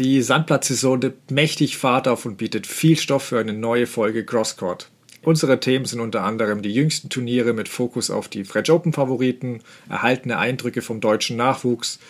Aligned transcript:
Die 0.00 0.22
Sandplatzsaison 0.22 0.98
nimmt 0.98 1.30
mächtig 1.30 1.76
Fahrt 1.76 2.08
auf 2.08 2.26
und 2.26 2.36
bietet 2.36 2.66
viel 2.66 2.96
Stoff 2.96 3.22
für 3.22 3.38
eine 3.38 3.52
neue 3.52 3.86
Folge 3.86 4.24
Crosscourt. 4.24 4.90
Unsere 5.22 5.60
Themen 5.60 5.84
sind 5.84 6.00
unter 6.00 6.24
anderem 6.24 6.62
die 6.62 6.74
jüngsten 6.74 7.10
Turniere 7.10 7.52
mit 7.52 7.68
Fokus 7.68 8.10
auf 8.10 8.28
die 8.28 8.44
French 8.44 8.72
Open 8.72 8.92
Favoriten, 8.92 9.60
erhaltene 9.88 10.38
Eindrücke 10.38 10.82
vom 10.82 11.00
deutschen 11.00 11.36
Nachwuchs 11.36 12.00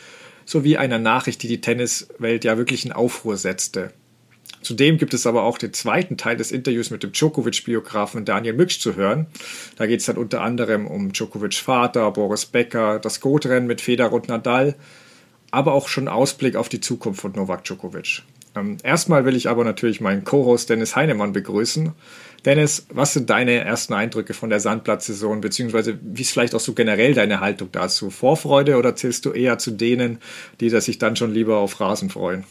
sowie 0.46 0.78
einer 0.78 0.98
Nachricht, 0.98 1.42
die 1.42 1.48
die 1.48 1.60
Tenniswelt 1.60 2.44
ja 2.44 2.56
wirklich 2.56 2.86
in 2.86 2.92
Aufruhr 2.92 3.36
setzte. 3.36 3.92
Zudem 4.62 4.96
gibt 4.96 5.12
es 5.12 5.26
aber 5.26 5.42
auch 5.42 5.58
den 5.58 5.74
zweiten 5.74 6.16
Teil 6.16 6.38
des 6.38 6.52
Interviews 6.52 6.88
mit 6.88 7.02
dem 7.02 7.12
Djokovic-Biografen 7.12 8.24
Daniel 8.24 8.54
Mücksch 8.54 8.80
zu 8.80 8.96
hören. 8.96 9.26
Da 9.76 9.86
geht 9.86 10.00
es 10.00 10.06
dann 10.06 10.16
unter 10.16 10.40
anderem 10.40 10.86
um 10.86 11.12
Djokovic 11.12 11.54
Vater, 11.54 12.10
Boris 12.12 12.46
Becker, 12.46 12.98
das 12.98 13.20
Gotrennen 13.20 13.66
mit 13.66 13.82
Federer 13.82 14.14
und 14.14 14.28
Nadal 14.28 14.74
aber 15.54 15.72
auch 15.72 15.88
schon 15.88 16.08
Ausblick 16.08 16.56
auf 16.56 16.68
die 16.68 16.80
Zukunft 16.80 17.20
von 17.20 17.32
Novak 17.32 17.64
Djokovic. 17.64 18.22
Ähm, 18.56 18.76
erstmal 18.82 19.24
will 19.24 19.36
ich 19.36 19.48
aber 19.48 19.64
natürlich 19.64 20.00
meinen 20.00 20.24
Co-Host 20.24 20.70
Dennis 20.70 20.94
Heinemann 20.96 21.32
begrüßen. 21.32 21.92
Dennis, 22.44 22.86
was 22.90 23.14
sind 23.14 23.30
deine 23.30 23.52
ersten 23.52 23.94
Eindrücke 23.94 24.34
von 24.34 24.50
der 24.50 24.60
Sandplatzsaison, 24.60 25.40
beziehungsweise 25.40 25.98
wie 26.02 26.22
ist 26.22 26.32
vielleicht 26.32 26.54
auch 26.54 26.60
so 26.60 26.74
generell 26.74 27.14
deine 27.14 27.40
Haltung 27.40 27.70
dazu? 27.72 28.10
Vorfreude 28.10 28.76
oder 28.76 28.94
zählst 28.94 29.24
du 29.24 29.30
eher 29.30 29.58
zu 29.58 29.70
denen, 29.70 30.18
die 30.60 30.68
sich 30.68 30.98
dann 30.98 31.16
schon 31.16 31.32
lieber 31.32 31.56
auf 31.56 31.80
Rasen 31.80 32.10
freuen? 32.10 32.44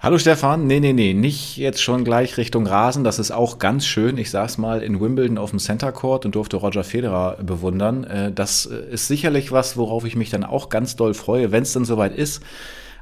Hallo 0.00 0.16
Stefan, 0.16 0.68
nee, 0.68 0.78
nee, 0.78 0.92
nee, 0.92 1.12
nicht 1.12 1.56
jetzt 1.56 1.82
schon 1.82 2.04
gleich 2.04 2.36
Richtung 2.36 2.68
Rasen, 2.68 3.02
das 3.02 3.18
ist 3.18 3.32
auch 3.32 3.58
ganz 3.58 3.84
schön. 3.84 4.16
Ich 4.16 4.30
saß 4.30 4.56
mal 4.56 4.80
in 4.80 5.00
Wimbledon 5.00 5.38
auf 5.38 5.50
dem 5.50 5.58
Center 5.58 5.90
Court 5.90 6.24
und 6.24 6.36
durfte 6.36 6.56
Roger 6.56 6.84
Federer 6.84 7.38
bewundern. 7.42 8.04
Äh, 8.04 8.30
das 8.30 8.66
äh, 8.66 8.92
ist 8.92 9.08
sicherlich 9.08 9.50
was, 9.50 9.76
worauf 9.76 10.04
ich 10.04 10.14
mich 10.14 10.30
dann 10.30 10.44
auch 10.44 10.68
ganz 10.68 10.94
doll 10.94 11.14
freue, 11.14 11.50
wenn 11.50 11.64
es 11.64 11.72
dann 11.72 11.84
soweit 11.84 12.14
ist. 12.14 12.44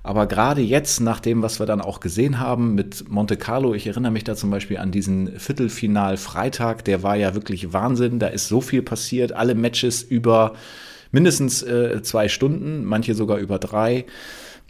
Aber 0.02 0.27
gerade 0.27 0.62
jetzt, 0.62 1.00
nach 1.00 1.20
dem, 1.20 1.42
was 1.42 1.61
wir 1.61 1.67
dann 1.67 1.83
auch 1.83 2.00
gesehen 2.00 2.41
haben 2.41 2.74
mit 2.74 3.11
Monte 3.11 3.36
Carlo, 3.36 3.74
ich 3.74 3.86
erinnere 3.86 4.12
mich 4.12 4.24
da 4.24 4.34
zum 4.34 4.50
Beispiel 4.50 4.78
an 4.78 4.91
diesen 4.91 5.39
Viertelfinal 5.39 6.17
Freitag, 6.17 6.83
der 6.86 7.02
war 7.02 7.17
ja 7.17 7.34
wirklich 7.34 7.74
Wahnsinn. 7.74 8.20
Da 8.20 8.28
ist 8.28 8.48
so 8.48 8.62
viel 8.62 8.80
passiert, 8.80 9.33
alle 9.33 9.55
Matches 9.55 10.02
über 10.02 10.55
mindestens 11.12 11.62
äh, 11.62 12.00
zwei 12.02 12.28
Stunden, 12.28 12.86
manche 12.86 13.14
sogar 13.14 13.36
über 13.36 13.58
drei 13.58 14.06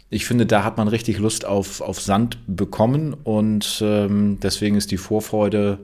ich 0.09 0.25
finde, 0.25 0.45
da 0.45 0.63
hat 0.63 0.77
man 0.77 0.87
richtig 0.87 1.19
Lust 1.19 1.45
auf, 1.45 1.81
auf 1.81 1.99
Sand 1.99 2.37
bekommen 2.47 3.13
und 3.23 3.81
ähm, 3.81 4.39
deswegen 4.41 4.77
ist 4.77 4.91
die 4.91 4.97
Vorfreude 4.97 5.79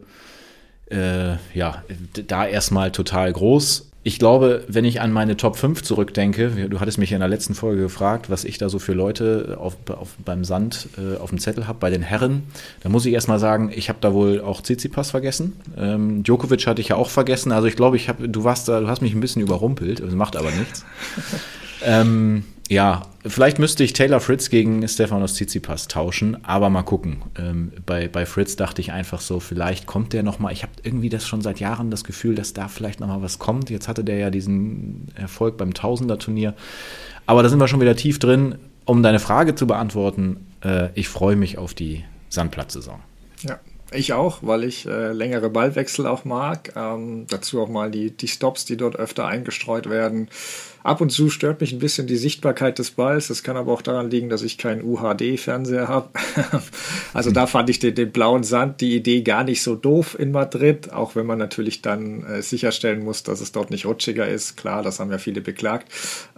äh, 0.89 1.33
ja 1.53 1.83
da 2.27 2.47
erstmal 2.47 2.91
total 2.91 3.33
groß. 3.33 3.89
Ich 4.05 4.19
glaube, 4.19 4.65
wenn 4.67 4.83
ich 4.83 4.99
an 4.99 5.13
meine 5.13 5.37
Top 5.37 5.55
5 5.55 5.81
zurückdenke, 5.81 6.67
du 6.69 6.81
hattest 6.81 6.97
mich 6.97 7.13
in 7.13 7.19
der 7.19 7.29
letzten 7.29 7.55
Folge 7.55 7.83
gefragt, 7.83 8.29
was 8.29 8.43
ich 8.43 8.57
da 8.57 8.67
so 8.67 8.77
für 8.77 8.91
Leute 8.91 9.57
auf, 9.59 9.77
auf, 9.89 10.15
beim 10.23 10.43
Sand 10.43 10.89
äh, 10.97 11.17
auf 11.17 11.29
dem 11.29 11.39
Zettel 11.39 11.67
habe, 11.67 11.79
bei 11.79 11.89
den 11.89 12.01
Herren, 12.01 12.43
da 12.81 12.89
muss 12.89 13.05
ich 13.05 13.13
erstmal 13.13 13.39
sagen, 13.39 13.71
ich 13.73 13.87
habe 13.87 13.99
da 14.01 14.13
wohl 14.13 14.41
auch 14.41 14.61
Tsitsipas 14.61 15.11
vergessen. 15.11 15.53
Ähm, 15.77 16.23
Djokovic 16.23 16.67
hatte 16.67 16.81
ich 16.81 16.89
ja 16.89 16.97
auch 16.97 17.09
vergessen. 17.09 17.53
Also 17.53 17.67
ich 17.67 17.77
glaube, 17.77 17.95
ich 17.95 18.09
hab, 18.09 18.17
du 18.19 18.43
warst 18.43 18.67
da, 18.67 18.81
du 18.81 18.87
hast 18.87 19.01
mich 19.01 19.13
ein 19.13 19.21
bisschen 19.21 19.41
überrumpelt, 19.41 20.01
also 20.01 20.17
macht 20.17 20.35
aber 20.35 20.51
nichts. 20.51 20.85
ähm, 21.85 22.43
ja, 22.69 23.01
vielleicht 23.25 23.59
müsste 23.59 23.83
ich 23.83 23.93
Taylor 23.93 24.19
Fritz 24.19 24.49
gegen 24.49 24.87
Stefanos 24.87 25.35
Tsitsipas 25.35 25.87
tauschen, 25.87 26.43
aber 26.45 26.69
mal 26.69 26.83
gucken. 26.83 27.21
Ähm, 27.37 27.73
bei, 27.85 28.07
bei 28.07 28.25
Fritz 28.25 28.55
dachte 28.55 28.81
ich 28.81 28.91
einfach 28.91 29.19
so, 29.19 29.39
vielleicht 29.39 29.85
kommt 29.85 30.13
der 30.13 30.23
noch 30.23 30.39
mal. 30.39 30.51
Ich 30.53 30.63
habe 30.63 30.71
irgendwie 30.81 31.09
das 31.09 31.27
schon 31.27 31.41
seit 31.41 31.59
Jahren 31.59 31.91
das 31.91 32.03
Gefühl, 32.03 32.35
dass 32.35 32.53
da 32.53 32.69
vielleicht 32.69 32.99
noch 32.99 33.07
mal 33.07 33.21
was 33.21 33.37
kommt. 33.37 33.69
Jetzt 33.69 33.87
hatte 33.87 34.03
der 34.03 34.17
ja 34.17 34.29
diesen 34.29 35.09
Erfolg 35.15 35.57
beim 35.57 35.73
Tausender-Turnier. 35.73 36.53
Aber 37.25 37.43
da 37.43 37.49
sind 37.49 37.59
wir 37.59 37.67
schon 37.67 37.81
wieder 37.81 37.95
tief 37.95 38.17
drin. 38.19 38.55
Um 38.85 39.03
deine 39.03 39.19
Frage 39.19 39.55
zu 39.55 39.67
beantworten, 39.67 40.47
äh, 40.63 40.89
ich 40.95 41.09
freue 41.09 41.35
mich 41.35 41.57
auf 41.57 41.73
die 41.73 42.03
Sandplatzsaison. 42.29 42.99
Ja, 43.41 43.59
ich 43.95 44.13
auch, 44.13 44.39
weil 44.41 44.63
ich 44.63 44.85
äh, 44.85 45.11
längere 45.11 45.49
Ballwechsel 45.49 46.07
auch 46.07 46.25
mag. 46.25 46.73
Ähm, 46.75 47.25
dazu 47.29 47.61
auch 47.61 47.69
mal 47.69 47.91
die, 47.91 48.11
die 48.11 48.27
Stops, 48.27 48.65
die 48.65 48.77
dort 48.77 48.95
öfter 48.95 49.25
eingestreut 49.25 49.89
werden. 49.89 50.29
Ab 50.83 50.99
und 50.99 51.11
zu 51.11 51.29
stört 51.29 51.61
mich 51.61 51.71
ein 51.71 51.79
bisschen 51.79 52.07
die 52.07 52.17
Sichtbarkeit 52.17 52.77
des 52.77 52.91
Balls. 52.91 53.29
Das 53.29 53.41
kann 53.41 53.55
aber 53.55 53.71
auch 53.71 53.81
daran 53.81 54.09
liegen, 54.09 54.29
dass 54.29 54.41
ich 54.41 54.57
keinen 54.57 54.83
UHD-Fernseher 54.83 55.87
habe. 55.87 56.09
also 57.13 57.31
da 57.31 57.47
fand 57.47 57.69
ich 57.69 57.79
den, 57.79 57.95
den, 57.95 58.11
blauen 58.11 58.43
Sand, 58.43 58.81
die 58.81 58.95
Idee 58.95 59.21
gar 59.21 59.45
nicht 59.45 59.63
so 59.63 59.75
doof 59.75 60.17
in 60.19 60.31
Madrid, 60.31 60.91
auch 60.91 61.15
wenn 61.15 61.25
man 61.25 61.39
natürlich 61.39 61.81
dann 61.81 62.25
äh, 62.25 62.41
sicherstellen 62.41 63.03
muss, 63.03 63.23
dass 63.23 63.39
es 63.39 63.53
dort 63.53 63.71
nicht 63.71 63.85
rutschiger 63.85 64.27
ist. 64.27 64.57
Klar, 64.57 64.83
das 64.83 64.99
haben 64.99 65.09
ja 65.09 65.19
viele 65.19 65.39
beklagt. 65.39 65.87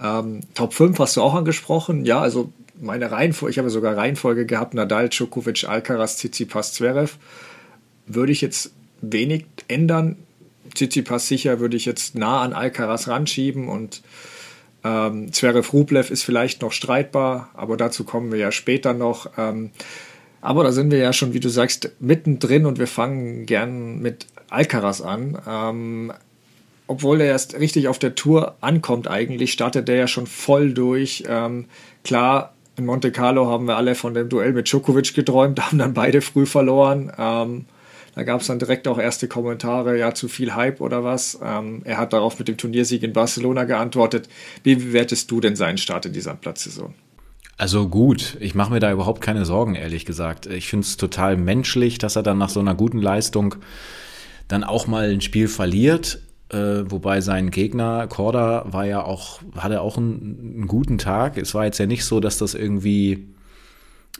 Ähm, 0.02 0.42
Top 0.54 0.74
5 0.74 1.00
hast 1.00 1.18
du 1.18 1.22
auch 1.22 1.34
angesprochen. 1.34 2.06
Ja, 2.06 2.22
also 2.22 2.54
meine 2.80 3.12
Reihenfolge, 3.12 3.52
ich 3.52 3.58
habe 3.58 3.70
sogar 3.70 3.96
Reihenfolge 3.98 4.46
gehabt, 4.46 4.74
Nadal, 4.74 5.10
Djokovic, 5.10 5.68
Alcaraz, 5.68 6.18
Tsitsipas, 6.18 6.74
Zverev. 6.74 7.18
Würde 8.08 8.32
ich 8.32 8.42
jetzt 8.42 8.72
wenig 9.02 9.46
ändern. 9.68 10.18
Tsitsipas 10.74 11.28
sicher 11.28 11.60
würde 11.60 11.78
ich 11.78 11.86
jetzt 11.86 12.16
nah 12.16 12.42
an 12.42 12.54
Alcaraz 12.54 13.08
ranschieben 13.08 13.68
und 13.68 14.02
ähm, 14.84 15.32
Zverev 15.32 15.74
Rublev 15.74 16.12
ist 16.12 16.24
vielleicht 16.24 16.62
noch 16.62 16.72
streitbar, 16.72 17.50
aber 17.54 17.78
dazu 17.78 18.04
kommen 18.04 18.32
wir 18.32 18.40
ja 18.40 18.52
später 18.52 18.94
noch. 18.94 19.32
Ähm, 19.38 19.72
aber 20.42 20.64
da 20.64 20.72
sind 20.72 20.92
wir 20.92 21.00
ja 21.00 21.12
schon, 21.12 21.34
wie 21.34 21.40
du 21.40 21.50
sagst, 21.50 21.92
mittendrin 22.00 22.68
und 22.68 22.78
wir 22.78 22.88
fangen 22.88 23.48
gern 23.48 24.00
mit 24.00 24.28
Alcaraz 24.50 25.02
an. 25.02 25.40
Ähm, 25.48 26.14
obwohl 26.88 27.22
er 27.22 27.28
erst 27.28 27.60
richtig 27.60 27.88
auf 27.88 27.98
der 27.98 28.14
Tour 28.14 28.56
ankommt, 28.62 29.08
eigentlich 29.08 29.52
startet 29.52 29.90
er 29.90 29.96
ja 29.96 30.08
schon 30.08 30.28
voll 30.28 30.74
durch. 30.74 31.24
Ähm, 31.28 31.66
klar, 32.04 32.55
in 32.78 32.86
Monte 32.86 33.12
Carlo 33.12 33.48
haben 33.48 33.68
wir 33.68 33.78
alle 33.78 33.96
von 33.96 34.14
dem 34.14 34.30
Duell 34.30 34.54
mit 34.54 34.68
Djokovic 34.68 35.14
geträumt, 35.14 35.60
haben 35.66 35.78
dann 35.78 35.94
beide 35.94 36.22
früh 36.22 36.46
verloren. 36.46 37.12
Ähm, 37.18 37.66
da 38.16 38.24
gab 38.24 38.42
es 38.42 38.48
dann 38.48 38.60
direkt 38.60 38.88
auch 38.88 38.98
erste 38.98 39.28
Kommentare, 39.28 39.98
ja, 40.00 40.14
zu 40.14 40.30
viel 40.30 40.56
Hype 40.56 40.80
oder 40.80 41.04
was. 41.04 41.38
Ähm, 41.44 41.82
er 41.84 41.98
hat 41.98 42.14
darauf 42.14 42.40
mit 42.40 42.48
dem 42.48 42.56
Turniersieg 42.56 43.04
in 43.04 43.12
Barcelona 43.12 43.66
geantwortet. 43.66 44.30
Wie 44.64 44.76
bewertest 44.76 45.30
du 45.32 45.42
denn 45.42 45.58
seinen 45.58 45.78
Start 45.78 46.06
in 46.06 46.14
dieser 46.14 46.34
Platzsaison? 46.34 46.94
Also 47.58 47.88
gut, 47.88 48.38
ich 48.40 48.56
mache 48.56 48.72
mir 48.72 48.80
da 48.80 48.92
überhaupt 48.92 49.22
keine 49.22 49.46
Sorgen, 49.46 49.76
ehrlich 49.76 50.06
gesagt. 50.06 50.46
Ich 50.46 50.68
finde 50.68 50.86
es 50.86 50.98
total 50.98 51.38
menschlich, 51.38 51.98
dass 51.98 52.16
er 52.16 52.24
dann 52.24 52.38
nach 52.38 52.50
so 52.50 52.60
einer 52.60 52.76
guten 52.76 53.02
Leistung 53.02 53.56
dann 54.48 54.64
auch 54.64 54.88
mal 54.88 55.10
ein 55.10 55.22
Spiel 55.22 55.48
verliert. 55.48 56.20
Äh, 56.56 56.90
wobei 56.90 57.20
sein 57.20 57.52
Gegner, 57.52 58.08
Korda, 58.08 58.66
war 58.70 58.86
ja 58.86 59.04
auch, 59.04 59.42
hatte 59.58 59.82
auch 59.82 59.98
einen, 59.98 60.54
einen, 60.56 60.68
guten 60.68 60.98
Tag. 60.98 61.38
Es 61.38 61.54
war 61.54 61.66
jetzt 61.66 61.80
ja 61.80 61.86
nicht 61.86 62.06
so, 62.06 62.22
dass 62.22 62.38
das 62.38 62.54
irgendwie 62.54 63.28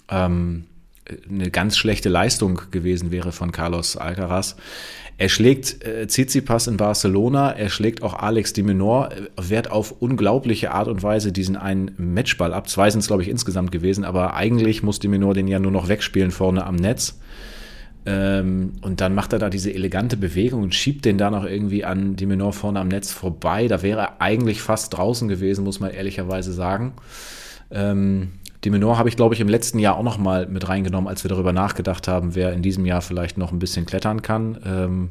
ähm, 0.10 0.66
eine 1.30 1.50
ganz 1.50 1.78
schlechte 1.78 2.10
Leistung 2.10 2.60
gewesen 2.72 3.12
wäre 3.12 3.32
von 3.32 3.54
Carlos 3.54 3.96
Alcaraz. 3.96 4.58
Er 5.18 5.30
schlägt 5.30 5.86
äh, 5.86 6.08
Tsitsipas 6.08 6.68
in 6.68 6.76
Barcelona, 6.76 7.54
er 7.54 7.70
schlägt 7.70 8.04
auch 8.04 8.16
Alex 8.16 8.52
de 8.52 8.66
Menor, 8.66 9.12
äh, 9.14 9.30
wehrt 9.38 9.72
auf 9.72 9.94
unglaubliche 10.02 10.72
Art 10.72 10.90
und 10.90 11.04
Weise 11.04 11.32
diesen 11.32 11.56
einen 11.56 11.92
Matchball 11.98 12.54
ab. 12.54 12.68
Zwei 12.68 12.90
sind 12.90 13.00
es, 13.00 13.08
glaube 13.08 13.22
ich, 13.22 13.30
insgesamt 13.30 13.72
gewesen, 13.72 14.04
aber 14.04 14.34
eigentlich 14.34 14.84
muss 14.84 15.00
de 15.00 15.10
Menor 15.10 15.36
den 15.36 15.48
ja 15.48 15.60
nur 15.60 15.72
noch 15.72 15.88
wegspielen 15.88 16.32
vorne 16.32 16.66
am 16.66 16.76
Netz. 16.76 17.18
Ähm, 18.06 18.74
und 18.82 19.02
dann 19.02 19.16
macht 19.16 19.34
er 19.34 19.40
da 19.40 19.50
diese 19.50 19.74
elegante 19.74 20.16
Bewegung 20.16 20.62
und 20.62 20.76
schiebt 20.76 21.06
den 21.06 21.18
da 21.18 21.32
noch 21.32 21.44
irgendwie 21.44 21.84
an 21.84 22.16
de 22.16 22.28
Menor 22.28 22.54
vorne 22.54 22.80
am 22.80 22.88
Netz 22.88 23.12
vorbei. 23.12 23.68
Da 23.68 23.82
wäre 23.82 24.00
er 24.00 24.22
eigentlich 24.22 24.62
fast 24.62 24.96
draußen 24.96 25.28
gewesen, 25.28 25.64
muss 25.64 25.80
man 25.80 25.92
ehrlicherweise 25.92 26.54
sagen. 26.54 26.94
Ähm, 27.72 28.34
die 28.64 28.70
Menor 28.70 28.98
habe 28.98 29.10
ich, 29.10 29.16
glaube 29.16 29.36
ich, 29.36 29.42
im 29.42 29.50
letzten 29.50 29.80
Jahr 29.80 29.98
auch 29.98 30.04
noch 30.04 30.18
mal 30.18 30.48
mit 30.48 30.68
reingenommen, 30.68 31.08
als 31.08 31.24
wir 31.24 31.30
darüber 31.30 31.54
nachgedacht 31.54 32.08
haben, 32.08 32.36
wer 32.36 32.54
in 32.54 32.62
diesem 32.62 32.86
Jahr 32.86 33.02
vielleicht 33.02 33.38
noch 33.38 33.52
ein 33.52 33.60
bisschen 33.60 33.86
klettern 33.86 34.22
kann. 34.22 34.60
Ähm, 34.66 35.10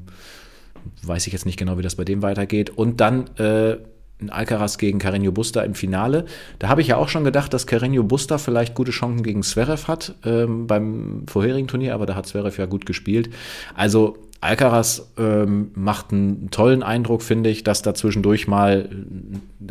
weiß 1.03 1.27
ich 1.27 1.33
jetzt 1.33 1.47
nicht 1.47 1.59
genau, 1.59 1.79
wie 1.79 1.83
das 1.83 1.97
bei 1.97 2.05
dem 2.05 2.23
weitergeht. 2.23 2.71
Und 2.71 3.01
dann 3.01 3.29
äh, 3.39 3.77
ein 4.25 4.31
Alcaraz 4.31 4.79
gegen 4.79 4.99
Carreño 4.99 5.31
Busta 5.31 5.63
im 5.63 5.75
Finale. 5.75 6.25
Da 6.59 6.69
habe 6.69 6.81
ich 6.81 6.89
ja 6.89 6.97
auch 6.97 7.09
schon 7.09 7.25
gedacht, 7.25 7.53
dass 7.53 7.69
Carreño 7.69 8.03
Busta 8.03 8.39
vielleicht 8.39 8.75
gute 8.75 8.91
Chancen 8.91 9.23
gegen 9.23 9.43
Zverev 9.43 9.89
hat 9.89 10.15
ähm, 10.25 10.67
beim 10.67 11.23
vorherigen 11.27 11.69
Turnier, 11.69 11.95
aber 11.95 12.07
da 12.07 12.15
hat 12.15 12.27
Zverev 12.27 12.59
ja 12.59 12.67
gut 12.67 12.87
gespielt. 12.87 13.31
Also 13.75 14.17
Alcaraz 14.41 15.11
ähm, 15.17 15.71
macht 15.75 16.13
einen 16.13 16.51
tollen 16.51 16.83
Eindruck, 16.83 17.23
finde 17.23 17.49
ich, 17.49 17.65
dass 17.65 17.81
da 17.81 17.95
zwischendurch 17.95 18.47
mal 18.47 18.91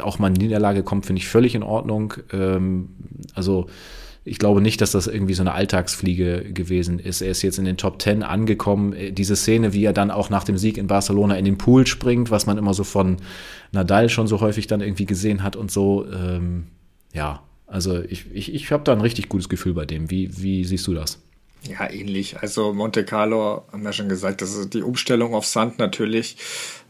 auch 0.01 0.17
mal 0.17 0.27
eine 0.27 0.39
Niederlage 0.39 0.81
kommt, 0.81 1.05
finde 1.05 1.19
ich 1.19 1.27
völlig 1.27 1.53
in 1.53 1.61
Ordnung. 1.61 2.15
Ähm, 2.31 2.89
also 3.35 3.67
ich 4.25 4.39
glaube 4.39 4.61
nicht, 4.61 4.79
dass 4.79 4.91
das 4.91 5.07
irgendwie 5.07 5.33
so 5.33 5.43
eine 5.43 5.53
Alltagsfliege 5.53 6.53
gewesen 6.53 6.99
ist. 6.99 7.21
Er 7.21 7.31
ist 7.31 7.41
jetzt 7.41 7.59
in 7.59 7.65
den 7.65 7.77
Top 7.77 7.99
Ten 7.99 8.23
angekommen. 8.23 8.93
Äh, 8.93 9.11
diese 9.11 9.35
Szene, 9.35 9.73
wie 9.73 9.83
er 9.83 9.93
dann 9.93 10.11
auch 10.11 10.29
nach 10.29 10.43
dem 10.43 10.57
Sieg 10.57 10.77
in 10.77 10.87
Barcelona 10.87 11.35
in 11.35 11.45
den 11.45 11.57
Pool 11.57 11.85
springt, 11.85 12.31
was 12.31 12.45
man 12.45 12.57
immer 12.57 12.73
so 12.73 12.83
von 12.83 13.17
Nadal 13.71 14.09
schon 14.09 14.27
so 14.27 14.39
häufig 14.39 14.67
dann 14.67 14.81
irgendwie 14.81 15.05
gesehen 15.05 15.43
hat 15.43 15.55
und 15.55 15.71
so. 15.71 16.05
Ähm, 16.11 16.67
ja, 17.13 17.43
also 17.67 18.01
ich, 18.01 18.25
ich, 18.33 18.53
ich 18.53 18.71
habe 18.71 18.83
da 18.83 18.93
ein 18.93 19.01
richtig 19.01 19.29
gutes 19.29 19.49
Gefühl 19.49 19.73
bei 19.73 19.85
dem. 19.85 20.09
Wie, 20.09 20.29
wie 20.41 20.63
siehst 20.63 20.87
du 20.87 20.93
das? 20.93 21.19
Ja, 21.63 21.89
ähnlich. 21.89 22.37
Also 22.39 22.73
Monte 22.73 23.05
Carlo, 23.05 23.63
haben 23.71 23.83
wir 23.83 23.93
schon 23.93 24.09
gesagt, 24.09 24.41
das 24.41 24.53
ist 24.53 24.73
die 24.73 24.81
Umstellung 24.81 25.33
auf 25.33 25.45
Sand 25.45 25.79
natürlich. 25.79 26.37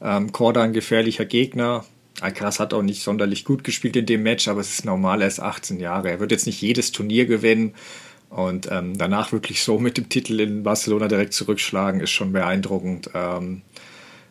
Ähm, 0.01 0.31
Korda 0.31 0.63
ein 0.63 0.73
gefährlicher 0.73 1.25
Gegner. 1.25 1.85
Alcaraz 2.21 2.59
hat 2.59 2.73
auch 2.73 2.81
nicht 2.81 3.03
sonderlich 3.03 3.43
gut 3.43 3.63
gespielt 3.63 3.95
in 3.95 4.05
dem 4.05 4.23
Match, 4.23 4.47
aber 4.47 4.61
es 4.61 4.71
ist 4.71 4.85
normal, 4.85 5.21
er 5.21 5.27
ist 5.27 5.39
18 5.39 5.79
Jahre. 5.79 6.09
Er 6.09 6.19
wird 6.19 6.31
jetzt 6.31 6.45
nicht 6.45 6.61
jedes 6.61 6.91
Turnier 6.91 7.25
gewinnen 7.25 7.73
und 8.29 8.69
ähm, 8.71 8.97
danach 8.97 9.31
wirklich 9.31 9.63
so 9.63 9.79
mit 9.79 9.97
dem 9.97 10.09
Titel 10.09 10.39
in 10.39 10.63
Barcelona 10.63 11.07
direkt 11.07 11.33
zurückschlagen, 11.33 12.01
ist 12.01 12.11
schon 12.11 12.31
beeindruckend. 12.31 13.09
Ähm, 13.13 13.61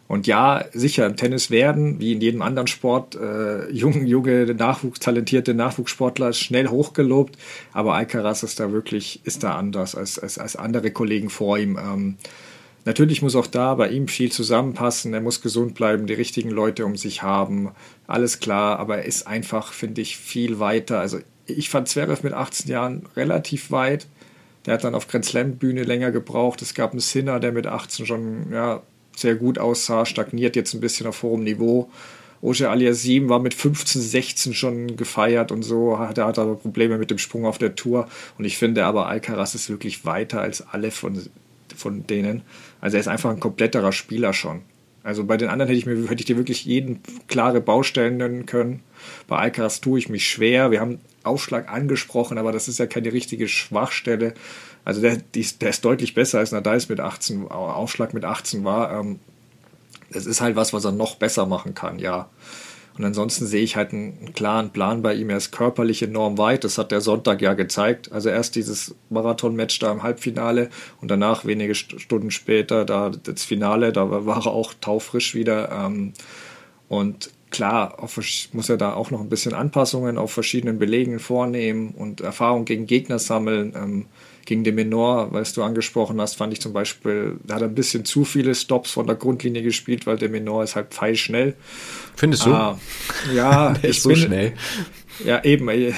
und 0.08 0.26
ja, 0.26 0.64
sicher, 0.74 1.06
im 1.06 1.16
Tennis 1.16 1.50
werden, 1.50 1.98
wie 1.98 2.12
in 2.12 2.20
jedem 2.20 2.42
anderen 2.42 2.66
Sport, 2.66 3.14
äh, 3.14 3.70
junge, 3.70 4.04
junge, 4.04 4.44
Nachwuchs, 4.54 5.00
talentierte 5.00 5.54
Nachwuchssportler 5.54 6.34
schnell 6.34 6.68
hochgelobt, 6.68 7.38
aber 7.72 7.94
Alcaraz 7.94 8.42
ist 8.42 8.60
da 8.60 8.72
wirklich, 8.72 9.20
ist 9.24 9.42
da 9.42 9.54
anders 9.54 9.94
als, 9.94 10.18
als, 10.18 10.36
als 10.36 10.56
andere 10.56 10.90
Kollegen 10.90 11.30
vor 11.30 11.58
ihm. 11.58 11.78
Ähm, 11.78 12.16
natürlich 12.84 13.22
muss 13.22 13.36
auch 13.36 13.46
da 13.46 13.74
bei 13.74 13.88
ihm 13.88 14.08
viel 14.08 14.32
zusammenpassen, 14.32 15.14
er 15.14 15.20
muss 15.20 15.40
gesund 15.40 15.74
bleiben, 15.74 16.06
die 16.06 16.14
richtigen 16.14 16.50
Leute 16.50 16.84
um 16.84 16.96
sich 16.96 17.22
haben, 17.22 17.70
alles 18.06 18.40
klar, 18.40 18.78
aber 18.78 18.98
er 18.98 19.04
ist 19.04 19.26
einfach, 19.26 19.72
finde 19.72 20.00
ich, 20.00 20.16
viel 20.16 20.58
weiter. 20.58 21.00
Also 21.00 21.18
ich 21.46 21.70
fand 21.70 21.88
Zverev 21.88 22.22
mit 22.22 22.32
18 22.32 22.70
Jahren 22.70 23.06
relativ 23.16 23.70
weit. 23.70 24.06
Der 24.66 24.74
hat 24.74 24.84
dann 24.84 24.94
auf 24.94 25.08
Grand 25.08 25.24
Slam 25.24 25.56
Bühne 25.56 25.82
länger 25.82 26.12
gebraucht. 26.12 26.62
Es 26.62 26.74
gab 26.74 26.92
einen 26.92 27.00
Sinner, 27.00 27.40
der 27.40 27.52
mit 27.52 27.66
18 27.66 28.06
schon 28.06 28.52
ja, 28.52 28.82
sehr 29.16 29.34
gut 29.34 29.58
aussah, 29.58 30.06
stagniert 30.06 30.56
jetzt 30.56 30.74
ein 30.74 30.80
bisschen 30.80 31.06
auf 31.06 31.22
hohem 31.22 31.42
Niveau. 31.44 31.90
Oje 32.40 32.68
Aliasim 32.68 33.28
war 33.28 33.38
mit 33.38 33.54
15, 33.54 34.00
16 34.00 34.54
schon 34.54 34.96
gefeiert 34.96 35.52
und 35.52 35.62
so, 35.62 35.98
hat, 36.00 36.18
er 36.18 36.26
hat 36.26 36.40
aber 36.40 36.56
Probleme 36.56 36.98
mit 36.98 37.10
dem 37.10 37.18
Sprung 37.18 37.46
auf 37.46 37.58
der 37.58 37.76
Tour. 37.76 38.08
Und 38.36 38.44
ich 38.44 38.58
finde 38.58 38.84
aber, 38.84 39.06
Alcaraz 39.06 39.54
ist 39.54 39.70
wirklich 39.70 40.04
weiter 40.04 40.40
als 40.40 40.66
alle 40.66 40.90
von, 40.90 41.20
von 41.76 42.06
denen. 42.06 42.42
Also 42.82 42.98
er 42.98 43.00
ist 43.00 43.08
einfach 43.08 43.30
ein 43.30 43.40
kompletterer 43.40 43.92
Spieler 43.92 44.34
schon. 44.34 44.60
Also 45.04 45.24
bei 45.24 45.36
den 45.36 45.48
anderen 45.48 45.68
hätte 45.68 45.78
ich 45.78 45.86
mir 45.86 46.08
hätte 46.08 46.20
ich 46.20 46.26
dir 46.26 46.36
wirklich 46.36 46.64
jeden 46.64 47.00
klare 47.28 47.60
Baustellen 47.60 48.18
nennen 48.18 48.44
können. 48.44 48.82
Bei 49.26 49.38
Alcaraz 49.38 49.80
tue 49.80 49.98
ich 49.98 50.08
mich 50.08 50.28
schwer. 50.28 50.70
Wir 50.70 50.80
haben 50.80 51.00
Aufschlag 51.22 51.68
angesprochen, 51.68 52.38
aber 52.38 52.52
das 52.52 52.68
ist 52.68 52.78
ja 52.78 52.86
keine 52.86 53.12
richtige 53.12 53.48
Schwachstelle. 53.48 54.34
Also 54.84 55.00
der, 55.00 55.16
der 55.16 55.70
ist 55.70 55.84
deutlich 55.84 56.14
besser 56.14 56.40
als 56.40 56.52
Nadal 56.52 56.80
mit 56.88 57.00
18, 57.00 57.48
Aufschlag 57.48 58.14
mit 58.14 58.24
18 58.24 58.64
war. 58.64 59.00
Ähm, 59.00 59.20
das 60.10 60.26
ist 60.26 60.40
halt 60.40 60.56
was, 60.56 60.72
was 60.72 60.84
er 60.84 60.92
noch 60.92 61.16
besser 61.16 61.46
machen 61.46 61.74
kann, 61.74 61.98
ja. 61.98 62.28
Und 62.96 63.04
ansonsten 63.04 63.46
sehe 63.46 63.62
ich 63.62 63.76
halt 63.76 63.92
einen, 63.92 64.32
klaren 64.34 64.70
Plan 64.70 65.02
bei 65.02 65.14
ihm. 65.14 65.30
Er 65.30 65.38
ist 65.38 65.50
körperlich 65.50 66.02
enorm 66.02 66.38
weit. 66.38 66.64
Das 66.64 66.78
hat 66.78 66.92
der 66.92 67.00
Sonntag 67.00 67.40
ja 67.40 67.54
gezeigt. 67.54 68.12
Also 68.12 68.28
erst 68.28 68.54
dieses 68.54 68.94
Marathon-Match 69.10 69.78
da 69.78 69.92
im 69.92 70.02
Halbfinale 70.02 70.68
und 71.00 71.10
danach 71.10 71.44
wenige 71.44 71.74
Stunden 71.74 72.30
später 72.30 72.84
da 72.84 73.10
das 73.10 73.44
Finale. 73.44 73.92
Da 73.92 74.26
war 74.26 74.46
er 74.46 74.52
auch 74.52 74.74
taufrisch 74.80 75.34
wieder. 75.34 75.70
Ähm, 75.72 76.12
und 76.88 77.30
klar, 77.50 77.96
muss 78.52 78.68
er 78.68 78.76
da 78.76 78.94
auch 78.94 79.10
noch 79.10 79.20
ein 79.20 79.28
bisschen 79.28 79.54
Anpassungen 79.54 80.18
auf 80.18 80.32
verschiedenen 80.32 80.78
Belegen 80.78 81.18
vornehmen 81.18 81.94
und 81.96 82.20
Erfahrung 82.20 82.64
gegen 82.66 82.86
Gegner 82.86 83.18
sammeln. 83.18 84.06
Gegen 84.44 84.64
den 84.64 84.74
Menor, 84.74 85.32
was 85.32 85.52
du 85.52 85.62
angesprochen 85.62 86.20
hast, 86.20 86.36
fand 86.36 86.52
ich 86.52 86.60
zum 86.60 86.72
Beispiel, 86.72 87.36
da 87.44 87.54
hat 87.54 87.62
er 87.62 87.68
ein 87.68 87.74
bisschen 87.74 88.04
zu 88.04 88.24
viele 88.24 88.54
Stops 88.54 88.90
von 88.90 89.06
der 89.06 89.16
Grundlinie 89.16 89.62
gespielt, 89.62 90.06
weil 90.06 90.16
der 90.16 90.28
Menor 90.28 90.64
ist 90.64 90.76
halt 90.76 90.88
pfeilschnell. 90.92 91.54
Findest 92.16 92.46
du? 92.46 92.52
Ah, 92.52 92.78
ja, 93.34 93.72
der 93.82 93.90
ist 93.90 94.02
so 94.02 94.10
bin, 94.10 94.18
schnell. 94.18 94.52
Ja, 95.24 95.44
eben, 95.44 95.68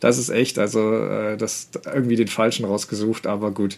das 0.00 0.18
ist 0.18 0.30
echt, 0.30 0.58
also 0.58 0.94
äh, 0.94 1.36
das 1.36 1.70
irgendwie 1.84 2.16
den 2.16 2.28
Falschen 2.28 2.64
rausgesucht, 2.64 3.26
aber 3.26 3.50
gut. 3.50 3.76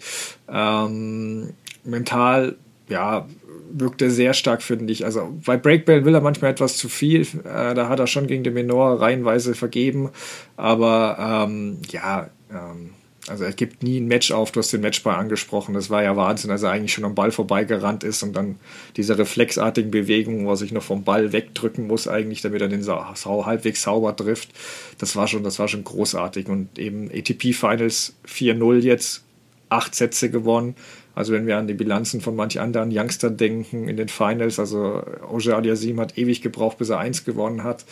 Ähm, 0.48 1.54
mental, 1.84 2.56
ja, 2.88 3.26
wirkt 3.70 4.02
er 4.02 4.10
sehr 4.10 4.34
stark, 4.34 4.62
finde 4.62 4.92
ich. 4.92 5.04
Also 5.04 5.34
bei 5.44 5.56
Breakball 5.56 6.04
will 6.04 6.14
er 6.14 6.20
manchmal 6.20 6.50
etwas 6.50 6.76
zu 6.76 6.88
viel. 6.88 7.22
Äh, 7.22 7.74
da 7.74 7.88
hat 7.88 7.98
er 7.98 8.06
schon 8.06 8.26
gegen 8.26 8.44
den 8.44 8.54
Menor 8.54 9.00
reihenweise 9.00 9.54
vergeben. 9.54 10.10
Aber 10.56 11.46
ähm, 11.48 11.78
ja, 11.90 12.30
ähm, 12.50 12.90
also 13.30 13.44
er 13.44 13.52
gibt 13.52 13.82
nie 13.82 14.00
ein 14.00 14.06
Match 14.06 14.30
auf, 14.32 14.52
du 14.52 14.60
hast 14.60 14.72
den 14.72 14.80
Matchball 14.80 15.16
angesprochen, 15.16 15.74
das 15.74 15.90
war 15.90 16.02
ja 16.02 16.16
Wahnsinn, 16.16 16.50
als 16.50 16.62
er 16.62 16.70
eigentlich 16.70 16.92
schon 16.92 17.04
am 17.04 17.14
Ball 17.14 17.30
vorbeigerannt 17.30 18.04
ist 18.04 18.22
und 18.22 18.34
dann 18.34 18.56
diese 18.96 19.18
reflexartigen 19.18 19.90
Bewegungen, 19.90 20.46
wo 20.46 20.50
er 20.50 20.56
sich 20.56 20.72
noch 20.72 20.82
vom 20.82 21.04
Ball 21.04 21.32
wegdrücken 21.32 21.86
muss, 21.86 22.08
eigentlich, 22.08 22.42
damit 22.42 22.60
er 22.62 22.68
den 22.68 22.82
sau 22.82 23.46
halbwegs 23.46 23.82
sauber 23.82 24.14
trifft. 24.16 24.50
Das 24.98 25.16
war 25.16 25.28
schon, 25.28 25.44
das 25.44 25.58
war 25.58 25.68
schon 25.68 25.84
großartig. 25.84 26.48
Und 26.48 26.78
eben 26.78 27.10
ATP 27.10 27.52
Finals 27.52 28.14
4-0 28.26 28.78
jetzt, 28.80 29.22
acht 29.68 29.94
Sätze 29.94 30.30
gewonnen. 30.30 30.74
Also 31.14 31.32
wenn 31.32 31.46
wir 31.46 31.58
an 31.58 31.66
die 31.66 31.74
Bilanzen 31.74 32.20
von 32.20 32.36
manch 32.36 32.60
anderen 32.60 32.90
Youngstern 32.92 33.36
denken 33.36 33.88
in 33.88 33.96
den 33.96 34.08
Finals, 34.08 34.58
also 34.58 35.02
Oje 35.30 35.54
Aliasim 35.54 36.00
hat 36.00 36.16
ewig 36.16 36.42
gebraucht, 36.42 36.78
bis 36.78 36.90
er 36.90 36.98
eins 36.98 37.24
gewonnen 37.24 37.64
hat. 37.64 37.84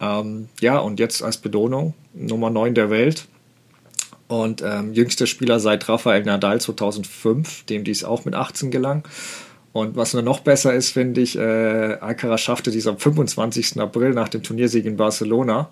Ähm, 0.00 0.48
ja, 0.60 0.78
und 0.78 1.00
jetzt 1.00 1.22
als 1.22 1.38
Belohnung 1.38 1.94
Nummer 2.14 2.50
9 2.50 2.74
der 2.74 2.90
Welt 2.90 3.26
und 4.28 4.62
ähm, 4.62 4.92
jüngster 4.92 5.26
Spieler 5.26 5.58
seit 5.58 5.88
Rafael 5.88 6.22
Nadal 6.22 6.60
2005, 6.60 7.64
dem 7.64 7.84
dies 7.84 8.04
auch 8.04 8.24
mit 8.24 8.34
18 8.34 8.70
gelang. 8.70 9.02
Und 9.72 9.96
was 9.96 10.12
nur 10.12 10.22
noch 10.22 10.40
besser 10.40 10.74
ist, 10.74 10.90
finde 10.90 11.20
ich, 11.20 11.36
äh, 11.36 11.96
Alcaraz 12.00 12.40
schaffte 12.40 12.70
dies 12.70 12.86
am 12.86 12.98
25. 12.98 13.80
April 13.80 14.10
nach 14.10 14.28
dem 14.28 14.42
Turniersieg 14.42 14.84
in 14.84 14.96
Barcelona. 14.96 15.68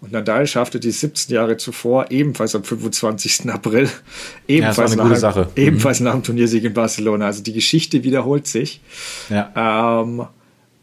Und 0.00 0.10
Nadal 0.10 0.48
schaffte 0.48 0.80
dies 0.80 1.00
17 1.00 1.34
Jahre 1.34 1.56
zuvor, 1.56 2.10
ebenfalls 2.10 2.56
am 2.56 2.64
25. 2.64 3.48
April, 3.50 3.88
ebenfalls, 4.48 4.96
ja, 4.96 5.04
nach, 5.04 5.36
mhm. 5.36 5.46
ebenfalls 5.54 6.00
nach 6.00 6.12
dem 6.12 6.24
Turniersieg 6.24 6.64
in 6.64 6.74
Barcelona. 6.74 7.26
Also 7.26 7.42
die 7.42 7.52
Geschichte 7.52 8.02
wiederholt 8.02 8.48
sich. 8.48 8.80
Ja. 9.30 10.02
Ähm, 10.02 10.26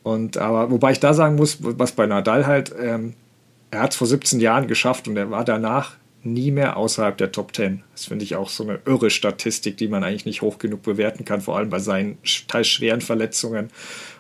und 0.04 0.38
aber 0.38 0.72
wobei 0.72 0.94
ich 0.94 1.02
da 1.02 1.14
sagen 1.14 1.36
muss, 1.36 1.58
was 1.60 1.92
bei 1.92 2.08
Nadal 2.08 2.48
halt, 2.48 2.74
ähm, 2.82 3.14
er 3.72 3.82
hat 3.82 3.92
es 3.92 3.98
vor 3.98 4.08
17 4.08 4.40
Jahren 4.40 4.68
geschafft 4.68 5.08
und 5.10 5.18
er 5.18 5.30
war 5.30 5.44
danach 5.44 5.98
nie 6.24 6.52
mehr 6.52 6.78
außerhalb 6.78 7.18
der 7.18 7.32
Top 7.32 7.56
10. 7.56 7.84
Das 7.94 8.06
finde 8.06 8.26
ich 8.26 8.36
auch 8.36 8.50
so 8.50 8.64
eine 8.64 8.80
irre 8.86 9.10
Statistik, 9.10 9.78
die 9.78 9.88
man 9.88 10.04
eigentlich 10.04 10.26
nicht 10.26 10.42
hoch 10.42 10.58
genug 10.58 10.82
bewerten 10.84 11.26
kann, 11.26 11.42
vor 11.42 11.58
allem 11.58 11.70
bei 11.70 11.80
seinen 11.80 12.18
teils 12.48 12.68
schweren 12.68 13.02
Verletzungen. 13.02 13.70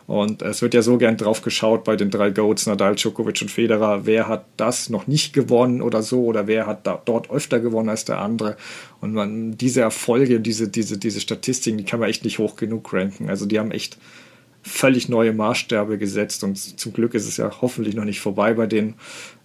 Und 0.07 0.41
es 0.41 0.63
wird 0.63 0.73
ja 0.73 0.81
so 0.81 0.97
gern 0.97 1.17
drauf 1.17 1.43
geschaut 1.43 1.83
bei 1.83 1.95
den 1.95 2.09
drei 2.09 2.31
Goats, 2.31 2.65
Nadal, 2.65 2.95
Djokovic 2.95 3.43
und 3.43 3.51
Federer, 3.51 4.07
wer 4.07 4.27
hat 4.27 4.45
das 4.57 4.89
noch 4.89 5.05
nicht 5.05 5.33
gewonnen 5.33 5.83
oder 5.83 6.01
so, 6.01 6.23
oder 6.23 6.47
wer 6.47 6.65
hat 6.65 6.87
da, 6.87 6.99
dort 7.05 7.29
öfter 7.29 7.59
gewonnen 7.59 7.89
als 7.89 8.05
der 8.05 8.19
andere. 8.19 8.57
Und 9.01 9.13
man, 9.13 9.55
diese 9.55 9.81
Erfolge, 9.81 10.39
diese, 10.39 10.67
diese, 10.67 10.97
diese 10.97 11.19
Statistiken, 11.19 11.77
die 11.77 11.83
kann 11.83 11.99
man 11.99 12.09
echt 12.09 12.23
nicht 12.23 12.39
hoch 12.39 12.55
genug 12.55 12.91
ranken. 12.91 13.29
Also 13.29 13.45
die 13.45 13.59
haben 13.59 13.69
echt 13.69 13.99
völlig 14.61 15.09
neue 15.09 15.33
Maßstäbe 15.33 15.97
gesetzt 15.97 16.43
und 16.43 16.57
zum 16.57 16.93
Glück 16.93 17.13
ist 17.13 17.27
es 17.27 17.37
ja 17.37 17.51
hoffentlich 17.61 17.95
noch 17.95 18.03
nicht 18.03 18.19
vorbei 18.19 18.53
bei 18.53 18.65
denen. 18.65 18.95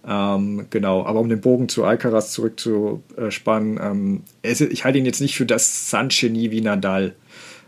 Ähm, 0.07 0.67
genau, 0.69 1.05
aber 1.05 1.19
um 1.19 1.29
den 1.29 1.41
Bogen 1.41 1.67
zu 1.67 1.83
Alcaraz 1.83 2.31
zurückzuspannen, 2.31 3.79
ähm, 3.81 4.23
ich 4.43 4.83
halte 4.83 4.99
ihn 4.99 5.05
jetzt 5.05 5.21
nicht 5.21 5.35
für 5.35 5.45
das 5.45 5.89
Sandgenie 5.89 6.51
wie 6.51 6.61
Nadal. 6.61 7.15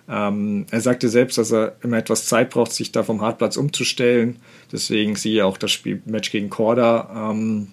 Ähm, 0.10 0.65
er 0.72 0.82
sagte 0.82 1.10
selbst, 1.10 1.38
dass 1.38 1.51
er 1.51 1.75
immer 1.82 1.98
etwas 1.98 2.27
Zeit 2.27 2.51
braucht, 2.51 2.72
sich 2.72 2.91
da 2.91 3.03
vom 3.03 3.22
Hartplatz 3.22 3.58
umzustellen. 3.58 4.38
Deswegen 4.72 5.15
siehe 5.15 5.46
auch 5.46 5.58
das 5.58 5.72
Spielmatch 5.72 6.32
gegen 6.32 6.50
Korda. 6.50 7.32
Ähm, 7.32 7.70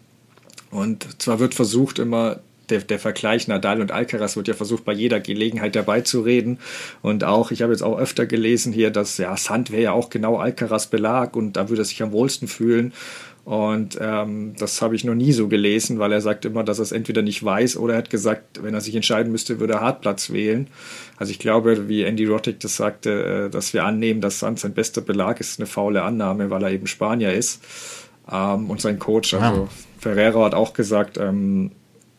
und 0.71 1.23
zwar 1.23 1.39
wird 1.39 1.55
versucht, 1.55 1.99
immer 1.99 2.41
der, 2.71 2.81
der 2.81 2.99
Vergleich 2.99 3.47
Nadal 3.47 3.81
und 3.81 3.93
Alcaraz 3.93 4.37
wird 4.37 4.49
ja 4.49 4.55
versucht, 4.55 4.85
bei 4.85 4.93
jeder 4.93 5.21
Gelegenheit 5.21 5.77
dabei 5.77 6.01
zu 6.01 6.23
reden. 6.23 6.59
Und 7.03 7.23
auch, 7.23 7.51
ich 7.51 7.63
habe 7.63 7.73
jetzt 7.73 7.83
auch 7.83 7.99
öfter 7.99 8.27
gelesen 8.27 8.73
hier, 8.73 8.91
dass 8.91 9.19
ja 9.19 9.37
Sand 9.37 9.71
wäre 9.71 9.83
ja 9.83 9.93
auch 9.93 10.11
genau 10.11 10.39
Alcaraz 10.39 10.87
Belag 10.87 11.37
und 11.37 11.53
da 11.53 11.69
würde 11.69 11.83
er 11.83 11.85
sich 11.85 12.03
am 12.03 12.13
wohlsten 12.13 12.49
fühlen. 12.49 12.93
Und 13.45 13.99
ähm, 14.01 14.55
das 14.59 14.81
habe 14.81 14.97
ich 14.97 15.05
noch 15.05 15.15
nie 15.15 15.33
so 15.33 15.49
gelesen, 15.49 15.99
weil 15.99 16.13
er 16.13 16.23
sagt 16.23 16.47
immer, 16.47 16.65
dass 16.65 16.79
er 16.79 16.85
es 16.85 16.93
entweder 16.93 17.21
nicht 17.21 17.45
weiß 17.45 17.77
oder 17.77 17.93
er 17.95 17.99
hat 17.99 18.09
gesagt, 18.09 18.63
wenn 18.63 18.73
er 18.73 18.81
sich 18.81 18.97
entscheiden 18.97 19.31
müsste, 19.31 19.61
würde 19.61 19.75
er 19.75 19.81
Hartplatz 19.83 20.31
wählen. 20.31 20.69
Also 21.19 21.31
ich 21.31 21.39
glaube, 21.39 21.87
wie 21.87 22.05
Andy 22.05 22.25
Roddick 22.25 22.61
das 22.61 22.77
sagte, 22.77 23.47
äh, 23.47 23.51
dass 23.51 23.75
wir 23.75 23.85
annehmen, 23.85 24.23
dass 24.23 24.39
Sand 24.39 24.61
sein 24.61 24.73
bester 24.73 25.03
Belag 25.03 25.41
ist, 25.41 25.61
eine 25.61 25.67
faule 25.67 26.03
Annahme, 26.03 26.49
weil 26.49 26.63
er 26.63 26.71
eben 26.71 26.87
Spanier 26.87 27.35
ist. 27.35 27.63
Ähm, 28.33 28.71
und 28.71 28.81
sein 28.81 28.99
Coach, 28.99 29.35
also 29.35 29.63
ja. 29.63 29.69
Ferrero 29.99 30.43
hat 30.43 30.55
auch 30.55 30.73
gesagt, 30.73 31.19
ähm, 31.19 31.73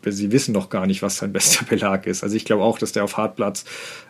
sie 0.05 0.31
wissen 0.31 0.53
doch 0.53 0.69
gar 0.69 0.85
nicht, 0.85 1.01
was 1.01 1.17
sein 1.17 1.33
bester 1.33 1.65
Belag 1.69 2.05
ist. 2.05 2.23
Also 2.23 2.35
ich 2.35 2.45
glaube 2.45 2.63
auch, 2.63 2.77
dass 2.77 2.91
der 2.91 3.03
auf 3.03 3.17
Hartplatz 3.17 3.65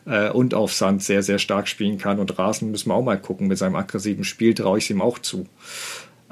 äh, 0.06 0.30
und 0.30 0.54
auf 0.54 0.74
Sand 0.74 1.04
sehr, 1.04 1.24
sehr 1.24 1.40
stark 1.40 1.68
spielen 1.68 1.98
kann. 1.98 2.20
Und 2.20 2.38
Rasen 2.38 2.72
müssen 2.72 2.90
wir 2.90 2.96
auch 2.96 3.04
mal 3.04 3.20
gucken. 3.20 3.48
Mit 3.48 3.58
seinem 3.58 3.76
aggressiven 3.76 4.24
Spiel 4.24 4.54
traue 4.54 4.78
ich 4.80 4.86
es 4.86 4.90
ihm 4.90 5.02
auch 5.02 5.20
zu. 5.20 5.48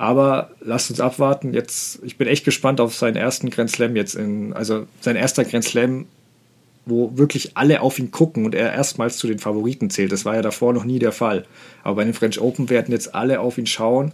Aber 0.03 0.49
lasst 0.59 0.89
uns 0.89 0.99
abwarten. 0.99 1.53
Jetzt, 1.53 1.99
ich 2.03 2.17
bin 2.17 2.27
echt 2.27 2.43
gespannt 2.43 2.81
auf 2.81 2.93
seinen 2.93 3.15
ersten 3.15 3.49
Grand 3.49 3.71
Slam 3.71 3.95
jetzt 3.95 4.15
in, 4.15 4.51
also 4.51 4.85
sein 4.99 5.15
erster 5.15 5.45
Grand 5.45 5.63
Slam, 5.63 6.07
wo 6.85 7.17
wirklich 7.17 7.55
alle 7.55 7.79
auf 7.79 7.99
ihn 7.99 8.11
gucken 8.11 8.43
und 8.43 8.53
er 8.53 8.73
erstmals 8.73 9.15
zu 9.15 9.27
den 9.27 9.39
Favoriten 9.39 9.89
zählt. 9.89 10.11
Das 10.11 10.25
war 10.25 10.35
ja 10.35 10.41
davor 10.41 10.73
noch 10.73 10.83
nie 10.83 10.99
der 10.99 11.13
Fall. 11.13 11.45
Aber 11.83 11.95
bei 11.95 12.03
den 12.03 12.13
French 12.13 12.41
Open 12.41 12.69
werden 12.69 12.91
jetzt 12.91 13.15
alle 13.15 13.39
auf 13.39 13.57
ihn 13.57 13.65
schauen. 13.65 14.11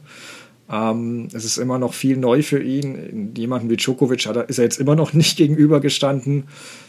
Ähm, 0.71 1.27
es 1.33 1.43
ist 1.43 1.57
immer 1.57 1.79
noch 1.79 1.95
viel 1.95 2.17
neu 2.17 2.43
für 2.43 2.61
ihn. 2.61 3.33
Jemanden 3.35 3.71
wie 3.71 3.77
Djokovic 3.77 4.27
hat, 4.27 4.47
ist 4.47 4.59
er 4.59 4.65
jetzt 4.65 4.79
immer 4.79 4.95
noch 4.95 5.13
nicht 5.15 5.37
gegenübergestanden, 5.37 6.43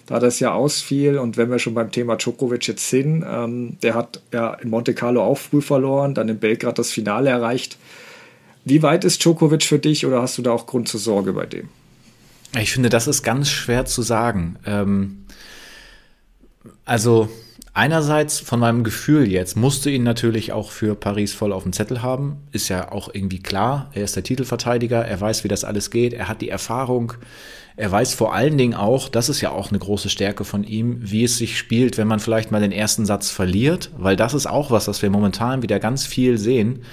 da 0.04 0.18
das 0.18 0.40
ja 0.40 0.52
ausfiel. 0.52 1.16
Und 1.16 1.38
wenn 1.38 1.50
wir 1.50 1.58
schon 1.58 1.72
beim 1.72 1.90
Thema 1.90 2.16
Djokovic 2.16 2.68
jetzt 2.68 2.90
sind, 2.90 3.24
ähm, 3.26 3.78
der 3.82 3.94
hat 3.94 4.20
ja 4.30 4.52
in 4.52 4.68
Monte 4.68 4.92
Carlo 4.92 5.22
auch 5.22 5.38
früh 5.38 5.62
verloren, 5.62 6.12
dann 6.12 6.28
in 6.28 6.38
Belgrad 6.38 6.78
das 6.78 6.90
Finale 6.90 7.30
erreicht. 7.30 7.78
Wie 8.70 8.84
weit 8.84 9.04
ist 9.04 9.24
Djokovic 9.24 9.64
für 9.64 9.80
dich 9.80 10.06
oder 10.06 10.22
hast 10.22 10.38
du 10.38 10.42
da 10.42 10.52
auch 10.52 10.66
Grund 10.66 10.86
zur 10.86 11.00
Sorge 11.00 11.32
bei 11.32 11.44
dem? 11.44 11.68
Ich 12.56 12.70
finde, 12.70 12.88
das 12.88 13.08
ist 13.08 13.24
ganz 13.24 13.48
schwer 13.48 13.84
zu 13.84 14.00
sagen. 14.00 14.60
Ähm, 14.64 15.24
also 16.84 17.28
einerseits 17.74 18.38
von 18.38 18.60
meinem 18.60 18.84
Gefühl 18.84 19.28
jetzt 19.28 19.56
musste 19.56 19.90
ihn 19.90 20.04
natürlich 20.04 20.52
auch 20.52 20.70
für 20.70 20.94
Paris 20.94 21.34
voll 21.34 21.52
auf 21.52 21.64
dem 21.64 21.72
Zettel 21.72 22.00
haben. 22.00 22.36
Ist 22.52 22.68
ja 22.68 22.92
auch 22.92 23.12
irgendwie 23.12 23.40
klar. 23.40 23.90
Er 23.92 24.04
ist 24.04 24.14
der 24.14 24.22
Titelverteidiger. 24.22 25.04
Er 25.04 25.20
weiß, 25.20 25.42
wie 25.42 25.48
das 25.48 25.64
alles 25.64 25.90
geht. 25.90 26.12
Er 26.12 26.28
hat 26.28 26.40
die 26.40 26.48
Erfahrung. 26.48 27.14
Er 27.74 27.90
weiß 27.90 28.14
vor 28.14 28.34
allen 28.34 28.56
Dingen 28.56 28.74
auch, 28.74 29.08
das 29.08 29.28
ist 29.28 29.40
ja 29.40 29.50
auch 29.50 29.70
eine 29.70 29.80
große 29.80 30.10
Stärke 30.10 30.44
von 30.44 30.62
ihm, 30.62 30.98
wie 31.00 31.24
es 31.24 31.38
sich 31.38 31.58
spielt, 31.58 31.98
wenn 31.98 32.06
man 32.06 32.20
vielleicht 32.20 32.52
mal 32.52 32.60
den 32.60 32.70
ersten 32.70 33.04
Satz 33.04 33.30
verliert, 33.30 33.90
weil 33.98 34.14
das 34.14 34.32
ist 34.32 34.46
auch 34.46 34.70
was, 34.70 34.86
was 34.86 35.02
wir 35.02 35.10
momentan 35.10 35.62
wieder 35.62 35.80
ganz 35.80 36.06
viel 36.06 36.38
sehen. 36.38 36.84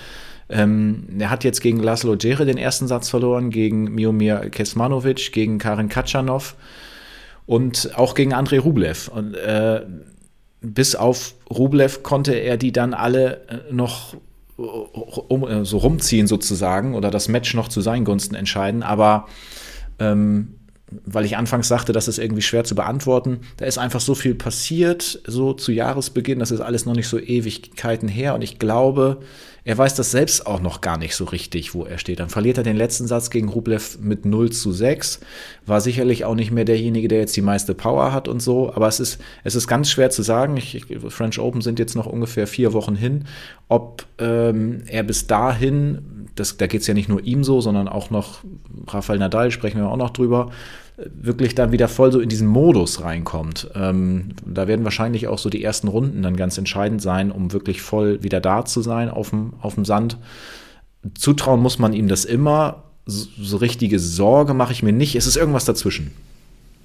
Ähm, 0.49 1.07
er 1.19 1.29
hat 1.29 1.43
jetzt 1.43 1.61
gegen 1.61 1.81
Laszlo 1.81 2.15
Djere 2.15 2.45
den 2.45 2.57
ersten 2.57 2.87
Satz 2.87 3.09
verloren, 3.09 3.49
gegen 3.49 3.93
Miomir 3.93 4.49
Kesmanovic, 4.49 5.31
gegen 5.31 5.57
Karin 5.57 5.89
Katschanov 5.89 6.55
und 7.45 7.91
auch 7.95 8.15
gegen 8.15 8.33
Andrei 8.33 8.59
Rublev. 8.59 9.09
Und 9.09 9.33
äh, 9.35 9.81
bis 10.61 10.95
auf 10.95 11.35
Rublev 11.49 12.03
konnte 12.03 12.33
er 12.33 12.57
die 12.57 12.71
dann 12.71 12.93
alle 12.93 13.41
äh, 13.47 13.73
noch 13.73 14.15
äh, 14.57 14.61
um, 14.61 15.47
äh, 15.47 15.65
so 15.65 15.77
rumziehen 15.77 16.27
sozusagen 16.27 16.95
oder 16.95 17.11
das 17.11 17.27
Match 17.27 17.53
noch 17.53 17.67
zu 17.67 17.81
seinen 17.81 18.05
Gunsten 18.05 18.35
entscheiden. 18.35 18.83
Aber 18.83 19.27
ähm, 19.99 20.53
weil 21.05 21.25
ich 21.25 21.35
anfangs 21.35 21.67
sagte, 21.67 21.91
das 21.91 22.07
ist 22.07 22.17
irgendwie 22.17 22.41
schwer 22.41 22.63
zu 22.63 22.73
beantworten. 22.73 23.41
Da 23.57 23.65
ist 23.65 23.77
einfach 23.77 23.99
so 23.99 24.15
viel 24.15 24.35
passiert, 24.35 25.21
so 25.27 25.53
zu 25.53 25.71
Jahresbeginn, 25.73 26.39
das 26.39 26.51
ist 26.51 26.61
alles 26.61 26.85
noch 26.85 26.95
nicht 26.95 27.09
so 27.09 27.19
Ewigkeiten 27.19 28.07
her. 28.07 28.33
Und 28.35 28.41
ich 28.41 28.57
glaube, 28.57 29.17
er 29.67 29.77
weiß 29.77 29.95
das 29.95 30.11
selbst 30.11 30.47
auch 30.47 30.61
noch 30.61 30.79
gar 30.79 30.97
nicht 30.97 31.13
so 31.13 31.25
richtig, 31.25 31.73
wo 31.73 31.83
er 31.83 31.97
steht. 31.97 32.21
Dann 32.21 32.29
verliert 32.29 32.57
er 32.57 32.63
den 32.63 32.77
letzten 32.77 33.05
Satz 33.05 33.29
gegen 33.29 33.49
Rublev 33.49 33.97
mit 33.99 34.23
0 34.23 34.49
zu 34.53 34.71
6. 34.71 35.19
War 35.65 35.81
sicherlich 35.81 36.23
auch 36.23 36.35
nicht 36.35 36.51
mehr 36.51 36.63
derjenige, 36.63 37.09
der 37.09 37.19
jetzt 37.19 37.35
die 37.35 37.41
meiste 37.41 37.75
Power 37.75 38.13
hat 38.13 38.29
und 38.29 38.41
so. 38.41 38.71
Aber 38.73 38.87
es 38.87 39.01
ist, 39.01 39.19
es 39.43 39.55
ist 39.55 39.67
ganz 39.67 39.91
schwer 39.91 40.09
zu 40.09 40.21
sagen. 40.21 40.55
Ich, 40.55 40.85
French 41.09 41.37
Open 41.37 41.59
sind 41.59 41.79
jetzt 41.79 41.95
noch 41.95 42.05
ungefähr 42.05 42.47
vier 42.47 42.71
Wochen 42.71 42.95
hin. 42.95 43.25
Ob 43.67 44.05
ähm, 44.19 44.83
er 44.87 45.03
bis 45.03 45.27
dahin, 45.27 46.29
das, 46.35 46.55
da 46.55 46.67
geht 46.67 46.79
es 46.79 46.87
ja 46.87 46.93
nicht 46.93 47.09
nur 47.09 47.21
ihm 47.21 47.43
so, 47.43 47.59
sondern 47.59 47.89
auch 47.89 48.09
noch 48.09 48.45
Rafael 48.87 49.19
Nadal, 49.19 49.51
sprechen 49.51 49.81
wir 49.81 49.89
auch 49.89 49.97
noch 49.97 50.11
drüber, 50.11 50.49
wirklich 50.97 51.53
dann 51.53 51.71
wieder 51.71 51.87
voll 51.87 52.11
so 52.11 52.19
in 52.19 52.29
diesen 52.29 52.47
Modus 52.47 53.01
reinkommt. 53.03 53.69
Ähm, 53.75 54.29
da 54.45 54.67
werden 54.67 54.83
wahrscheinlich 54.83 55.27
auch 55.27 55.37
so 55.37 55.49
die 55.49 55.63
ersten 55.63 55.87
Runden 55.87 56.23
dann 56.23 56.35
ganz 56.35 56.57
entscheidend 56.57 57.01
sein, 57.01 57.31
um 57.31 57.53
wirklich 57.53 57.81
voll 57.81 58.23
wieder 58.23 58.41
da 58.41 58.65
zu 58.65 58.81
sein 58.81 59.09
auf 59.09 59.29
dem, 59.29 59.85
Sand. 59.85 60.17
Zutrauen 61.13 61.61
muss 61.61 61.77
man 61.77 61.93
ihm 61.93 62.07
das 62.07 62.25
immer. 62.25 62.83
So, 63.05 63.27
so 63.39 63.57
richtige 63.57 63.99
Sorge 63.99 64.53
mache 64.53 64.73
ich 64.73 64.81
mir 64.81 64.91
nicht. 64.91 65.15
Es 65.15 65.27
ist 65.27 65.37
irgendwas 65.37 65.65
dazwischen. 65.65 66.11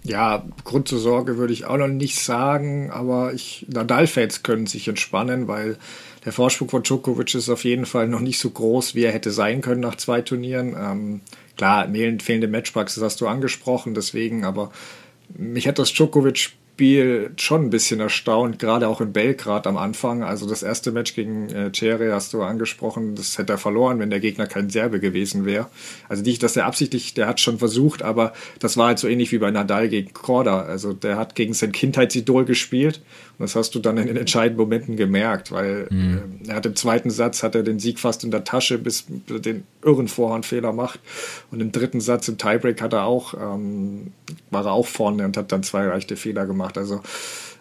Ja, 0.04 0.45
Grund 0.64 0.88
zur 0.88 0.99
Sorge 0.99 1.38
würde 1.38 1.52
ich 1.52 1.64
auch 1.64 1.78
noch 1.78 1.88
nicht 1.88 2.19
sagen, 2.19 2.90
aber 2.90 3.33
ich, 3.33 3.66
Nadal-Fans 3.71 4.42
können 4.42 4.66
sich 4.66 4.88
entspannen, 4.88 5.47
weil 5.47 5.78
der 6.25 6.33
Vorsprung 6.33 6.69
von 6.69 6.83
Djokovic 6.83 7.35
ist 7.35 7.49
auf 7.49 7.64
jeden 7.64 7.87
Fall 7.87 8.09
noch 8.09 8.21
nicht 8.21 8.40
so 8.40 8.50
groß, 8.50 8.95
wie 8.95 9.04
er 9.04 9.12
hätte 9.12 9.31
sein 9.31 9.61
können 9.61 9.81
nach 9.81 9.97
zwei 9.97 10.21
Turnieren. 10.21 10.75
Ähm, 10.78 11.21
klar, 11.56 11.88
fehlende 12.21 12.49
Matchpraxis 12.49 13.02
hast 13.02 13.21
du 13.21 13.26
angesprochen, 13.26 13.94
deswegen, 13.94 14.44
aber 14.44 14.73
mich 15.37 15.66
hat 15.66 15.78
das 15.78 15.92
Djokovic 15.92 16.52
Spiel 16.82 17.32
schon 17.37 17.66
ein 17.66 17.71
bisschen 17.71 18.00
erstaunt, 18.00 18.59
gerade 18.59 18.88
auch 18.88 19.02
in 19.02 19.12
Belgrad 19.12 19.66
am 19.66 19.76
Anfang. 19.76 20.23
Also 20.23 20.49
das 20.49 20.62
erste 20.62 20.90
Match 20.90 21.14
gegen 21.14 21.50
äh, 21.50 21.71
Cere 21.71 22.14
hast 22.14 22.32
du 22.32 22.42
angesprochen, 22.42 23.14
das 23.14 23.37
hätte 23.37 23.52
er 23.52 23.59
verloren, 23.59 23.99
wenn 23.99 24.09
der 24.09 24.21
Gegner 24.21 24.47
kein 24.47 24.71
Serbe 24.71 24.99
gewesen 24.99 25.44
wäre. 25.44 25.68
Also 26.09 26.23
nicht, 26.23 26.42
dass 26.42 26.56
er 26.56 26.64
absichtlich, 26.64 27.12
der 27.12 27.28
hat 27.28 27.40
schon 27.40 27.59
versucht, 27.59 28.02
aber 28.02 28.32
das 28.59 28.78
war 28.78 28.87
halt 28.87 28.99
so 28.99 29.06
ähnlich 29.06 29.32
wie 29.32 29.38
bei 29.38 29.50
Nadal 29.50 29.90
gegen 29.90 30.14
Korda. 30.14 30.62
Also 30.62 30.94
der 30.94 31.18
hat 31.18 31.35
gegen 31.35 31.52
sein 31.52 31.73
Kindheitsidol 31.73 32.47
gespielt 32.47 33.02
das 33.42 33.56
hast 33.56 33.75
du 33.75 33.80
dann 33.80 33.99
in 33.99 34.06
den 34.06 34.16
entscheidenden 34.16 34.61
Momenten 34.61 34.96
gemerkt, 34.96 35.52
weil 35.52 35.88
mhm. 35.90 36.42
äh, 36.44 36.49
er 36.49 36.56
hat 36.56 36.66
im 36.66 36.76
zweiten 36.76 37.11
Satz 37.11 37.42
hat 37.42 37.54
er 37.54 37.62
den 37.62 37.78
Sieg 37.78 37.99
fast 37.99 38.25
in 38.25 38.30
der 38.30 38.44
Tasche, 38.44 38.78
bis 38.78 39.06
er 39.28 39.40
den 39.40 39.64
irren 39.84 40.08
Vorhandfehler 40.08 40.72
macht 40.72 41.00
und 41.50 41.61
im 41.61 41.72
dritten 41.72 42.00
Satz 42.00 42.28
im 42.28 42.38
Tiebreak 42.38 42.80
hat 42.80 42.92
er 42.92 43.04
auch, 43.04 43.34
ähm, 43.34 44.12
war 44.50 44.64
er 44.64 44.72
auch 44.72 44.87
vorne 44.87 45.25
und 45.25 45.37
hat 45.37 45.52
dann 45.52 45.62
zwei 45.62 45.84
leichte 45.87 46.16
Fehler 46.16 46.46
gemacht. 46.46 46.78
Also 46.78 47.00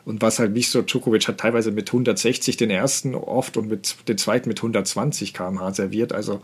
und 0.05 0.21
was 0.21 0.39
halt 0.39 0.53
nicht 0.53 0.69
so, 0.69 0.81
Djokovic 0.81 1.27
hat 1.27 1.37
teilweise 1.39 1.71
mit 1.71 1.89
160 1.89 2.57
den 2.57 2.69
ersten 2.69 3.13
oft 3.15 3.57
und 3.57 3.69
mit 3.69 4.07
den 4.07 4.17
zweiten 4.17 4.49
mit 4.49 4.59
120 4.59 5.33
km/h 5.33 5.73
serviert. 5.73 6.11
Also 6.11 6.41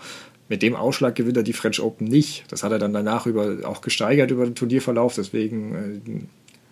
mit 0.49 0.61
dem 0.61 0.75
Ausschlag 0.75 1.15
gewinnt 1.15 1.37
er 1.37 1.43
die 1.43 1.53
French 1.53 1.81
Open 1.81 2.07
nicht. 2.07 2.45
Das 2.49 2.63
hat 2.63 2.71
er 2.71 2.79
dann 2.79 2.93
danach 2.93 3.25
über, 3.25 3.57
auch 3.63 3.81
gesteigert 3.81 4.31
über 4.31 4.45
den 4.45 4.55
Turnierverlauf, 4.55 5.15
deswegen 5.15 5.75
äh, 5.75 6.21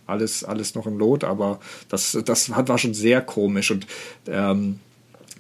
alles, 0.07 0.43
alles 0.43 0.75
noch 0.75 0.88
im 0.88 0.97
Lot, 0.97 1.24
aber 1.24 1.59
das, 1.89 2.17
das 2.25 2.50
war 2.50 2.77
schon 2.77 2.93
sehr 2.93 3.21
komisch 3.21 3.71
und 3.71 3.88
ähm, 4.27 4.79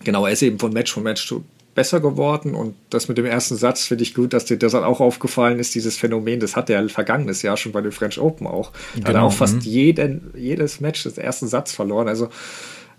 genau, 0.03 0.25
er 0.25 0.33
ist 0.33 0.41
eben 0.41 0.59
von 0.59 0.73
Match 0.73 0.93
zu 0.93 1.01
Match 1.01 1.33
besser 1.75 1.99
geworden 1.99 2.55
und 2.55 2.75
das 2.89 3.09
mit 3.09 3.17
dem 3.17 3.25
ersten 3.25 3.57
Satz 3.57 3.85
finde 3.85 4.03
ich 4.03 4.13
gut, 4.13 4.31
dass 4.31 4.45
dir 4.45 4.57
das 4.57 4.73
auch 4.73 5.01
aufgefallen 5.01 5.59
ist, 5.59 5.75
dieses 5.75 5.97
Phänomen, 5.97 6.39
das 6.39 6.55
hat 6.55 6.69
er 6.69 6.87
vergangenes 6.87 7.41
Jahr 7.41 7.57
schon 7.57 7.73
bei 7.73 7.81
den 7.81 7.91
French 7.91 8.17
Open 8.17 8.47
auch. 8.47 8.71
Genau. 8.95 9.07
Hat 9.07 9.15
er 9.15 9.23
auch 9.23 9.33
fast 9.33 9.55
mhm. 9.55 9.61
jeden, 9.61 10.33
jedes 10.37 10.79
Match 10.79 11.03
des 11.03 11.17
ersten 11.17 11.47
Satz 11.47 11.73
verloren, 11.73 12.07
also 12.07 12.29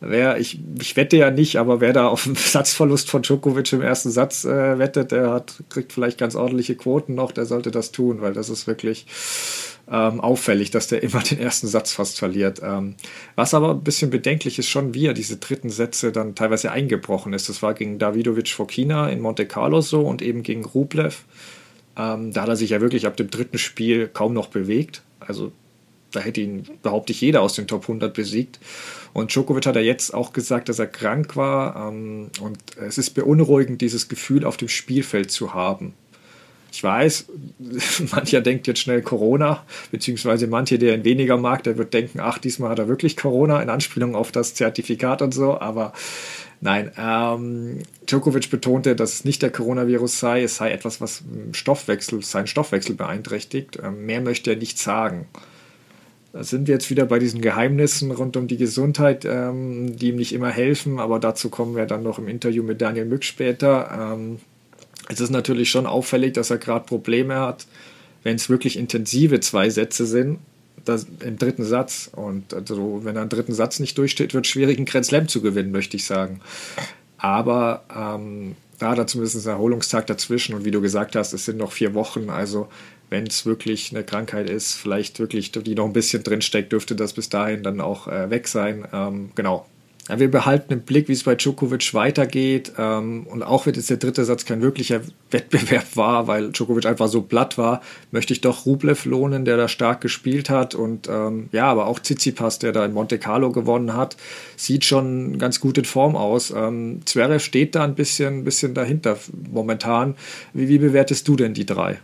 wer, 0.00 0.38
ich, 0.38 0.61
ich 0.78 0.94
wette 0.96 1.16
ja 1.16 1.30
nicht, 1.30 1.56
aber 1.56 1.80
wer 1.80 1.94
da 1.94 2.08
auf 2.08 2.26
einen 2.26 2.35
Satzverlust 2.37 3.11
von 3.11 3.23
Djokovic 3.23 3.73
im 3.73 3.82
ersten 3.82 4.11
Satz 4.11 4.44
äh, 4.44 4.78
wettet, 4.78 5.12
der 5.12 5.30
hat, 5.30 5.54
kriegt 5.70 5.92
vielleicht 5.92 6.18
ganz 6.18 6.35
ordentliche 6.35 6.76
Quoten 6.76 7.14
noch, 7.14 7.32
der 7.32 7.46
sollte 7.46 7.70
das 7.70 7.92
tun, 7.92 8.20
weil 8.20 8.35
das 8.35 8.50
ist 8.50 8.66
wirklich 8.66 9.06
ähm, 9.90 10.21
auffällig, 10.21 10.71
dass 10.71 10.88
der 10.88 11.02
immer 11.05 11.23
den 11.23 11.38
ersten 11.38 11.66
Satz 11.66 11.93
fast 11.93 12.19
verliert. 12.19 12.61
Ähm, 12.62 12.95
was 13.35 13.55
aber 13.55 13.71
ein 13.71 13.85
bisschen 13.85 14.11
bedenklich 14.11 14.59
ist 14.59 14.69
schon, 14.69 14.95
wie 14.95 15.07
er 15.07 15.14
diese 15.14 15.37
dritten 15.37 15.71
Sätze 15.71 16.12
dann 16.12 16.35
teilweise 16.35 16.73
eingebrochen 16.73 17.33
ist. 17.33 17.49
Das 17.49 17.62
war 17.62 17.75
gegen 17.75 17.99
Davidovic 17.99 18.49
Fokina 18.49 19.09
in 19.09 19.21
Monte 19.21 19.47
Carlo 19.47 19.81
so 19.81 20.02
und 20.02 20.23
eben 20.23 20.43
gegen 20.43 20.64
Rublev. 20.64 21.25
Ähm, 21.97 22.33
da 22.33 22.43
hat 22.43 22.49
er 22.49 22.57
sich 22.57 22.71
ja 22.71 22.81
wirklich 22.81 23.07
ab 23.07 23.16
dem 23.16 23.31
dritten 23.31 23.59
Spiel 23.59 24.09
kaum 24.09 24.35
noch 24.35 24.49
bewegt. 24.49 25.02
Also 25.21 25.52
da 26.12 26.21
hätte 26.21 26.40
ihn, 26.40 26.64
behaupte 26.83 27.12
ich, 27.12 27.21
jeder 27.21 27.43
aus 27.43 27.55
den 27.55 27.66
Top 27.66 27.83
100 27.83 28.14
besiegt. 28.14 28.59
Und 29.12 29.35
Djokovic 29.35 29.66
hat 29.66 29.76
ja 29.76 29.83
jetzt 29.83 30.14
auch 30.14 30.33
gesagt, 30.33 30.69
dass 30.69 30.78
er 30.78 30.87
krank 30.87 31.37
war. 31.37 31.88
Ähm, 31.90 32.31
und 32.40 32.59
es 32.76 32.99
ist 32.99 33.11
beunruhigend, 33.11 33.81
dieses 33.81 34.09
Gefühl 34.09 34.45
auf 34.45 34.57
dem 34.57 34.69
Spielfeld 34.69 35.31
zu 35.31 35.55
haben. 35.55 35.95
Ich 36.76 36.85
weiß, 36.85 37.28
mancher 38.12 38.42
denkt 38.42 38.66
jetzt 38.66 38.80
schnell 38.80 39.00
Corona, 39.00 39.64
beziehungsweise 39.90 40.47
manche, 40.47 40.78
der 40.78 40.95
ihn 40.95 41.04
weniger 41.04 41.38
mag, 41.38 41.62
der 41.62 41.78
wird 41.78 41.95
denken, 41.95 42.21
ach, 42.21 42.37
diesmal 42.37 42.68
hat 42.68 42.78
er 42.78 42.87
wirklich 42.87 43.16
Corona, 43.16 43.62
in 43.62 43.71
Anspielung 43.71 44.14
auf 44.14 44.30
das 44.30 44.52
Zertifikat 44.52 45.23
und 45.23 45.33
so, 45.33 45.59
aber 45.59 45.95
nein, 46.61 46.92
ähm, 46.99 47.78
Djokovic 48.04 48.50
betonte, 48.50 48.95
dass 48.95 49.14
es 49.14 49.25
nicht 49.25 49.40
der 49.40 49.52
Coronavirus 49.52 50.21
sei, 50.21 50.42
es 50.42 50.56
sei 50.56 50.71
etwas, 50.71 51.00
was 51.00 51.25
Stoffwechsel, 51.52 52.23
seinen 52.23 52.47
Stoffwechsel 52.47 52.95
beeinträchtigt. 52.95 53.78
Ähm, 53.83 54.04
mehr 54.04 54.21
möchte 54.21 54.50
er 54.50 54.56
nicht 54.59 54.78
sagen. 54.78 55.28
Da 56.35 56.45
sind 56.45 56.68
wir 56.68 56.75
jetzt 56.75 56.90
wieder 56.90 57.06
bei 57.06 57.18
diesen 57.18 57.40
Geheimnissen 57.40 58.11
rund 58.11 58.37
um 58.37 58.49
die 58.49 58.59
Gesundheit, 58.59 59.25
ähm, 59.25 59.97
die 59.97 60.11
ihm 60.11 60.16
nicht 60.16 60.35
immer 60.35 60.50
helfen, 60.50 61.00
aber 61.00 61.21
dazu 61.21 61.49
kommen 61.49 61.75
wir 61.75 61.87
dann 61.87 62.02
noch 62.02 62.18
im 62.18 62.28
Interview 62.28 62.62
mit 62.62 62.83
Daniel 62.83 63.06
Mück 63.06 63.25
später. 63.25 64.12
Ähm, 64.14 64.40
es 65.09 65.21
ist 65.21 65.31
natürlich 65.31 65.71
schon 65.71 65.87
auffällig, 65.87 66.35
dass 66.35 66.51
er 66.51 66.59
gerade 66.59 66.87
Probleme 66.87 67.37
hat, 67.37 67.67
wenn 68.23 68.37
es 68.37 68.49
wirklich 68.49 68.77
intensive 68.77 69.41
zwei 69.41 69.71
Sätze 69.71 70.07
sind, 70.07 70.39
das, 70.85 71.07
im 71.21 71.39
dritten 71.39 71.65
Satz. 71.65 72.11
Und 72.15 72.55
also, 72.55 73.01
wenn 73.05 73.17
er 73.17 73.23
einen 73.23 73.31
dritten 73.31 73.55
Satz 73.55 73.79
nicht 73.79 73.97
durchsteht, 73.99 74.35
wird 74.35 74.47
es 74.47 74.51
schwierig, 74.51 74.79
einen 74.79 74.87
Grand 74.87 75.07
Slam 75.07 75.29
zu 75.29 75.41
gewinnen, 75.41 75.73
möchte 75.73 75.97
ich 75.97 76.05
sagen. 76.05 76.41
Aber 77.19 77.85
ähm, 77.95 78.57
da 78.79 78.91
hat 78.91 78.99
er 78.99 79.07
zumindest 79.07 79.37
einen 79.37 79.57
Erholungstag 79.57 80.07
dazwischen. 80.07 80.55
Und 80.55 80.65
wie 80.65 80.71
du 80.71 80.81
gesagt 80.81 81.17
hast, 81.17 81.33
es 81.33 81.45
sind 81.45 81.59
noch 81.59 81.73
vier 81.73 81.95
Wochen. 81.95 82.31
Also, 82.31 82.69
wenn 83.11 83.27
es 83.27 83.47
wirklich 83.47 83.93
eine 83.93 84.05
Krankheit 84.05 84.51
ist, 84.51 84.75
vielleicht 84.75 85.19
wirklich, 85.19 85.53
die 85.53 85.75
noch 85.75 85.87
ein 85.87 85.93
bisschen 85.93 86.23
drinsteckt, 86.23 86.73
dürfte 86.73 86.97
das 86.97 87.13
bis 87.13 87.29
dahin 87.29 87.63
dann 87.63 87.81
auch 87.81 88.09
äh, 88.09 88.31
weg 88.31 88.49
sein. 88.49 88.87
Ähm, 88.93 89.31
genau. 89.35 89.67
Ja, 90.09 90.21
wir 90.21 90.31
behalten 90.31 90.73
im 90.73 90.83
Blick, 90.83 91.09
wie 91.09 91.13
es 91.13 91.25
bei 91.25 91.35
Djokovic 91.35 91.93
weitergeht. 91.93 92.73
Ähm, 92.79 93.27
und 93.27 93.43
auch 93.43 93.67
wenn 93.67 93.75
jetzt 93.75 93.91
der 93.91 93.97
dritte 93.97 94.25
Satz 94.25 94.45
kein 94.45 94.63
wirklicher 94.63 95.01
Wettbewerb 95.31 95.97
war, 95.97 96.29
weil 96.29 96.53
Djokovic 96.53 96.87
einfach 96.87 97.09
so 97.09 97.23
platt 97.23 97.59
war, 97.59 97.83
möchte 98.13 98.33
ich 98.33 98.41
doch 98.41 98.67
Rublev 98.67 99.05
lohnen, 99.05 99.45
der 99.45 99.57
da 99.57 99.67
stark 99.69 100.01
gespielt 100.01 100.49
hat. 100.49 100.75
Und 100.75 101.09
ähm, 101.09 101.49
ja, 101.51 101.67
aber 101.67 101.87
auch 101.87 101.99
Tsitsipas, 101.99 102.61
der 102.61 102.73
da 102.73 102.85
in 102.85 102.93
Monte 102.93 103.19
Carlo 103.19 103.51
gewonnen 103.51 103.95
hat, 103.95 104.17
sieht 104.57 104.85
schon 104.85 105.39
ganz 105.39 105.59
gut 105.59 105.77
in 105.79 105.85
Form 105.85 106.15
aus. 106.15 106.53
Ähm, 106.57 107.01
Zverev 107.05 107.45
steht 107.45 107.75
da 107.75 107.83
ein 107.83 107.97
bisschen, 107.97 108.45
bisschen 108.45 108.75
dahinter 108.75 109.19
momentan. 109.51 110.15
Wie, 110.53 110.69
wie 110.69 110.79
bewertest 110.79 111.27
du 111.27 111.35
denn 111.35 111.55
die 111.55 111.67
drei? 111.67 111.99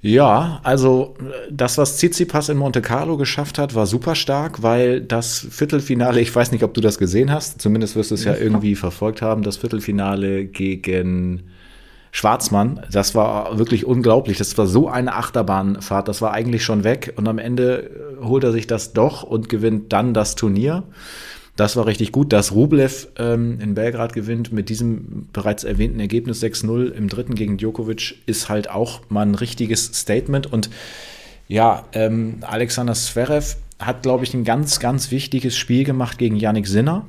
Ja, 0.00 0.60
also 0.62 1.14
das, 1.50 1.76
was 1.76 1.96
Tsitsipas 1.96 2.48
in 2.48 2.56
Monte 2.56 2.80
Carlo 2.80 3.16
geschafft 3.16 3.58
hat, 3.58 3.74
war 3.74 3.86
super 3.86 4.14
stark, 4.14 4.62
weil 4.62 5.00
das 5.00 5.46
Viertelfinale, 5.50 6.20
ich 6.20 6.34
weiß 6.34 6.52
nicht, 6.52 6.62
ob 6.62 6.72
du 6.72 6.80
das 6.80 6.98
gesehen 6.98 7.32
hast, 7.32 7.60
zumindest 7.60 7.96
wirst 7.96 8.12
du 8.12 8.14
es 8.14 8.22
ja 8.22 8.36
irgendwie 8.36 8.76
verfolgt 8.76 9.22
haben, 9.22 9.42
das 9.42 9.56
Viertelfinale 9.56 10.44
gegen 10.44 11.50
Schwarzmann, 12.12 12.80
das 12.90 13.16
war 13.16 13.58
wirklich 13.58 13.86
unglaublich. 13.86 14.38
Das 14.38 14.56
war 14.56 14.66
so 14.66 14.88
eine 14.88 15.14
Achterbahnfahrt, 15.14 16.06
das 16.06 16.22
war 16.22 16.32
eigentlich 16.32 16.64
schon 16.64 16.84
weg 16.84 17.14
und 17.16 17.26
am 17.26 17.38
Ende 17.38 17.90
holt 18.22 18.44
er 18.44 18.52
sich 18.52 18.68
das 18.68 18.92
doch 18.92 19.24
und 19.24 19.48
gewinnt 19.48 19.92
dann 19.92 20.14
das 20.14 20.36
Turnier. 20.36 20.84
Das 21.58 21.74
war 21.74 21.86
richtig 21.86 22.12
gut. 22.12 22.32
Dass 22.32 22.52
Rublev 22.52 23.08
ähm, 23.18 23.58
in 23.60 23.74
Belgrad 23.74 24.12
gewinnt 24.12 24.52
mit 24.52 24.68
diesem 24.68 25.26
bereits 25.32 25.64
erwähnten 25.64 25.98
Ergebnis 25.98 26.40
6-0 26.40 26.92
im 26.92 27.08
dritten 27.08 27.34
gegen 27.34 27.56
Djokovic 27.56 28.14
ist 28.26 28.48
halt 28.48 28.70
auch 28.70 29.00
mal 29.08 29.26
ein 29.26 29.34
richtiges 29.34 29.86
Statement. 29.86 30.46
Und 30.46 30.70
ja, 31.48 31.84
ähm, 31.94 32.36
Alexander 32.42 32.94
Zverev 32.94 33.56
hat, 33.80 34.04
glaube 34.04 34.22
ich, 34.22 34.34
ein 34.34 34.44
ganz, 34.44 34.78
ganz 34.78 35.10
wichtiges 35.10 35.56
Spiel 35.56 35.82
gemacht 35.82 36.16
gegen 36.16 36.36
Yannick 36.36 36.68
Sinner 36.68 37.04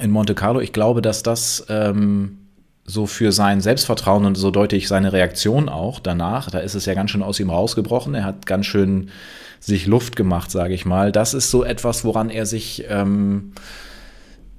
in 0.00 0.10
Monte 0.10 0.34
Carlo. 0.34 0.58
Ich 0.58 0.72
glaube, 0.72 1.00
dass 1.00 1.22
das 1.22 1.66
ähm, 1.68 2.38
so 2.86 3.06
für 3.06 3.32
sein 3.32 3.60
Selbstvertrauen 3.60 4.24
und 4.24 4.36
so 4.36 4.50
deute 4.50 4.76
ich 4.76 4.88
seine 4.88 5.12
Reaktion 5.12 5.68
auch 5.68 5.98
danach, 5.98 6.50
da 6.50 6.60
ist 6.60 6.74
es 6.74 6.86
ja 6.86 6.94
ganz 6.94 7.10
schön 7.10 7.22
aus 7.22 7.40
ihm 7.40 7.50
rausgebrochen. 7.50 8.14
Er 8.14 8.24
hat 8.24 8.46
ganz 8.46 8.66
schön 8.66 9.10
sich 9.58 9.86
Luft 9.86 10.16
gemacht, 10.16 10.50
sage 10.50 10.74
ich 10.74 10.84
mal. 10.84 11.10
Das 11.12 11.34
ist 11.34 11.50
so 11.50 11.64
etwas, 11.64 12.04
woran 12.04 12.30
er 12.30 12.46
sich 12.46 12.84
ähm, 12.88 13.52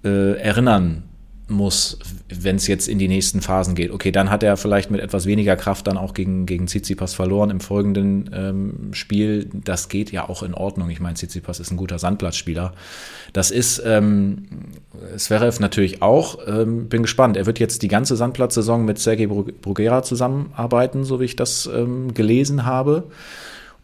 äh, 0.04 0.38
erinnern 0.40 1.04
muss, 1.50 1.98
wenn 2.30 2.58
es 2.58 2.68
jetzt 2.68 2.88
in 2.88 3.00
die 3.00 3.08
nächsten 3.08 3.42
Phasen 3.42 3.74
geht. 3.74 3.92
Okay, 3.92 4.12
dann 4.12 4.30
hat 4.30 4.44
er 4.44 4.58
vielleicht 4.58 4.92
mit 4.92 5.00
etwas 5.00 5.26
weniger 5.26 5.56
Kraft 5.56 5.88
dann 5.88 5.98
auch 5.98 6.14
gegen, 6.14 6.46
gegen 6.46 6.68
Tsitsipas 6.68 7.14
verloren 7.14 7.50
im 7.50 7.60
folgenden 7.60 8.30
ähm, 8.34 8.94
Spiel. 8.94 9.50
Das 9.54 9.88
geht 9.88 10.12
ja 10.12 10.28
auch 10.28 10.44
in 10.44 10.54
Ordnung. 10.54 10.90
Ich 10.90 11.00
meine, 11.00 11.16
Tsitsipas 11.16 11.60
ist 11.60 11.72
ein 11.72 11.78
guter 11.78 12.00
Sandplatzspieler. 12.00 12.74
Das 13.32 13.52
ist 13.52 13.82
ähm, 13.86 14.48
Zverev 15.16 15.60
natürlich 15.62 16.02
auch. 16.02 16.40
Ähm, 16.48 16.90
bin 16.90 17.04
gespannt. 17.04 17.38
Er 17.38 17.46
wird 17.46 17.60
jetzt 17.60 17.82
die 17.82 17.88
ganze 17.88 18.16
Sandplatzsaison 18.16 18.84
mit 18.84 19.00
Sergei 19.00 19.28
Bruguera 19.28 20.04
zusammenarbeiten, 20.04 21.06
so 21.06 21.20
wie 21.22 21.26
ich 21.26 21.36
das 21.36 21.70
ähm, 21.74 22.14
gelesen 22.14 22.66
habe. 22.66 23.06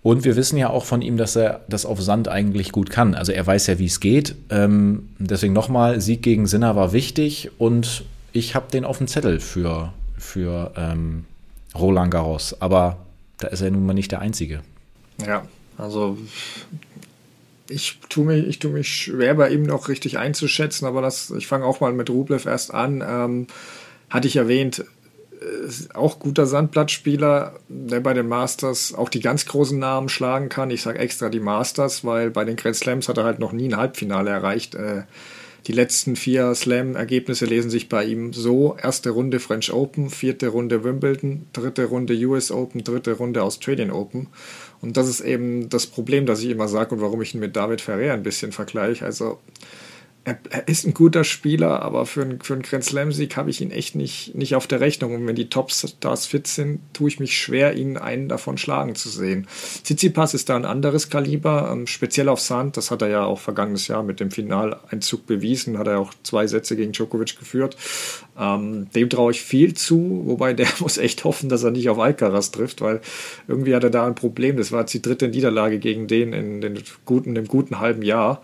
Und 0.04 0.26
wir 0.26 0.36
wissen 0.36 0.58
ja 0.58 0.70
auch 0.70 0.84
von 0.84 1.02
ihm, 1.02 1.16
dass 1.16 1.38
er 1.38 1.62
das 1.70 1.86
auf 1.86 2.02
Sand 2.02 2.28
eigentlich 2.28 2.74
gut 2.74 2.90
kann. 2.90 3.16
Also 3.16 3.32
er 3.32 3.48
weiß 3.48 3.68
ja, 3.68 3.80
wie 3.80 3.86
es 3.86 4.02
geht. 4.02 4.36
Ähm, 4.50 5.10
deswegen 5.18 5.54
nochmal, 5.54 6.02
Sieg 6.02 6.22
gegen 6.22 6.46
Sinner 6.46 6.76
war 6.76 6.92
wichtig 6.92 7.52
und 7.58 8.04
ich 8.34 8.54
habe 8.54 8.70
den 8.70 8.84
auf 8.84 8.98
dem 8.98 9.08
Zettel 9.08 9.40
für, 9.40 9.94
für 10.18 10.74
ähm, 10.76 11.24
Roland 11.74 12.12
Garros. 12.12 12.62
Aber 12.62 12.98
da 13.38 13.48
ist 13.48 13.62
er 13.62 13.72
nun 13.72 13.86
mal 13.86 13.94
nicht 13.94 14.12
der 14.12 14.20
Einzige. 14.20 14.62
Ja, 15.26 15.48
also 15.78 16.18
ich 17.70 18.00
tue 18.10 18.26
mich, 18.26 18.46
ich 18.46 18.70
mich 18.70 18.90
schwer 18.90 19.36
bei 19.36 19.52
ihm 19.52 19.64
noch 19.64 19.88
richtig 19.88 20.18
einzuschätzen, 20.18 20.86
aber 20.86 21.02
das, 21.02 21.32
ich 21.32 21.48
fange 21.48 21.64
auch 21.64 21.80
mal 21.80 21.94
mit 21.94 22.10
Rublev 22.10 22.46
erst 22.46 22.74
an. 22.74 23.02
Ähm, 23.08 23.48
hatte 24.10 24.28
ich 24.28 24.36
erwähnt, 24.36 24.84
auch 25.94 26.20
guter 26.20 26.46
Sandplatzspieler, 26.46 27.54
der 27.68 28.00
bei 28.00 28.14
den 28.14 28.28
Masters 28.28 28.94
auch 28.94 29.10
die 29.10 29.20
ganz 29.20 29.46
großen 29.46 29.78
Namen 29.78 30.10
schlagen 30.10 30.50
kann. 30.50 30.72
Ich 30.72 30.82
sage 30.82 31.00
extra 31.00 31.30
die 31.30 31.40
Masters, 31.40 32.04
weil 32.06 32.30
bei 32.32 32.46
den 32.46 32.56
Grand 32.56 32.76
Slams 32.76 33.10
hat 33.10 33.18
er 33.18 33.24
halt 33.24 33.40
noch 33.40 33.52
nie 33.52 33.70
ein 33.70 33.78
Halbfinale 33.78 34.30
erreicht. 34.30 34.76
Äh, 34.76 35.04
die 35.68 35.72
letzten 35.72 36.18
vier 36.18 36.54
Slam-Ergebnisse 36.54 37.46
lesen 37.46 37.70
sich 37.70 37.88
bei 37.88 38.04
ihm 38.04 38.34
so: 38.34 38.76
erste 38.82 39.12
Runde 39.12 39.40
French 39.40 39.72
Open, 39.72 40.10
vierte 40.10 40.50
Runde 40.50 40.84
Wimbledon, 40.84 41.48
dritte 41.54 41.86
Runde 41.86 42.14
US 42.26 42.52
Open, 42.52 42.84
dritte 42.84 43.14
Runde 43.14 43.44
Australian 43.44 43.92
Open. 43.92 44.28
Und 44.82 44.98
das 44.98 45.08
ist 45.08 45.22
eben 45.22 45.70
das 45.70 45.88
Problem, 45.88 46.26
das 46.26 46.42
ich 46.42 46.50
immer 46.50 46.68
sage 46.68 46.96
und 46.96 47.02
warum 47.02 47.22
ich 47.22 47.34
ihn 47.34 47.40
mit 47.40 47.56
David 47.56 47.80
Ferrer 47.80 48.14
ein 48.14 48.24
bisschen 48.24 48.52
vergleiche. 48.52 49.06
Also 49.06 49.40
er, 50.26 50.38
er, 50.52 50.68
ist 50.70 50.86
ein 50.86 50.94
guter 50.94 51.26
Spieler, 51.26 51.82
aber 51.82 52.06
für, 52.06 52.22
ein, 52.22 52.40
für 52.42 52.54
einen 52.54 52.62
Grand 52.62 52.86
Slam-Sieg 52.86 53.36
habe 53.36 53.50
ich 53.50 53.60
ihn 53.60 53.72
echt 53.72 53.96
nicht, 53.96 54.36
nicht 54.36 54.56
auf 54.56 54.68
der 54.68 54.80
Rechnung. 54.80 55.14
Und 55.14 55.28
wenn 55.28 55.36
die 55.36 55.50
Top-Stars 55.50 56.26
fit 56.28 56.48
sind, 56.48 56.80
tue 56.94 57.10
ich 57.10 57.20
mich 57.20 57.38
schwer, 57.38 57.76
ihn 57.76 57.98
einen 57.98 58.30
davon 58.30 58.58
schlagen 58.58 58.96
zu 58.96 59.10
sehen. 59.10 59.48
Tsitsipas 59.84 60.34
ist 60.34 60.48
da 60.48 60.56
ein 60.56 60.64
anderes 60.64 61.10
Kaliber, 61.10 61.70
ähm, 61.72 61.88
speziell 61.88 62.30
auf 62.30 62.40
Sand. 62.40 62.78
Das 62.78 62.90
hat 62.90 63.02
er 63.02 63.10
ja 63.10 63.26
auch 63.26 63.40
vergangenes 63.40 63.90
Jahr 63.90 64.02
mit 64.02 64.22
dem 64.22 64.32
Finaleinzug 64.32 65.26
bewiesen. 65.26 65.78
Hat 65.78 65.88
er 65.88 66.00
auch 66.00 66.14
zwei 66.24 66.48
Sätze 66.48 66.78
gegen 66.78 66.94
Djokovic 66.94 67.38
geführt. 67.38 67.76
Ähm, 68.40 68.88
dem 68.96 69.10
traue 69.10 69.32
ich 69.32 69.42
viel 69.42 69.74
zu, 69.74 70.22
wobei 70.26 70.54
der 70.54 70.68
muss 70.80 70.98
echt 70.98 71.26
hoffen, 71.26 71.50
dass 71.50 71.64
er 71.64 71.72
nicht 71.72 71.90
auf 71.90 72.00
Alcaraz 72.00 72.52
trifft, 72.52 72.80
weil 72.80 73.02
irgendwie 73.50 73.76
hat 73.76 73.84
er 73.84 73.90
da 73.90 74.08
ein 74.08 74.16
Problem. 74.16 74.56
Das 74.56 74.72
war 74.72 74.82
jetzt 74.82 74.94
die 74.94 75.02
dritte 75.02 75.28
Niederlage 75.28 75.80
gegen 75.80 76.08
den 76.08 76.32
in, 76.32 76.62
den 76.62 76.82
guten, 77.04 77.36
im 77.36 77.48
guten 77.48 77.80
halben 77.80 78.04
Jahr. 78.04 78.42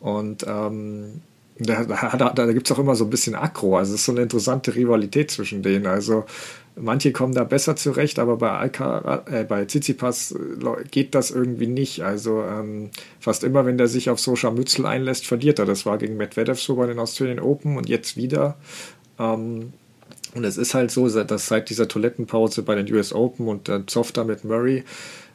Und 0.00 0.44
ähm, 0.48 1.20
da, 1.58 1.84
da, 1.84 2.30
da 2.30 2.52
gibt 2.52 2.66
es 2.66 2.72
auch 2.72 2.78
immer 2.78 2.96
so 2.96 3.04
ein 3.04 3.10
bisschen 3.10 3.34
Aggro. 3.34 3.76
Also 3.76 3.94
es 3.94 4.00
ist 4.00 4.06
so 4.06 4.12
eine 4.12 4.22
interessante 4.22 4.74
Rivalität 4.74 5.30
zwischen 5.30 5.62
denen. 5.62 5.86
Also 5.86 6.24
manche 6.74 7.12
kommen 7.12 7.34
da 7.34 7.44
besser 7.44 7.76
zurecht, 7.76 8.18
aber 8.18 8.36
bei, 8.38 8.50
Alca, 8.50 9.24
äh, 9.30 9.44
bei 9.44 9.64
Tsitsipas 9.64 10.32
äh, 10.32 10.84
geht 10.90 11.14
das 11.14 11.30
irgendwie 11.30 11.66
nicht. 11.66 12.02
Also 12.02 12.42
ähm, 12.42 12.90
fast 13.20 13.44
immer, 13.44 13.66
wenn 13.66 13.78
der 13.78 13.88
sich 13.88 14.10
auf 14.10 14.20
so 14.20 14.36
Scharmützel 14.36 14.86
einlässt, 14.86 15.26
verliert 15.26 15.58
er. 15.58 15.66
Das 15.66 15.84
war 15.84 15.98
gegen 15.98 16.16
Medvedev 16.16 16.60
so 16.60 16.76
bei 16.76 16.86
den 16.86 16.98
Australian 16.98 17.40
Open 17.40 17.76
und 17.76 17.88
jetzt 17.88 18.16
wieder. 18.16 18.56
Ähm, 19.18 19.74
und 20.34 20.44
es 20.44 20.56
ist 20.56 20.74
halt 20.74 20.90
so, 20.90 21.08
dass 21.08 21.48
seit 21.48 21.70
dieser 21.70 21.88
Toilettenpause 21.88 22.62
bei 22.62 22.76
den 22.76 22.92
US 22.94 23.12
Open 23.12 23.48
und 23.48 23.68
dann 23.68 23.88
Softer 23.88 24.24
mit 24.24 24.44
Murray 24.44 24.84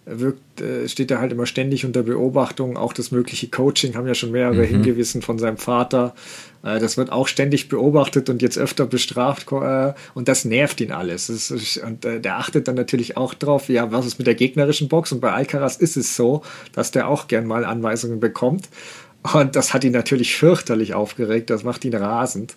wirkt, 0.05 0.61
äh, 0.61 0.87
steht 0.87 1.11
er 1.11 1.19
halt 1.19 1.31
immer 1.31 1.45
ständig 1.45 1.85
unter 1.85 2.03
Beobachtung. 2.03 2.77
Auch 2.77 2.93
das 2.93 3.11
mögliche 3.11 3.47
Coaching 3.47 3.95
haben 3.95 4.07
ja 4.07 4.13
schon 4.13 4.31
mehrere 4.31 4.63
mhm. 4.63 4.67
hingewiesen 4.67 5.21
von 5.21 5.39
seinem 5.39 5.57
Vater. 5.57 6.13
Äh, 6.63 6.79
das 6.79 6.97
wird 6.97 7.11
auch 7.11 7.27
ständig 7.27 7.69
beobachtet 7.69 8.29
und 8.29 8.41
jetzt 8.41 8.57
öfter 8.57 8.85
bestraft 8.85 9.51
äh, 9.51 9.93
und 10.13 10.27
das 10.27 10.45
nervt 10.45 10.79
ihn 10.81 10.91
alles. 10.91 11.29
Ist, 11.29 11.77
und 11.77 12.03
der 12.03 12.37
achtet 12.37 12.67
dann 12.67 12.75
natürlich 12.75 13.17
auch 13.17 13.33
drauf, 13.33 13.69
ja, 13.69 13.91
was 13.91 14.05
ist 14.05 14.17
mit 14.19 14.27
der 14.27 14.35
gegnerischen 14.35 14.87
Box? 14.87 15.11
Und 15.11 15.21
bei 15.21 15.31
Alcaraz 15.31 15.77
ist 15.77 15.97
es 15.97 16.15
so, 16.15 16.43
dass 16.73 16.91
der 16.91 17.07
auch 17.07 17.27
gern 17.27 17.45
mal 17.45 17.65
Anweisungen 17.65 18.19
bekommt. 18.19 18.69
Und 19.33 19.55
das 19.55 19.73
hat 19.73 19.83
ihn 19.83 19.91
natürlich 19.91 20.35
fürchterlich 20.35 20.93
aufgeregt, 20.93 21.49
das 21.49 21.63
macht 21.63 21.83
ihn 21.83 21.95
rasend. 21.95 22.55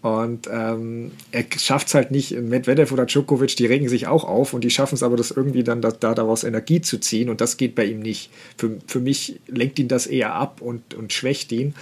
Und 0.00 0.48
ähm, 0.50 1.10
er 1.32 1.44
schafft 1.58 1.88
es 1.88 1.94
halt 1.94 2.12
nicht, 2.12 2.30
Medvedev 2.30 2.92
oder 2.92 3.06
Djokovic, 3.06 3.56
die 3.56 3.66
regen 3.66 3.88
sich 3.88 4.06
auch 4.06 4.24
auf 4.24 4.54
und 4.54 4.62
die 4.62 4.70
schaffen 4.70 4.94
es 4.94 5.02
aber, 5.02 5.16
das 5.16 5.32
irgendwie 5.32 5.64
dann 5.64 5.82
da, 5.82 5.90
da, 5.90 6.14
daraus 6.14 6.44
Energie 6.44 6.80
zu 6.80 6.98
ziehen 6.98 7.28
und 7.28 7.40
das 7.40 7.56
geht 7.56 7.74
bei 7.74 7.84
ihm 7.84 7.98
nicht. 7.98 8.30
Für, 8.56 8.78
für 8.86 9.00
mich 9.00 9.40
lenkt 9.48 9.78
ihn 9.80 9.88
das 9.88 10.06
eher 10.06 10.34
ab 10.34 10.60
und, 10.60 10.94
und 10.94 11.12
schwächt 11.12 11.50
ihn. 11.50 11.74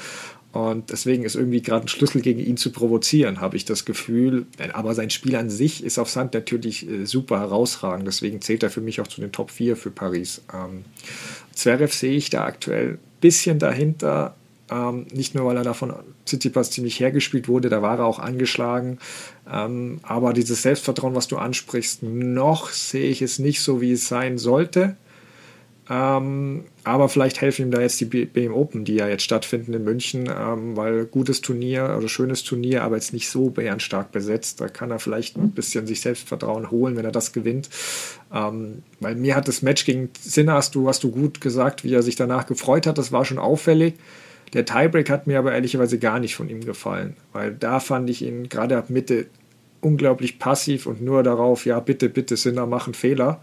Und 0.53 0.91
deswegen 0.91 1.25
ist 1.25 1.35
irgendwie 1.35 1.61
gerade 1.61 1.85
ein 1.85 1.89
Schlüssel 1.89 2.23
gegen 2.23 2.41
ihn 2.41 2.57
zu 2.57 2.73
provozieren, 2.73 3.43
habe 3.43 3.59
ich 3.59 3.67
das 3.67 3.85
Gefühl. 3.85 4.47
Aber 4.73 4.95
sein 4.95 5.11
Spiel 5.11 5.37
an 5.37 5.51
sich 5.51 5.85
ist 5.85 5.99
auf 5.99 6.09
Sand 6.09 6.33
natürlich 6.33 6.89
äh, 6.89 7.05
super 7.05 7.41
herausragend. 7.41 8.07
Deswegen 8.07 8.41
zählt 8.41 8.63
er 8.63 8.71
für 8.71 8.81
mich 8.81 9.03
auch 9.03 9.07
zu 9.07 9.21
den 9.21 9.33
Top 9.33 9.51
4 9.51 9.77
für 9.77 9.91
Paris. 9.91 10.41
Ähm, 10.55 10.87
Zverev 11.53 11.93
sehe 11.93 12.17
ich 12.17 12.31
da 12.31 12.45
aktuell 12.45 12.93
ein 12.93 12.99
bisschen 13.21 13.59
dahinter. 13.59 14.35
Ähm, 14.71 15.07
nicht 15.13 15.35
nur, 15.35 15.47
weil 15.47 15.57
er 15.57 15.63
davon 15.63 15.95
Tsitsipas 16.25 16.71
ziemlich 16.71 16.99
hergespielt 16.99 17.49
wurde, 17.49 17.69
da 17.69 17.83
war 17.83 17.99
er 17.99 18.07
auch 18.07 18.19
angeschlagen. 18.19 18.99
Ähm, 19.51 20.01
aber 20.03 20.33
dieses 20.33 20.63
Selbstvertrauen, 20.63 21.15
was 21.15 21.29
du 21.29 21.37
ansprichst, 21.37 22.03
noch 22.03 22.71
sehe 22.71 23.09
ich 23.09 23.23
es 23.23 23.39
nicht 23.39 23.61
so, 23.61 23.81
wie 23.81 23.93
es 23.93 24.09
sein 24.09 24.39
sollte. 24.39 24.97
Ähm, 25.89 26.65
aber 26.83 27.09
vielleicht 27.09 27.41
helfen 27.41 27.67
ihm 27.67 27.71
da 27.71 27.81
jetzt 27.81 28.01
die 28.01 28.07
BM 28.07 28.53
Open, 28.53 28.85
die 28.85 28.97
ja 28.97 29.07
jetzt 29.09 29.23
stattfinden 29.23 29.73
in 29.73 29.85
München, 29.85 30.29
ähm, 30.29 30.77
weil 30.77 31.05
gutes 31.05 31.43
Turnier 31.43 31.95
oder 31.97 32.09
schönes 32.09 32.43
Turnier, 32.43 32.83
aber 32.83 32.97
jetzt 32.97 33.13
nicht 33.13 33.29
so 33.29 33.51
bärenstark 33.51 34.11
besetzt. 34.11 34.61
Da 34.61 34.67
kann 34.67 34.91
er 34.91 34.99
vielleicht 34.99 35.37
ein 35.37 35.53
bisschen 35.53 35.87
sich 35.87 36.01
Selbstvertrauen 36.01 36.73
holen, 36.73 36.97
wenn 36.97 37.05
er 37.05 37.13
das 37.13 37.33
gewinnt. 37.33 37.71
Ähm, 38.35 38.83
weil 38.99 39.15
mir 39.15 39.37
hat 39.37 39.47
das 39.47 39.63
Match 39.63 39.85
gegen 39.85 40.11
Sinner, 40.21 40.55
hast 40.55 40.75
du, 40.75 40.89
hast 40.89 41.05
du 41.05 41.13
gut 41.13 41.41
gesagt, 41.41 41.85
wie 41.85 41.95
er 41.95 42.03
sich 42.03 42.17
danach 42.17 42.47
gefreut 42.47 42.89
hat, 42.89 42.99
das 42.99 43.13
war 43.13 43.25
schon 43.25 43.39
auffällig. 43.39 43.95
Der 44.53 44.65
Tiebreak 44.65 45.11
hat 45.11 45.27
mir 45.27 45.39
aber 45.39 45.53
ehrlicherweise 45.53 45.99
gar 45.99 46.19
nicht 46.19 46.37
von 46.37 46.49
ihm 46.49 46.65
gefallen, 46.65 47.17
weil 47.33 47.53
da 47.53 47.81
fand 47.81 48.09
ich 48.11 48.23
ihn 48.23 48.49
gerade 48.49 48.77
ab 48.77 48.91
Mitte 48.91 49.27
unglaublich 49.81 50.39
passiv 50.39 50.87
und 50.87 51.03
nur 51.03 51.23
darauf, 51.23 51.67
ja, 51.67 51.79
bitte, 51.81 52.09
bitte, 52.09 52.37
Sinner, 52.37 52.67
machen 52.67 52.95
Fehler. 52.95 53.41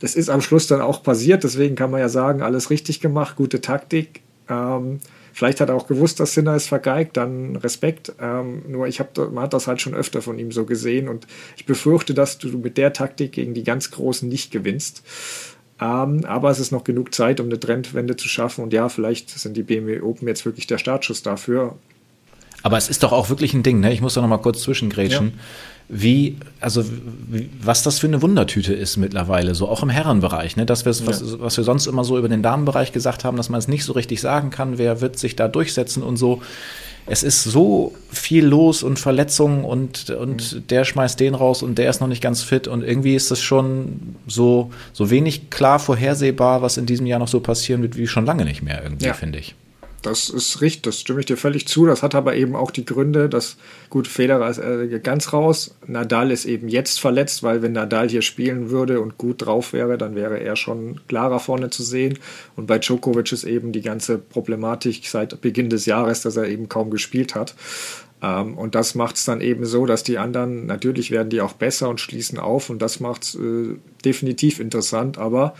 Das 0.00 0.14
ist 0.14 0.28
am 0.28 0.40
Schluss 0.40 0.66
dann 0.66 0.80
auch 0.80 1.02
passiert, 1.02 1.44
deswegen 1.44 1.74
kann 1.74 1.90
man 1.90 2.00
ja 2.00 2.08
sagen, 2.08 2.42
alles 2.42 2.70
richtig 2.70 3.00
gemacht, 3.00 3.36
gute 3.36 3.60
Taktik. 3.60 4.22
Ähm, 4.48 5.00
Vielleicht 5.38 5.60
hat 5.60 5.68
er 5.68 5.76
auch 5.76 5.86
gewusst, 5.86 6.18
dass 6.18 6.34
Sinner 6.34 6.56
es 6.56 6.66
vergeigt, 6.66 7.16
dann 7.16 7.54
Respekt. 7.54 8.12
Ähm, 8.20 8.62
nur 8.66 8.88
ich 8.88 8.98
habe, 8.98 9.30
man 9.30 9.44
hat 9.44 9.54
das 9.54 9.68
halt 9.68 9.80
schon 9.80 9.94
öfter 9.94 10.20
von 10.20 10.36
ihm 10.36 10.50
so 10.50 10.64
gesehen 10.64 11.08
und 11.08 11.28
ich 11.56 11.64
befürchte, 11.64 12.12
dass 12.12 12.38
du 12.38 12.58
mit 12.58 12.76
der 12.76 12.92
Taktik 12.92 13.30
gegen 13.30 13.54
die 13.54 13.62
ganz 13.62 13.92
Großen 13.92 14.28
nicht 14.28 14.50
gewinnst. 14.50 15.04
Ähm, 15.80 16.24
aber 16.24 16.50
es 16.50 16.58
ist 16.58 16.72
noch 16.72 16.84
genug 16.84 17.14
Zeit, 17.14 17.40
um 17.40 17.46
eine 17.46 17.60
Trendwende 17.60 18.16
zu 18.16 18.28
schaffen. 18.28 18.64
Und 18.64 18.72
ja, 18.72 18.88
vielleicht 18.88 19.30
sind 19.30 19.56
die 19.56 19.62
BMW 19.62 20.00
Open 20.00 20.26
jetzt 20.26 20.44
wirklich 20.44 20.66
der 20.66 20.78
Startschuss 20.78 21.22
dafür. 21.22 21.76
Aber 22.62 22.76
es 22.76 22.88
ist 22.88 23.02
doch 23.02 23.12
auch 23.12 23.28
wirklich 23.28 23.54
ein 23.54 23.62
Ding, 23.62 23.80
ne? 23.80 23.92
Ich 23.92 24.00
muss 24.00 24.14
da 24.14 24.20
noch 24.20 24.28
mal 24.28 24.38
kurz 24.38 24.62
zwischengrätschen. 24.62 25.26
Ja. 25.28 25.32
Wie, 25.90 26.36
also 26.60 26.84
wie, 27.28 27.48
was 27.62 27.82
das 27.82 27.98
für 27.98 28.08
eine 28.08 28.20
Wundertüte 28.20 28.74
ist 28.74 28.98
mittlerweile, 28.98 29.54
so 29.54 29.68
auch 29.68 29.82
im 29.82 29.88
Herrenbereich, 29.88 30.56
ne? 30.56 30.66
Das, 30.66 30.84
was, 30.84 31.00
ja. 31.00 31.06
was 31.40 31.56
wir 31.56 31.64
sonst 31.64 31.86
immer 31.86 32.04
so 32.04 32.18
über 32.18 32.28
den 32.28 32.42
Damenbereich 32.42 32.92
gesagt 32.92 33.24
haben, 33.24 33.38
dass 33.38 33.48
man 33.48 33.58
es 33.58 33.68
nicht 33.68 33.84
so 33.84 33.94
richtig 33.94 34.20
sagen 34.20 34.50
kann, 34.50 34.76
wer 34.76 35.00
wird 35.00 35.18
sich 35.18 35.34
da 35.34 35.48
durchsetzen 35.48 36.02
und 36.02 36.18
so. 36.18 36.42
Es 37.06 37.22
ist 37.22 37.42
so 37.42 37.94
viel 38.10 38.44
los 38.44 38.82
und 38.82 38.98
Verletzungen 38.98 39.64
und, 39.64 40.10
und 40.10 40.52
mhm. 40.52 40.66
der 40.66 40.84
schmeißt 40.84 41.18
den 41.18 41.34
raus 41.34 41.62
und 41.62 41.78
der 41.78 41.88
ist 41.88 42.02
noch 42.02 42.08
nicht 42.08 42.20
ganz 42.22 42.42
fit 42.42 42.68
und 42.68 42.82
irgendwie 42.82 43.14
ist 43.14 43.30
es 43.30 43.40
schon 43.40 44.14
so, 44.26 44.70
so 44.92 45.08
wenig 45.08 45.48
klar 45.48 45.78
vorhersehbar, 45.78 46.60
was 46.60 46.76
in 46.76 46.84
diesem 46.84 47.06
Jahr 47.06 47.18
noch 47.18 47.28
so 47.28 47.40
passieren 47.40 47.80
wird, 47.80 47.96
wie 47.96 48.06
schon 48.06 48.26
lange 48.26 48.44
nicht 48.44 48.60
mehr 48.62 48.82
irgendwie, 48.82 49.06
ja. 49.06 49.14
finde 49.14 49.38
ich. 49.38 49.54
Das 50.02 50.30
ist 50.30 50.60
richtig, 50.60 50.82
das 50.82 51.00
stimme 51.00 51.20
ich 51.20 51.26
dir 51.26 51.36
völlig 51.36 51.66
zu. 51.66 51.84
Das 51.84 52.02
hat 52.02 52.14
aber 52.14 52.36
eben 52.36 52.54
auch 52.54 52.70
die 52.70 52.84
Gründe, 52.84 53.28
dass 53.28 53.56
gut, 53.90 54.06
Federer 54.06 54.48
ist 54.48 54.58
äh, 54.58 55.00
ganz 55.02 55.32
raus. 55.32 55.74
Nadal 55.86 56.30
ist 56.30 56.44
eben 56.44 56.68
jetzt 56.68 57.00
verletzt, 57.00 57.42
weil 57.42 57.62
wenn 57.62 57.72
Nadal 57.72 58.08
hier 58.08 58.22
spielen 58.22 58.70
würde 58.70 59.00
und 59.00 59.18
gut 59.18 59.44
drauf 59.44 59.72
wäre, 59.72 59.98
dann 59.98 60.14
wäre 60.14 60.38
er 60.38 60.54
schon 60.54 61.00
klarer 61.08 61.40
vorne 61.40 61.70
zu 61.70 61.82
sehen. 61.82 62.18
Und 62.54 62.66
bei 62.66 62.78
Djokovic 62.78 63.32
ist 63.32 63.44
eben 63.44 63.72
die 63.72 63.82
ganze 63.82 64.18
Problematik 64.18 65.04
seit 65.04 65.40
Beginn 65.40 65.68
des 65.68 65.86
Jahres, 65.86 66.22
dass 66.22 66.36
er 66.36 66.46
eben 66.46 66.68
kaum 66.68 66.90
gespielt 66.90 67.34
hat. 67.34 67.54
Ähm, 68.22 68.56
und 68.56 68.74
das 68.74 68.94
macht 68.94 69.16
es 69.16 69.24
dann 69.24 69.40
eben 69.40 69.64
so, 69.64 69.84
dass 69.86 70.04
die 70.04 70.18
anderen, 70.18 70.66
natürlich 70.66 71.10
werden 71.10 71.30
die 71.30 71.40
auch 71.40 71.52
besser 71.54 71.88
und 71.88 72.00
schließen 72.00 72.38
auf 72.38 72.70
und 72.70 72.80
das 72.82 73.00
macht 73.00 73.24
es 73.24 73.34
äh, 73.34 73.76
definitiv 74.04 74.60
interessant, 74.60 75.18
aber 75.18 75.54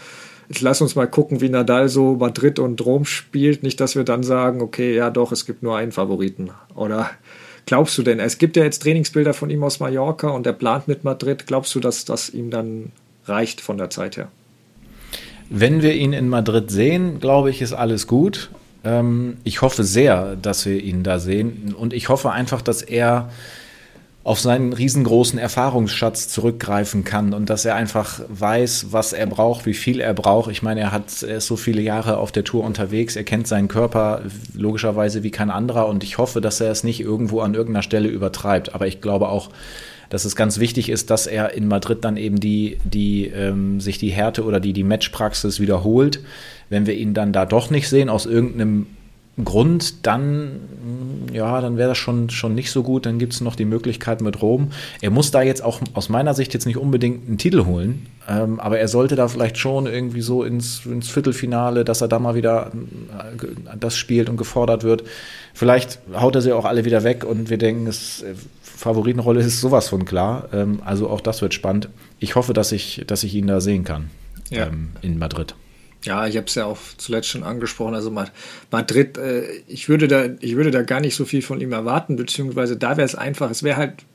Jetzt 0.48 0.62
lass 0.62 0.80
uns 0.80 0.94
mal 0.94 1.06
gucken, 1.06 1.40
wie 1.40 1.48
Nadal 1.50 1.88
so 1.88 2.14
Madrid 2.14 2.58
und 2.58 2.84
Rom 2.84 3.04
spielt. 3.04 3.62
Nicht, 3.62 3.80
dass 3.80 3.96
wir 3.96 4.04
dann 4.04 4.22
sagen, 4.22 4.62
okay, 4.62 4.94
ja 4.94 5.10
doch, 5.10 5.30
es 5.30 5.44
gibt 5.44 5.62
nur 5.62 5.76
einen 5.76 5.92
Favoriten. 5.92 6.50
Oder 6.74 7.10
glaubst 7.66 7.98
du 7.98 8.02
denn, 8.02 8.18
es 8.18 8.38
gibt 8.38 8.56
ja 8.56 8.64
jetzt 8.64 8.82
Trainingsbilder 8.82 9.34
von 9.34 9.50
ihm 9.50 9.62
aus 9.62 9.78
Mallorca 9.78 10.28
und 10.28 10.46
er 10.46 10.54
plant 10.54 10.88
mit 10.88 11.04
Madrid. 11.04 11.46
Glaubst 11.46 11.74
du, 11.74 11.80
dass 11.80 12.06
das 12.06 12.30
ihm 12.30 12.50
dann 12.50 12.92
reicht 13.26 13.60
von 13.60 13.76
der 13.76 13.90
Zeit 13.90 14.16
her? 14.16 14.28
Wenn 15.50 15.82
wir 15.82 15.94
ihn 15.94 16.12
in 16.12 16.28
Madrid 16.28 16.70
sehen, 16.70 17.20
glaube 17.20 17.50
ich, 17.50 17.60
ist 17.60 17.74
alles 17.74 18.06
gut. 18.06 18.50
Ähm, 18.84 19.36
ich 19.44 19.60
hoffe 19.60 19.84
sehr, 19.84 20.36
dass 20.36 20.64
wir 20.64 20.82
ihn 20.82 21.02
da 21.02 21.18
sehen. 21.18 21.74
Und 21.78 21.92
ich 21.92 22.08
hoffe 22.08 22.30
einfach, 22.30 22.62
dass 22.62 22.82
er 22.82 23.30
auf 24.28 24.40
seinen 24.40 24.74
riesengroßen 24.74 25.38
Erfahrungsschatz 25.38 26.28
zurückgreifen 26.28 27.02
kann 27.02 27.32
und 27.32 27.48
dass 27.48 27.64
er 27.64 27.76
einfach 27.76 28.20
weiß, 28.28 28.88
was 28.90 29.14
er 29.14 29.26
braucht, 29.26 29.64
wie 29.64 29.72
viel 29.72 30.00
er 30.00 30.12
braucht. 30.12 30.50
Ich 30.50 30.62
meine, 30.62 30.80
er 30.80 30.92
hat 30.92 31.22
er 31.22 31.38
ist 31.38 31.46
so 31.46 31.56
viele 31.56 31.80
Jahre 31.80 32.18
auf 32.18 32.30
der 32.30 32.44
Tour 32.44 32.62
unterwegs, 32.62 33.16
er 33.16 33.24
kennt 33.24 33.46
seinen 33.46 33.68
Körper 33.68 34.20
logischerweise 34.52 35.22
wie 35.22 35.30
kein 35.30 35.48
anderer 35.48 35.88
und 35.88 36.04
ich 36.04 36.18
hoffe, 36.18 36.42
dass 36.42 36.60
er 36.60 36.70
es 36.70 36.84
nicht 36.84 37.00
irgendwo 37.00 37.40
an 37.40 37.54
irgendeiner 37.54 37.82
Stelle 37.82 38.10
übertreibt. 38.10 38.74
Aber 38.74 38.86
ich 38.86 39.00
glaube 39.00 39.30
auch, 39.30 39.48
dass 40.10 40.26
es 40.26 40.36
ganz 40.36 40.58
wichtig 40.58 40.90
ist, 40.90 41.08
dass 41.08 41.26
er 41.26 41.54
in 41.54 41.66
Madrid 41.66 42.04
dann 42.04 42.18
eben 42.18 42.38
die, 42.38 42.76
die 42.84 43.28
ähm, 43.28 43.80
sich 43.80 43.96
die 43.96 44.10
Härte 44.10 44.44
oder 44.44 44.60
die, 44.60 44.74
die 44.74 44.84
Matchpraxis 44.84 45.58
wiederholt. 45.58 46.20
Wenn 46.68 46.84
wir 46.84 46.94
ihn 46.96 47.14
dann 47.14 47.32
da 47.32 47.46
doch 47.46 47.70
nicht 47.70 47.88
sehen, 47.88 48.10
aus 48.10 48.26
irgendeinem 48.26 48.88
Grund, 49.44 50.06
dann, 50.06 50.60
ja, 51.32 51.60
dann 51.60 51.76
wäre 51.76 51.90
das 51.90 51.98
schon, 51.98 52.30
schon 52.30 52.54
nicht 52.54 52.70
so 52.70 52.82
gut. 52.82 53.06
Dann 53.06 53.18
gibt 53.18 53.32
es 53.32 53.40
noch 53.40 53.56
die 53.56 53.64
Möglichkeit 53.64 54.20
mit 54.20 54.42
Rom. 54.42 54.70
Er 55.00 55.10
muss 55.10 55.30
da 55.30 55.42
jetzt 55.42 55.62
auch 55.62 55.80
aus 55.94 56.08
meiner 56.08 56.34
Sicht 56.34 56.54
jetzt 56.54 56.66
nicht 56.66 56.78
unbedingt 56.78 57.28
einen 57.28 57.38
Titel 57.38 57.64
holen, 57.64 58.06
ähm, 58.28 58.60
aber 58.60 58.78
er 58.78 58.88
sollte 58.88 59.16
da 59.16 59.28
vielleicht 59.28 59.58
schon 59.58 59.86
irgendwie 59.86 60.20
so 60.20 60.44
ins, 60.44 60.84
ins 60.86 61.08
Viertelfinale, 61.08 61.84
dass 61.84 62.00
er 62.00 62.08
da 62.08 62.18
mal 62.18 62.34
wieder 62.34 62.72
äh, 62.72 63.76
das 63.78 63.96
spielt 63.96 64.28
und 64.28 64.36
gefordert 64.36 64.82
wird. 64.82 65.04
Vielleicht 65.54 66.00
haut 66.14 66.34
er 66.34 66.42
sie 66.42 66.52
auch 66.52 66.64
alle 66.64 66.84
wieder 66.84 67.04
weg 67.04 67.24
und 67.24 67.50
wir 67.50 67.58
denken, 67.58 67.86
es, 67.86 68.22
äh, 68.22 68.34
Favoritenrolle 68.62 69.40
ist 69.40 69.60
sowas 69.60 69.88
von 69.88 70.04
klar. 70.04 70.48
Ähm, 70.52 70.80
also 70.84 71.08
auch 71.10 71.20
das 71.20 71.42
wird 71.42 71.54
spannend. 71.54 71.88
Ich 72.20 72.36
hoffe, 72.36 72.52
dass 72.52 72.72
ich, 72.72 73.04
dass 73.06 73.24
ich 73.24 73.34
ihn 73.34 73.46
da 73.46 73.60
sehen 73.60 73.84
kann 73.84 74.10
ja. 74.50 74.66
ähm, 74.66 74.90
in 75.02 75.18
Madrid. 75.18 75.54
Ja, 76.08 76.26
ich 76.26 76.38
habe 76.38 76.46
es 76.46 76.54
ja 76.54 76.64
auch 76.64 76.78
zuletzt 76.96 77.28
schon 77.28 77.42
angesprochen. 77.42 77.94
Also 77.94 78.10
Madrid, 78.70 79.18
äh, 79.18 79.42
ich, 79.66 79.90
würde 79.90 80.08
da, 80.08 80.24
ich 80.40 80.56
würde 80.56 80.70
da 80.70 80.80
gar 80.80 81.00
nicht 81.00 81.14
so 81.14 81.26
viel 81.26 81.42
von 81.42 81.60
ihm 81.60 81.72
erwarten, 81.72 82.16
beziehungsweise 82.16 82.78
da 82.78 82.96
wäre 82.96 83.04
es 83.04 83.14
einfach, 83.14 83.50
es 83.50 83.62
wäre 83.62 83.76
halt 83.76 84.06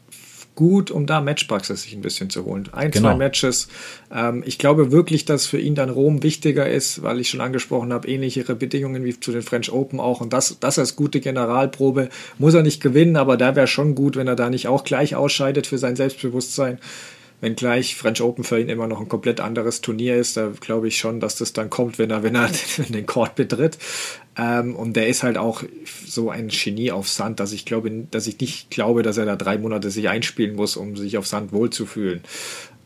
gut, 0.55 0.89
um 0.89 1.05
da 1.05 1.21
Matchpraxis 1.21 1.83
sich 1.83 1.93
ein 1.93 2.01
bisschen 2.01 2.31
zu 2.31 2.45
holen. 2.45 2.67
Ein, 2.71 2.89
genau. 2.89 3.09
zwei 3.09 3.17
Matches. 3.17 3.67
Ähm, 4.11 4.41
ich 4.43 4.57
glaube 4.57 4.91
wirklich, 4.91 5.25
dass 5.25 5.45
für 5.45 5.59
ihn 5.59 5.75
dann 5.75 5.91
Rom 5.91 6.23
wichtiger 6.23 6.67
ist, 6.67 7.03
weil 7.03 7.19
ich 7.19 7.29
schon 7.29 7.41
angesprochen 7.41 7.93
habe, 7.93 8.07
ähnlichere 8.07 8.55
Bedingungen 8.55 9.03
wie 9.03 9.19
zu 9.19 9.31
den 9.31 9.43
French 9.43 9.71
Open 9.71 9.99
auch. 9.99 10.19
Und 10.19 10.33
das, 10.33 10.57
das 10.59 10.79
als 10.79 10.95
gute 10.95 11.19
Generalprobe 11.19 12.09
muss 12.39 12.55
er 12.55 12.63
nicht 12.63 12.81
gewinnen, 12.81 13.17
aber 13.17 13.37
da 13.37 13.55
wäre 13.55 13.67
schon 13.67 13.93
gut, 13.93 14.15
wenn 14.15 14.27
er 14.27 14.35
da 14.35 14.49
nicht 14.49 14.67
auch 14.67 14.83
gleich 14.83 15.15
ausscheidet 15.15 15.67
für 15.67 15.77
sein 15.77 15.95
Selbstbewusstsein 15.95 16.79
wenngleich 17.43 17.95
French 17.95 18.21
Open 18.21 18.45
für 18.45 18.59
ihn 18.59 18.69
immer 18.69 18.87
noch 18.87 19.01
ein 19.01 19.09
komplett 19.09 19.41
anderes 19.41 19.81
Turnier 19.81 20.15
ist, 20.15 20.37
da 20.37 20.53
glaube 20.59 20.87
ich 20.87 20.97
schon, 20.97 21.19
dass 21.19 21.35
das 21.35 21.51
dann 21.51 21.69
kommt, 21.69 21.99
wenn 21.99 22.09
er, 22.09 22.23
wenn 22.23 22.35
er 22.35 22.49
den 22.89 23.05
Court 23.05 23.35
betritt. 23.35 23.77
Ähm, 24.37 24.75
und 24.75 24.95
der 24.95 25.07
ist 25.09 25.23
halt 25.23 25.37
auch 25.37 25.63
so 26.07 26.29
ein 26.29 26.47
Genie 26.47 26.91
auf 26.91 27.09
Sand, 27.09 27.41
dass 27.41 27.51
ich 27.51 27.65
glaube, 27.65 27.91
dass 28.09 28.27
ich 28.27 28.39
nicht 28.39 28.71
glaube, 28.71 29.03
dass 29.03 29.17
er 29.17 29.25
da 29.25 29.35
drei 29.35 29.57
Monate 29.57 29.91
sich 29.91 30.07
einspielen 30.07 30.55
muss, 30.55 30.77
um 30.77 30.95
sich 30.95 31.17
auf 31.17 31.27
Sand 31.27 31.51
wohlzufühlen. 31.51 32.21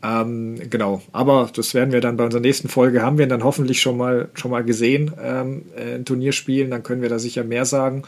Ähm, 0.02 0.60
genau, 0.68 1.02
aber 1.12 1.50
das 1.54 1.72
werden 1.74 1.92
wir 1.92 2.00
dann 2.00 2.16
bei 2.16 2.24
unserer 2.24 2.40
nächsten 2.40 2.68
Folge 2.68 3.02
haben 3.02 3.18
wir 3.18 3.26
dann 3.26 3.44
hoffentlich 3.44 3.80
schon 3.80 3.96
mal 3.96 4.28
schon 4.34 4.50
mal 4.50 4.64
gesehen, 4.64 5.12
ähm, 5.20 5.62
ein 5.76 6.04
Turnier 6.04 6.32
spielen, 6.32 6.70
dann 6.70 6.82
können 6.82 7.02
wir 7.02 7.08
da 7.08 7.18
sicher 7.18 7.44
mehr 7.44 7.64
sagen. 7.64 8.02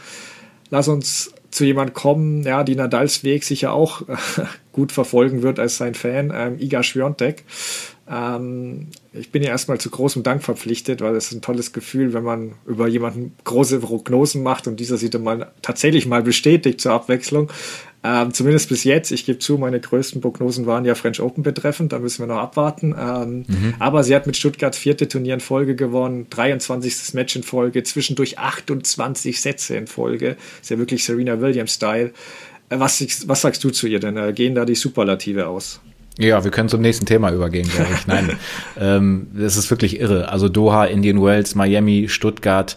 Lass 0.70 0.88
uns 0.88 1.33
zu 1.50 1.64
jemand 1.64 1.94
kommen, 1.94 2.42
ja, 2.42 2.62
die 2.62 2.76
Nadals 2.76 3.24
Weg 3.24 3.44
sicher 3.44 3.72
auch 3.72 4.02
gut 4.72 4.92
verfolgen 4.92 5.42
wird 5.42 5.59
als 5.59 5.76
sein 5.76 5.94
Fan, 5.94 6.33
ähm, 6.35 6.59
Iga 6.59 6.83
Świątek. 6.83 7.44
Ähm, 8.11 8.88
ich 9.12 9.31
bin 9.31 9.42
ja 9.42 9.51
erstmal 9.51 9.79
zu 9.79 9.88
großem 9.88 10.23
Dank 10.23 10.42
verpflichtet, 10.42 11.01
weil 11.01 11.14
es 11.14 11.27
ist 11.27 11.33
ein 11.33 11.42
tolles 11.42 11.73
Gefühl, 11.73 12.12
wenn 12.12 12.25
man 12.25 12.55
über 12.66 12.88
jemanden 12.88 13.35
große 13.44 13.79
Prognosen 13.79 14.42
macht 14.42 14.66
und 14.66 14.81
dieser 14.81 14.96
dann 14.96 15.23
mal 15.23 15.53
tatsächlich 15.62 16.07
mal 16.07 16.23
bestätigt 16.23 16.81
zur 16.81 16.92
Abwechslung. 16.92 17.51
Ähm, 18.03 18.33
zumindest 18.33 18.68
bis 18.68 18.83
jetzt. 18.85 19.12
Ich 19.12 19.27
gebe 19.27 19.38
zu, 19.38 19.59
meine 19.59 19.79
größten 19.79 20.20
Prognosen 20.23 20.66
waren 20.66 20.85
ja 20.85 20.94
French 20.94 21.20
Open 21.20 21.42
betreffend. 21.44 21.92
Da 21.92 21.99
müssen 21.99 22.23
wir 22.23 22.35
noch 22.35 22.40
abwarten. 22.40 22.94
Ähm, 22.99 23.44
mhm. 23.46 23.75
Aber 23.79 24.03
sie 24.03 24.14
hat 24.14 24.27
mit 24.27 24.37
Stuttgart 24.37 24.75
vierte 24.75 25.07
Turnier 25.07 25.35
in 25.35 25.40
Folge 25.40 25.77
gewonnen, 25.77 26.27
23. 26.31 27.14
Match 27.14 27.37
in 27.37 27.42
Folge, 27.42 27.83
zwischendurch 27.83 28.38
28 28.38 29.40
Sätze 29.40 29.77
in 29.77 29.87
Folge. 29.87 30.37
Ist 30.61 30.70
ja 30.70 30.79
wirklich 30.79 31.05
Serena 31.05 31.40
Williams-Style. 31.40 32.12
Äh, 32.70 32.79
was, 32.79 33.05
was 33.29 33.40
sagst 33.42 33.62
du 33.62 33.70
zu 33.70 33.87
ihr 33.87 34.01
denn? 34.01 34.16
Äh, 34.16 34.33
gehen 34.33 34.55
da 34.55 34.64
die 34.64 34.75
Superlative 34.75 35.46
aus? 35.46 35.81
Ja, 36.18 36.44
wir 36.44 36.51
können 36.51 36.68
zum 36.68 36.81
nächsten 36.81 37.07
Thema 37.07 37.31
übergehen, 37.31 37.68
glaube 37.68 37.90
ich. 37.94 38.07
Nein, 38.07 38.37
ähm, 38.81 39.29
das 39.35 39.57
ist 39.57 39.70
wirklich 39.70 40.01
irre. 40.01 40.29
Also 40.29 40.49
Doha, 40.49 40.85
Indian 40.87 41.23
Wells, 41.23 41.55
Miami, 41.55 42.09
Stuttgart. 42.09 42.77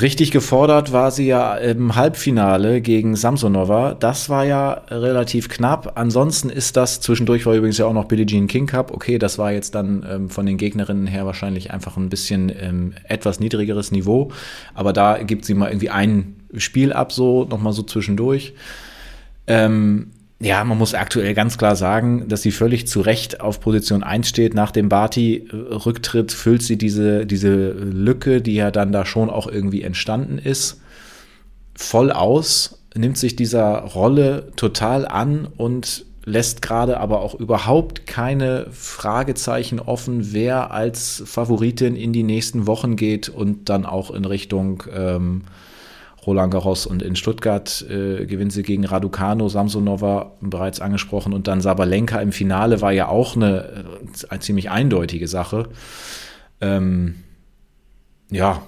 Richtig 0.00 0.30
gefordert 0.30 0.92
war 0.92 1.10
sie 1.10 1.26
ja 1.26 1.56
im 1.56 1.96
Halbfinale 1.96 2.80
gegen 2.80 3.16
Samsonova. 3.16 3.94
Das 3.94 4.28
war 4.28 4.44
ja 4.44 4.82
relativ 4.88 5.48
knapp. 5.48 5.98
Ansonsten 5.98 6.48
ist 6.48 6.76
das, 6.76 7.00
zwischendurch 7.00 7.44
war 7.44 7.54
übrigens 7.54 7.76
ja 7.78 7.86
auch 7.86 7.92
noch 7.92 8.04
Billie 8.04 8.24
Jean 8.24 8.46
King 8.46 8.66
Cup. 8.66 8.92
Okay, 8.92 9.18
das 9.18 9.36
war 9.36 9.50
jetzt 9.50 9.74
dann 9.74 10.06
ähm, 10.08 10.30
von 10.30 10.46
den 10.46 10.58
Gegnerinnen 10.58 11.08
her 11.08 11.26
wahrscheinlich 11.26 11.72
einfach 11.72 11.96
ein 11.96 12.08
bisschen 12.08 12.52
ähm, 12.56 12.92
etwas 13.02 13.40
niedrigeres 13.40 13.90
Niveau. 13.90 14.30
Aber 14.74 14.92
da 14.92 15.20
gibt 15.24 15.44
sie 15.44 15.54
mal 15.54 15.70
irgendwie 15.70 15.90
ein 15.90 16.36
Spiel 16.56 16.92
ab, 16.92 17.10
so 17.10 17.44
nochmal 17.44 17.72
so 17.72 17.82
zwischendurch. 17.82 18.54
Ähm, 19.48 20.12
ja, 20.42 20.64
man 20.64 20.78
muss 20.78 20.94
aktuell 20.94 21.34
ganz 21.34 21.58
klar 21.58 21.76
sagen, 21.76 22.26
dass 22.28 22.40
sie 22.40 22.50
völlig 22.50 22.88
zu 22.88 23.02
Recht 23.02 23.42
auf 23.42 23.60
Position 23.60 24.02
1 24.02 24.26
steht. 24.26 24.54
Nach 24.54 24.70
dem 24.70 24.88
Barty-Rücktritt 24.88 26.32
füllt 26.32 26.62
sie 26.62 26.78
diese, 26.78 27.26
diese 27.26 27.72
Lücke, 27.72 28.40
die 28.40 28.54
ja 28.54 28.70
dann 28.70 28.90
da 28.90 29.04
schon 29.04 29.28
auch 29.28 29.46
irgendwie 29.46 29.82
entstanden 29.82 30.38
ist, 30.38 30.80
voll 31.74 32.10
aus, 32.10 32.80
nimmt 32.94 33.18
sich 33.18 33.36
dieser 33.36 33.80
Rolle 33.80 34.50
total 34.56 35.06
an 35.06 35.46
und 35.56 36.06
lässt 36.24 36.62
gerade 36.62 37.00
aber 37.00 37.20
auch 37.20 37.34
überhaupt 37.34 38.06
keine 38.06 38.66
Fragezeichen 38.70 39.78
offen, 39.78 40.32
wer 40.32 40.70
als 40.70 41.22
Favoritin 41.26 41.96
in 41.96 42.14
die 42.14 42.22
nächsten 42.22 42.66
Wochen 42.66 42.96
geht 42.96 43.28
und 43.28 43.68
dann 43.68 43.84
auch 43.84 44.10
in 44.10 44.24
Richtung 44.24 44.84
ähm, 44.94 45.42
Roland 46.26 46.52
Garros 46.52 46.86
und 46.86 47.02
in 47.02 47.16
Stuttgart 47.16 47.84
äh, 47.88 48.26
gewinnt 48.26 48.52
sie 48.52 48.62
gegen 48.62 48.84
Raducano, 48.84 49.48
Samsonova 49.48 50.32
bereits 50.40 50.80
angesprochen 50.80 51.32
und 51.32 51.46
dann 51.46 51.60
Sabalenka 51.60 52.20
im 52.20 52.32
Finale 52.32 52.80
war 52.80 52.92
ja 52.92 53.08
auch 53.08 53.36
eine, 53.36 53.64
äh, 53.64 54.26
eine 54.28 54.40
ziemlich 54.40 54.70
eindeutige 54.70 55.28
Sache. 55.28 55.68
Ähm, 56.60 57.16
ja, 58.30 58.62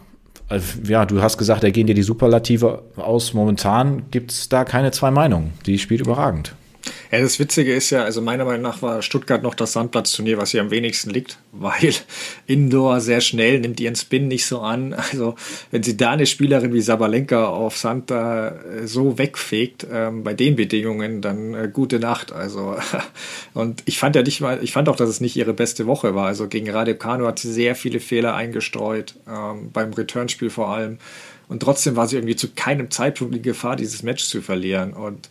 äh, 0.48 0.60
ja, 0.86 1.04
du 1.06 1.22
hast 1.22 1.38
gesagt, 1.38 1.62
da 1.62 1.70
gehen 1.70 1.86
dir 1.86 1.94
die 1.94 2.02
Superlative 2.02 2.82
aus. 2.96 3.34
Momentan 3.34 4.10
gibt 4.10 4.32
es 4.32 4.48
da 4.48 4.64
keine 4.64 4.90
zwei 4.90 5.10
Meinungen. 5.10 5.52
Die 5.66 5.78
spielt 5.78 6.00
überragend. 6.00 6.54
Ja, 7.10 7.20
das 7.20 7.38
Witzige 7.38 7.74
ist 7.74 7.90
ja, 7.90 8.04
also 8.04 8.22
meiner 8.22 8.44
Meinung 8.44 8.62
nach 8.62 8.82
war 8.82 9.02
Stuttgart 9.02 9.42
noch 9.42 9.54
das 9.54 9.72
Sandplatzturnier, 9.72 10.38
was 10.38 10.50
hier 10.50 10.60
am 10.60 10.70
wenigsten 10.70 11.10
liegt, 11.10 11.38
weil 11.52 11.92
Indoor 12.46 13.00
sehr 13.00 13.20
schnell 13.20 13.60
nimmt 13.60 13.80
ihren 13.80 13.96
Spin 13.96 14.28
nicht 14.28 14.46
so 14.46 14.60
an. 14.60 14.94
Also 14.94 15.34
wenn 15.70 15.82
sie 15.82 15.96
da 15.96 16.12
eine 16.12 16.26
Spielerin 16.26 16.72
wie 16.72 16.80
Sabalenka 16.80 17.46
auf 17.46 17.76
Sand 17.76 18.10
da 18.10 18.48
äh, 18.48 18.86
so 18.86 19.18
wegfegt, 19.18 19.86
ähm, 19.92 20.24
bei 20.24 20.34
den 20.34 20.56
Bedingungen, 20.56 21.20
dann 21.20 21.54
äh, 21.54 21.70
gute 21.72 22.00
Nacht. 22.00 22.32
Also 22.32 22.76
und 23.54 23.82
ich 23.84 23.98
fand 23.98 24.16
ja 24.16 24.22
nicht 24.22 24.40
mal, 24.40 24.58
ich 24.62 24.72
fand 24.72 24.88
auch, 24.88 24.96
dass 24.96 25.08
es 25.08 25.20
nicht 25.20 25.36
ihre 25.36 25.52
beste 25.52 25.86
Woche 25.86 26.14
war. 26.14 26.26
Also 26.26 26.48
gegen 26.48 26.70
Radio 26.70 26.94
Kano 26.94 27.26
hat 27.26 27.38
sie 27.38 27.52
sehr 27.52 27.74
viele 27.74 28.00
Fehler 28.00 28.34
eingestreut, 28.34 29.14
ähm, 29.28 29.70
beim 29.72 29.92
Returnspiel 29.92 30.50
vor 30.50 30.68
allem. 30.68 30.98
Und 31.48 31.60
trotzdem 31.60 31.96
war 31.96 32.08
sie 32.08 32.16
irgendwie 32.16 32.36
zu 32.36 32.48
keinem 32.54 32.90
Zeitpunkt 32.90 33.36
in 33.36 33.42
Gefahr, 33.42 33.76
dieses 33.76 34.02
Match 34.02 34.24
zu 34.24 34.40
verlieren. 34.40 34.94
Und 34.94 35.28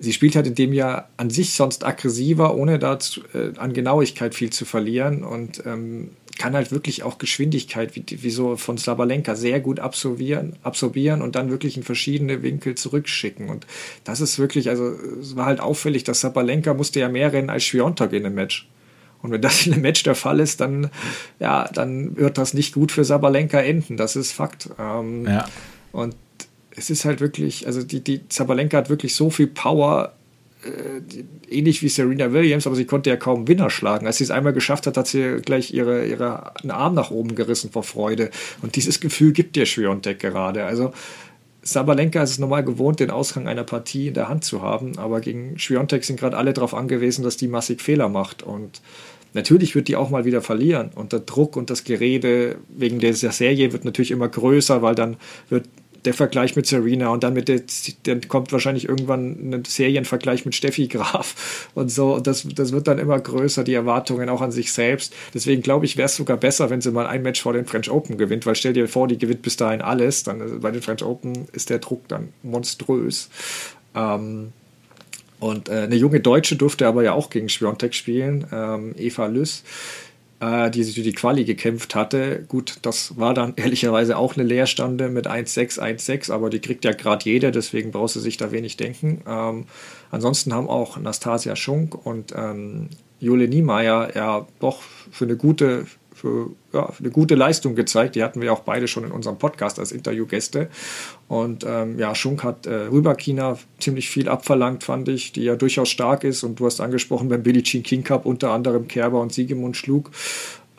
sie 0.00 0.12
spielt 0.12 0.34
halt 0.34 0.46
in 0.46 0.54
dem 0.54 0.72
Jahr 0.72 1.10
an 1.16 1.30
sich 1.30 1.52
sonst 1.52 1.84
aggressiver, 1.84 2.56
ohne 2.56 2.78
da 2.78 2.98
äh, 3.34 3.56
an 3.58 3.72
Genauigkeit 3.72 4.34
viel 4.34 4.50
zu 4.50 4.64
verlieren 4.64 5.22
und 5.22 5.62
ähm, 5.66 6.10
kann 6.38 6.54
halt 6.54 6.72
wirklich 6.72 7.02
auch 7.02 7.18
Geschwindigkeit, 7.18 7.94
wie, 7.94 8.04
wie 8.08 8.30
so 8.30 8.56
von 8.56 8.78
Sabalenka, 8.78 9.34
sehr 9.34 9.60
gut 9.60 9.78
absorbieren, 9.78 10.56
absorbieren 10.62 11.20
und 11.20 11.36
dann 11.36 11.50
wirklich 11.50 11.76
in 11.76 11.82
verschiedene 11.82 12.42
Winkel 12.42 12.76
zurückschicken. 12.76 13.50
Und 13.50 13.66
das 14.04 14.22
ist 14.22 14.38
wirklich, 14.38 14.70
also 14.70 14.90
es 15.20 15.36
war 15.36 15.44
halt 15.44 15.60
auffällig, 15.60 16.02
dass 16.02 16.22
Sabalenka 16.22 16.72
musste 16.72 16.98
ja 16.98 17.10
mehr 17.10 17.34
rennen 17.34 17.50
als 17.50 17.64
Schwiontek 17.64 18.14
in 18.14 18.24
einem 18.24 18.34
Match. 18.34 18.66
Und 19.20 19.32
wenn 19.32 19.42
das 19.42 19.66
in 19.66 19.74
einem 19.74 19.82
Match 19.82 20.02
der 20.02 20.14
Fall 20.14 20.40
ist, 20.40 20.62
dann, 20.62 20.90
ja, 21.40 21.68
dann 21.74 22.16
wird 22.16 22.38
das 22.38 22.54
nicht 22.54 22.72
gut 22.72 22.90
für 22.90 23.04
Sabalenka 23.04 23.60
enden. 23.60 23.98
Das 23.98 24.16
ist 24.16 24.32
Fakt. 24.32 24.70
Ähm, 24.78 25.26
ja. 25.26 25.44
Und 25.92 26.16
es 26.80 26.88
ist 26.88 27.04
halt 27.04 27.20
wirklich, 27.20 27.66
also 27.66 27.82
die, 27.82 28.00
die 28.00 28.26
Zabalenka 28.28 28.78
hat 28.78 28.88
wirklich 28.88 29.14
so 29.14 29.28
viel 29.28 29.46
Power, 29.46 30.14
äh, 30.64 31.54
ähnlich 31.54 31.82
wie 31.82 31.90
Serena 31.90 32.32
Williams, 32.32 32.66
aber 32.66 32.74
sie 32.74 32.86
konnte 32.86 33.10
ja 33.10 33.16
kaum 33.16 33.46
Winner 33.46 33.68
schlagen. 33.68 34.06
Als 34.06 34.16
sie 34.16 34.24
es 34.24 34.30
einmal 34.30 34.54
geschafft 34.54 34.86
hat, 34.86 34.96
hat 34.96 35.06
sie 35.06 35.42
gleich 35.44 35.74
ihre, 35.74 36.06
ihre 36.06 36.56
einen 36.56 36.70
Arm 36.70 36.94
nach 36.94 37.10
oben 37.10 37.34
gerissen 37.34 37.70
vor 37.70 37.82
Freude. 37.82 38.30
Und 38.62 38.76
dieses 38.76 39.00
Gefühl 39.00 39.32
gibt 39.32 39.56
dir 39.56 39.66
Schwiontek 39.66 40.20
gerade. 40.20 40.64
Also 40.64 40.92
Sabalenka 41.60 42.22
ist 42.22 42.30
es 42.30 42.38
normal 42.38 42.64
gewohnt, 42.64 42.98
den 42.98 43.10
Ausgang 43.10 43.46
einer 43.46 43.64
Partie 43.64 44.08
in 44.08 44.14
der 44.14 44.30
Hand 44.30 44.44
zu 44.44 44.62
haben, 44.62 44.98
aber 44.98 45.20
gegen 45.20 45.58
Schwiontek 45.58 46.04
sind 46.04 46.18
gerade 46.18 46.38
alle 46.38 46.54
darauf 46.54 46.72
angewiesen, 46.72 47.24
dass 47.24 47.36
die 47.36 47.48
massig 47.48 47.82
Fehler 47.82 48.08
macht. 48.08 48.42
Und 48.42 48.80
natürlich 49.34 49.74
wird 49.74 49.88
die 49.88 49.96
auch 49.96 50.08
mal 50.08 50.24
wieder 50.24 50.40
verlieren. 50.40 50.92
Und 50.94 51.12
der 51.12 51.20
Druck 51.20 51.58
und 51.58 51.68
das 51.68 51.84
Gerede 51.84 52.56
wegen 52.70 53.00
dieser 53.00 53.32
Serie 53.32 53.74
wird 53.74 53.84
natürlich 53.84 54.12
immer 54.12 54.28
größer, 54.28 54.80
weil 54.80 54.94
dann 54.94 55.18
wird 55.50 55.66
der 56.04 56.14
Vergleich 56.14 56.56
mit 56.56 56.66
Serena 56.66 57.08
und 57.08 57.22
dann 57.22 57.34
mit 57.34 57.48
der, 57.48 57.62
dann 58.04 58.26
kommt 58.28 58.52
wahrscheinlich 58.52 58.88
irgendwann 58.88 59.52
ein 59.52 59.64
Serienvergleich 59.64 60.44
mit 60.44 60.54
Steffi 60.54 60.88
Graf 60.88 61.68
und 61.74 61.90
so. 61.90 62.14
Und 62.14 62.26
das, 62.26 62.46
das 62.54 62.72
wird 62.72 62.88
dann 62.88 62.98
immer 62.98 63.18
größer, 63.18 63.64
die 63.64 63.74
Erwartungen 63.74 64.28
auch 64.28 64.40
an 64.40 64.52
sich 64.52 64.72
selbst. 64.72 65.14
Deswegen 65.34 65.62
glaube 65.62 65.84
ich, 65.84 65.96
wäre 65.96 66.06
es 66.06 66.16
sogar 66.16 66.36
besser, 66.36 66.70
wenn 66.70 66.80
sie 66.80 66.90
mal 66.90 67.06
ein 67.06 67.22
Match 67.22 67.42
vor 67.42 67.52
den 67.52 67.66
French 67.66 67.90
Open 67.90 68.16
gewinnt, 68.16 68.46
weil 68.46 68.54
stell 68.54 68.72
dir 68.72 68.88
vor, 68.88 69.08
die 69.08 69.18
gewinnt 69.18 69.42
bis 69.42 69.56
dahin 69.56 69.82
alles. 69.82 70.22
Dann 70.22 70.40
äh, 70.40 70.58
bei 70.58 70.70
den 70.70 70.82
French 70.82 71.02
Open 71.02 71.46
ist 71.52 71.70
der 71.70 71.78
Druck 71.78 72.08
dann 72.08 72.28
monströs. 72.42 73.28
Ähm, 73.94 74.52
und 75.38 75.68
äh, 75.68 75.82
eine 75.82 75.96
junge 75.96 76.20
Deutsche 76.20 76.56
durfte 76.56 76.86
aber 76.86 77.02
ja 77.02 77.12
auch 77.12 77.30
gegen 77.30 77.48
Schwiontek 77.48 77.94
spielen, 77.94 78.46
ähm, 78.52 78.94
Eva 78.96 79.26
Lüss 79.26 79.64
äh, 80.40 80.70
die 80.70 80.82
sich 80.82 80.94
durch 80.94 81.06
die 81.06 81.12
Quali 81.12 81.44
gekämpft 81.44 81.94
hatte. 81.94 82.44
Gut, 82.48 82.78
das 82.82 83.18
war 83.18 83.34
dann 83.34 83.54
ehrlicherweise 83.56 84.16
auch 84.16 84.36
eine 84.36 84.44
Leerstande 84.44 85.08
mit 85.08 85.28
1-6, 85.28 85.78
1-6, 85.78 86.32
aber 86.32 86.50
die 86.50 86.60
kriegt 86.60 86.84
ja 86.84 86.92
gerade 86.92 87.24
jeder, 87.24 87.50
deswegen 87.50 87.92
brauchst 87.92 88.16
du 88.16 88.20
sich 88.20 88.36
da 88.36 88.50
wenig 88.50 88.76
denken. 88.76 89.22
Ähm, 89.26 89.66
ansonsten 90.10 90.52
haben 90.52 90.68
auch 90.68 90.96
Nastasia 90.98 91.56
Schunk 91.56 91.94
und 92.06 92.32
ähm, 92.36 92.88
Jule 93.20 93.48
Niemeyer 93.48 94.16
ja 94.16 94.46
doch 94.60 94.80
für 95.10 95.26
eine 95.26 95.36
gute 95.36 95.86
für, 96.20 96.50
ja, 96.72 96.90
für 96.92 97.00
eine 97.00 97.10
gute 97.10 97.34
Leistung 97.34 97.74
gezeigt. 97.74 98.14
Die 98.14 98.22
hatten 98.22 98.40
wir 98.40 98.52
auch 98.52 98.60
beide 98.60 98.88
schon 98.88 99.04
in 99.04 99.10
unserem 99.10 99.38
Podcast 99.38 99.78
als 99.78 99.92
Interviewgäste. 99.92 100.68
Und 101.28 101.64
ähm, 101.66 101.98
ja, 101.98 102.14
Schunk 102.14 102.44
hat 102.44 102.66
äh, 102.66 102.74
Rüberkina 102.74 103.58
ziemlich 103.78 104.10
viel 104.10 104.28
abverlangt, 104.28 104.84
fand 104.84 105.08
ich, 105.08 105.32
die 105.32 105.44
ja 105.44 105.56
durchaus 105.56 105.88
stark 105.88 106.24
ist. 106.24 106.42
Und 106.42 106.60
du 106.60 106.66
hast 106.66 106.80
angesprochen 106.80 107.28
beim 107.28 107.42
Billie 107.42 107.62
Jean 107.62 107.82
King 107.82 108.04
Cup 108.04 108.26
unter 108.26 108.50
anderem 108.50 108.88
Kerber 108.88 109.20
und 109.20 109.32
Siegemund 109.32 109.76
schlug. 109.76 110.10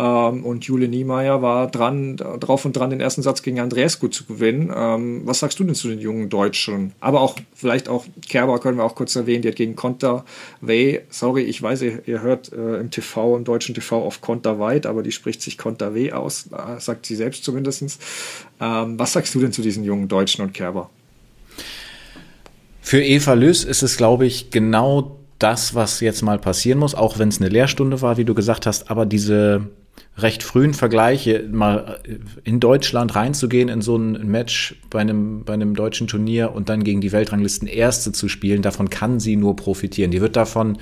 Ähm, 0.02 0.44
und 0.44 0.66
Jule 0.66 0.88
Niemeyer 0.88 1.44
war 1.44 1.70
dran, 1.70 2.18
drauf 2.18 2.66
und 2.66 2.76
dran, 2.76 2.90
den 2.90 3.02
ersten 3.02 3.22
Satz 3.22 3.44
gegen 3.44 3.60
Andreescu 3.60 4.08
zu 4.08 4.26
gewinnen. 4.26 4.74
Ähm, 4.76 5.22
was 5.26 5.40
sagst 5.40 5.60
du 5.60 5.64
denn 5.64 5.76
zu 5.76 5.90
den 5.90 6.00
jungen 6.00 6.30
Deutschen? 6.30 6.94
Aber 7.00 7.22
auch, 7.22 7.36
vielleicht 7.54 7.88
auch 7.88 8.06
Kerber 8.28 8.58
können 8.60 8.78
wir 8.78 8.84
auch 8.84 8.96
kurz 8.96 9.16
erwähnen, 9.16 9.44
die 9.44 9.50
hat 9.50 9.58
gegen 9.58 9.76
Konter 9.76 10.26
Wei, 10.60 11.04
sorry, 11.12 11.44
ich 11.44 11.62
weiß, 11.62 11.84
ihr, 11.84 12.02
ihr 12.08 12.22
hört 12.22 12.52
äh, 12.52 12.80
im 12.80 12.90
TV, 12.90 13.38
im 13.38 13.44
deutschen 13.44 13.76
TV 13.76 14.02
auf 14.04 14.22
Konter 14.22 14.60
Weit, 14.60 14.88
aber 14.88 15.04
die 15.04 15.12
spricht 15.12 15.44
sich 15.44 15.60
Konter 15.60 15.94
Wei 15.94 16.16
aus, 16.16 16.48
äh, 16.52 16.80
sagt 16.80 17.06
sie 17.06 17.16
selbst 17.16 17.44
zumindest. 17.44 17.84
Ähm, 18.60 18.98
was 18.98 19.14
sagst 19.14 19.36
du 19.36 19.40
denn 19.40 19.52
zu 19.52 19.62
diesen 19.62 19.84
jungen 19.84 20.08
Deutschen 20.08 20.44
und 20.44 20.54
Kerber? 20.54 20.90
Für 22.82 23.04
Eva 23.04 23.34
Lös 23.34 23.64
ist 23.64 23.84
es, 23.84 23.98
glaube 23.98 24.26
ich, 24.26 24.50
genau 24.50 25.18
das, 25.38 25.76
was 25.76 26.00
jetzt 26.00 26.24
mal 26.24 26.40
passieren 26.40 26.80
muss, 26.80 26.96
auch 26.96 27.20
wenn 27.20 27.30
es 27.30 27.40
eine 27.40 27.50
Lehrstunde 27.50 28.02
war, 28.02 28.18
wie 28.18 28.26
du 28.26 28.34
gesagt 28.34 28.66
hast, 28.66 28.90
aber 28.90 29.06
diese 29.06 29.70
recht 30.18 30.44
frühen 30.44 30.74
Vergleiche, 30.74 31.48
mal 31.52 32.00
in 32.44 32.60
Deutschland 32.60 33.16
reinzugehen 33.16 33.70
in 33.70 33.82
so 33.82 33.96
ein 33.96 34.28
Match 34.30 34.76
bei 34.90 35.00
einem, 35.00 35.44
bei 35.44 35.54
einem 35.54 35.76
deutschen 35.76 36.08
Turnier 36.08 36.54
und 36.54 36.70
dann 36.70 36.84
gegen 36.84 37.02
die 37.02 37.12
Weltranglisten 37.12 37.68
Erste 37.68 38.12
zu 38.12 38.28
spielen, 38.28 38.62
davon 38.62 38.90
kann 38.90 39.20
sie 39.20 39.36
nur 39.36 39.56
profitieren. 39.56 40.12
Die 40.12 40.22
wird 40.22 40.36
davon, 40.36 40.78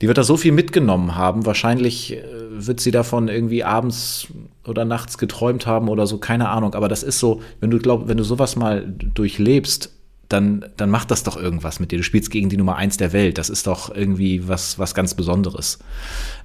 die 0.00 0.08
wird 0.08 0.18
da 0.18 0.24
so 0.24 0.36
viel 0.36 0.52
mitgenommen 0.52 1.14
haben. 1.14 1.46
Wahrscheinlich 1.46 2.16
äh, 2.16 2.22
wird 2.50 2.80
sie 2.80 2.90
davon 2.90 3.28
irgendwie 3.28 3.64
abends 3.64 4.28
oder 4.66 4.84
nachts 4.84 5.18
geträumt 5.18 5.66
haben 5.66 5.88
oder 5.88 6.06
so, 6.06 6.18
keine 6.18 6.48
Ahnung. 6.48 6.74
Aber 6.74 6.88
das 6.88 7.02
ist 7.02 7.20
so, 7.20 7.42
wenn 7.60 7.70
du 7.70 7.78
glaub, 7.78 8.08
wenn 8.08 8.16
du 8.16 8.24
sowas 8.24 8.56
mal 8.56 8.84
durchlebst, 8.86 9.93
dann, 10.28 10.64
dann 10.76 10.90
macht 10.90 11.10
das 11.10 11.22
doch 11.22 11.36
irgendwas 11.36 11.80
mit 11.80 11.92
dir. 11.92 11.98
Du 11.98 12.02
spielst 12.02 12.30
gegen 12.30 12.48
die 12.48 12.56
Nummer 12.56 12.76
eins 12.76 12.96
der 12.96 13.12
Welt. 13.12 13.38
Das 13.38 13.50
ist 13.50 13.66
doch 13.66 13.94
irgendwie 13.94 14.48
was, 14.48 14.78
was 14.78 14.94
ganz 14.94 15.14
Besonderes. 15.14 15.78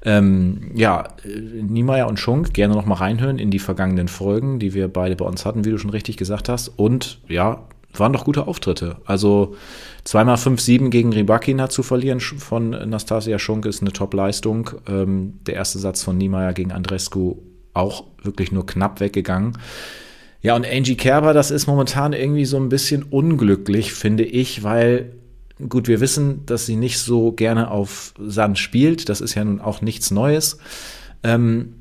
Ähm, 0.03 0.71
ja, 0.75 1.09
Niemeyer 1.25 2.07
und 2.07 2.19
Schunk, 2.19 2.53
gerne 2.53 2.73
noch 2.73 2.85
mal 2.85 2.95
reinhören 2.95 3.39
in 3.39 3.51
die 3.51 3.59
vergangenen 3.59 4.07
Folgen, 4.07 4.59
die 4.59 4.73
wir 4.73 4.87
beide 4.87 5.15
bei 5.15 5.25
uns 5.25 5.45
hatten, 5.45 5.65
wie 5.65 5.71
du 5.71 5.77
schon 5.77 5.91
richtig 5.91 6.17
gesagt 6.17 6.49
hast. 6.49 6.67
Und 6.67 7.19
ja, 7.27 7.67
waren 7.93 8.13
doch 8.13 8.25
gute 8.25 8.47
Auftritte. 8.47 8.97
Also 9.05 9.55
zweimal 10.03 10.35
5-7 10.35 10.89
gegen 10.89 11.13
Rybakina 11.13 11.69
zu 11.69 11.83
verlieren 11.83 12.19
von 12.19 12.69
Nastasia 12.69 13.39
Schunk 13.39 13.65
ist 13.65 13.81
eine 13.81 13.91
Top-Leistung. 13.91 14.71
Ähm, 14.87 15.39
der 15.45 15.55
erste 15.55 15.79
Satz 15.79 16.03
von 16.03 16.17
Niemeyer 16.17 16.53
gegen 16.53 16.71
Andrescu 16.71 17.37
auch 17.73 18.05
wirklich 18.21 18.51
nur 18.51 18.65
knapp 18.65 18.99
weggegangen. 18.99 19.57
Ja, 20.41 20.55
und 20.55 20.65
Angie 20.65 20.95
Kerber, 20.95 21.33
das 21.33 21.51
ist 21.51 21.67
momentan 21.67 22.13
irgendwie 22.13 22.45
so 22.45 22.57
ein 22.57 22.69
bisschen 22.69 23.03
unglücklich, 23.03 23.93
finde 23.93 24.23
ich, 24.23 24.63
weil 24.63 25.13
gut, 25.67 25.87
wir 25.87 25.99
wissen, 25.99 26.45
dass 26.45 26.65
sie 26.65 26.77
nicht 26.77 26.99
so 26.99 27.33
gerne 27.33 27.69
auf 27.69 28.13
Sand 28.17 28.57
spielt. 28.57 29.09
Das 29.09 29.19
ist 29.19 29.35
ja 29.35 29.43
nun 29.43 29.59
auch 29.59 29.81
nichts 29.81 30.11
Neues. 30.11 30.59
Ähm, 31.23 31.75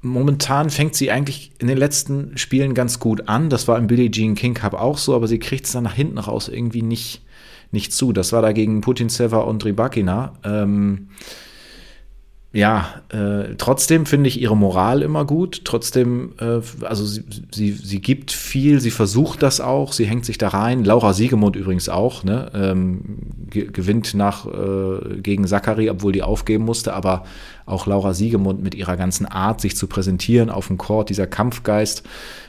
momentan 0.00 0.70
fängt 0.70 0.94
sie 0.94 1.10
eigentlich 1.10 1.52
in 1.58 1.68
den 1.68 1.76
letzten 1.76 2.38
Spielen 2.38 2.74
ganz 2.74 3.00
gut 3.00 3.28
an. 3.28 3.50
Das 3.50 3.68
war 3.68 3.76
im 3.76 3.86
Billie 3.86 4.10
Jean 4.10 4.34
King 4.34 4.54
Cup 4.54 4.74
auch 4.74 4.96
so, 4.96 5.14
aber 5.14 5.28
sie 5.28 5.38
kriegt 5.38 5.66
es 5.66 5.72
dann 5.72 5.84
nach 5.84 5.94
hinten 5.94 6.18
raus 6.18 6.48
irgendwie 6.48 6.82
nicht, 6.82 7.22
nicht 7.72 7.92
zu. 7.92 8.12
Das 8.12 8.32
war 8.32 8.40
da 8.40 8.52
gegen 8.52 8.80
Putin 8.80 9.10
Seva 9.10 9.38
und 9.40 9.64
Rybakina. 9.64 10.34
Ähm, 10.44 11.08
ja, 12.54 13.02
äh, 13.08 13.56
trotzdem 13.58 14.06
finde 14.06 14.28
ich 14.28 14.40
ihre 14.40 14.56
Moral 14.56 15.02
immer 15.02 15.24
gut. 15.24 15.62
Trotzdem, 15.64 16.34
äh, 16.38 16.60
also 16.84 17.04
sie, 17.04 17.24
sie, 17.52 17.72
sie 17.72 18.00
gibt 18.00 18.30
viel, 18.30 18.78
sie 18.78 18.92
versucht 18.92 19.42
das 19.42 19.60
auch, 19.60 19.92
sie 19.92 20.06
hängt 20.06 20.24
sich 20.24 20.38
da 20.38 20.48
rein. 20.50 20.84
Laura 20.84 21.14
Siegemund 21.14 21.56
übrigens 21.56 21.88
auch, 21.88 22.22
ne? 22.22 22.52
Ähm, 22.54 23.18
ge 23.50 23.68
gewinnt 23.72 24.14
nach 24.14 24.46
äh, 24.46 25.18
gegen 25.20 25.48
Zachary, 25.48 25.90
obwohl 25.90 26.12
die 26.12 26.22
aufgeben 26.22 26.64
musste, 26.64 26.92
aber 26.92 27.24
auch 27.66 27.86
Laura 27.86 28.14
Siegemund 28.14 28.62
mit 28.62 28.76
ihrer 28.76 28.96
ganzen 28.96 29.26
Art, 29.26 29.60
sich 29.60 29.76
zu 29.76 29.88
präsentieren 29.88 30.48
auf 30.48 30.68
dem 30.68 30.78
Court, 30.78 31.10
dieser 31.10 31.26
Kampfgeist 31.26 32.04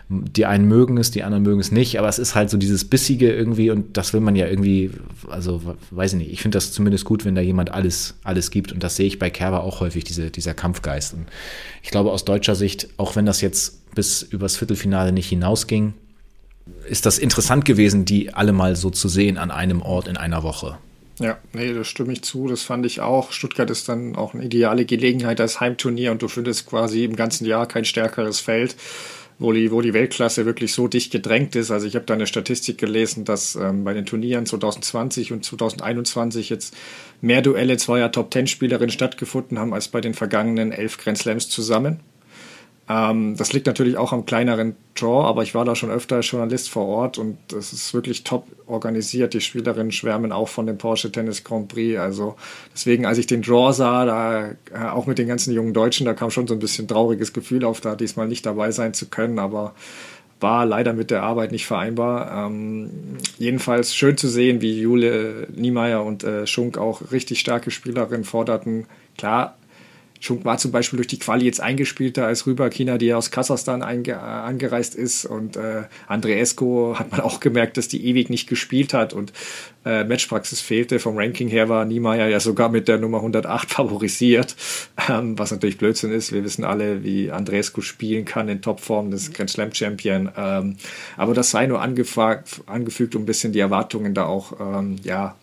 die 0.07 0.45
einen 0.45 0.67
mögen 0.67 0.97
es, 0.97 1.09
die 1.09 1.23
anderen 1.23 1.43
mögen 1.43 1.59
es 1.59 1.71
nicht, 1.71 1.97
aber 1.97 2.07
es 2.07 2.19
ist 2.19 2.35
halt 2.35 2.49
so 2.49 2.57
dieses 2.57 2.85
Bissige 2.85 3.33
irgendwie 3.33 3.71
und 3.71 3.97
das 3.97 4.13
will 4.13 4.21
man 4.21 4.35
ja 4.35 4.47
irgendwie, 4.47 4.91
also 5.27 5.61
weiß 5.89 6.13
ich 6.13 6.19
nicht, 6.19 6.31
ich 6.31 6.41
finde 6.41 6.57
das 6.57 6.71
zumindest 6.71 7.05
gut, 7.05 7.25
wenn 7.25 7.33
da 7.33 7.41
jemand 7.41 7.71
alles, 7.71 8.15
alles 8.23 8.51
gibt 8.51 8.71
und 8.71 8.83
das 8.83 8.95
sehe 8.95 9.07
ich 9.07 9.17
bei 9.17 9.31
Kerber 9.31 9.63
auch 9.63 9.79
häufig, 9.79 10.03
diese, 10.03 10.29
dieser 10.29 10.53
Kampfgeist. 10.53 11.15
Und 11.15 11.25
ich 11.81 11.89
glaube 11.89 12.11
aus 12.11 12.23
deutscher 12.23 12.55
Sicht, 12.55 12.89
auch 12.97 13.15
wenn 13.15 13.25
das 13.25 13.41
jetzt 13.41 13.93
bis 13.95 14.21
übers 14.21 14.57
Viertelfinale 14.57 15.11
nicht 15.11 15.29
hinausging, 15.29 15.93
ist 16.87 17.05
das 17.05 17.17
interessant 17.17 17.65
gewesen, 17.65 18.05
die 18.05 18.33
alle 18.33 18.53
mal 18.53 18.75
so 18.75 18.89
zu 18.89 19.07
sehen 19.07 19.37
an 19.37 19.49
einem 19.49 19.81
Ort 19.81 20.07
in 20.07 20.17
einer 20.17 20.43
Woche. 20.43 20.77
Ja, 21.19 21.37
nee, 21.53 21.73
das 21.73 21.87
stimme 21.87 22.13
ich 22.13 22.23
zu. 22.23 22.47
Das 22.47 22.63
fand 22.63 22.85
ich 22.85 22.99
auch. 22.99 23.31
Stuttgart 23.31 23.69
ist 23.69 23.87
dann 23.87 24.15
auch 24.15 24.33
eine 24.33 24.43
ideale 24.43 24.85
Gelegenheit 24.85 25.39
als 25.39 25.59
Heimturnier 25.61 26.11
und 26.11 26.21
du 26.21 26.27
findest 26.27 26.67
quasi 26.67 27.05
im 27.05 27.15
ganzen 27.15 27.45
Jahr 27.45 27.67
kein 27.67 27.85
stärkeres 27.85 28.39
Feld. 28.39 28.75
Wo 29.37 29.51
die, 29.51 29.71
wo 29.71 29.81
die 29.81 29.93
Weltklasse 29.93 30.45
wirklich 30.45 30.73
so 30.73 30.87
dicht 30.87 31.11
gedrängt 31.11 31.55
ist. 31.55 31.71
Also 31.71 31.87
ich 31.87 31.95
habe 31.95 32.05
da 32.05 32.13
eine 32.13 32.27
Statistik 32.27 32.77
gelesen, 32.77 33.25
dass 33.25 33.55
ähm, 33.55 33.83
bei 33.83 33.93
den 33.93 34.05
Turnieren 34.05 34.45
2020 34.45 35.31
und 35.33 35.43
2021 35.43 36.49
jetzt 36.49 36.75
mehr 37.21 37.41
Duelle 37.41 37.77
zweier 37.77 38.11
Top-10-Spielerinnen 38.11 38.91
stattgefunden 38.91 39.59
haben 39.59 39.73
als 39.73 39.89
bei 39.89 40.01
den 40.01 40.13
vergangenen 40.13 40.71
elf 40.71 40.97
Grand 40.97 41.17
Slams 41.17 41.49
zusammen. 41.49 41.99
Ähm, 42.87 43.35
das 43.35 43.51
liegt 43.51 43.65
natürlich 43.65 43.97
auch 43.97 44.13
am 44.13 44.25
kleineren 44.25 44.75
Draw, 44.93 45.25
aber 45.25 45.41
ich 45.43 45.55
war 45.55 45.65
da 45.65 45.75
schon 45.75 45.89
öfter 45.89 46.17
als 46.17 46.29
Journalist 46.29 46.69
vor 46.69 46.85
Ort 46.85 47.17
und 47.17 47.37
es 47.51 47.73
ist 47.73 47.93
wirklich 47.93 48.23
top 48.23 48.45
organisiert. 48.67 49.33
Die 49.33 49.41
Spielerinnen 49.41 49.91
schwärmen 49.91 50.31
auch 50.31 50.49
von 50.49 50.67
dem 50.67 50.77
Porsche 50.77 51.11
Tennis 51.11 51.43
Grand 51.43 51.67
Prix. 51.67 51.99
Also 51.99 52.35
deswegen, 52.73 53.05
als 53.05 53.17
ich 53.17 53.25
den 53.25 53.41
Draw 53.41 53.73
sah, 53.73 54.05
da 54.05 54.49
äh, 54.49 54.89
auch 54.91 55.07
mit 55.07 55.17
den 55.17 55.27
ganzen 55.27 55.53
jungen 55.53 55.73
Deutschen, 55.73 56.05
da 56.05 56.13
kam 56.13 56.29
schon 56.29 56.47
so 56.47 56.53
ein 56.53 56.59
bisschen 56.59 56.87
trauriges 56.87 57.33
Gefühl 57.33 57.65
auf, 57.65 57.81
da 57.81 57.95
diesmal 57.95 58.27
nicht 58.27 58.45
dabei 58.45 58.71
sein 58.71 58.93
zu 58.93 59.07
können, 59.07 59.39
aber 59.39 59.73
war 60.39 60.65
leider 60.65 60.93
mit 60.93 61.11
der 61.11 61.23
Arbeit 61.23 61.51
nicht 61.51 61.65
vereinbar. 61.65 62.47
Ähm, 62.47 62.89
jedenfalls 63.39 63.95
schön 63.95 64.17
zu 64.17 64.27
sehen, 64.27 64.61
wie 64.61 64.79
Jule 64.79 65.47
Niemeyer 65.55 66.03
und 66.03 66.23
äh, 66.23 66.45
Schunk 66.45 66.77
auch 66.77 67.11
richtig 67.11 67.39
starke 67.39 67.71
Spielerinnen 67.71 68.25
forderten. 68.25 68.85
Klar, 69.17 69.57
Schunk 70.19 70.45
war 70.45 70.57
zum 70.57 70.71
Beispiel 70.71 70.97
durch 70.97 71.07
die 71.07 71.19
Quali 71.19 71.45
jetzt 71.45 71.61
eingespielter 71.61 72.25
als 72.25 72.47
Rüberkina, 72.47 72.97
die 72.97 73.13
aus 73.13 73.31
Kasachstan 73.31 73.83
einge 73.83 74.19
angereist 74.19 74.95
ist. 74.95 75.25
Und 75.25 75.57
äh, 75.57 75.83
Andreesco 76.07 76.95
hat 76.97 77.11
man 77.11 77.21
auch 77.21 77.39
gemerkt, 77.39 77.77
dass 77.77 77.87
die 77.87 78.05
ewig 78.05 78.29
nicht 78.29 78.47
gespielt 78.47 78.93
hat 78.93 79.13
und 79.13 79.33
äh, 79.85 80.03
Matchpraxis 80.03 80.61
fehlte. 80.61 80.99
Vom 80.99 81.17
Ranking 81.17 81.47
her 81.47 81.69
war 81.69 81.85
Niemeyer 81.85 82.27
ja 82.27 82.39
sogar 82.39 82.69
mit 82.69 82.87
der 82.87 82.97
Nummer 82.97 83.17
108 83.17 83.69
favorisiert, 83.73 84.55
ähm, 85.09 85.37
was 85.37 85.51
natürlich 85.51 85.77
Blödsinn 85.77 86.11
ist. 86.11 86.31
Wir 86.31 86.43
wissen 86.43 86.63
alle, 86.63 87.03
wie 87.03 87.31
Andreescu 87.31 87.81
spielen 87.81 88.25
kann 88.25 88.49
in 88.49 88.61
Topform 88.61 89.11
des 89.11 89.31
Grand 89.33 89.49
Slam 89.49 89.73
Champion. 89.73 90.31
Ähm, 90.35 90.77
aber 91.17 91.33
das 91.33 91.51
sei 91.51 91.67
nur 91.67 91.81
angefügt, 91.81 93.15
um 93.15 93.23
ein 93.23 93.25
bisschen 93.25 93.53
die 93.53 93.59
Erwartungen 93.59 94.13
da 94.13 94.25
auch 94.25 94.53
ähm, 94.59 94.95
ja, 95.03 95.35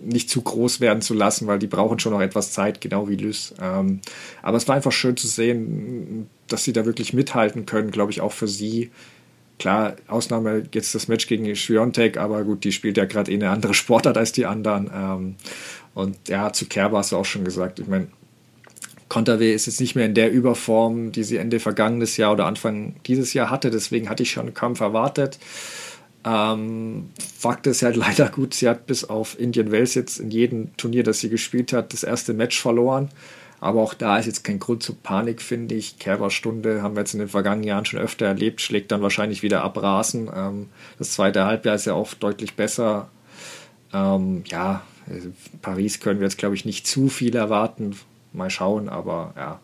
nicht 0.00 0.30
zu 0.30 0.42
groß 0.42 0.80
werden 0.80 1.02
zu 1.02 1.14
lassen, 1.14 1.46
weil 1.46 1.58
die 1.58 1.66
brauchen 1.66 1.98
schon 1.98 2.12
noch 2.12 2.20
etwas 2.20 2.52
Zeit, 2.52 2.80
genau 2.80 3.08
wie 3.08 3.16
Lys. 3.16 3.54
Ähm, 3.60 4.00
aber 4.42 4.56
es 4.56 4.68
war 4.68 4.76
einfach 4.76 4.92
schön 4.92 5.16
zu 5.16 5.26
sehen, 5.26 6.28
dass 6.46 6.64
sie 6.64 6.72
da 6.72 6.84
wirklich 6.86 7.12
mithalten 7.12 7.66
können, 7.66 7.90
glaube 7.90 8.12
ich, 8.12 8.20
auch 8.20 8.32
für 8.32 8.48
sie. 8.48 8.90
Klar, 9.58 9.96
Ausnahme 10.06 10.64
jetzt 10.72 10.94
das 10.94 11.08
Match 11.08 11.26
gegen 11.26 11.54
Schwiontek, 11.56 12.16
aber 12.16 12.44
gut, 12.44 12.62
die 12.62 12.70
spielt 12.70 12.96
ja 12.96 13.06
gerade 13.06 13.32
eh 13.32 13.34
eine 13.34 13.50
andere 13.50 13.74
Sportart 13.74 14.16
als 14.16 14.30
die 14.30 14.46
anderen. 14.46 14.90
Ähm, 14.94 15.34
und 15.94 16.16
ja, 16.28 16.52
zu 16.52 16.66
Kerber 16.66 16.98
hast 16.98 17.10
du 17.10 17.16
auch 17.16 17.24
schon 17.24 17.44
gesagt. 17.44 17.80
Ich 17.80 17.88
meine, 17.88 18.06
Konterwe 19.08 19.52
ist 19.52 19.66
jetzt 19.66 19.80
nicht 19.80 19.96
mehr 19.96 20.06
in 20.06 20.14
der 20.14 20.30
Überform, 20.30 21.12
die 21.12 21.24
sie 21.24 21.38
Ende 21.38 21.60
vergangenes 21.60 22.16
Jahr 22.18 22.32
oder 22.32 22.46
Anfang 22.46 22.94
dieses 23.06 23.32
Jahr 23.32 23.50
hatte. 23.50 23.70
Deswegen 23.70 24.08
hatte 24.08 24.22
ich 24.22 24.30
schon 24.30 24.46
einen 24.46 24.54
Kampf 24.54 24.80
erwartet. 24.80 25.38
Ähm, 26.24 27.10
Fakt 27.38 27.66
ist 27.66 27.82
halt 27.82 27.96
leider 27.96 28.28
gut, 28.28 28.54
sie 28.54 28.68
hat 28.68 28.86
bis 28.86 29.04
auf 29.04 29.38
Indian 29.38 29.70
Wells 29.70 29.94
jetzt 29.94 30.18
in 30.18 30.30
jedem 30.30 30.76
Turnier, 30.76 31.02
das 31.02 31.20
sie 31.20 31.28
gespielt 31.28 31.72
hat, 31.72 31.92
das 31.92 32.02
erste 32.02 32.34
Match 32.34 32.60
verloren. 32.60 33.10
Aber 33.60 33.82
auch 33.82 33.94
da 33.94 34.18
ist 34.18 34.26
jetzt 34.26 34.44
kein 34.44 34.60
Grund 34.60 34.84
zur 34.84 34.96
Panik, 34.96 35.42
finde 35.42 35.74
ich. 35.74 35.98
Kerberstunde 35.98 36.82
haben 36.82 36.94
wir 36.94 37.00
jetzt 37.00 37.14
in 37.14 37.18
den 37.18 37.28
vergangenen 37.28 37.66
Jahren 37.66 37.84
schon 37.84 37.98
öfter 37.98 38.26
erlebt, 38.26 38.60
schlägt 38.60 38.92
dann 38.92 39.02
wahrscheinlich 39.02 39.42
wieder 39.42 39.64
abrasen. 39.64 40.30
Ähm, 40.34 40.68
das 40.98 41.12
zweite 41.12 41.44
Halbjahr 41.44 41.74
ist 41.74 41.86
ja 41.86 41.94
auch 41.94 42.14
deutlich 42.14 42.54
besser. 42.54 43.08
Ähm, 43.92 44.44
ja, 44.46 44.82
Paris 45.62 45.98
können 46.00 46.20
wir 46.20 46.26
jetzt, 46.26 46.38
glaube 46.38 46.54
ich, 46.54 46.64
nicht 46.64 46.86
zu 46.86 47.08
viel 47.08 47.34
erwarten. 47.34 47.96
Mal 48.32 48.50
schauen, 48.50 48.88
aber 48.88 49.32
ja, 49.36 49.60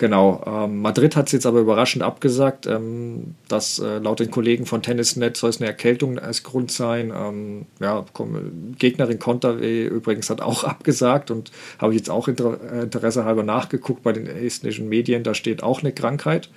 Genau, 0.00 0.42
ähm, 0.46 0.80
Madrid 0.80 1.14
hat 1.14 1.26
es 1.26 1.32
jetzt 1.32 1.44
aber 1.44 1.60
überraschend 1.60 2.02
abgesagt. 2.02 2.66
Ähm, 2.66 3.34
dass 3.48 3.78
äh, 3.80 3.98
laut 3.98 4.18
den 4.20 4.30
Kollegen 4.30 4.64
von 4.64 4.80
Tennisnet 4.80 5.36
soll 5.36 5.50
es 5.50 5.58
eine 5.60 5.66
Erkältung 5.66 6.18
als 6.18 6.42
Grund 6.42 6.72
sein. 6.72 7.12
Ähm, 7.14 7.66
ja, 7.80 8.06
komm, 8.14 8.74
Gegnerin 8.78 9.18
Konterweh 9.18 9.84
übrigens 9.84 10.30
hat 10.30 10.40
auch 10.40 10.64
abgesagt 10.64 11.30
und 11.30 11.52
habe 11.78 11.92
ich 11.92 11.98
jetzt 11.98 12.08
auch 12.08 12.28
inter 12.28 12.58
äh, 12.72 12.84
Interesse 12.84 13.26
halber 13.26 13.42
nachgeguckt 13.42 14.02
bei 14.02 14.14
den 14.14 14.26
estnischen 14.26 14.88
Medien. 14.88 15.22
Da 15.22 15.34
steht 15.34 15.62
auch 15.62 15.80
eine 15.82 15.92
Krankheit. 15.92 16.48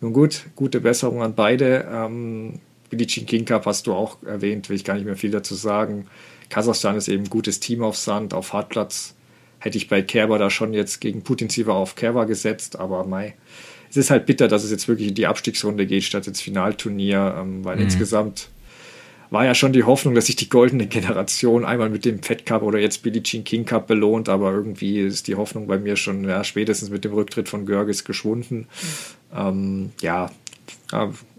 Nun 0.00 0.12
gut, 0.12 0.44
gute 0.54 0.80
Besserung 0.80 1.20
an 1.20 1.34
beide. 1.34 1.88
Ähm, 1.92 2.60
Bilicin 2.90 3.26
King 3.26 3.44
Cup 3.44 3.66
hast 3.66 3.88
du 3.88 3.92
auch 3.92 4.22
erwähnt, 4.22 4.68
will 4.68 4.76
ich 4.76 4.84
gar 4.84 4.94
nicht 4.94 5.06
mehr 5.06 5.16
viel 5.16 5.32
dazu 5.32 5.56
sagen. 5.56 6.06
Kasachstan 6.48 6.94
ist 6.94 7.08
eben 7.08 7.24
ein 7.24 7.30
gutes 7.30 7.58
Team 7.58 7.82
auf 7.82 7.96
Sand, 7.96 8.34
auf 8.34 8.52
Hartplatz 8.52 9.16
hätte 9.64 9.78
ich 9.78 9.88
bei 9.88 10.02
Kerber 10.02 10.38
da 10.38 10.50
schon 10.50 10.74
jetzt 10.74 11.00
gegen 11.00 11.22
Putin 11.22 11.48
Siever 11.48 11.74
auf 11.74 11.94
Kerber 11.96 12.26
gesetzt, 12.26 12.78
aber 12.78 13.04
Mai. 13.04 13.34
Es 13.88 13.96
ist 13.96 14.10
halt 14.10 14.26
bitter, 14.26 14.46
dass 14.46 14.62
es 14.62 14.70
jetzt 14.70 14.88
wirklich 14.88 15.08
in 15.08 15.14
die 15.14 15.26
Abstiegsrunde 15.26 15.86
geht, 15.86 16.02
statt 16.02 16.26
ins 16.26 16.42
Finalturnier, 16.42 17.36
ähm, 17.38 17.64
weil 17.64 17.76
mhm. 17.76 17.84
insgesamt 17.84 18.48
war 19.30 19.46
ja 19.46 19.54
schon 19.54 19.72
die 19.72 19.84
Hoffnung, 19.84 20.14
dass 20.14 20.26
sich 20.26 20.36
die 20.36 20.50
goldene 20.50 20.86
Generation 20.86 21.64
einmal 21.64 21.88
mit 21.88 22.04
dem 22.04 22.22
Fed 22.22 22.44
Cup 22.44 22.62
oder 22.62 22.78
jetzt 22.78 23.02
Billie 23.02 23.22
Jean 23.22 23.42
King 23.42 23.64
Cup 23.64 23.86
belohnt, 23.86 24.28
aber 24.28 24.52
irgendwie 24.52 25.00
ist 25.00 25.28
die 25.28 25.34
Hoffnung 25.34 25.66
bei 25.66 25.78
mir 25.78 25.96
schon 25.96 26.28
ja, 26.28 26.44
spätestens 26.44 26.90
mit 26.90 27.04
dem 27.04 27.14
Rücktritt 27.14 27.48
von 27.48 27.64
Görges 27.64 28.04
geschwunden. 28.04 28.66
Ähm, 29.34 29.92
ja, 30.02 30.30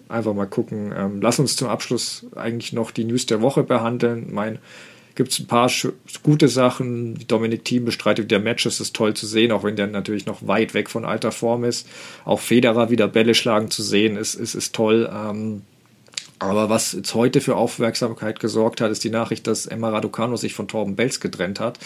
einfach 0.10 0.34
mal 0.34 0.48
gucken. 0.48 0.94
Ähm, 0.98 1.22
lass 1.22 1.38
uns 1.38 1.56
zum 1.56 1.68
Abschluss 1.68 2.26
eigentlich 2.36 2.74
noch 2.74 2.90
die 2.90 3.04
News 3.04 3.28
der 3.28 3.42
Woche 3.42 3.62
behandeln. 3.62 4.30
Mein 4.32 4.58
gibt 5.16 5.32
es 5.32 5.40
ein 5.40 5.48
paar 5.48 5.72
gute 6.24 6.48
Sachen. 6.48 7.26
Dominik 7.28 7.66
Thiem 7.66 7.86
bestreitet 7.86 8.32
der 8.32 8.40
Matches, 8.40 8.80
ist 8.80 8.96
toll 8.96 9.14
zu 9.14 9.26
sehen, 9.26 9.52
auch 9.52 9.64
wenn 9.64 9.76
der 9.76 9.88
natürlich 9.88 10.26
noch 10.26 10.46
weit 10.48 10.74
weg 10.74 10.90
von 10.90 11.06
alter 11.06 11.32
Form 11.32 11.64
ist. 11.64 11.88
Auch 12.26 12.40
Federer 12.40 12.90
wieder 12.90 13.08
Bälle 13.08 13.34
schlagen 13.34 13.72
zu 13.72 13.82
sehen, 13.82 14.18
ist, 14.18 14.36
ist, 14.36 14.56
ist 14.56 14.76
toll. 14.76 15.10
Ähm, 15.12 15.62
aber 16.38 16.70
was 16.70 16.92
jetzt 16.92 17.14
heute 17.16 17.40
für 17.42 17.56
Aufmerksamkeit 17.56 18.40
gesorgt 18.40 18.82
hat, 18.82 18.92
ist 18.92 19.04
die 19.04 19.10
Nachricht, 19.10 19.48
dass 19.48 19.66
Emma 19.66 19.90
Raducano 19.90 20.36
sich 20.36 20.54
von 20.54 20.68
Torben 20.68 20.96
Belz 20.96 21.20
getrennt 21.20 21.60
hat. 21.60 21.80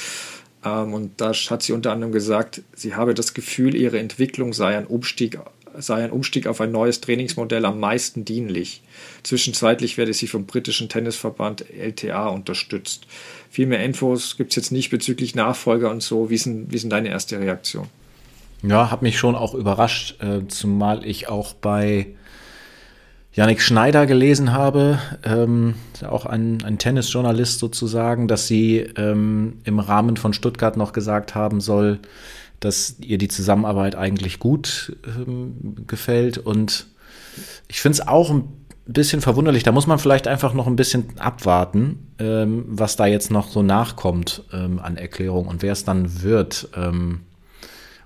Ähm, 0.66 0.94
und 0.94 1.22
da 1.22 1.32
hat 1.34 1.62
sie 1.62 1.74
unter 1.74 1.92
anderem 1.92 2.12
gesagt, 2.12 2.62
sie 2.76 2.96
habe 2.96 3.14
das 3.14 3.34
Gefühl, 3.34 3.76
ihre 3.76 4.00
Entwicklung 4.00 4.54
sei 4.54 4.78
ein 4.78 4.88
Umstieg 4.88 5.40
sei 5.78 6.04
ein 6.04 6.12
Umstieg 6.12 6.48
auf 6.48 6.62
ein 6.62 6.72
neues 6.72 7.02
Trainingsmodell 7.02 7.66
am 7.66 7.80
meisten 7.80 8.26
dienlich. 8.26 8.82
Zwischenzeitlich 9.24 9.98
werde 9.98 10.14
sie 10.14 10.28
vom 10.28 10.46
britischen 10.46 10.90
Tennisverband 10.90 11.66
LTA 11.72 12.28
unterstützt. 12.28 13.08
Viel 13.50 13.68
mehr 13.68 13.84
Infos 13.84 14.38
gibt 14.38 14.52
es 14.52 14.56
jetzt 14.56 14.72
nicht 14.72 14.90
bezüglich 14.90 15.36
Nachfolger 15.36 15.90
und 15.92 16.04
so. 16.04 16.30
Wie 16.30 16.38
sind, 16.38 16.72
wie 16.72 16.78
sind 16.78 16.92
deine 16.92 17.10
erste 17.10 17.40
Reaktion? 17.40 17.88
Ja, 18.62 18.92
hat 18.92 19.02
mich 19.02 19.18
schon 19.18 19.36
auch 19.36 19.54
überrascht, 19.54 20.22
äh, 20.22 20.48
zumal 20.48 21.06
ich 21.06 21.30
auch 21.30 21.54
bei 21.54 22.08
Yannick 23.32 23.62
Schneider 23.62 24.06
gelesen 24.06 24.52
habe, 24.52 25.00
ähm, 25.24 25.76
auch 26.06 26.26
ein, 26.26 26.64
ein 26.66 26.78
Tennisjournalist 26.78 27.60
sozusagen, 27.60 28.28
dass 28.28 28.48
sie 28.48 28.80
ähm, 28.98 29.60
im 29.64 29.80
Rahmen 29.80 30.18
von 30.18 30.34
Stuttgart 30.34 30.76
noch 30.76 30.94
gesagt 30.94 31.36
haben 31.36 31.62
soll, 31.62 32.00
dass 32.60 32.96
ihr 33.00 33.18
die 33.18 33.28
Zusammenarbeit 33.28 33.96
eigentlich 33.96 34.40
gut 34.40 34.98
ähm, 35.06 35.86
gefällt. 35.88 36.38
Und 36.38 36.88
ich 37.68 37.82
finde 37.82 38.00
es 38.00 38.08
auch 38.08 38.30
ein 38.30 38.44
bisschen 38.86 39.22
verwunderlich. 39.22 39.64
Da 39.64 39.72
muss 39.72 39.88
man 39.88 40.00
vielleicht 40.00 40.28
einfach 40.28 40.54
noch 40.54 40.68
ein 40.68 40.76
bisschen 40.76 41.20
abwarten, 41.20 42.08
ähm, 42.18 42.66
was 42.68 42.96
da 42.96 43.06
jetzt 43.06 43.32
noch 43.32 43.50
so 43.50 43.62
nachkommt 43.62 44.44
ähm, 44.52 44.80
an 44.80 44.98
Erklärung 44.98 45.48
und 45.48 45.62
wer 45.62 45.74
es 45.74 45.86
dann 45.86 46.22
wird. 46.22 46.70
Ähm, 46.76 47.22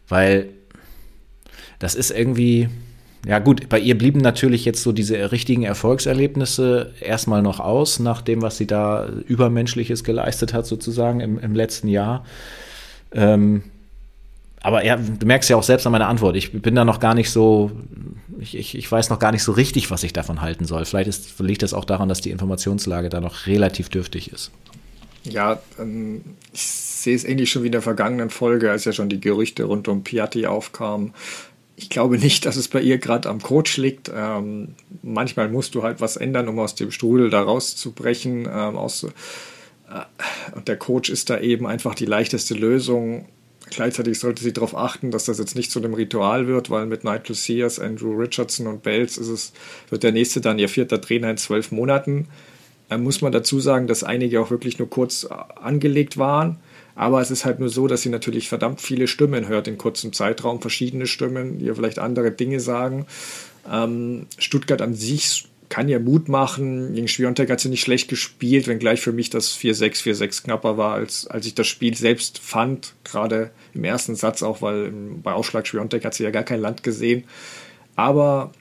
weil 0.08 0.50
das 1.80 1.96
ist 1.96 2.12
irgendwie, 2.12 2.70
ja 3.26 3.40
gut, 3.40 3.70
bei 3.70 3.80
ihr 3.80 3.98
blieben 3.98 4.20
natürlich 4.20 4.66
jetzt 4.66 4.84
so 4.84 4.92
diese 4.92 5.32
richtigen 5.32 5.64
Erfolgserlebnisse 5.64 6.94
erstmal 7.00 7.42
noch 7.42 7.60
aus, 7.60 8.00
nach 8.00 8.22
dem, 8.22 8.42
was 8.42 8.58
sie 8.58 8.68
da 8.68 9.08
Übermenschliches 9.08 10.04
geleistet 10.04 10.54
hat, 10.54 10.66
sozusagen 10.66 11.22
im, 11.22 11.40
im 11.40 11.56
letzten 11.56 11.88
Jahr. 11.88 12.26
Ähm, 13.14 13.64
aber 14.64 14.86
ja, 14.86 14.96
du 14.96 15.26
merkst 15.26 15.50
ja 15.50 15.58
auch 15.58 15.64
selbst 15.64 15.86
an 15.86 15.92
meiner 15.92 16.08
Antwort, 16.08 16.38
ich 16.38 16.54
bin 16.54 16.74
da 16.74 16.86
noch 16.86 17.02
gar 17.02 17.14
nicht 17.14 17.30
so, 17.30 17.72
ich, 18.40 18.58
ich, 18.58 18.76
ich 18.76 18.90
weiß 18.90 19.10
noch 19.10 19.20
gar 19.20 19.34
nicht 19.34 19.44
so 19.44 19.52
richtig, 19.52 19.92
was 19.92 20.04
ich 20.04 20.14
davon 20.14 20.42
halten 20.42 20.64
soll. 20.64 20.86
Vielleicht 20.86 21.10
ist, 21.10 21.40
liegt 21.40 21.64
das 21.64 21.74
auch 21.74 21.84
daran, 21.84 22.08
dass 22.08 22.22
die 22.22 22.32
Informationslage 22.32 23.10
da 23.10 23.20
noch 23.20 23.46
relativ 23.46 23.90
dürftig 23.90 24.32
ist. 24.32 24.52
Ja, 25.26 25.62
ähm, 25.78 26.22
ich 26.54 26.62
sehe 26.62 27.16
es 27.16 27.26
ähnlich 27.26 27.52
schon 27.52 27.64
wie 27.64 27.68
in 27.68 27.74
der 27.74 27.82
vergangenen 27.82 28.30
Folge, 28.30 28.72
als 28.72 28.86
ja 28.86 28.94
schon 28.94 29.10
die 29.10 29.20
Gerüchte 29.20 29.66
rund 29.66 29.90
um 29.90 30.04
Piatti 30.04 30.46
aufkamen. 30.46 31.14
Ich 31.76 31.90
glaube 31.90 32.18
nicht, 32.18 32.46
dass 32.46 32.56
es 32.56 32.70
bei 32.70 32.82
ihr 32.82 33.00
gerade 33.00 33.28
am 33.28 33.42
Coach 33.42 33.76
liegt. 33.76 34.10
Ähm, 34.16 34.76
manchmal 35.02 35.50
musst 35.50 35.76
du 35.76 35.84
halt 35.84 36.00
was 36.00 36.16
ändern, 36.16 36.48
um 36.48 36.58
aus 36.60 36.76
dem 36.76 36.92
Strudel 36.92 37.30
da 37.30 37.42
rauszubrechen. 37.42 38.46
Ähm, 38.46 38.78
aus, 38.78 39.04
äh, 39.04 39.10
und 40.56 40.70
der 40.70 40.78
Coach 40.78 41.10
ist 41.10 41.30
da 41.30 41.40
eben 41.40 41.68
einfach 41.68 41.96
die 41.96 42.06
leichteste 42.06 42.54
Lösung 42.54 43.26
Gleichzeitig 43.70 44.20
sollte 44.20 44.44
sie 44.44 44.54
darauf 44.54 44.76
achten, 44.76 45.12
dass 45.12 45.26
das 45.26 45.40
jetzt 45.40 45.56
nicht 45.56 45.72
zu 45.72 45.80
einem 45.80 45.94
Ritual 45.94 46.48
wird, 46.48 46.70
weil 46.70 46.86
mit 46.86 47.04
Nigel 47.04 47.36
Sears, 47.36 47.80
Andrew 47.80 48.14
Richardson 48.14 48.68
und 48.68 48.84
Bells 48.84 49.18
ist 49.18 49.30
es, 49.30 49.54
wird 49.90 50.04
der 50.04 50.12
nächste 50.12 50.42
dann 50.42 50.60
ihr 50.60 50.70
vierter 50.70 51.02
Trainer 51.02 51.32
in 51.32 51.38
zwölf 51.38 51.72
Monaten. 51.72 52.28
Da 52.90 52.98
muss 52.98 53.22
man 53.22 53.32
dazu 53.32 53.60
sagen, 53.60 53.88
dass 53.88 54.04
einige 54.04 54.40
auch 54.42 54.52
wirklich 54.52 54.78
nur 54.78 54.90
kurz 54.90 55.26
angelegt 55.26 56.18
waren. 56.18 56.60
Aber 56.96 57.22
es 57.22 57.32
ist 57.32 57.44
halt 57.46 57.60
nur 57.60 57.70
so, 57.70 57.88
dass 57.88 58.04
sie 58.04 58.10
natürlich 58.10 58.50
verdammt 58.50 58.82
viele 58.82 59.08
Stimmen 59.08 59.48
hört 59.48 59.68
in 59.68 59.80
kurzem 59.80 60.14
Zeitraum, 60.14 60.62
verschiedene 60.62 61.08
Stimmen, 61.08 61.58
die 61.58 61.66
ihr 61.66 61.76
vielleicht 61.76 61.98
andere 61.98 62.32
Dinge 62.32 62.60
sagen. 62.60 63.08
Ähm, 63.72 64.28
Stuttgart 64.38 64.82
an 64.82 64.94
sich 64.94 65.48
kann 65.74 65.90
ja 65.90 65.98
Mut 65.98 66.30
machen. 66.30 66.94
Gegen 66.94 67.08
Schwiontek 67.08 67.50
hat 67.50 67.60
sie 67.60 67.68
nicht 67.68 67.82
schlecht 67.82 68.08
gespielt, 68.08 68.68
wenngleich 68.68 69.02
für 69.02 69.12
mich 69.12 69.32
das 69.32 69.58
4-6, 69.58 70.04
4-6 70.04 70.44
knapper 70.44 70.78
war, 70.78 70.94
als, 70.94 71.26
als 71.26 71.48
ich 71.48 71.56
das 71.56 71.66
Spiel 71.66 71.98
selbst 71.98 72.38
fand. 72.38 72.94
Gerade 73.04 73.50
im 73.74 73.84
ersten 73.84 74.14
Satz 74.14 74.44
auch, 74.44 74.62
weil 74.62 74.92
bei 74.92 75.34
Ausschlag 75.34 75.66
Schwiontek 75.66 76.06
hat 76.06 76.14
sie 76.14 76.26
ja 76.26 76.30
gar 76.30 76.44
kein 76.44 76.62
Land 76.62 76.84
gesehen. 76.84 77.24
Aber 77.96 78.52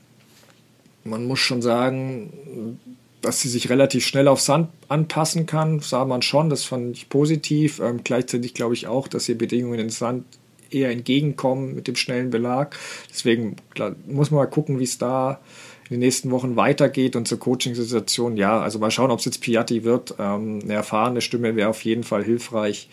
man 1.05 1.27
muss 1.27 1.41
schon 1.41 1.61
sagen, 1.61 2.79
dass 3.21 3.43
sie 3.43 3.51
sich 3.51 3.69
relativ 3.69 4.07
schnell 4.07 4.27
auf 4.27 4.41
Sand 4.41 4.71
anpassen 4.89 5.45
kann, 5.45 5.81
sah 5.81 6.07
man 6.07 6.23
schon, 6.23 6.49
das 6.49 6.65
fand 6.65 6.97
ich 6.97 7.11
positiv. 7.11 7.79
Ähm, 7.81 8.01
gleichzeitig 8.03 8.55
glaube 8.55 8.73
ich 8.73 8.87
auch, 8.87 9.07
dass 9.07 9.29
ihr 9.29 9.37
Bedingungen 9.37 9.79
in 9.79 9.91
Sand 9.91 10.25
eher 10.71 10.91
entgegenkommen 10.91 11.75
mit 11.75 11.89
dem 11.89 11.97
schnellen 11.97 12.31
Belag. 12.31 12.75
Deswegen 13.11 13.57
klar, 13.75 13.97
muss 14.07 14.31
man 14.31 14.39
mal 14.39 14.47
gucken, 14.47 14.79
wie 14.79 14.85
es 14.85 14.97
da 14.97 15.41
in 15.93 16.01
den 16.01 16.07
nächsten 16.07 16.31
Wochen 16.31 16.57
weitergeht 16.57 17.17
und 17.17 17.29
zur 17.29 17.39
Coaching-Situation. 17.39 18.39
Ja, 18.39 18.61
also 18.61 18.79
mal 18.79 18.91
schauen, 18.91 19.11
ob 19.11 19.19
es 19.19 19.27
jetzt 19.27 19.43
Piatti 19.43 19.85
wird. 19.85 20.15
Ähm, 20.19 20.61
eine 20.63 20.73
erfahrene 20.73 21.21
Stimme 21.21 21.55
wäre 21.55 21.69
auf 21.69 21.85
jeden 21.85 22.03
Fall 22.03 22.25
hilfreich. 22.25 22.89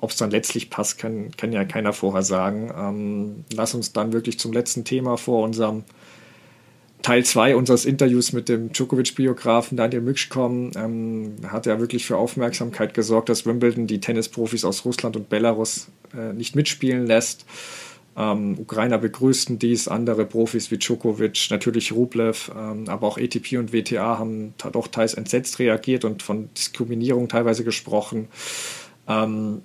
Ob 0.00 0.10
es 0.10 0.16
dann 0.16 0.30
letztlich 0.30 0.70
passt, 0.70 0.98
kann, 0.98 1.32
kann 1.36 1.52
ja 1.52 1.64
keiner 1.64 1.92
vorher 1.92 2.22
sagen. 2.22 2.72
Ähm, 2.76 3.44
lass 3.52 3.74
uns 3.74 3.92
dann 3.92 4.12
wirklich 4.12 4.38
zum 4.38 4.52
letzten 4.52 4.84
Thema 4.84 5.16
vor 5.16 5.42
unserem 5.42 5.82
Teil 7.02 7.24
2 7.24 7.56
unseres 7.56 7.84
Interviews 7.84 8.32
mit 8.32 8.48
dem 8.48 8.72
Djokovic-Biografen 8.72 9.76
Daniel 9.76 10.00
Müksch 10.00 10.28
kommen, 10.28 10.70
ähm, 10.76 11.34
hat 11.48 11.66
er 11.66 11.80
wirklich 11.80 12.06
für 12.06 12.16
Aufmerksamkeit 12.16 12.94
gesorgt, 12.94 13.28
dass 13.28 13.46
Wimbledon 13.46 13.86
die 13.86 14.00
Tennisprofis 14.00 14.64
aus 14.64 14.84
Russland 14.84 15.16
und 15.16 15.28
Belarus 15.28 15.88
äh, 16.16 16.32
nicht 16.32 16.54
mitspielen 16.54 17.04
lässt. 17.04 17.44
Ähm, 18.16 18.56
Ukrainer 18.58 18.98
begrüßten 18.98 19.58
dies, 19.58 19.88
andere 19.88 20.24
Profis 20.24 20.70
wie 20.70 20.78
Djokovic, 20.78 21.48
natürlich 21.50 21.92
Rublev, 21.92 22.52
ähm, 22.56 22.88
aber 22.88 23.06
auch 23.06 23.18
ATP 23.18 23.58
und 23.58 23.72
WTA 23.72 24.18
haben 24.18 24.54
doch 24.72 24.88
teils 24.88 25.14
entsetzt 25.14 25.58
reagiert 25.58 26.04
und 26.04 26.22
von 26.22 26.48
Diskriminierung 26.54 27.28
teilweise 27.28 27.64
gesprochen. 27.64 28.28
Ähm, 29.08 29.62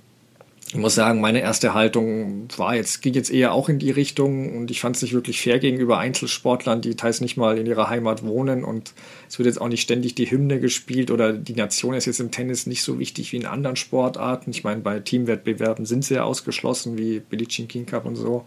ich 0.72 0.78
muss 0.78 0.94
sagen, 0.94 1.20
meine 1.20 1.42
erste 1.42 1.74
Haltung 1.74 2.48
war 2.58 2.76
jetzt, 2.76 3.02
ging 3.02 3.16
jetzt 3.16 3.32
eher 3.32 3.54
auch 3.54 3.70
in 3.70 3.80
die 3.80 3.90
Richtung 3.90 4.56
und 4.56 4.70
ich 4.70 4.82
fand 4.82 4.96
es 4.96 5.02
nicht 5.02 5.14
wirklich 5.14 5.42
fair 5.42 5.58
gegenüber 5.58 5.98
Einzelsportlern, 5.98 6.80
die 6.82 6.96
teils 6.96 7.22
nicht 7.22 7.38
mal 7.38 7.58
in 7.58 7.66
ihrer 7.66 7.90
Heimat 7.90 8.24
wohnen 8.24 8.64
und 8.64 8.94
es 9.28 9.40
wird 9.40 9.48
jetzt 9.48 9.60
auch 9.60 9.68
nicht 9.68 9.82
ständig 9.82 10.14
die 10.14 10.30
Hymne 10.30 10.60
gespielt 10.60 11.10
oder 11.10 11.34
die 11.34 11.56
Nation 11.56 11.96
ist 11.96 12.06
jetzt 12.06 12.20
im 12.20 12.30
Tennis 12.30 12.68
nicht 12.68 12.84
so 12.84 13.00
wichtig 13.00 13.32
wie 13.32 13.38
in 13.38 13.48
anderen 13.48 13.78
Sportarten. 13.78 14.52
Ich 14.52 14.64
meine, 14.64 14.82
bei 14.82 15.00
Teamwettbewerben 15.00 15.88
sind 15.88 16.06
sie 16.06 16.16
ja 16.16 16.24
ausgeschlossen, 16.24 17.00
wie 17.00 17.20
Billie 17.20 17.48
Jean 17.48 17.68
King 17.68 17.88
Cup 17.88 18.06
und 18.06 18.16
so. 18.16 18.46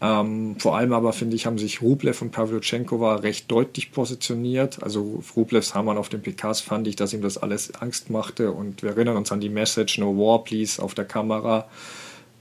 Ähm, 0.00 0.56
vor 0.58 0.76
allem 0.76 0.92
aber, 0.92 1.12
finde 1.12 1.34
ich, 1.34 1.46
haben 1.46 1.58
sich 1.58 1.82
Rublev 1.82 2.22
und 2.22 2.30
Pavlyuchenkova 2.30 3.16
recht 3.16 3.50
deutlich 3.50 3.90
positioniert. 3.90 4.82
Also 4.82 5.22
Rublevs 5.34 5.74
Hamann 5.74 5.98
auf 5.98 6.08
den 6.08 6.22
PKs 6.22 6.60
fand 6.60 6.86
ich, 6.86 6.94
dass 6.96 7.12
ihm 7.12 7.22
das 7.22 7.38
alles 7.38 7.74
Angst 7.74 8.10
machte. 8.10 8.52
Und 8.52 8.82
wir 8.82 8.90
erinnern 8.90 9.16
uns 9.16 9.32
an 9.32 9.40
die 9.40 9.48
Message 9.48 9.98
No 9.98 10.16
War, 10.16 10.44
Please 10.44 10.80
auf 10.80 10.94
der 10.94 11.04
Kamera. 11.04 11.68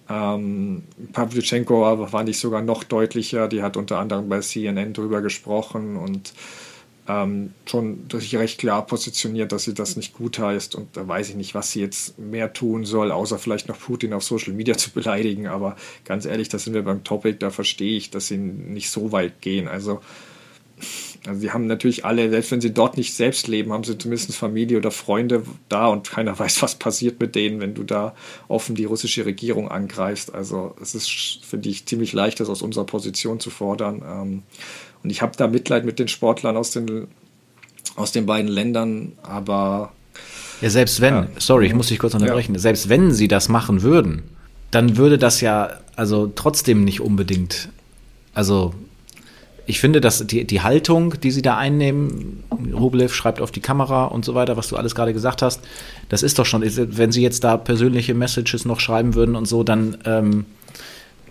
Ähm, 0.09 0.83
Pavlyuchenkova 1.13 2.07
fand 2.07 2.29
ich 2.29 2.39
sogar 2.39 2.61
noch 2.61 2.83
deutlicher. 2.83 3.47
Die 3.47 3.63
hat 3.63 3.75
unter 3.75 3.97
anderem 3.97 4.29
bei 4.29 4.39
CNN 4.39 4.93
drüber 4.93 5.21
gesprochen 5.21 5.97
und 5.97 6.33
ähm, 7.07 7.53
schon 7.65 8.05
sich 8.11 8.35
recht 8.35 8.59
klar 8.59 8.85
positioniert, 8.85 9.51
dass 9.51 9.63
sie 9.63 9.73
das 9.73 9.95
nicht 9.95 10.13
gut 10.13 10.39
heißt. 10.39 10.75
Und 10.75 10.97
da 10.97 11.07
weiß 11.07 11.29
ich 11.29 11.35
nicht, 11.35 11.55
was 11.55 11.71
sie 11.71 11.79
jetzt 11.79 12.19
mehr 12.19 12.51
tun 12.51 12.83
soll, 12.83 13.11
außer 13.11 13.39
vielleicht 13.39 13.69
noch 13.69 13.79
Putin 13.79 14.13
auf 14.13 14.23
Social 14.23 14.53
Media 14.53 14.77
zu 14.77 14.91
beleidigen. 14.91 15.47
Aber 15.47 15.77
ganz 16.03 16.25
ehrlich, 16.25 16.49
da 16.49 16.59
sind 16.59 16.73
wir 16.73 16.83
beim 16.83 17.03
Topic, 17.03 17.37
da 17.39 17.49
verstehe 17.49 17.97
ich, 17.97 18.11
dass 18.11 18.27
sie 18.27 18.37
nicht 18.37 18.89
so 18.89 19.11
weit 19.11 19.41
gehen. 19.41 19.67
Also, 19.67 20.01
also 21.25 21.39
sie 21.39 21.51
haben 21.51 21.65
natürlich 21.65 22.05
alle, 22.05 22.29
selbst 22.29 22.51
wenn 22.51 22.61
sie 22.61 22.73
dort 22.73 22.97
nicht 22.97 23.13
selbst 23.13 23.47
leben, 23.47 23.71
haben 23.71 23.83
sie 23.83 23.97
zumindest 23.97 24.35
Familie 24.35 24.77
oder 24.77 24.91
Freunde 24.91 25.43
da 25.69 25.87
und 25.87 26.09
keiner 26.09 26.37
weiß, 26.39 26.61
was 26.61 26.75
passiert 26.75 27.21
mit 27.21 27.35
denen, 27.35 27.61
wenn 27.61 27.73
du 27.73 27.83
da 27.83 28.15
offen 28.49 28.75
die 28.75 28.85
russische 28.85 29.25
Regierung 29.25 29.69
angreifst. 29.69 30.35
Also 30.35 30.75
es 30.81 30.93
ist, 30.93 31.09
finde 31.45 31.69
ich, 31.69 31.85
ziemlich 31.85 32.11
leicht, 32.11 32.41
das 32.41 32.49
aus 32.49 32.61
unserer 32.61 32.85
Position 32.85 33.39
zu 33.39 33.49
fordern. 33.49 34.03
Ähm, 34.05 34.43
und 35.03 35.09
ich 35.09 35.21
habe 35.21 35.33
da 35.37 35.47
Mitleid 35.47 35.85
mit 35.85 35.99
den 35.99 36.07
Sportlern 36.07 36.57
aus 36.57 36.71
den, 36.71 37.07
aus 37.95 38.11
den 38.11 38.25
beiden 38.25 38.49
Ländern, 38.49 39.13
aber. 39.23 39.91
Ja, 40.61 40.69
selbst 40.69 41.01
wenn, 41.01 41.13
ja. 41.13 41.27
sorry, 41.37 41.67
ich 41.67 41.73
muss 41.73 41.87
dich 41.87 41.99
kurz 41.99 42.13
unterbrechen, 42.13 42.55
ja. 42.55 42.59
selbst 42.59 42.89
wenn 42.89 43.11
sie 43.11 43.27
das 43.27 43.49
machen 43.49 43.83
würden, 43.83 44.23
dann 44.71 44.97
würde 44.97 45.17
das 45.17 45.41
ja 45.41 45.69
also 45.95 46.31
trotzdem 46.33 46.83
nicht 46.83 47.01
unbedingt, 47.01 47.69
also 48.33 48.73
ich 49.67 49.81
finde, 49.81 49.99
dass 49.99 50.25
die, 50.25 50.45
die 50.45 50.61
Haltung, 50.61 51.19
die 51.19 51.29
sie 51.29 51.41
da 51.41 51.57
einnehmen, 51.57 52.43
Rublev 52.73 53.13
schreibt 53.13 53.41
auf 53.41 53.51
die 53.51 53.59
Kamera 53.59 54.05
und 54.05 54.23
so 54.23 54.33
weiter, 54.33 54.55
was 54.55 54.69
du 54.69 54.77
alles 54.77 54.95
gerade 54.95 55.11
gesagt 55.11 55.41
hast, 55.41 55.61
das 56.07 56.23
ist 56.23 56.39
doch 56.39 56.45
schon, 56.45 56.63
wenn 56.63 57.11
sie 57.11 57.21
jetzt 57.21 57.43
da 57.43 57.57
persönliche 57.57 58.13
Messages 58.13 58.63
noch 58.63 58.79
schreiben 58.79 59.13
würden 59.13 59.35
und 59.35 59.45
so, 59.45 59.63
dann 59.63 59.97
ähm, 60.05 60.45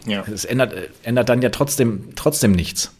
ja. 0.04 0.22
es 0.32 0.44
ändert, 0.44 0.74
ändert 1.02 1.30
dann 1.30 1.40
ja 1.40 1.48
trotzdem, 1.48 2.10
trotzdem 2.14 2.52
nichts. 2.52 2.92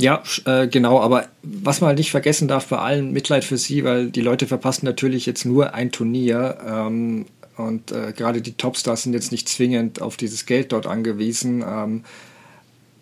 Ja, 0.00 0.22
äh, 0.46 0.66
genau, 0.66 0.98
aber 0.98 1.26
was 1.42 1.82
man 1.82 1.88
halt 1.88 1.98
nicht 1.98 2.10
vergessen 2.10 2.48
darf 2.48 2.68
bei 2.68 2.78
allen 2.78 3.12
Mitleid 3.12 3.44
für 3.44 3.58
sie, 3.58 3.84
weil 3.84 4.10
die 4.10 4.22
Leute 4.22 4.46
verpassen 4.46 4.86
natürlich 4.86 5.26
jetzt 5.26 5.44
nur 5.44 5.74
ein 5.74 5.92
Turnier 5.92 6.56
ähm, 6.66 7.26
und 7.58 7.92
äh, 7.92 8.14
gerade 8.16 8.40
die 8.40 8.54
Topstars 8.54 9.02
sind 9.02 9.12
jetzt 9.12 9.30
nicht 9.30 9.46
zwingend 9.46 10.00
auf 10.00 10.16
dieses 10.16 10.46
Geld 10.46 10.72
dort 10.72 10.86
angewiesen. 10.86 11.62
Ähm, 11.68 12.04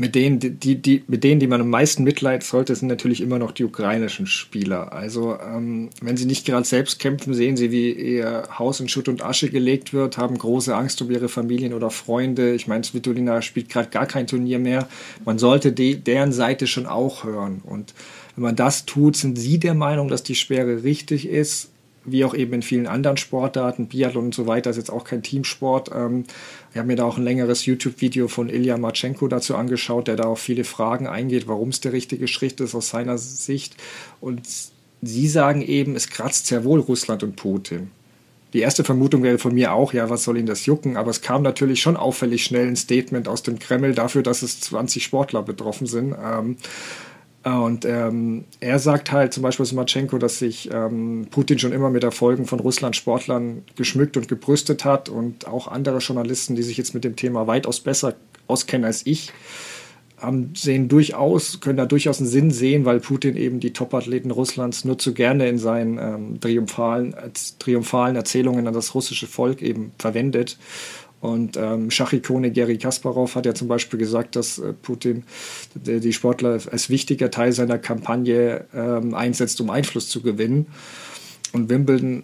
mit 0.00 0.14
denen, 0.14 0.38
die, 0.38 0.76
die, 0.76 1.02
mit 1.08 1.24
denen, 1.24 1.40
die 1.40 1.48
man 1.48 1.60
am 1.60 1.70
meisten 1.70 2.04
Mitleid 2.04 2.44
sollte, 2.44 2.72
sind 2.76 2.86
natürlich 2.86 3.20
immer 3.20 3.40
noch 3.40 3.50
die 3.50 3.64
ukrainischen 3.64 4.28
Spieler. 4.28 4.92
Also 4.92 5.36
ähm, 5.40 5.90
wenn 6.00 6.16
sie 6.16 6.24
nicht 6.24 6.46
gerade 6.46 6.64
selbst 6.64 7.00
kämpfen, 7.00 7.34
sehen 7.34 7.56
sie, 7.56 7.72
wie 7.72 7.90
ihr 7.90 8.44
Haus 8.56 8.78
in 8.78 8.88
Schutt 8.88 9.08
und 9.08 9.24
Asche 9.24 9.50
gelegt 9.50 9.92
wird, 9.92 10.16
haben 10.16 10.38
große 10.38 10.74
Angst 10.74 11.02
um 11.02 11.10
ihre 11.10 11.28
Familien 11.28 11.74
oder 11.74 11.90
Freunde. 11.90 12.54
Ich 12.54 12.68
meine, 12.68 12.84
Svitolina 12.84 13.42
spielt 13.42 13.70
gerade 13.70 13.90
gar 13.90 14.06
kein 14.06 14.28
Turnier 14.28 14.60
mehr. 14.60 14.88
Man 15.24 15.40
sollte 15.40 15.72
die, 15.72 15.96
deren 15.96 16.30
Seite 16.30 16.68
schon 16.68 16.86
auch 16.86 17.24
hören. 17.24 17.60
Und 17.64 17.92
wenn 18.36 18.44
man 18.44 18.56
das 18.56 18.86
tut, 18.86 19.16
sind 19.16 19.36
sie 19.36 19.58
der 19.58 19.74
Meinung, 19.74 20.06
dass 20.06 20.22
die 20.22 20.36
Sperre 20.36 20.84
richtig 20.84 21.28
ist 21.28 21.70
wie 22.12 22.24
auch 22.24 22.34
eben 22.34 22.54
in 22.54 22.62
vielen 22.62 22.86
anderen 22.86 23.16
Sportarten, 23.16 23.86
Biathlon 23.86 24.26
und 24.26 24.34
so 24.34 24.46
weiter, 24.46 24.70
ist 24.70 24.76
jetzt 24.76 24.90
auch 24.92 25.04
kein 25.04 25.22
Teamsport. 25.22 25.90
Ähm, 25.94 26.24
ich 26.70 26.76
habe 26.76 26.86
mir 26.86 26.96
da 26.96 27.04
auch 27.04 27.16
ein 27.16 27.24
längeres 27.24 27.66
YouTube-Video 27.66 28.28
von 28.28 28.48
Ilya 28.48 28.76
Marchenko 28.78 29.28
dazu 29.28 29.56
angeschaut, 29.56 30.08
der 30.08 30.16
da 30.16 30.24
auf 30.24 30.40
viele 30.40 30.64
Fragen 30.64 31.06
eingeht, 31.06 31.48
warum 31.48 31.70
es 31.70 31.80
der 31.80 31.92
richtige 31.92 32.28
Schritt 32.28 32.60
ist 32.60 32.74
aus 32.74 32.90
seiner 32.90 33.18
Sicht. 33.18 33.76
Und 34.20 34.42
sie 35.02 35.28
sagen 35.28 35.62
eben, 35.62 35.96
es 35.96 36.08
kratzt 36.08 36.46
sehr 36.46 36.64
wohl 36.64 36.80
Russland 36.80 37.22
und 37.22 37.36
Putin. 37.36 37.90
Die 38.54 38.60
erste 38.60 38.82
Vermutung 38.82 39.22
wäre 39.22 39.38
von 39.38 39.54
mir 39.54 39.72
auch, 39.72 39.92
ja, 39.92 40.08
was 40.08 40.24
soll 40.24 40.38
ihn 40.38 40.46
das 40.46 40.64
jucken? 40.64 40.96
Aber 40.96 41.10
es 41.10 41.20
kam 41.20 41.42
natürlich 41.42 41.82
schon 41.82 41.98
auffällig 41.98 42.44
schnell 42.44 42.66
ein 42.66 42.76
Statement 42.76 43.28
aus 43.28 43.42
dem 43.42 43.58
Kreml 43.58 43.94
dafür, 43.94 44.22
dass 44.22 44.42
es 44.42 44.60
20 44.60 45.04
Sportler 45.04 45.42
betroffen 45.42 45.86
sind. 45.86 46.14
Ähm, 46.22 46.56
und 47.44 47.84
ähm, 47.84 48.44
er 48.60 48.78
sagt 48.78 49.12
halt 49.12 49.32
zum 49.32 49.44
Beispiel 49.44 49.64
Smatschenko, 49.64 50.18
dass 50.18 50.38
sich 50.38 50.70
ähm, 50.72 51.28
Putin 51.30 51.58
schon 51.58 51.72
immer 51.72 51.88
mit 51.88 52.02
Erfolgen 52.02 52.46
von 52.46 52.58
Russland-Sportlern 52.58 53.62
geschmückt 53.76 54.16
und 54.16 54.28
gebrüstet 54.28 54.84
hat 54.84 55.08
und 55.08 55.46
auch 55.46 55.68
andere 55.68 55.98
Journalisten, 55.98 56.56
die 56.56 56.62
sich 56.62 56.76
jetzt 56.76 56.94
mit 56.94 57.04
dem 57.04 57.14
Thema 57.14 57.46
weitaus 57.46 57.80
besser 57.80 58.16
auskennen 58.48 58.84
als 58.84 59.06
ich, 59.06 59.32
haben, 60.20 60.52
sehen 60.56 60.88
durchaus, 60.88 61.60
können 61.60 61.76
da 61.76 61.86
durchaus 61.86 62.18
einen 62.18 62.28
Sinn 62.28 62.50
sehen, 62.50 62.84
weil 62.84 62.98
Putin 62.98 63.36
eben 63.36 63.60
die 63.60 63.72
Topathleten 63.72 64.32
Russlands 64.32 64.84
nur 64.84 64.98
zu 64.98 65.14
gerne 65.14 65.48
in 65.48 65.58
seinen 65.58 65.98
ähm, 65.98 66.40
triumphalen, 66.40 67.14
triumphalen 67.60 68.16
Erzählungen 68.16 68.66
an 68.66 68.74
das 68.74 68.94
russische 68.94 69.28
Volk 69.28 69.62
eben 69.62 69.92
verwendet. 69.98 70.58
Und 71.20 71.56
ähm, 71.56 71.90
Schachikone 71.90 72.52
Gary 72.52 72.78
Kasparov 72.78 73.34
hat 73.34 73.44
ja 73.44 73.54
zum 73.54 73.66
Beispiel 73.66 73.98
gesagt, 73.98 74.36
dass 74.36 74.58
äh, 74.58 74.72
Putin 74.72 75.24
die, 75.74 75.98
die 75.98 76.12
Sportler 76.12 76.60
als 76.70 76.90
wichtiger 76.90 77.30
Teil 77.30 77.52
seiner 77.52 77.78
Kampagne 77.78 78.66
ähm, 78.72 79.14
einsetzt, 79.14 79.60
um 79.60 79.70
Einfluss 79.70 80.08
zu 80.08 80.22
gewinnen. 80.22 80.66
Und 81.52 81.70
Wimbledon 81.70 82.22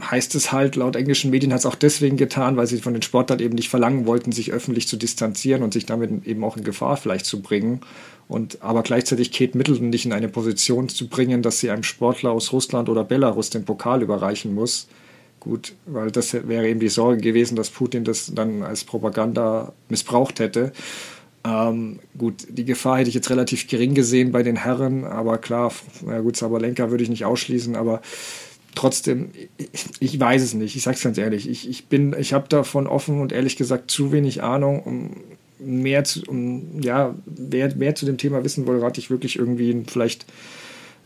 heißt 0.00 0.34
es 0.34 0.52
halt, 0.52 0.76
laut 0.76 0.94
englischen 0.94 1.30
Medien 1.30 1.52
hat 1.52 1.60
es 1.60 1.66
auch 1.66 1.74
deswegen 1.74 2.16
getan, 2.16 2.56
weil 2.56 2.66
sie 2.66 2.78
von 2.78 2.92
den 2.92 3.02
Sportlern 3.02 3.40
eben 3.40 3.54
nicht 3.54 3.68
verlangen 3.68 4.06
wollten, 4.06 4.30
sich 4.30 4.52
öffentlich 4.52 4.86
zu 4.86 4.96
distanzieren 4.96 5.62
und 5.62 5.72
sich 5.72 5.86
damit 5.86 6.26
eben 6.26 6.44
auch 6.44 6.56
in 6.56 6.64
Gefahr 6.64 6.96
vielleicht 6.96 7.26
zu 7.26 7.40
bringen. 7.40 7.80
Und 8.28 8.60
aber 8.60 8.82
gleichzeitig 8.82 9.32
Kate 9.32 9.56
Middleton 9.56 9.88
nicht 9.88 10.04
in 10.04 10.12
eine 10.12 10.28
Position 10.28 10.90
zu 10.90 11.08
bringen, 11.08 11.42
dass 11.42 11.60
sie 11.60 11.70
einem 11.70 11.82
Sportler 11.82 12.30
aus 12.30 12.52
Russland 12.52 12.90
oder 12.90 13.04
Belarus 13.04 13.48
den 13.48 13.64
Pokal 13.64 14.02
überreichen 14.02 14.54
muss 14.54 14.86
Gut, 15.48 15.72
weil 15.86 16.10
das 16.10 16.34
wäre 16.34 16.68
eben 16.68 16.78
die 16.78 16.90
Sorge 16.90 17.22
gewesen, 17.22 17.56
dass 17.56 17.70
Putin 17.70 18.04
das 18.04 18.30
dann 18.34 18.62
als 18.62 18.84
Propaganda 18.84 19.72
missbraucht 19.88 20.40
hätte. 20.40 20.72
Ähm, 21.42 22.00
gut, 22.18 22.46
die 22.50 22.66
Gefahr 22.66 22.98
hätte 22.98 23.08
ich 23.08 23.14
jetzt 23.14 23.30
relativ 23.30 23.66
gering 23.66 23.94
gesehen 23.94 24.30
bei 24.30 24.42
den 24.42 24.56
Herren, 24.56 25.04
aber 25.04 25.38
klar, 25.38 25.72
na 26.04 26.20
gut, 26.20 26.36
Sabalenka 26.36 26.90
würde 26.90 27.02
ich 27.02 27.08
nicht 27.08 27.24
ausschließen, 27.24 27.76
aber 27.76 28.02
trotzdem, 28.74 29.30
ich, 29.56 29.86
ich 30.00 30.20
weiß 30.20 30.42
es 30.42 30.52
nicht, 30.52 30.76
ich 30.76 30.82
sage 30.82 30.98
es 30.98 31.02
ganz 31.02 31.16
ehrlich, 31.16 31.48
ich, 31.48 31.66
ich 31.66 31.86
ich 31.90 32.32
habe 32.34 32.48
davon 32.50 32.86
offen 32.86 33.18
und 33.18 33.32
ehrlich 33.32 33.56
gesagt 33.56 33.90
zu 33.90 34.12
wenig 34.12 34.42
Ahnung, 34.42 34.82
um 34.82 35.10
mehr 35.58 36.04
zu, 36.04 36.24
um, 36.28 36.82
ja, 36.82 37.14
wer 37.24 37.74
mehr 37.74 37.94
zu 37.94 38.04
dem 38.04 38.18
Thema 38.18 38.44
wissen 38.44 38.66
will, 38.66 38.80
rate 38.80 39.00
ich 39.00 39.08
wirklich 39.08 39.38
irgendwie 39.38 39.82
vielleicht 39.86 40.26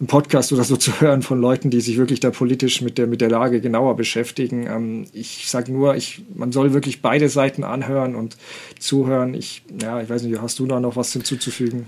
einen 0.02 0.08
Podcast 0.08 0.52
oder 0.52 0.64
so 0.64 0.76
zu 0.76 1.00
hören 1.00 1.22
von 1.22 1.40
Leuten, 1.40 1.70
die 1.70 1.80
sich 1.80 1.96
wirklich 1.96 2.18
da 2.18 2.32
politisch 2.32 2.82
mit 2.82 2.98
der, 2.98 3.06
mit 3.06 3.20
der 3.20 3.30
Lage 3.30 3.60
genauer 3.60 3.94
beschäftigen. 3.96 4.66
Ähm, 4.66 5.06
ich 5.12 5.48
sage 5.48 5.70
nur, 5.70 5.94
ich, 5.94 6.22
man 6.34 6.50
soll 6.50 6.72
wirklich 6.72 7.02
beide 7.02 7.28
Seiten 7.28 7.62
anhören 7.62 8.16
und 8.16 8.36
zuhören. 8.80 9.32
Ich, 9.34 9.62
ja, 9.80 10.02
ich 10.02 10.10
weiß 10.10 10.24
nicht, 10.24 10.42
hast 10.42 10.58
du 10.58 10.66
da 10.66 10.80
noch 10.80 10.96
was 10.96 11.12
hinzuzufügen? 11.12 11.86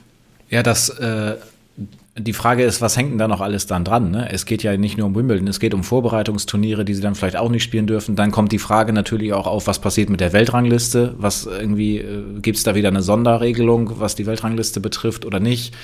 Ja, 0.48 0.62
das, 0.62 0.90
äh, 0.90 1.34
die 2.16 2.32
Frage 2.32 2.62
ist, 2.62 2.80
was 2.80 2.96
hängt 2.96 3.10
denn 3.10 3.18
da 3.18 3.26
noch 3.26 3.40
alles 3.40 3.66
dann 3.66 3.84
dran? 3.84 4.12
Ne? 4.12 4.30
Es 4.30 4.46
geht 4.46 4.62
ja 4.62 4.76
nicht 4.76 4.96
nur 4.96 5.08
um 5.08 5.16
Wimbledon, 5.16 5.48
es 5.48 5.58
geht 5.58 5.74
um 5.74 5.82
Vorbereitungsturniere, 5.82 6.84
die 6.84 6.94
sie 6.94 7.02
dann 7.02 7.16
vielleicht 7.16 7.36
auch 7.36 7.50
nicht 7.50 7.64
spielen 7.64 7.88
dürfen. 7.88 8.14
Dann 8.14 8.30
kommt 8.30 8.52
die 8.52 8.60
Frage 8.60 8.92
natürlich 8.92 9.32
auch 9.32 9.48
auf, 9.48 9.66
was 9.66 9.80
passiert 9.80 10.08
mit 10.08 10.20
der 10.20 10.32
Weltrangliste? 10.32 11.16
Was 11.18 11.46
irgendwie, 11.46 11.98
äh, 11.98 12.22
gibt 12.40 12.58
es 12.58 12.62
da 12.62 12.76
wieder 12.76 12.90
eine 12.90 13.02
Sonderregelung, 13.02 13.98
was 13.98 14.14
die 14.14 14.26
Weltrangliste 14.26 14.78
betrifft 14.78 15.26
oder 15.26 15.40
nicht? 15.40 15.74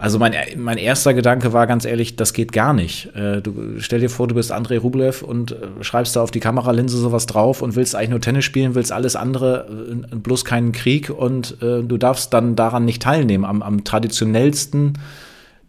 Also 0.00 0.20
mein, 0.20 0.32
mein 0.56 0.78
erster 0.78 1.12
Gedanke 1.12 1.52
war 1.52 1.66
ganz 1.66 1.84
ehrlich, 1.84 2.14
das 2.14 2.32
geht 2.32 2.52
gar 2.52 2.72
nicht. 2.72 3.14
Äh, 3.16 3.42
du 3.42 3.80
stell 3.80 3.98
dir 3.98 4.08
vor, 4.08 4.28
du 4.28 4.36
bist 4.36 4.52
Andrei 4.52 4.78
Rublev 4.78 5.22
und 5.22 5.52
äh, 5.52 5.56
schreibst 5.80 6.14
da 6.14 6.22
auf 6.22 6.30
die 6.30 6.38
Kameralinse 6.38 6.96
sowas 6.96 7.26
drauf 7.26 7.62
und 7.62 7.74
willst 7.74 7.96
eigentlich 7.96 8.10
nur 8.10 8.20
Tennis 8.20 8.44
spielen, 8.44 8.76
willst 8.76 8.92
alles 8.92 9.16
andere, 9.16 9.66
äh, 10.12 10.14
bloß 10.14 10.44
keinen 10.44 10.70
Krieg 10.70 11.10
und 11.10 11.60
äh, 11.62 11.82
du 11.82 11.96
darfst 11.96 12.32
dann 12.32 12.54
daran 12.54 12.84
nicht 12.84 13.02
teilnehmen, 13.02 13.44
am, 13.44 13.60
am 13.60 13.82
traditionellsten 13.82 14.98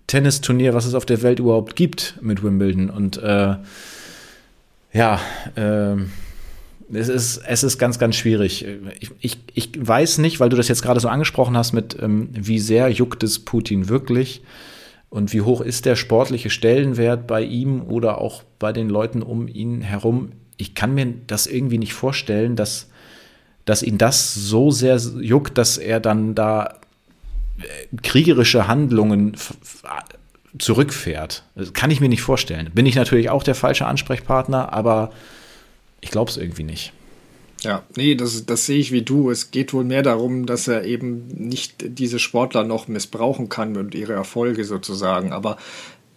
Tennisturnier, 0.05 0.75
was 0.75 0.85
es 0.85 0.93
auf 0.93 1.07
der 1.07 1.23
Welt 1.23 1.39
überhaupt 1.39 1.75
gibt 1.75 2.15
mit 2.21 2.43
Wimbledon. 2.43 2.91
Und 2.91 3.17
äh, 3.17 3.55
ja, 4.93 5.19
äh, 5.55 5.95
es 6.91 7.07
ist, 7.07 7.37
es 7.37 7.63
ist 7.63 7.77
ganz, 7.77 7.99
ganz 7.99 8.15
schwierig. 8.15 8.65
Ich, 8.99 9.11
ich, 9.19 9.37
ich 9.53 9.87
weiß 9.87 10.17
nicht, 10.19 10.39
weil 10.39 10.49
du 10.49 10.57
das 10.57 10.67
jetzt 10.67 10.81
gerade 10.81 10.99
so 10.99 11.07
angesprochen 11.07 11.55
hast, 11.55 11.73
mit 11.73 11.97
ähm, 12.01 12.29
wie 12.31 12.59
sehr 12.59 12.89
juckt 12.89 13.23
es 13.23 13.39
Putin 13.39 13.89
wirklich 13.89 14.41
und 15.09 15.33
wie 15.33 15.41
hoch 15.41 15.61
ist 15.61 15.85
der 15.85 15.95
sportliche 15.95 16.49
Stellenwert 16.49 17.27
bei 17.27 17.41
ihm 17.41 17.81
oder 17.83 18.19
auch 18.19 18.43
bei 18.59 18.73
den 18.73 18.89
Leuten 18.89 19.21
um 19.21 19.47
ihn 19.47 19.81
herum. 19.81 20.31
Ich 20.57 20.75
kann 20.75 20.93
mir 20.93 21.13
das 21.27 21.47
irgendwie 21.47 21.77
nicht 21.77 21.93
vorstellen, 21.93 22.55
dass, 22.55 22.89
dass 23.65 23.83
ihn 23.83 23.97
das 23.97 24.33
so 24.33 24.71
sehr 24.71 24.97
juckt, 24.97 25.57
dass 25.57 25.77
er 25.77 25.99
dann 25.99 26.35
da 26.35 26.79
äh, 27.59 27.97
kriegerische 28.01 28.67
Handlungen 28.67 29.35
zurückfährt. 30.57 31.43
Das 31.55 31.73
kann 31.73 31.91
ich 31.91 32.01
mir 32.01 32.09
nicht 32.09 32.21
vorstellen. 32.21 32.71
Bin 32.73 32.85
ich 32.85 32.95
natürlich 32.95 33.29
auch 33.29 33.43
der 33.43 33.55
falsche 33.55 33.85
Ansprechpartner, 33.85 34.73
aber 34.73 35.11
ich 36.01 36.11
glaube 36.11 36.31
es 36.31 36.37
irgendwie 36.37 36.63
nicht. 36.63 36.93
Ja, 37.61 37.83
nee, 37.95 38.15
das, 38.15 38.45
das 38.45 38.65
sehe 38.65 38.79
ich 38.79 38.91
wie 38.91 39.01
du. 39.01 39.29
Es 39.29 39.51
geht 39.51 39.73
wohl 39.73 39.83
mehr 39.83 40.01
darum, 40.01 40.45
dass 40.45 40.67
er 40.67 40.85
eben 40.85 41.27
nicht 41.27 41.75
diese 41.79 42.19
Sportler 42.19 42.63
noch 42.63 42.87
missbrauchen 42.87 43.49
kann 43.49 43.75
und 43.75 43.95
ihre 43.95 44.13
Erfolge 44.13 44.63
sozusagen. 44.63 45.33
Aber 45.33 45.57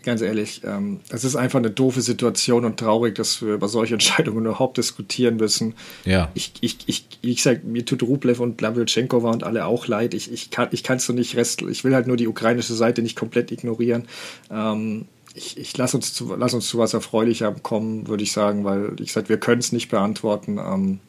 ganz 0.02 0.20
ehrlich, 0.20 0.62
ähm, 0.64 1.00
es 1.10 1.24
ist 1.24 1.36
einfach 1.36 1.58
eine 1.58 1.70
doofe 1.70 2.00
Situation 2.00 2.64
und 2.64 2.78
traurig, 2.78 3.14
dass 3.14 3.42
wir 3.42 3.54
über 3.54 3.68
solche 3.68 3.94
Entscheidungen 3.96 4.44
überhaupt 4.44 4.76
diskutieren 4.76 5.36
müssen. 5.36 5.74
Ja. 6.04 6.30
Ich, 6.34 6.52
ich, 6.60 6.78
ich, 6.86 7.06
ich 7.22 7.42
sag, 7.42 7.64
mir 7.64 7.84
tut 7.84 8.02
Rublev 8.02 8.40
und 8.40 8.60
Lavlitschenkova 8.60 9.30
und 9.30 9.44
alle 9.44 9.66
auch 9.66 9.86
leid. 9.86 10.14
Ich, 10.14 10.32
ich 10.32 10.50
kann 10.50 10.68
ich 10.70 10.82
kann's 10.82 11.06
so 11.06 11.12
nicht 11.12 11.36
rest, 11.36 11.62
ich 11.62 11.82
will 11.84 11.94
halt 11.94 12.06
nur 12.06 12.16
die 12.16 12.28
ukrainische 12.28 12.74
Seite 12.74 13.02
nicht 13.02 13.16
komplett 13.16 13.50
ignorieren. 13.50 14.04
Ähm, 14.50 15.06
ich, 15.34 15.58
ich 15.58 15.76
lass 15.76 15.94
uns 15.94 16.12
zu, 16.12 16.34
lass 16.36 16.54
uns 16.54 16.68
zu 16.68 16.78
was 16.78 16.94
Erfreulichem 16.94 17.62
kommen, 17.62 18.08
würde 18.08 18.22
ich 18.22 18.32
sagen, 18.32 18.64
weil 18.64 18.96
ich 19.00 19.12
sage, 19.12 19.28
wir 19.28 19.38
können 19.38 19.60
es 19.60 19.72
nicht 19.72 19.88
beantworten. 19.88 20.58
Ähm, 20.58 21.00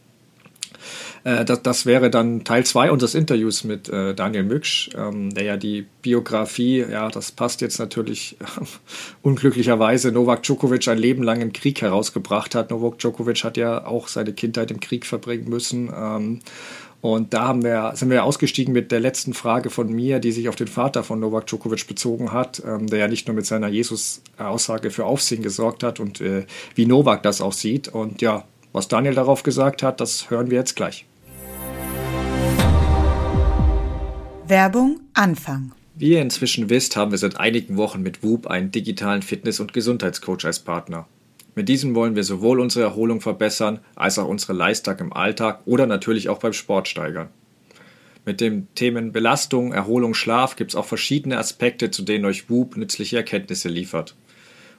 äh, 1.23 1.45
das, 1.45 1.61
das 1.61 1.85
wäre 1.85 2.09
dann 2.09 2.43
Teil 2.43 2.65
2 2.65 2.91
unseres 2.91 3.15
Interviews 3.15 3.63
mit 3.63 3.89
äh, 3.89 4.13
Daniel 4.13 4.43
Mücksch, 4.43 4.89
ähm, 4.95 5.33
der 5.33 5.43
ja 5.43 5.57
die 5.57 5.85
Biografie, 6.01 6.79
ja, 6.79 7.09
das 7.09 7.31
passt 7.31 7.61
jetzt 7.61 7.79
natürlich 7.79 8.37
äh, 8.39 8.65
unglücklicherweise, 9.21 10.11
Novak 10.11 10.43
Djokovic 10.43 10.87
ein 10.87 10.97
Leben 10.97 11.23
lang 11.23 11.41
im 11.41 11.53
Krieg 11.53 11.81
herausgebracht 11.81 12.55
hat. 12.55 12.71
Novak 12.71 12.99
Djokovic 12.99 13.43
hat 13.43 13.57
ja 13.57 13.85
auch 13.85 14.07
seine 14.07 14.33
Kindheit 14.33 14.71
im 14.71 14.79
Krieg 14.79 15.05
verbringen 15.05 15.49
müssen. 15.49 15.91
Ähm, 15.95 16.39
und 17.03 17.33
da 17.33 17.49
haben 17.49 17.65
wir, 17.65 17.91
sind 17.95 18.11
wir 18.11 18.23
ausgestiegen 18.23 18.73
mit 18.73 18.89
der 18.89 19.01
letzten 19.01 19.33
Frage 19.33 19.69
von 19.69 19.91
mir, 19.91 20.19
die 20.19 20.31
sich 20.31 20.47
auf 20.47 20.55
den 20.55 20.69
Vater 20.69 21.03
von 21.03 21.19
Novak 21.19 21.47
Djokovic 21.47 21.85
bezogen 21.85 22.31
hat, 22.31 22.63
ähm, 22.65 22.87
der 22.87 22.99
ja 22.99 23.07
nicht 23.09 23.27
nur 23.27 23.35
mit 23.35 23.45
seiner 23.45 23.67
Jesus-Aussage 23.67 24.89
für 24.89 25.03
Aufsehen 25.03 25.43
gesorgt 25.43 25.83
hat 25.83 25.99
und 25.99 26.21
äh, 26.21 26.45
wie 26.75 26.85
Novak 26.85 27.21
das 27.21 27.41
auch 27.41 27.51
sieht. 27.51 27.89
Und 27.89 28.21
ja, 28.21 28.45
was 28.71 28.87
Daniel 28.87 29.15
darauf 29.15 29.43
gesagt 29.43 29.83
hat, 29.83 29.99
das 29.99 30.29
hören 30.29 30.49
wir 30.49 30.57
jetzt 30.57 30.77
gleich. 30.77 31.05
Werbung 34.47 35.01
Anfang. 35.13 35.73
Wie 35.95 36.11
ihr 36.11 36.21
inzwischen 36.21 36.69
wisst, 36.69 36.95
haben 36.95 37.11
wir 37.11 37.17
seit 37.17 37.35
einigen 37.35 37.75
Wochen 37.75 38.01
mit 38.01 38.23
Whoop 38.23 38.47
einen 38.47 38.71
digitalen 38.71 39.23
Fitness- 39.23 39.59
und 39.59 39.73
Gesundheitscoach 39.73 40.45
als 40.45 40.59
Partner. 40.59 41.05
Mit 41.55 41.69
diesem 41.69 41.93
wollen 41.93 42.15
wir 42.15 42.23
sowohl 42.23 42.59
unsere 42.59 42.85
Erholung 42.85 43.21
verbessern, 43.21 43.79
als 43.95 44.17
auch 44.17 44.27
unsere 44.27 44.53
Leistung 44.53 44.97
im 44.99 45.13
Alltag 45.13 45.61
oder 45.65 45.85
natürlich 45.85 46.29
auch 46.29 46.39
beim 46.39 46.53
Sport 46.53 46.87
steigern. 46.87 47.29
Mit 48.25 48.41
den 48.41 48.67
Themen 48.73 49.11
Belastung, 49.11 49.73
Erholung, 49.73 50.13
Schlaf 50.13 50.55
gibt 50.55 50.71
es 50.71 50.75
auch 50.75 50.85
verschiedene 50.85 51.37
Aspekte, 51.37 51.91
zu 51.91 52.03
denen 52.03 52.25
euch 52.25 52.49
Whoop 52.49 52.77
nützliche 52.77 53.17
Erkenntnisse 53.17 53.69
liefert. 53.69 54.15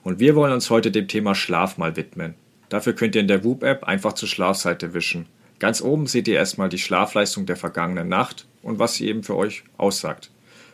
Und 0.03 0.19
wir 0.19 0.35
wollen 0.35 0.53
uns 0.53 0.71
heute 0.71 0.91
dem 0.91 1.09
Thema 1.09 1.35
Schlaf 1.35 1.79
mal 1.79 1.97
widmen. 1.97 2.35
Dafür 2.71 2.95
könnt 2.95 3.15
ihr 3.15 3.21
in 3.21 3.29
der 3.29 3.45
Whoop-App 3.45 3.85
einfach 3.85 4.15
zur 4.15 4.29
Schlafseite 4.29 4.95
wischen. 4.95 5.27
Ganz 5.59 5.81
oben 5.81 6.07
seht 6.07 6.27
ihr 6.27 6.37
erstmal 6.37 6.69
die 6.69 6.79
Schlafleistung 6.79 7.47
der 7.47 7.57
vergangenen 7.57 8.09
Nacht 8.09 8.47
und 8.63 8.79
was 8.79 8.95
sie 8.95 9.07
eben 9.09 9.23
für 9.23 9.37
euch 9.37 9.63
aussagt. 9.77 10.31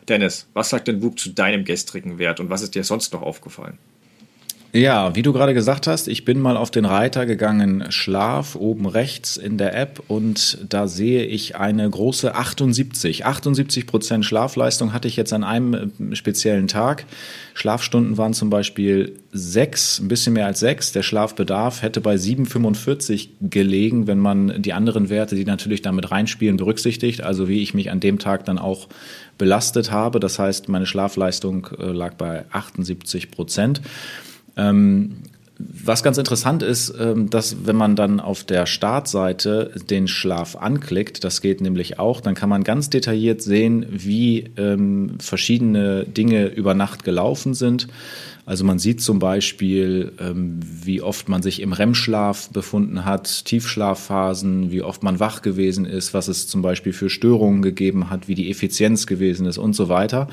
Dennis, 0.07 0.47
was 0.53 0.69
sagt 0.69 0.87
denn 0.87 1.03
Whoop 1.03 1.19
zu 1.19 1.29
deinem 1.29 1.63
gestrigen 1.63 2.17
Wert 2.17 2.39
und 2.39 2.49
was 2.49 2.63
ist 2.63 2.73
dir 2.73 2.83
sonst 2.83 3.13
noch 3.13 3.21
aufgefallen? 3.21 3.77
Ja, 4.73 5.15
wie 5.17 5.21
du 5.21 5.33
gerade 5.33 5.53
gesagt 5.53 5.85
hast, 5.85 6.07
ich 6.07 6.23
bin 6.23 6.39
mal 6.39 6.55
auf 6.55 6.71
den 6.71 6.85
Reiter 6.85 7.25
gegangen, 7.25 7.83
Schlaf 7.89 8.55
oben 8.55 8.85
rechts 8.87 9.35
in 9.35 9.57
der 9.57 9.77
App 9.77 10.01
und 10.07 10.59
da 10.69 10.87
sehe 10.87 11.25
ich 11.25 11.57
eine 11.57 11.89
große 11.89 12.33
78. 12.33 13.25
78 13.25 13.85
Prozent 13.85 14.23
Schlafleistung 14.23 14.93
hatte 14.93 15.09
ich 15.09 15.17
jetzt 15.17 15.33
an 15.33 15.43
einem 15.43 15.73
äh, 15.73 16.15
speziellen 16.15 16.69
Tag. 16.69 17.05
Schlafstunden 17.53 18.17
waren 18.17 18.33
zum 18.33 18.49
Beispiel 18.49 19.19
sechs, 19.33 19.99
ein 19.99 20.07
bisschen 20.07 20.31
mehr 20.33 20.45
als 20.45 20.61
sechs. 20.61 20.93
Der 20.93 21.03
Schlafbedarf 21.03 21.81
hätte 21.81 21.99
bei 21.99 22.15
7,45 22.15 23.27
gelegen, 23.41 24.07
wenn 24.07 24.19
man 24.19 24.61
die 24.61 24.71
anderen 24.71 25.09
Werte, 25.09 25.35
die 25.35 25.43
natürlich 25.43 25.81
damit 25.81 26.11
reinspielen, 26.11 26.55
berücksichtigt. 26.55 27.23
Also 27.23 27.49
wie 27.49 27.61
ich 27.61 27.73
mich 27.73 27.91
an 27.91 27.99
dem 27.99 28.19
Tag 28.19 28.45
dann 28.45 28.57
auch 28.57 28.87
belastet 29.37 29.91
habe. 29.91 30.21
Das 30.21 30.39
heißt, 30.39 30.69
meine 30.69 30.85
Schlafleistung 30.85 31.67
äh, 31.77 31.87
lag 31.87 32.13
bei 32.13 32.45
78 32.51 33.31
Prozent. 33.31 33.81
Ähm, 34.57 35.23
was 35.83 36.03
ganz 36.03 36.17
interessant 36.17 36.63
ist, 36.63 36.93
ähm, 36.99 37.29
dass 37.29 37.65
wenn 37.65 37.75
man 37.75 37.95
dann 37.95 38.19
auf 38.19 38.43
der 38.43 38.65
Startseite 38.65 39.71
den 39.89 40.07
Schlaf 40.07 40.55
anklickt, 40.55 41.23
das 41.23 41.41
geht 41.41 41.61
nämlich 41.61 41.99
auch, 41.99 42.21
dann 42.21 42.35
kann 42.35 42.49
man 42.49 42.63
ganz 42.63 42.89
detailliert 42.89 43.41
sehen, 43.41 43.85
wie 43.89 44.51
ähm, 44.57 45.17
verschiedene 45.19 46.05
Dinge 46.05 46.47
über 46.47 46.73
Nacht 46.73 47.03
gelaufen 47.03 47.53
sind. 47.53 47.87
Also 48.45 48.65
man 48.65 48.79
sieht 48.79 49.01
zum 49.01 49.19
Beispiel, 49.19 50.13
ähm, 50.19 50.59
wie 50.63 51.01
oft 51.01 51.29
man 51.29 51.41
sich 51.41 51.61
im 51.61 51.73
REM-Schlaf 51.73 52.49
befunden 52.49 53.05
hat, 53.05 53.45
Tiefschlafphasen, 53.45 54.71
wie 54.71 54.81
oft 54.81 55.03
man 55.03 55.19
wach 55.19 55.41
gewesen 55.41 55.85
ist, 55.85 56.13
was 56.13 56.27
es 56.27 56.47
zum 56.47 56.61
Beispiel 56.61 56.93
für 56.93 57.09
Störungen 57.09 57.61
gegeben 57.61 58.09
hat, 58.09 58.27
wie 58.27 58.35
die 58.35 58.49
Effizienz 58.49 59.05
gewesen 59.05 59.45
ist 59.45 59.57
und 59.57 59.73
so 59.73 59.89
weiter. 59.89 60.27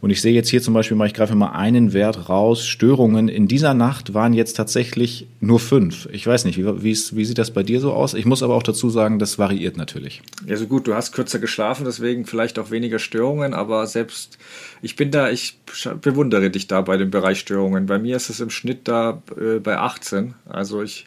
Und 0.00 0.10
ich 0.10 0.20
sehe 0.20 0.34
jetzt 0.34 0.50
hier 0.50 0.60
zum 0.60 0.74
Beispiel 0.74 1.00
ich 1.06 1.14
greife 1.14 1.34
mal 1.34 1.52
einen 1.52 1.94
Wert 1.94 2.28
raus. 2.28 2.66
Störungen 2.66 3.28
in 3.28 3.48
dieser 3.48 3.72
Nacht 3.72 4.12
waren 4.12 4.34
jetzt 4.34 4.54
tatsächlich 4.54 5.28
nur 5.40 5.58
fünf. 5.58 6.08
Ich 6.12 6.26
weiß 6.26 6.44
nicht, 6.44 6.58
wie, 6.58 6.82
wie 6.82 7.24
sieht 7.24 7.38
das 7.38 7.52
bei 7.52 7.62
dir 7.62 7.80
so 7.80 7.92
aus? 7.92 8.12
Ich 8.12 8.26
muss 8.26 8.42
aber 8.42 8.54
auch 8.54 8.62
dazu 8.62 8.90
sagen, 8.90 9.18
das 9.18 9.38
variiert 9.38 9.78
natürlich. 9.78 10.20
Ja, 10.46 10.56
so 10.56 10.66
gut, 10.66 10.86
du 10.86 10.94
hast 10.94 11.12
kürzer 11.12 11.38
geschlafen, 11.38 11.86
deswegen 11.86 12.26
vielleicht 12.26 12.58
auch 12.58 12.70
weniger 12.70 12.98
Störungen, 12.98 13.54
aber 13.54 13.86
selbst 13.86 14.36
ich 14.84 14.96
bin 14.96 15.10
da, 15.10 15.30
ich 15.30 15.58
bewundere 16.00 16.50
dich 16.50 16.66
da 16.66 16.80
bei 16.80 16.96
den 16.96 17.10
Bereichsstörungen. 17.10 17.86
Bei 17.86 17.98
mir 17.98 18.16
ist 18.16 18.30
es 18.30 18.40
im 18.40 18.50
Schnitt 18.50 18.86
da 18.88 19.22
äh, 19.36 19.58
bei 19.58 19.78
18. 19.78 20.34
Also 20.46 20.82
ich 20.82 21.06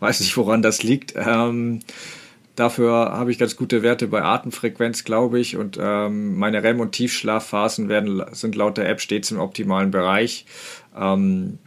weiß 0.00 0.20
nicht, 0.20 0.36
woran 0.36 0.62
das 0.62 0.82
liegt. 0.82 1.14
Ähm, 1.16 1.80
Dafür 2.60 2.92
habe 2.92 3.30
ich 3.30 3.38
ganz 3.38 3.56
gute 3.56 3.82
Werte 3.82 4.06
bei 4.06 4.22
Atemfrequenz, 4.22 5.04
glaube 5.04 5.40
ich. 5.40 5.56
Und 5.56 5.78
ähm, 5.80 6.38
meine 6.38 6.62
REM- 6.62 6.80
und 6.80 6.92
Tiefschlafphasen 6.92 7.88
werden, 7.88 8.22
sind 8.32 8.54
laut 8.54 8.76
der 8.76 8.86
App 8.86 9.00
stets 9.00 9.30
im 9.30 9.38
optimalen 9.38 9.90
Bereich. 9.90 10.44
Ähm, 10.94 11.58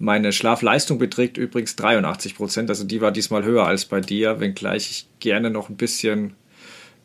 meine 0.00 0.32
Schlafleistung 0.32 0.98
beträgt 0.98 1.36
übrigens 1.36 1.76
83 1.76 2.34
Prozent. 2.34 2.68
Also 2.68 2.82
die 2.82 3.00
war 3.00 3.12
diesmal 3.12 3.44
höher 3.44 3.64
als 3.64 3.84
bei 3.84 4.00
dir, 4.00 4.40
wenngleich 4.40 4.90
ich 4.90 5.06
gerne 5.20 5.50
noch 5.50 5.68
ein 5.68 5.76
bisschen, 5.76 6.34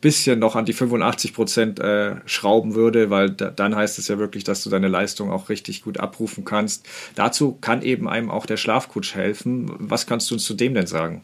bisschen 0.02 0.40
noch 0.40 0.56
an 0.56 0.66
die 0.66 0.74
85 0.74 1.34
Prozent 1.34 1.80
äh, 1.80 2.16
schrauben 2.26 2.76
würde, 2.76 3.10
weil 3.10 3.30
da, 3.32 3.50
dann 3.50 3.76
heißt 3.76 4.00
es 4.00 4.08
ja 4.08 4.18
wirklich, 4.18 4.44
dass 4.44 4.64
du 4.64 4.70
deine 4.70 4.88
Leistung 4.88 5.32
auch 5.32 5.50
richtig 5.50 5.84
gut 5.84 6.00
abrufen 6.00 6.46
kannst. 6.46 6.88
Dazu 7.16 7.58
kann 7.60 7.82
eben 7.82 8.08
einem 8.08 8.32
auch 8.32 8.46
der 8.46 8.58
Schlafcoach 8.58 9.14
helfen. 9.14 9.72
Was 9.80 10.08
kannst 10.08 10.30
du 10.30 10.36
uns 10.36 10.46
zu 10.46 10.54
dem 10.54 10.74
denn 10.74 10.88
sagen? 10.88 11.22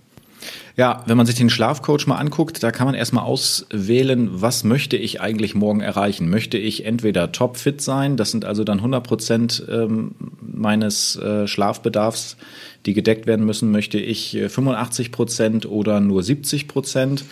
Ja, 0.77 1.03
wenn 1.05 1.15
man 1.15 1.25
sich 1.25 1.35
den 1.35 1.49
Schlafcoach 1.49 2.05
mal 2.05 2.17
anguckt, 2.17 2.61
da 2.61 2.71
kann 2.71 2.85
man 2.85 2.95
erstmal 2.95 3.23
auswählen, 3.23 4.29
was 4.33 4.65
möchte 4.65 4.97
ich 4.97 5.21
eigentlich 5.21 5.55
morgen 5.55 5.79
erreichen? 5.79 6.29
Möchte 6.29 6.57
ich 6.57 6.85
entweder 6.85 7.31
topfit 7.31 7.79
sein, 7.79 8.17
das 8.17 8.31
sind 8.31 8.43
also 8.43 8.65
dann 8.65 8.79
100 8.79 9.01
Prozent 9.01 9.65
ähm, 9.69 10.15
meines 10.41 11.15
äh, 11.15 11.47
Schlafbedarfs, 11.47 12.35
die 12.85 12.93
gedeckt 12.93 13.25
werden 13.25 13.45
müssen, 13.45 13.71
möchte 13.71 13.99
ich 13.99 14.37
85 14.47 15.07
äh, 15.07 15.09
Prozent 15.11 15.65
oder 15.65 16.01
nur 16.01 16.23
70 16.23 16.67
Prozent. 16.67 17.25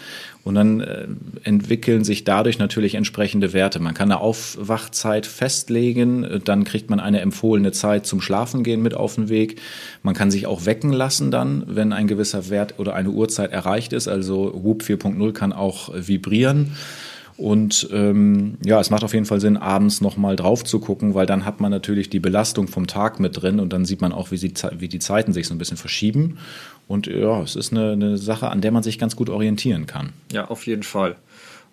Und 0.44 0.56
dann 0.56 0.82
äh, 0.82 1.08
entwickeln 1.44 2.04
sich 2.04 2.26
dadurch 2.26 2.60
natürlich 2.60 2.96
entsprechende 2.96 3.54
Werte. 3.54 3.80
Man 3.80 3.94
kann 3.94 4.12
eine 4.12 4.20
Aufwachzeit 4.20 5.26
festlegen, 5.26 6.42
dann 6.44 6.66
kriegt 6.66 6.90
man 6.90 7.00
eine 7.00 7.22
empfohlene 7.22 7.72
Zeit 7.72 8.06
zum 8.06 8.20
Schlafengehen 8.20 8.82
mit 8.82 8.94
auf 8.94 9.16
den 9.16 9.30
Weg. 9.30 9.62
Man 10.02 10.14
kann 10.14 10.32
sich 10.32 10.46
auch 10.46 10.66
wecken 10.66 10.92
lassen 10.92 11.32
dann, 11.32 11.64
wenn 11.68 11.94
ein 11.94 12.08
gewisser 12.08 12.50
Wert 12.50 12.78
oder 12.78 12.94
eine 12.94 13.12
Uhrzeit 13.12 13.33
erreicht 13.40 13.94
ist. 13.94 14.08
Also 14.08 14.52
Whoop 14.64 14.84
4.0 14.84 15.32
kann 15.34 15.54
auch 15.54 15.90
vibrieren. 15.94 16.72
Und 17.36 17.90
ähm, 17.92 18.58
ja, 18.64 18.80
es 18.80 18.90
macht 18.90 19.04
auf 19.04 19.14
jeden 19.14 19.26
Fall 19.26 19.40
Sinn, 19.40 19.58
abends 19.58 20.02
nochmal 20.02 20.36
drauf 20.36 20.64
zu 20.64 20.80
gucken, 20.80 21.16
weil 21.16 21.26
dann 21.26 21.46
hat 21.46 21.60
man 21.60 21.72
natürlich 21.72 22.10
die 22.10 22.20
Belastung 22.20 22.68
vom 22.68 22.86
Tag 22.86 23.20
mit 23.20 23.42
drin 23.42 23.60
und 23.60 23.74
dann 23.74 23.86
sieht 23.86 24.02
man 24.02 24.12
auch, 24.12 24.32
wie, 24.32 24.38
sie, 24.38 24.54
wie 24.78 24.88
die 24.88 25.00
Zeiten 25.00 25.34
sich 25.34 25.48
so 25.48 25.56
ein 25.56 25.58
bisschen 25.58 25.78
verschieben. 25.78 26.38
Und 26.88 27.08
ja, 27.08 27.42
es 27.42 27.56
ist 27.56 27.72
eine, 27.72 27.94
eine 27.94 28.18
Sache, 28.18 28.50
an 28.50 28.62
der 28.62 28.72
man 28.72 28.84
sich 28.84 29.00
ganz 29.00 29.16
gut 29.16 29.30
orientieren 29.30 29.88
kann. 29.88 30.14
Ja, 30.32 30.46
auf 30.46 30.68
jeden 30.68 30.84
Fall. 30.84 31.16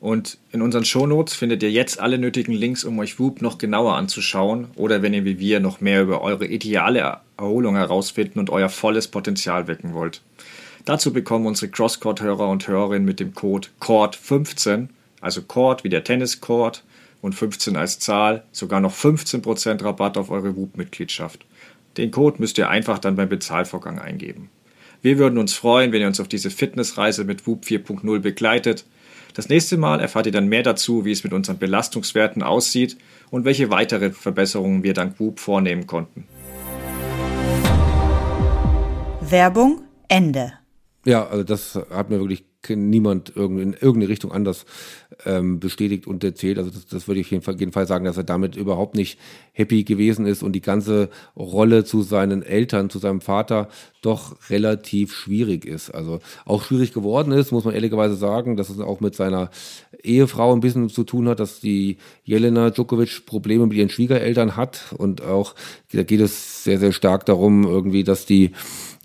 Und 0.00 0.38
in 0.50 0.62
unseren 0.62 0.86
Shownotes 0.86 1.34
findet 1.34 1.62
ihr 1.62 1.70
jetzt 1.70 2.00
alle 2.00 2.16
nötigen 2.16 2.54
Links, 2.54 2.84
um 2.84 2.98
euch 2.98 3.18
Whoop 3.18 3.42
noch 3.42 3.58
genauer 3.58 3.96
anzuschauen 3.96 4.68
oder 4.76 5.02
wenn 5.02 5.12
ihr 5.12 5.26
wie 5.26 5.38
wir 5.38 5.61
noch 5.61 5.82
mehr 5.82 6.00
über 6.02 6.22
eure 6.22 6.46
ideale 6.46 7.18
Erholung 7.36 7.76
herausfinden 7.76 8.38
und 8.38 8.48
euer 8.48 8.70
volles 8.70 9.08
Potenzial 9.08 9.66
wecken 9.66 9.92
wollt. 9.92 10.22
Dazu 10.85 11.12
bekommen 11.12 11.47
unsere 11.47 11.70
Crosscourt-Hörer 11.70 12.49
und 12.49 12.66
Hörerinnen 12.66 13.05
mit 13.05 13.20
dem 13.20 13.35
Code 13.35 13.68
CORD15 13.81 14.89
also 15.20 15.43
Court 15.43 15.85
wie 15.85 15.89
der 15.89 16.05
Tenniscourt 16.05 16.83
und 17.20 17.35
15 17.35 17.76
als 17.76 17.99
Zahl, 17.99 18.45
sogar 18.53 18.81
noch 18.81 18.95
15% 18.95 19.85
Rabatt 19.85 20.16
auf 20.16 20.31
eure 20.31 20.57
WUP-Mitgliedschaft. 20.57 21.45
Den 21.97 22.11
Code 22.11 22.37
müsst 22.39 22.57
ihr 22.59 22.70
einfach 22.70 22.99
dann 22.99 23.16
beim 23.16 23.28
Bezahlvorgang 23.28 23.99
eingeben. 23.99 24.49
Wir 25.03 25.18
würden 25.18 25.39
uns 25.39 25.55
freuen, 25.55 25.93
wenn 25.93 26.01
ihr 26.01 26.07
uns 26.07 26.20
auf 26.20 26.28
diese 26.28 26.51
Fitnessreise 26.51 27.24
mit 27.24 27.47
WUP 27.47 27.64
4.0 27.64 28.18
begleitet. 28.20 28.85
Das 29.35 29.49
nächste 29.49 29.76
Mal 29.76 30.01
erfahrt 30.01 30.26
ihr 30.26 30.33
dann 30.33 30.49
mehr 30.49 30.62
dazu, 30.62 31.05
wie 31.05 31.12
es 31.12 31.24
mit 31.24 31.33
unseren 31.33 31.59
Belastungswerten 31.59 32.43
aussieht 32.43 32.97
und 33.31 33.45
welche 33.45 33.70
weitere 33.70 34.11
Verbesserungen 34.11 34.83
wir 34.83 34.95
dank 34.95 35.18
WUP 35.20 35.41
vornehmen 35.41 35.87
konnten. 35.87 36.26
Werbung 39.20 39.83
Ende. 40.09 40.59
Ja, 41.11 41.26
also 41.26 41.42
das 41.42 41.74
hat 41.74 42.08
mir 42.08 42.20
wirklich 42.20 42.44
niemand 42.68 43.30
in 43.30 43.72
irgendeine 43.72 44.08
Richtung 44.08 44.30
anders 44.30 44.64
ähm, 45.27 45.61
bestätigt 45.61 46.07
und 46.07 46.25
erzählt. 46.25 46.59
Also 46.59 46.71
das, 46.71 46.87
das 46.87 47.09
würde 47.09 47.21
ich 47.21 47.27
auf 47.27 47.33
jeden 47.33 47.43
Fall, 47.43 47.59
jeden 47.59 47.73
Fall 47.73 47.87
sagen, 47.87 48.05
dass 48.05 48.16
er 48.16 48.25
damit 48.25 48.57
überhaupt 48.57 48.95
nicht 48.95 49.18
happy 49.53 49.85
gewesen 49.85 50.27
ist 50.27 50.43
und 50.43 50.53
die 50.53 50.61
ganze 50.61 51.09
Rolle 51.37 51.85
zu 51.85 52.03
seinen 52.03 52.43
Eltern, 52.43 52.91
zu 52.91 52.99
seinem 52.99 53.21
Vater 53.21 53.68
doch 54.03 54.37
relativ 54.49 55.14
schwierig 55.14 55.64
ist. 55.66 55.91
Also 55.91 56.21
auch 56.47 56.64
schwierig 56.64 56.93
geworden 56.93 57.33
ist, 57.33 57.53
muss 57.53 57.64
man 57.64 57.75
ehrlicherweise 57.75 58.14
sagen, 58.16 58.57
dass 58.57 58.71
es 58.71 58.81
auch 58.81 59.01
mit 59.01 59.14
seiner 59.14 59.51
Ehefrau 60.03 60.55
ein 60.55 60.61
bisschen 60.61 60.89
zu 60.89 61.05
tun 61.05 61.29
hat, 61.29 61.41
dass 61.41 61.61
die 61.61 61.99
Jelena 62.25 62.71
Djokovic 62.71 63.27
Probleme 63.27 63.66
mit 63.66 63.77
ihren 63.77 63.91
Schwiegereltern 63.91 64.57
hat 64.57 64.95
und 64.97 65.23
auch 65.23 65.55
da 65.93 66.03
geht 66.03 66.21
es 66.21 66.64
sehr, 66.64 66.79
sehr 66.79 66.93
stark 66.93 67.27
darum, 67.27 67.64
irgendwie, 67.64 68.05
dass 68.05 68.25
die 68.25 68.53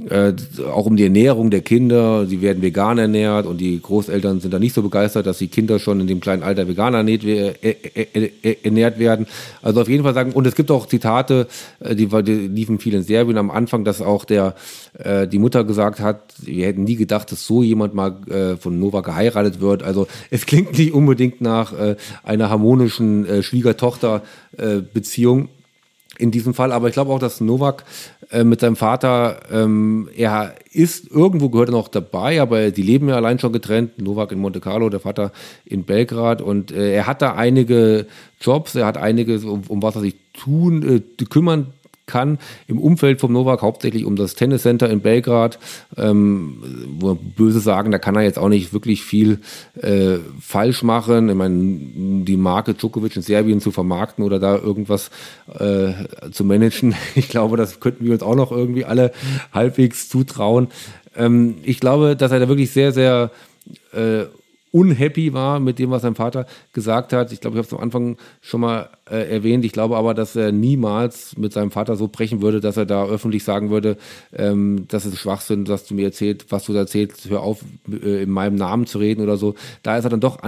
äh, 0.09 0.33
auch 0.71 0.85
um 0.85 0.97
die 0.97 1.05
Ernährung 1.05 1.49
der 1.49 1.61
Kinder, 1.61 2.25
sie 2.25 2.41
werden 2.41 2.61
vegan 2.61 2.97
ernährt 2.97 3.45
und 3.45 3.59
die 3.59 3.81
Großeltern 3.81 4.41
sind 4.41 4.53
da 4.53 4.59
nicht 4.59 4.73
so 4.73 4.81
begeistert, 4.81 5.25
dass 5.25 5.37
die 5.37 5.47
Kinder 5.47 5.79
schon 5.79 6.04
in 6.05 6.07
dem 6.07 6.19
kleinen 6.19 6.43
Alter 6.43 6.67
vegan 6.67 6.93
ernährt, 6.93 7.23
äh, 7.23 7.53
äh, 7.61 8.57
ernährt 8.63 8.99
werden. 8.99 9.25
Also 9.61 9.81
auf 9.81 9.89
jeden 9.89 10.03
Fall 10.03 10.13
sagen, 10.13 10.33
und 10.33 10.45
es 10.45 10.55
gibt 10.55 10.69
auch 10.71 10.85
Zitate, 10.85 11.47
die, 11.81 12.07
die 12.07 12.47
liefen 12.47 12.79
viel 12.79 12.93
in 12.93 13.03
Serbien 13.03 13.37
am 13.37 13.51
Anfang, 13.51 13.83
dass 13.83 14.01
auch 14.01 14.25
der 14.25 14.55
äh, 14.99 15.27
die 15.27 15.39
Mutter 15.39 15.63
gesagt 15.63 15.99
hat, 15.99 16.35
wir 16.41 16.67
hätten 16.67 16.83
nie 16.83 16.95
gedacht, 16.95 17.31
dass 17.31 17.47
so 17.47 17.63
jemand 17.63 17.93
mal 17.93 18.15
äh, 18.29 18.57
von 18.57 18.79
Nova 18.79 19.01
geheiratet 19.01 19.59
wird. 19.59 19.83
Also 19.83 20.07
es 20.29 20.45
klingt 20.45 20.77
nicht 20.77 20.93
unbedingt 20.93 21.41
nach 21.41 21.73
äh, 21.73 21.95
einer 22.23 22.49
harmonischen 22.49 23.25
äh, 23.25 23.43
Schwiegertochter-Beziehung 23.43 25.49
in 26.17 26.31
diesem 26.31 26.53
Fall. 26.53 26.71
Aber 26.71 26.87
ich 26.87 26.93
glaube 26.93 27.11
auch, 27.11 27.19
dass 27.19 27.41
Novak 27.41 27.83
äh, 28.31 28.43
mit 28.43 28.59
seinem 28.59 28.75
Vater, 28.75 29.39
ähm, 29.51 30.09
er 30.15 30.55
ist 30.71 31.11
irgendwo 31.11 31.49
gehört 31.49 31.69
er 31.69 31.73
noch 31.73 31.87
dabei, 31.87 32.41
aber 32.41 32.71
die 32.71 32.81
leben 32.81 33.09
ja 33.09 33.15
allein 33.15 33.39
schon 33.39 33.53
getrennt. 33.53 34.01
Novak 34.01 34.31
in 34.31 34.39
Monte 34.39 34.59
Carlo, 34.59 34.89
der 34.89 34.99
Vater 34.99 35.31
in 35.65 35.83
Belgrad. 35.83 36.41
Und 36.41 36.71
äh, 36.71 36.93
er 36.93 37.07
hat 37.07 37.21
da 37.21 37.35
einige 37.35 38.07
Jobs, 38.41 38.75
er 38.75 38.85
hat 38.85 38.97
einiges, 38.97 39.43
um, 39.43 39.63
um 39.67 39.81
was 39.81 39.95
er 39.95 40.01
sich 40.01 40.15
tun, 40.33 41.03
äh, 41.19 41.25
kümmern 41.25 41.67
kann 42.05 42.37
im 42.67 42.79
Umfeld 42.79 43.19
vom 43.19 43.33
Novak, 43.33 43.61
hauptsächlich 43.61 44.05
um 44.05 44.15
das 44.15 44.35
Tenniscenter 44.35 44.89
in 44.89 45.01
Belgrad, 45.01 45.59
ähm, 45.97 46.63
wo 46.99 47.15
böse 47.15 47.59
sagen, 47.59 47.91
da 47.91 47.99
kann 47.99 48.15
er 48.15 48.21
jetzt 48.21 48.39
auch 48.39 48.49
nicht 48.49 48.73
wirklich 48.73 49.03
viel 49.03 49.39
äh, 49.81 50.17
falsch 50.39 50.83
machen. 50.83 51.29
Ich 51.29 51.35
meine, 51.35 52.23
die 52.25 52.37
Marke 52.37 52.73
Djokovic 52.73 53.15
in 53.15 53.21
Serbien 53.21 53.61
zu 53.61 53.71
vermarkten 53.71 54.23
oder 54.23 54.39
da 54.39 54.55
irgendwas 54.55 55.09
äh, 55.57 55.93
zu 56.31 56.43
managen, 56.43 56.95
ich 57.15 57.29
glaube, 57.29 57.57
das 57.57 57.79
könnten 57.79 58.05
wir 58.05 58.13
uns 58.13 58.23
auch 58.23 58.35
noch 58.35 58.51
irgendwie 58.51 58.85
alle 58.85 59.11
halbwegs 59.53 60.09
zutrauen. 60.09 60.67
Ähm, 61.15 61.55
ich 61.63 61.79
glaube, 61.79 62.15
dass 62.15 62.31
er 62.31 62.39
da 62.39 62.47
wirklich 62.47 62.71
sehr, 62.71 62.91
sehr 62.91 63.31
äh, 63.93 64.25
unhappy 64.75 65.31
war 65.33 65.61
mit 65.61 65.79
dem, 65.79 65.89
was 65.89 66.01
sein 66.01 66.15
Vater 66.15 66.45
gesagt 66.73 67.13
hat. 67.13 67.31
Ich 67.31 67.39
glaube, 67.39 67.55
ich 67.55 67.59
habe 67.59 67.67
es 67.67 67.73
am 67.73 67.79
Anfang 67.79 68.17
schon 68.41 68.59
mal 68.59 68.89
äh, 69.09 69.29
erwähnt. 69.29 69.63
Ich 69.65 69.71
glaube 69.71 69.97
aber, 69.97 70.15
dass 70.15 70.35
er 70.35 70.51
niemals 70.51 71.37
mit 71.37 71.53
seinem 71.53 71.69
Vater 71.69 71.95
so 71.95 72.07
brechen 72.07 72.41
würde, 72.41 72.59
dass 72.59 72.75
er 72.75 72.87
da 72.87 73.05
öffentlich 73.05 73.43
sagen 73.43 73.69
würde, 73.69 73.97
ähm, 74.35 74.85
das 74.87 75.05
ist 75.05 75.19
Schwachsinn, 75.19 75.63
dass 75.63 75.85
du 75.85 75.93
mir 75.93 76.05
erzählt, 76.05 76.47
was 76.49 76.65
du 76.65 76.73
da 76.73 76.79
erzählst, 76.79 77.29
hör 77.29 77.41
auf, 77.41 77.63
äh, 77.87 78.23
in 78.23 78.31
meinem 78.31 78.55
Namen 78.55 78.87
zu 78.87 78.97
reden 78.97 79.21
oder 79.21 79.37
so. 79.37 79.53
Da 79.83 79.97
ist 79.97 80.05
er 80.05 80.09
dann 80.09 80.21
doch 80.21 80.39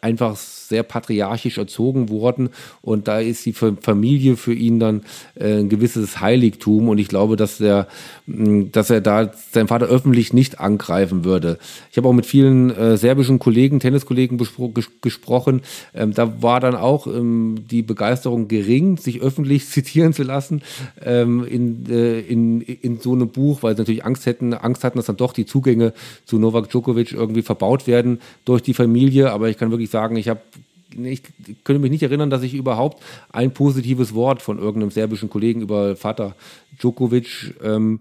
einfach 0.00 0.36
sehr 0.36 0.84
patriarchisch 0.84 1.58
erzogen 1.58 2.08
worden 2.08 2.50
und 2.82 3.08
da 3.08 3.18
ist 3.18 3.44
die 3.46 3.52
Familie 3.52 4.36
für 4.36 4.54
ihn 4.54 4.78
dann 4.78 5.02
äh, 5.34 5.58
ein 5.58 5.68
gewisses 5.68 6.20
Heiligtum 6.20 6.88
und 6.88 6.98
ich 6.98 7.08
glaube, 7.08 7.34
dass 7.34 7.58
der, 7.58 7.88
dass 8.26 8.90
er 8.90 9.00
da 9.00 9.32
seinen 9.50 9.66
Vater 9.66 9.86
öffentlich 9.86 10.32
nicht 10.32 10.60
angreifen 10.60 11.24
würde. 11.24 11.58
Ich 11.90 11.96
habe 11.96 12.08
auch 12.08 12.12
mit 12.12 12.26
vielen 12.26 12.70
äh, 12.70 12.96
serbischen 12.96 13.40
Kollegen, 13.40 13.80
Tenniskollegen 13.80 14.38
ges 14.38 14.52
gesprochen. 15.02 15.62
Ähm, 15.94 16.14
da 16.14 16.40
war 16.42 16.60
dann 16.60 16.76
auch 16.76 17.08
ähm, 17.08 17.64
die 17.68 17.82
Begeisterung 17.82 18.03
gering, 18.48 18.96
sich 18.96 19.20
öffentlich 19.20 19.66
zitieren 19.68 20.12
zu 20.12 20.22
lassen 20.22 20.62
ähm, 21.02 21.44
in, 21.44 21.86
äh, 21.90 22.20
in, 22.20 22.60
in 22.60 23.00
so 23.00 23.12
einem 23.12 23.28
Buch, 23.28 23.62
weil 23.62 23.74
sie 23.74 23.82
natürlich 23.82 24.04
Angst 24.04 24.26
hätten, 24.26 24.54
Angst 24.54 24.84
hatten, 24.84 24.98
dass 24.98 25.06
dann 25.06 25.16
doch 25.16 25.32
die 25.32 25.46
Zugänge 25.46 25.92
zu 26.24 26.38
Novak 26.38 26.70
Djokovic 26.70 27.12
irgendwie 27.12 27.42
verbaut 27.42 27.86
werden 27.86 28.20
durch 28.44 28.62
die 28.62 28.74
Familie. 28.74 29.32
Aber 29.32 29.48
ich 29.48 29.58
kann 29.58 29.70
wirklich 29.70 29.90
sagen, 29.90 30.16
ich 30.16 30.28
habe 30.28 30.40
ich 31.02 31.22
könnte 31.64 31.80
mich 31.80 31.90
nicht 31.90 32.04
erinnern, 32.04 32.30
dass 32.30 32.42
ich 32.42 32.54
überhaupt 32.54 33.02
ein 33.32 33.52
positives 33.52 34.14
Wort 34.14 34.42
von 34.42 34.58
irgendeinem 34.58 34.92
serbischen 34.92 35.28
Kollegen 35.28 35.60
über 35.60 35.96
Vater 35.96 36.36
Djokovic 36.78 37.54
ähm, 37.62 37.98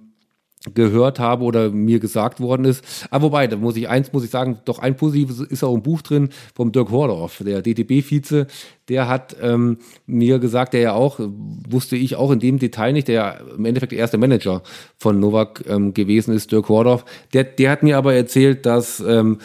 gehört 0.74 1.20
habe 1.20 1.44
oder 1.44 1.70
mir 1.70 2.00
gesagt 2.00 2.40
worden 2.40 2.66
ist. 2.66 2.84
Aber 3.10 3.26
wobei, 3.26 3.48
da 3.48 3.58
muss 3.58 3.76
ich 3.76 3.90
eins 3.90 4.14
muss 4.14 4.24
ich 4.24 4.30
sagen, 4.30 4.60
doch 4.66 4.80
ein 4.80 4.96
positives 4.96 5.42
ist 5.42 5.64
auch 5.64 5.74
im 5.74 5.82
Buch 5.82 6.02
drin 6.02 6.30
vom 6.56 6.72
Dirk 6.72 6.90
Hordorf, 6.92 7.42
der 7.46 7.62
DTB-Vize, 7.62 8.48
der 8.88 9.08
hat 9.08 9.36
ähm, 9.42 9.78
mir 10.06 10.40
gesagt, 10.40 10.74
der 10.74 10.82
ja 10.82 10.94
auch, 10.94 11.20
wusste 11.20 11.98
ich 11.98 12.16
auch 12.16 12.32
in 12.32 12.40
dem 12.40 12.60
Detail 12.60 12.94
nicht, 12.94 13.08
der 13.10 13.16
ja 13.16 13.32
im 13.58 13.66
Endeffekt 13.66 13.92
der 13.92 14.00
erste 14.00 14.18
Manager 14.18 14.62
von 14.98 15.20
Novak 15.20 15.66
ähm, 15.68 15.94
gewesen 15.94 16.34
ist, 16.34 16.52
Dirk 16.52 16.70
Hordorf, 16.70 17.04
der, 17.34 17.44
der 17.44 17.72
hat 17.72 17.84
mir 17.84 17.98
aber 17.98 18.14
erzählt, 18.14 18.66
dass 18.66 19.02
ähm, 19.02 19.40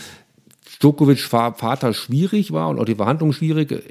Djokovic 0.80 1.18
Vater 1.18 1.92
schwierig 1.92 2.52
war 2.52 2.68
und 2.68 2.78
auch 2.78 2.84
die 2.84 2.94
Verhandlungen 2.94 3.32
schwierig, 3.32 3.82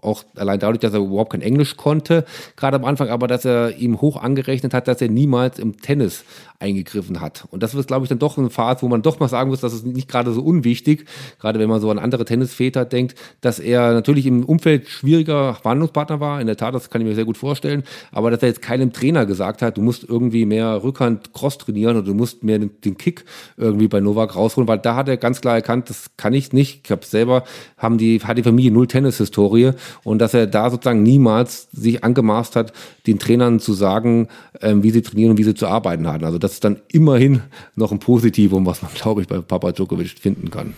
auch 0.00 0.24
allein 0.36 0.60
dadurch, 0.60 0.80
dass 0.80 0.94
er 0.94 1.00
überhaupt 1.00 1.32
kein 1.32 1.42
Englisch 1.42 1.76
konnte, 1.76 2.24
gerade 2.56 2.76
am 2.76 2.84
Anfang, 2.84 3.08
aber 3.08 3.26
dass 3.26 3.44
er 3.44 3.76
ihm 3.76 4.00
hoch 4.00 4.16
angerechnet 4.16 4.72
hat, 4.72 4.88
dass 4.88 5.02
er 5.02 5.08
niemals 5.08 5.58
im 5.58 5.80
Tennis 5.80 6.24
eingegriffen 6.58 7.20
hat. 7.20 7.44
Und 7.50 7.62
das 7.62 7.74
ist, 7.74 7.88
glaube 7.88 8.04
ich, 8.04 8.08
dann 8.08 8.18
doch 8.18 8.38
eine 8.38 8.50
Phase, 8.50 8.82
wo 8.82 8.88
man 8.88 9.02
doch 9.02 9.20
mal 9.20 9.28
sagen 9.28 9.50
muss, 9.50 9.60
das 9.60 9.74
ist 9.74 9.86
nicht 9.86 10.08
gerade 10.08 10.32
so 10.32 10.42
unwichtig, 10.42 11.06
gerade 11.38 11.58
wenn 11.58 11.68
man 11.68 11.80
so 11.80 11.90
an 11.90 11.98
andere 11.98 12.24
Tennisväter 12.24 12.84
denkt, 12.84 13.14
dass 13.40 13.58
er 13.58 13.92
natürlich 13.92 14.26
im 14.26 14.44
Umfeld 14.44 14.88
schwieriger 14.88 15.54
Verhandlungspartner 15.54 16.20
war. 16.20 16.40
In 16.40 16.46
der 16.46 16.56
Tat, 16.56 16.74
das 16.74 16.90
kann 16.90 17.00
ich 17.00 17.06
mir 17.06 17.14
sehr 17.14 17.24
gut 17.24 17.36
vorstellen, 17.36 17.82
aber 18.12 18.30
dass 18.30 18.42
er 18.42 18.48
jetzt 18.48 18.62
keinem 18.62 18.92
Trainer 18.92 19.26
gesagt 19.26 19.62
hat, 19.62 19.76
du 19.76 19.82
musst 19.82 20.04
irgendwie 20.04 20.46
mehr 20.46 20.82
Rückhand 20.82 21.32
Cross 21.32 21.58
trainieren 21.58 21.96
oder 21.96 22.06
du 22.06 22.14
musst 22.14 22.42
mehr 22.42 22.58
den, 22.58 22.96
Kick 22.96 23.24
irgendwie 23.56 23.88
bei 23.88 24.00
Novak 24.00 24.34
rausholen, 24.36 24.68
weil 24.68 24.78
da 24.78 24.96
hat 24.96 25.08
er 25.08 25.16
ganz 25.16 25.40
klar 25.40 25.56
erkannt, 25.56 25.90
das 25.90 26.10
kann 26.16 26.32
ich 26.32 26.52
nicht. 26.52 26.80
Ich 26.84 26.90
habe 26.90 27.04
selber, 27.04 27.44
haben 27.76 27.98
die, 27.98 28.20
hat 28.20 28.38
die 28.38 28.42
Familie 28.42 28.70
null 28.70 28.86
Tennis-Historie 28.86 29.72
und 30.04 30.18
dass 30.18 30.32
er 30.34 30.46
da 30.46 30.70
sozusagen 30.70 31.02
niemals 31.02 31.68
sich 31.72 32.02
angemaßt 32.02 32.56
hat, 32.56 32.72
den 33.06 33.18
Trainern 33.18 33.60
zu 33.60 33.74
sagen, 33.74 34.28
ähm, 34.62 34.82
wie 34.82 34.90
sie 34.90 35.02
trainieren 35.02 35.32
und 35.32 35.38
wie 35.38 35.44
sie 35.44 35.54
zu 35.54 35.66
arbeiten 35.66 36.06
haben. 36.06 36.24
Also 36.24 36.38
das 36.46 36.54
ist 36.54 36.64
dann 36.64 36.80
immerhin 36.92 37.42
noch 37.74 37.90
ein 37.90 37.98
Positivum, 37.98 38.66
was 38.66 38.80
man, 38.80 38.92
glaube 38.94 39.20
ich, 39.20 39.26
bei 39.26 39.38
Papa 39.38 39.72
Djokovic 39.72 40.16
finden 40.20 40.50
kann. 40.50 40.74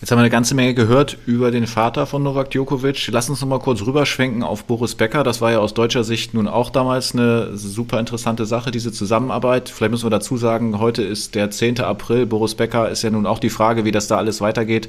Jetzt 0.00 0.10
haben 0.10 0.18
wir 0.18 0.22
eine 0.22 0.30
ganze 0.30 0.54
Menge 0.54 0.72
gehört 0.72 1.18
über 1.26 1.50
den 1.50 1.66
Vater 1.66 2.06
von 2.06 2.22
Novak 2.22 2.50
Djokovic. 2.50 3.08
Lass 3.12 3.28
uns 3.28 3.40
noch 3.42 3.48
mal 3.48 3.58
kurz 3.58 3.80
rüberschwenken 3.82 4.42
auf 4.42 4.64
Boris 4.64 4.94
Becker. 4.94 5.22
Das 5.22 5.40
war 5.40 5.52
ja 5.52 5.58
aus 5.58 5.74
deutscher 5.74 6.04
Sicht 6.04 6.32
nun 6.32 6.48
auch 6.48 6.70
damals 6.70 7.12
eine 7.12 7.56
super 7.56 8.00
interessante 8.00 8.46
Sache, 8.46 8.70
diese 8.70 8.92
Zusammenarbeit. 8.92 9.68
Vielleicht 9.68 9.90
müssen 9.90 10.06
wir 10.06 10.10
dazu 10.10 10.36
sagen, 10.36 10.78
heute 10.80 11.02
ist 11.02 11.34
der 11.34 11.50
10. 11.50 11.80
April. 11.80 12.26
Boris 12.26 12.54
Becker 12.54 12.90
ist 12.90 13.02
ja 13.02 13.10
nun 13.10 13.26
auch 13.26 13.38
die 13.38 13.50
Frage, 13.50 13.84
wie 13.84 13.92
das 13.92 14.06
da 14.06 14.16
alles 14.16 14.40
weitergeht. 14.40 14.88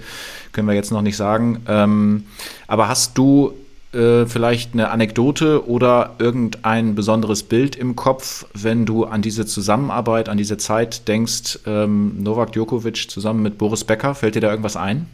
Können 0.53 0.67
wir 0.67 0.75
jetzt 0.75 0.91
noch 0.91 1.01
nicht 1.01 1.17
sagen. 1.17 1.61
Ähm, 1.67 2.25
aber 2.67 2.87
hast 2.87 3.17
du 3.17 3.53
äh, 3.97 4.25
vielleicht 4.27 4.73
eine 4.73 4.89
Anekdote 4.91 5.67
oder 5.67 6.15
irgendein 6.19 6.95
besonderes 6.95 7.43
Bild 7.43 7.75
im 7.75 7.95
Kopf, 7.95 8.45
wenn 8.53 8.85
du 8.85 9.05
an 9.05 9.21
diese 9.21 9.45
Zusammenarbeit, 9.45 10.29
an 10.29 10.37
diese 10.37 10.57
Zeit 10.57 11.07
denkst, 11.07 11.59
ähm, 11.65 12.21
Novak 12.21 12.53
Djokovic 12.53 13.09
zusammen 13.09 13.41
mit 13.41 13.57
Boris 13.57 13.83
Becker? 13.83 14.15
Fällt 14.15 14.35
dir 14.35 14.41
da 14.41 14.49
irgendwas 14.49 14.77
ein? 14.77 15.07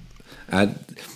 Ja, 0.52 0.68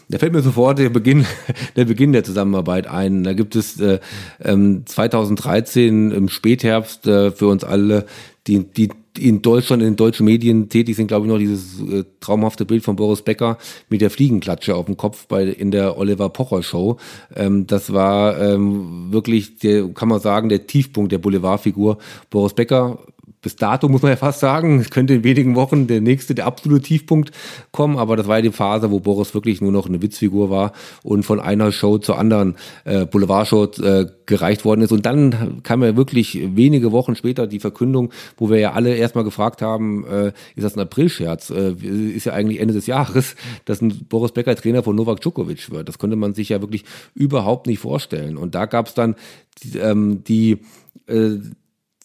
da 0.09 0.17
fällt 0.17 0.33
mir 0.33 0.41
sofort 0.41 0.79
der 0.79 0.89
Beginn, 0.89 1.25
der 1.75 1.85
Beginn 1.85 2.13
der 2.13 2.23
Zusammenarbeit 2.23 2.87
ein. 2.87 3.23
Da 3.23 3.33
gibt 3.33 3.55
es 3.55 3.79
äh, 3.79 3.99
2013 4.39 5.87
ähm, 5.87 6.17
im 6.17 6.29
Spätherbst 6.29 7.05
äh, 7.05 7.31
für 7.31 7.47
uns 7.47 7.63
alle 7.63 8.05
die, 8.47 8.63
die 8.63 8.89
in 9.19 9.41
Deutschland, 9.41 9.81
in 9.81 9.89
den 9.89 9.95
deutschen 9.95 10.25
Medien 10.25 10.69
tätig 10.69 10.95
sind, 10.95 11.07
glaube 11.07 11.25
ich, 11.25 11.31
noch 11.31 11.39
dieses 11.39 11.79
äh, 11.81 12.03
traumhafte 12.19 12.65
Bild 12.65 12.83
von 12.83 12.95
Boris 12.95 13.21
Becker 13.21 13.57
mit 13.89 14.01
der 14.01 14.09
Fliegenklatsche 14.09 14.75
auf 14.75 14.85
dem 14.85 14.97
Kopf 14.97 15.27
bei, 15.27 15.43
in 15.43 15.71
der 15.71 15.97
Oliver 15.97 16.29
Pocher 16.29 16.63
Show. 16.63 16.97
Ähm, 17.35 17.67
das 17.67 17.93
war 17.93 18.39
ähm, 18.41 19.11
wirklich, 19.11 19.57
der, 19.59 19.87
kann 19.89 20.09
man 20.09 20.19
sagen, 20.19 20.49
der 20.49 20.67
Tiefpunkt 20.67 21.11
der 21.11 21.19
Boulevardfigur. 21.19 21.97
Boris 22.29 22.53
Becker 22.53 22.99
bis 23.41 23.55
dato 23.55 23.87
muss 23.87 24.01
man 24.01 24.11
ja 24.11 24.15
fast 24.15 24.39
sagen, 24.39 24.79
es 24.79 24.89
könnte 24.89 25.13
in 25.13 25.23
wenigen 25.23 25.55
Wochen 25.55 25.87
der 25.87 26.01
nächste, 26.01 26.33
der 26.33 26.47
absolute 26.47 26.83
Tiefpunkt 26.83 27.31
kommen, 27.71 27.97
aber 27.97 28.15
das 28.15 28.27
war 28.27 28.37
ja 28.37 28.41
die 28.41 28.51
Phase, 28.51 28.91
wo 28.91 28.99
Boris 28.99 29.33
wirklich 29.33 29.61
nur 29.61 29.71
noch 29.71 29.87
eine 29.87 30.01
Witzfigur 30.01 30.49
war 30.49 30.73
und 31.03 31.23
von 31.23 31.39
einer 31.39 31.71
Show 31.71 31.97
zur 31.99 32.17
anderen 32.17 32.55
äh, 32.85 33.05
Boulevardshow 33.05 33.65
äh, 33.81 34.07
gereicht 34.25 34.65
worden 34.65 34.81
ist. 34.81 34.91
Und 34.91 35.05
dann 35.05 35.61
kam 35.63 35.83
ja 35.83 35.95
wirklich 35.95 36.39
wenige 36.55 36.91
Wochen 36.91 37.15
später 37.15 37.47
die 37.47 37.59
Verkündung, 37.59 38.11
wo 38.37 38.49
wir 38.49 38.59
ja 38.59 38.73
alle 38.73 38.95
erstmal 38.95 39.23
gefragt 39.23 39.61
haben, 39.61 40.05
äh, 40.05 40.27
ist 40.55 40.63
das 40.63 40.75
ein 40.75 40.81
Aprilscherz? 40.81 41.49
Äh, 41.49 41.73
ist 41.73 42.25
ja 42.25 42.33
eigentlich 42.33 42.59
Ende 42.59 42.73
des 42.73 42.87
Jahres, 42.87 43.35
dass 43.65 43.81
ein 43.81 44.05
Boris 44.09 44.31
Becker 44.31 44.55
Trainer 44.55 44.83
von 44.83 44.95
Novak 44.95 45.21
Djokovic 45.21 45.71
wird. 45.71 45.87
Das 45.87 45.99
konnte 45.99 46.15
man 46.15 46.33
sich 46.33 46.49
ja 46.49 46.61
wirklich 46.61 46.85
überhaupt 47.13 47.67
nicht 47.67 47.79
vorstellen. 47.79 48.37
Und 48.37 48.55
da 48.55 48.65
gab 48.65 48.87
es 48.87 48.93
dann 48.93 49.15
die, 49.63 49.77
ähm, 49.77 50.23
die 50.23 50.59
äh, 51.07 51.37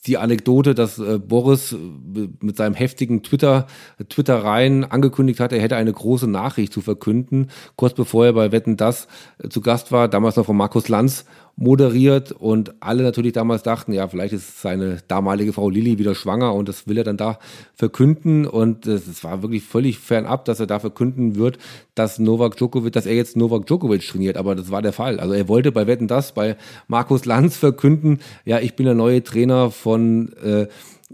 die 0.07 0.19
Anekdote, 0.19 0.75
dass 0.75 0.99
äh, 0.99 1.19
Boris 1.19 1.73
äh, 1.73 1.77
mit 2.41 2.57
seinem 2.57 2.75
heftigen 2.75 3.23
Twitter, 3.23 3.67
Twitter 4.09 4.43
rein 4.43 4.85
angekündigt 4.85 5.39
hat, 5.39 5.53
er 5.53 5.61
hätte 5.61 5.77
eine 5.77 5.93
große 5.93 6.27
Nachricht 6.29 6.73
zu 6.73 6.81
verkünden, 6.81 7.49
kurz 7.77 7.95
bevor 7.95 8.27
er 8.27 8.33
bei 8.33 8.51
Wetten 8.53 8.77
Das 8.77 9.07
äh, 9.39 9.49
zu 9.49 9.61
Gast 9.61 9.93
war, 9.93 10.09
damals 10.09 10.37
noch 10.37 10.47
von 10.47 10.57
Markus 10.57 10.89
Lanz 10.89 11.25
moderiert 11.57 12.33
und 12.33 12.75
alle 12.81 13.03
natürlich 13.03 13.33
damals 13.33 13.63
dachten, 13.63 13.93
ja, 13.93 14.09
vielleicht 14.09 14.33
ist 14.33 14.61
seine 14.61 14.99
damalige 15.07 15.53
Frau 15.53 15.69
Lilly 15.69 15.99
wieder 15.99 16.15
schwanger 16.15 16.55
und 16.55 16.69
das 16.69 16.89
will 16.89 16.99
er 16.99 17.05
dann 17.05 17.17
da 17.17 17.39
verkünden 17.75 18.47
und 18.47 18.87
es 18.87 19.23
war 19.23 19.43
wirklich 19.43 19.63
völlig 19.63 19.99
fernab, 19.99 20.45
dass 20.47 20.61
er 20.61 20.67
da 20.67 20.79
verkünden 20.79 21.37
wird, 21.37 21.59
dass 21.95 22.19
Novak 22.19 22.57
Djokovic, 22.57 22.93
dass 22.93 23.07
er 23.07 23.15
jetzt 23.15 23.37
Novak 23.37 23.67
Djokovic 23.67 24.07
trainiert, 24.07 24.37
aber 24.37 24.55
das 24.55 24.71
war 24.71 24.83
der 24.83 24.93
Fall. 24.93 25.21
Also 25.21 25.35
er 25.35 25.49
wollte 25.49 25.73
bei 25.73 25.87
Wetten 25.87 26.09
das 26.09 26.33
bei 26.33 26.57
Markus 26.89 27.27
Lanz 27.27 27.57
verkünden, 27.57 28.21
ja, 28.45 28.59
ich 28.59 28.75
bin 28.75 28.87
der 28.87 28.95
neue 28.95 29.23
Trainer 29.23 29.71
von 29.71 30.33
äh, 30.43 30.67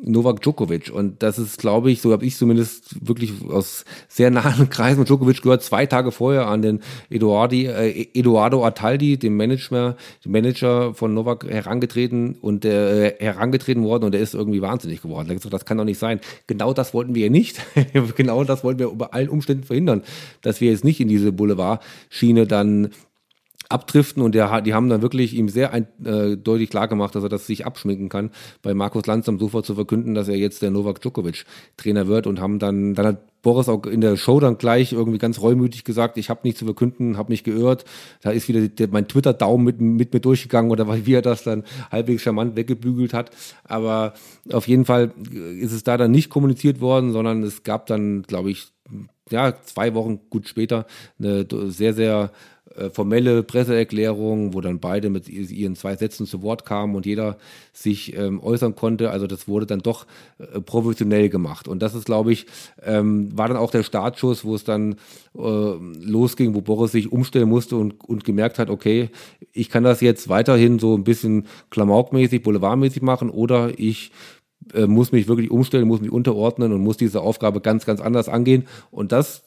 Novak 0.02 0.40
Djokovic. 0.42 0.90
Und 0.90 1.22
das 1.22 1.38
ist, 1.38 1.58
glaube 1.58 1.90
ich, 1.90 2.00
so 2.00 2.12
habe 2.12 2.24
ich 2.24 2.36
zumindest 2.36 3.06
wirklich 3.06 3.32
aus 3.48 3.84
sehr 4.08 4.30
nahen 4.30 4.70
Kreisen 4.70 5.04
Djokovic 5.04 5.42
gehört, 5.42 5.62
zwei 5.62 5.86
Tage 5.86 6.12
vorher 6.12 6.46
an 6.46 6.62
den 6.62 6.80
Eduardi, 7.10 7.66
äh, 7.66 8.08
Eduardo 8.14 8.64
Ataldi, 8.64 9.18
dem 9.18 9.36
Manager, 9.36 9.96
dem 10.24 10.32
Manager 10.32 10.94
von 10.94 11.14
Novak, 11.14 11.46
herangetreten 11.48 12.36
und 12.40 12.64
äh, 12.64 13.14
herangetreten 13.18 13.84
worden 13.84 14.04
und 14.04 14.12
der 14.12 14.20
ist 14.20 14.34
irgendwie 14.34 14.62
wahnsinnig 14.62 15.02
geworden. 15.02 15.28
Er 15.28 15.30
hat 15.30 15.36
gesagt, 15.38 15.54
das 15.54 15.64
kann 15.64 15.78
doch 15.78 15.84
nicht 15.84 15.98
sein. 15.98 16.20
Genau 16.46 16.72
das 16.72 16.94
wollten 16.94 17.14
wir 17.14 17.30
nicht. 17.30 17.60
genau 18.16 18.44
das 18.44 18.64
wollten 18.64 18.78
wir 18.78 18.88
über 18.88 19.14
allen 19.14 19.28
Umständen 19.28 19.64
verhindern, 19.64 20.02
dass 20.42 20.60
wir 20.60 20.70
jetzt 20.70 20.84
nicht 20.84 21.00
in 21.00 21.08
diese 21.08 21.32
Boulevard-Schiene 21.32 22.46
dann 22.46 22.90
abdriften 23.68 24.22
und 24.22 24.34
der, 24.34 24.62
die 24.62 24.72
haben 24.72 24.88
dann 24.88 25.02
wirklich 25.02 25.34
ihm 25.34 25.48
sehr 25.48 25.72
ein, 25.72 25.86
äh, 26.04 26.36
deutlich 26.36 26.70
klar 26.70 26.88
gemacht, 26.88 27.14
dass 27.14 27.22
er 27.22 27.28
das 27.28 27.46
sich 27.46 27.66
abschminken 27.66 28.08
kann, 28.08 28.30
bei 28.62 28.72
Markus 28.72 29.06
Lanz 29.06 29.28
am 29.28 29.38
Sofa 29.38 29.62
zu 29.62 29.74
verkünden, 29.74 30.14
dass 30.14 30.28
er 30.28 30.36
jetzt 30.36 30.62
der 30.62 30.70
Novak 30.70 31.00
Djokovic 31.02 31.44
Trainer 31.76 32.06
wird 32.06 32.26
und 32.26 32.40
haben 32.40 32.58
dann, 32.58 32.94
dann 32.94 33.06
hat 33.06 33.42
Boris 33.42 33.68
auch 33.68 33.84
in 33.86 34.00
der 34.00 34.16
Show 34.16 34.40
dann 34.40 34.58
gleich 34.58 34.92
irgendwie 34.92 35.18
ganz 35.18 35.40
reumütig 35.40 35.84
gesagt, 35.84 36.16
ich 36.16 36.28
habe 36.30 36.40
nichts 36.42 36.58
zu 36.58 36.64
verkünden, 36.64 37.16
habe 37.16 37.30
mich 37.30 37.44
geirrt. 37.44 37.84
Da 38.22 38.30
ist 38.30 38.48
wieder 38.48 38.66
der, 38.66 38.88
mein 38.88 39.06
Twitter-Daumen 39.06 39.64
mit, 39.64 39.80
mit 39.80 40.12
mir 40.12 40.20
durchgegangen 40.20 40.70
oder 40.70 41.06
wie 41.06 41.14
er 41.14 41.22
das 41.22 41.44
dann 41.44 41.64
halbwegs 41.90 42.22
charmant 42.22 42.56
weggebügelt 42.56 43.14
hat. 43.14 43.30
Aber 43.64 44.14
auf 44.52 44.66
jeden 44.66 44.84
Fall 44.84 45.12
ist 45.60 45.72
es 45.72 45.84
da 45.84 45.96
dann 45.96 46.10
nicht 46.10 46.30
kommuniziert 46.30 46.80
worden, 46.80 47.12
sondern 47.12 47.42
es 47.42 47.62
gab 47.62 47.86
dann, 47.86 48.22
glaube 48.22 48.50
ich, 48.50 48.68
ja, 49.30 49.54
zwei 49.62 49.94
Wochen 49.94 50.20
gut 50.30 50.48
später 50.48 50.86
eine 51.18 51.46
sehr, 51.70 51.92
sehr 51.92 52.32
äh, 52.78 52.90
formelle 52.90 53.42
Presseerklärung, 53.42 54.54
wo 54.54 54.60
dann 54.60 54.80
beide 54.80 55.10
mit 55.10 55.28
ihren 55.28 55.76
zwei 55.76 55.96
Sätzen 55.96 56.26
zu 56.26 56.42
Wort 56.42 56.64
kamen 56.64 56.94
und 56.94 57.06
jeder 57.06 57.38
sich 57.72 58.16
ähm, 58.16 58.40
äußern 58.40 58.74
konnte. 58.74 59.10
Also 59.10 59.26
das 59.26 59.48
wurde 59.48 59.66
dann 59.66 59.80
doch 59.80 60.06
äh, 60.38 60.60
professionell 60.60 61.28
gemacht. 61.28 61.68
Und 61.68 61.80
das 61.82 61.94
ist, 61.94 62.04
glaube 62.04 62.32
ich, 62.32 62.46
ähm, 62.82 63.36
war 63.36 63.48
dann 63.48 63.56
auch 63.56 63.70
der 63.70 63.82
Startschuss, 63.82 64.44
wo 64.44 64.54
es 64.54 64.64
dann 64.64 64.96
äh, 65.36 65.40
losging, 65.40 66.54
wo 66.54 66.60
Boris 66.60 66.92
sich 66.92 67.12
umstellen 67.12 67.48
musste 67.48 67.76
und, 67.76 68.04
und 68.04 68.24
gemerkt 68.24 68.58
hat, 68.58 68.70
okay, 68.70 69.10
ich 69.52 69.68
kann 69.68 69.84
das 69.84 70.00
jetzt 70.00 70.28
weiterhin 70.28 70.78
so 70.78 70.94
ein 70.94 71.04
bisschen 71.04 71.46
klamaukmäßig, 71.70 72.42
boulevardmäßig 72.42 73.02
machen 73.02 73.30
oder 73.30 73.78
ich 73.78 74.12
äh, 74.74 74.86
muss 74.86 75.12
mich 75.12 75.28
wirklich 75.28 75.50
umstellen, 75.50 75.88
muss 75.88 76.00
mich 76.00 76.12
unterordnen 76.12 76.72
und 76.72 76.82
muss 76.82 76.96
diese 76.96 77.20
Aufgabe 77.20 77.60
ganz, 77.60 77.86
ganz 77.86 78.00
anders 78.00 78.28
angehen. 78.28 78.66
Und 78.90 79.12
das 79.12 79.44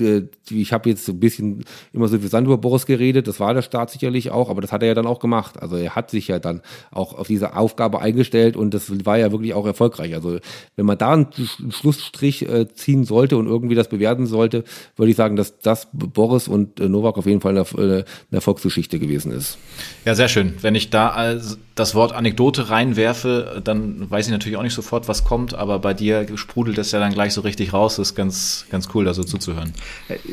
ich 0.00 0.72
habe 0.72 0.88
jetzt 0.88 1.08
ein 1.08 1.20
bisschen 1.20 1.64
immer 1.92 2.08
so 2.08 2.18
Sand 2.18 2.46
über 2.46 2.58
Boris 2.58 2.86
geredet, 2.86 3.28
das 3.28 3.40
war 3.40 3.54
der 3.54 3.62
Staat 3.62 3.90
sicherlich 3.90 4.30
auch, 4.30 4.50
aber 4.50 4.60
das 4.60 4.72
hat 4.72 4.82
er 4.82 4.88
ja 4.88 4.94
dann 4.94 5.06
auch 5.06 5.18
gemacht. 5.18 5.60
Also 5.60 5.76
er 5.76 5.94
hat 5.94 6.10
sich 6.10 6.28
ja 6.28 6.38
dann 6.38 6.62
auch 6.90 7.14
auf 7.14 7.26
diese 7.26 7.56
Aufgabe 7.56 8.00
eingestellt 8.00 8.56
und 8.56 8.74
das 8.74 9.04
war 9.04 9.18
ja 9.18 9.32
wirklich 9.32 9.54
auch 9.54 9.66
erfolgreich. 9.66 10.14
Also 10.14 10.38
wenn 10.76 10.86
man 10.86 10.98
da 10.98 11.12
einen 11.12 11.28
Schlussstrich 11.70 12.48
äh, 12.48 12.68
ziehen 12.72 13.04
sollte 13.04 13.36
und 13.36 13.46
irgendwie 13.46 13.74
das 13.74 13.88
bewerten 13.88 14.26
sollte, 14.26 14.64
würde 14.96 15.10
ich 15.10 15.16
sagen, 15.16 15.36
dass 15.36 15.58
das 15.58 15.88
Boris 15.92 16.48
und 16.48 16.80
äh, 16.80 16.88
Novak 16.88 17.18
auf 17.18 17.26
jeden 17.26 17.40
Fall 17.40 17.56
eine, 17.56 17.66
eine 17.76 18.04
Erfolgsgeschichte 18.30 18.98
gewesen 18.98 19.32
ist. 19.32 19.58
Ja, 20.04 20.14
sehr 20.14 20.28
schön. 20.28 20.54
Wenn 20.60 20.74
ich 20.74 20.90
da 20.90 21.10
als 21.10 21.58
das 21.76 21.94
Wort 21.94 22.14
Anekdote 22.14 22.70
reinwerfe, 22.70 23.60
dann 23.62 24.10
weiß 24.10 24.26
ich 24.26 24.32
natürlich 24.32 24.56
auch 24.56 24.62
nicht 24.62 24.72
sofort, 24.72 25.08
was 25.08 25.24
kommt, 25.24 25.54
aber 25.54 25.78
bei 25.78 25.92
dir 25.92 26.26
sprudelt 26.34 26.78
es 26.78 26.90
ja 26.90 27.00
dann 27.00 27.12
gleich 27.12 27.34
so 27.34 27.42
richtig 27.42 27.74
raus. 27.74 27.96
Das 27.96 28.08
ist 28.08 28.14
ganz, 28.14 28.64
ganz 28.70 28.88
cool, 28.94 29.04
da 29.04 29.12
so 29.12 29.22
zuzuhören. 29.22 29.74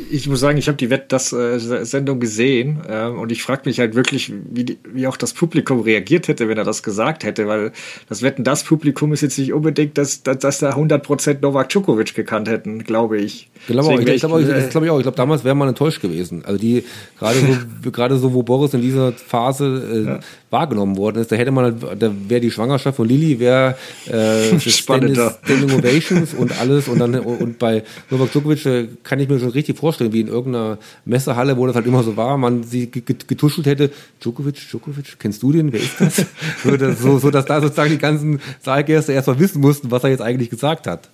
Ich 0.10 0.30
muss 0.30 0.40
sagen, 0.40 0.58
ich 0.58 0.70
habe 0.70 0.78
die 0.78 0.90
Wett 0.90 1.12
das 1.12 1.34
äh, 1.34 1.60
Sendung 1.60 2.22
gesehen 2.22 2.80
äh, 2.88 3.08
und 3.08 3.30
ich 3.30 3.44
frage 3.44 3.64
mich 3.66 3.80
halt 3.80 3.94
wirklich, 3.94 4.32
wie, 4.52 4.64
die, 4.64 4.78
wie 4.88 5.06
auch 5.06 5.18
das 5.18 5.34
Publikum 5.34 5.82
reagiert 5.82 6.30
hätte, 6.30 6.48
wenn 6.48 6.58
er 6.58 6.64
das 6.64 6.82
gesagt 6.82 7.26
hätte, 7.26 7.46
weil 7.46 7.74
das 8.08 8.22
Wetten 8.22 8.46
das 8.46 8.64
Publikum 8.64 9.12
ist 9.12 9.20
jetzt 9.20 9.38
nicht 9.38 9.52
unbedingt, 9.52 9.98
dass, 9.98 10.24
dass, 10.24 10.40
dass 10.40 10.60
da 10.60 10.70
100% 10.70 11.42
Novak 11.42 11.68
Djokovic 11.68 12.16
gekannt 12.16 12.48
hätten, 12.48 12.86
glaube 12.86 13.18
ich. 13.18 13.50
Genau, 13.68 14.00
ich, 14.00 14.08
ich 14.08 14.22
glaube 14.22 14.44
äh, 14.44 14.70
glaub 14.70 14.84
ich 14.86 14.90
auch. 14.90 14.98
Ich 14.98 15.04
glaube, 15.04 15.18
damals 15.18 15.44
wäre 15.44 15.56
man 15.56 15.68
enttäuscht 15.68 16.02
gewesen. 16.02 16.46
Also 16.46 16.58
die, 16.58 16.86
gerade 17.20 17.36
so, 17.84 17.92
gerade 17.92 18.18
so, 18.18 18.34
wo 18.34 18.44
Boris 18.44 18.74
in 18.74 18.82
dieser 18.82 19.12
Phase 19.12 19.66
äh, 19.92 20.06
ja. 20.06 20.20
Wahrgenommen 20.54 20.96
worden 20.96 21.18
ist, 21.18 21.32
da 21.32 21.36
hätte 21.36 21.52
man, 21.52 21.78
da 22.00 22.12
wäre 22.30 22.40
die 22.40 22.52
Schwangerschaft 22.52 22.96
von 22.96 23.08
Lilly, 23.08 23.40
wäre 23.40 23.76
äh. 24.10 24.58
Standing 24.60 25.18
Ovations 25.18 26.34
und 26.34 26.58
alles 26.60 26.88
und 26.88 27.00
dann 27.00 27.16
und 27.16 27.60
bei 27.60 27.84
Novak 28.10 28.32
Djokovic 28.32 28.66
äh, 28.66 28.88
kann 29.04 29.20
ich 29.20 29.28
mir 29.28 29.40
schon 29.40 29.50
richtig 29.50 29.78
vorstellen, 29.78 30.14
wie 30.14 30.22
in 30.22 30.28
irgendeiner 30.28 30.78
Messehalle, 31.04 31.58
wo 31.58 31.68
das 31.68 31.76
halt 31.76 31.88
immer 31.88 32.04
so 32.04 32.16
war, 32.16 32.38
man 32.38 32.64
sie 32.64 32.90
getuschelt 32.90 33.68
hätte, 33.68 33.92
Djokovic, 34.22 34.70
Djokovic, 34.70 35.20
kennst 35.20 35.44
du 35.44 35.52
den, 35.52 35.74
wer 35.74 35.82
ist 35.82 36.00
das? 36.00 36.26
so, 36.64 36.78
dass, 36.78 37.00
so, 37.00 37.18
so, 37.18 37.32
dass 37.32 37.46
da 37.46 37.60
sozusagen 37.60 37.92
die 37.92 37.98
ganzen 37.98 38.40
Saalgäste 38.62 39.12
erstmal 39.12 39.40
wissen 39.40 39.60
mussten, 39.60 39.92
was 39.92 40.04
er 40.04 40.12
jetzt 40.12 40.22
eigentlich 40.22 40.50
gesagt 40.50 40.88
hat. 40.88 41.10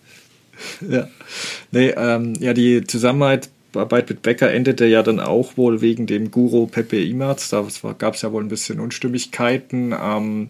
Ja, 0.87 1.07
nee, 1.71 1.93
ähm, 1.95 2.33
ja, 2.39 2.53
die 2.53 2.83
Zusammenarbeit 2.85 3.49
Arbeit 3.73 4.09
mit 4.09 4.21
Becker 4.21 4.51
endete 4.51 4.85
ja 4.85 5.03
dann 5.03 5.19
auch 5.19 5.57
wohl 5.57 5.81
wegen 5.81 6.07
dem 6.07 6.31
Guru 6.31 6.67
Pepe 6.67 7.03
Imaz. 7.03 7.49
Da 7.49 7.65
gab 7.97 8.15
es 8.15 8.21
ja 8.21 8.31
wohl 8.31 8.43
ein 8.43 8.49
bisschen 8.49 8.79
Unstimmigkeiten. 8.79 9.93
Ähm, 9.99 10.49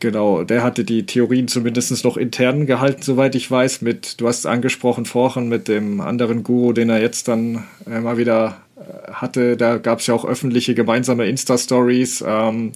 genau, 0.00 0.44
der 0.44 0.62
hatte 0.62 0.84
die 0.84 1.06
Theorien 1.06 1.48
zumindest 1.48 2.04
noch 2.04 2.16
intern 2.16 2.66
gehalten, 2.66 3.02
soweit 3.02 3.34
ich 3.34 3.50
weiß, 3.50 3.82
mit, 3.82 4.20
du 4.20 4.28
hast 4.28 4.40
es 4.40 4.46
angesprochen 4.46 5.06
vorhin, 5.06 5.48
mit 5.48 5.68
dem 5.68 6.00
anderen 6.00 6.42
Guru, 6.42 6.72
den 6.72 6.90
er 6.90 7.00
jetzt 7.00 7.28
dann 7.28 7.64
äh, 7.86 8.00
mal 8.00 8.18
wieder 8.18 8.60
äh, 8.76 9.12
hatte. 9.12 9.56
Da 9.56 9.78
gab 9.78 10.00
es 10.00 10.06
ja 10.06 10.14
auch 10.14 10.24
öffentliche 10.24 10.74
gemeinsame 10.74 11.26
Insta-Stories. 11.26 12.24
Ähm, 12.26 12.72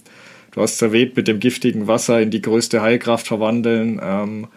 du 0.51 0.61
hast 0.61 0.81
erwähnt, 0.81 1.15
mit 1.15 1.27
dem 1.27 1.39
giftigen 1.39 1.87
Wasser 1.87 2.21
in 2.21 2.31
die 2.31 2.41
größte 2.41 2.81
Heilkraft 2.81 3.27
verwandeln. 3.27 3.99
Ähm, 4.03 4.47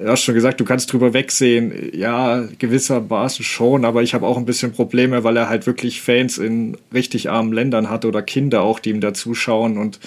du 0.00 0.08
hast 0.08 0.22
schon 0.22 0.34
gesagt, 0.34 0.60
du 0.60 0.64
kannst 0.64 0.92
drüber 0.92 1.12
wegsehen. 1.12 1.90
Ja, 1.94 2.44
gewissermaßen 2.58 3.44
schon, 3.44 3.84
aber 3.84 4.02
ich 4.02 4.14
habe 4.14 4.26
auch 4.26 4.36
ein 4.36 4.46
bisschen 4.46 4.72
Probleme, 4.72 5.24
weil 5.24 5.36
er 5.36 5.48
halt 5.48 5.66
wirklich 5.66 6.00
Fans 6.02 6.38
in 6.38 6.76
richtig 6.92 7.30
armen 7.30 7.52
Ländern 7.52 7.90
hat 7.90 8.04
oder 8.04 8.22
Kinder 8.22 8.62
auch, 8.62 8.78
die 8.78 8.90
ihm 8.90 9.00
da 9.00 9.14
zuschauen 9.14 9.78
und 9.78 10.00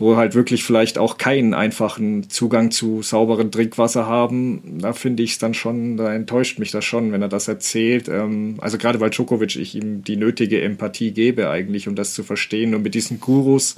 wo 0.00 0.16
halt 0.16 0.34
wirklich 0.34 0.64
vielleicht 0.64 0.96
auch 0.96 1.18
keinen 1.18 1.52
einfachen 1.52 2.30
Zugang 2.30 2.70
zu 2.70 3.02
sauberem 3.02 3.50
Trinkwasser 3.50 4.06
haben, 4.06 4.78
da 4.80 4.94
finde 4.94 5.22
ich 5.22 5.32
es 5.32 5.38
dann 5.38 5.52
schon, 5.52 5.98
da 5.98 6.14
enttäuscht 6.14 6.58
mich 6.58 6.70
das 6.70 6.86
schon, 6.86 7.12
wenn 7.12 7.20
er 7.20 7.28
das 7.28 7.48
erzählt. 7.48 8.08
Ähm, 8.08 8.56
also 8.60 8.78
gerade 8.78 8.98
weil 9.00 9.10
Djokovic 9.10 9.56
ich 9.56 9.74
ihm 9.74 10.02
die 10.02 10.16
nötige 10.16 10.62
Empathie 10.62 11.12
gebe 11.12 11.50
eigentlich, 11.50 11.86
um 11.86 11.96
das 11.96 12.14
zu 12.14 12.22
verstehen. 12.22 12.74
Und 12.74 12.82
mit 12.82 12.94
diesen 12.94 13.20
Gurus, 13.20 13.76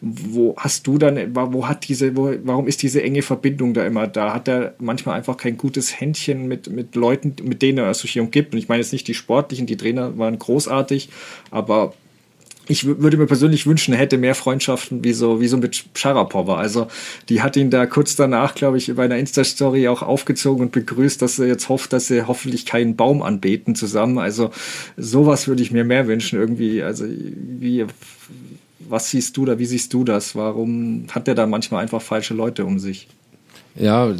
wo 0.00 0.54
hast 0.56 0.86
du 0.86 0.98
dann, 0.98 1.34
wo 1.34 1.66
hat 1.66 1.88
diese, 1.88 2.16
wo, 2.16 2.32
warum 2.44 2.66
ist 2.66 2.82
diese 2.82 3.02
enge 3.02 3.22
Verbindung 3.22 3.74
da 3.74 3.84
immer 3.84 4.06
da? 4.06 4.34
Hat 4.34 4.48
er 4.48 4.74
manchmal 4.78 5.16
einfach 5.16 5.36
kein 5.36 5.56
gutes 5.56 6.00
Händchen 6.00 6.46
mit, 6.46 6.70
mit 6.70 6.94
Leuten, 6.94 7.34
mit 7.42 7.62
denen 7.62 7.78
er 7.78 7.86
Associierung 7.86 8.30
gibt? 8.30 8.52
Und 8.52 8.58
ich 8.58 8.68
meine 8.68 8.80
jetzt 8.80 8.92
nicht 8.92 9.08
die 9.08 9.14
Sportlichen, 9.14 9.66
die 9.66 9.76
Trainer 9.76 10.16
waren 10.18 10.38
großartig, 10.38 11.08
aber 11.50 11.94
ich 12.68 12.84
würde 12.84 13.16
mir 13.16 13.26
persönlich 13.26 13.66
wünschen, 13.66 13.94
er 13.94 14.00
hätte 14.00 14.18
mehr 14.18 14.34
Freundschaften 14.34 15.02
wie 15.02 15.14
so, 15.14 15.40
wie 15.40 15.48
so 15.48 15.56
mit 15.56 15.86
Sharapova. 15.94 16.58
Also, 16.58 16.88
die 17.30 17.40
hat 17.40 17.56
ihn 17.56 17.70
da 17.70 17.86
kurz 17.86 18.14
danach, 18.14 18.54
glaube 18.54 18.76
ich, 18.76 18.94
bei 18.94 19.06
einer 19.06 19.16
Insta-Story 19.16 19.88
auch 19.88 20.02
aufgezogen 20.02 20.66
und 20.66 20.72
begrüßt, 20.72 21.20
dass 21.22 21.38
er 21.38 21.46
jetzt 21.46 21.70
hofft, 21.70 21.94
dass 21.94 22.08
sie 22.08 22.26
hoffentlich 22.26 22.66
keinen 22.66 22.94
Baum 22.94 23.22
anbeten 23.22 23.74
zusammen. 23.74 24.18
Also, 24.18 24.50
sowas 24.98 25.48
würde 25.48 25.62
ich 25.62 25.70
mir 25.70 25.84
mehr 25.84 26.06
wünschen 26.06 26.38
irgendwie. 26.38 26.82
Also, 26.82 27.06
wie, 27.08 27.86
was 28.90 29.10
siehst 29.10 29.36
du 29.36 29.44
da? 29.44 29.58
Wie 29.58 29.66
siehst 29.66 29.92
du 29.92 30.04
das? 30.04 30.34
Warum 30.34 31.06
hat 31.10 31.28
er 31.28 31.34
da 31.34 31.46
manchmal 31.46 31.82
einfach 31.82 32.02
falsche 32.02 32.34
Leute 32.34 32.64
um 32.64 32.78
sich? 32.78 33.08
Ja, 33.74 34.12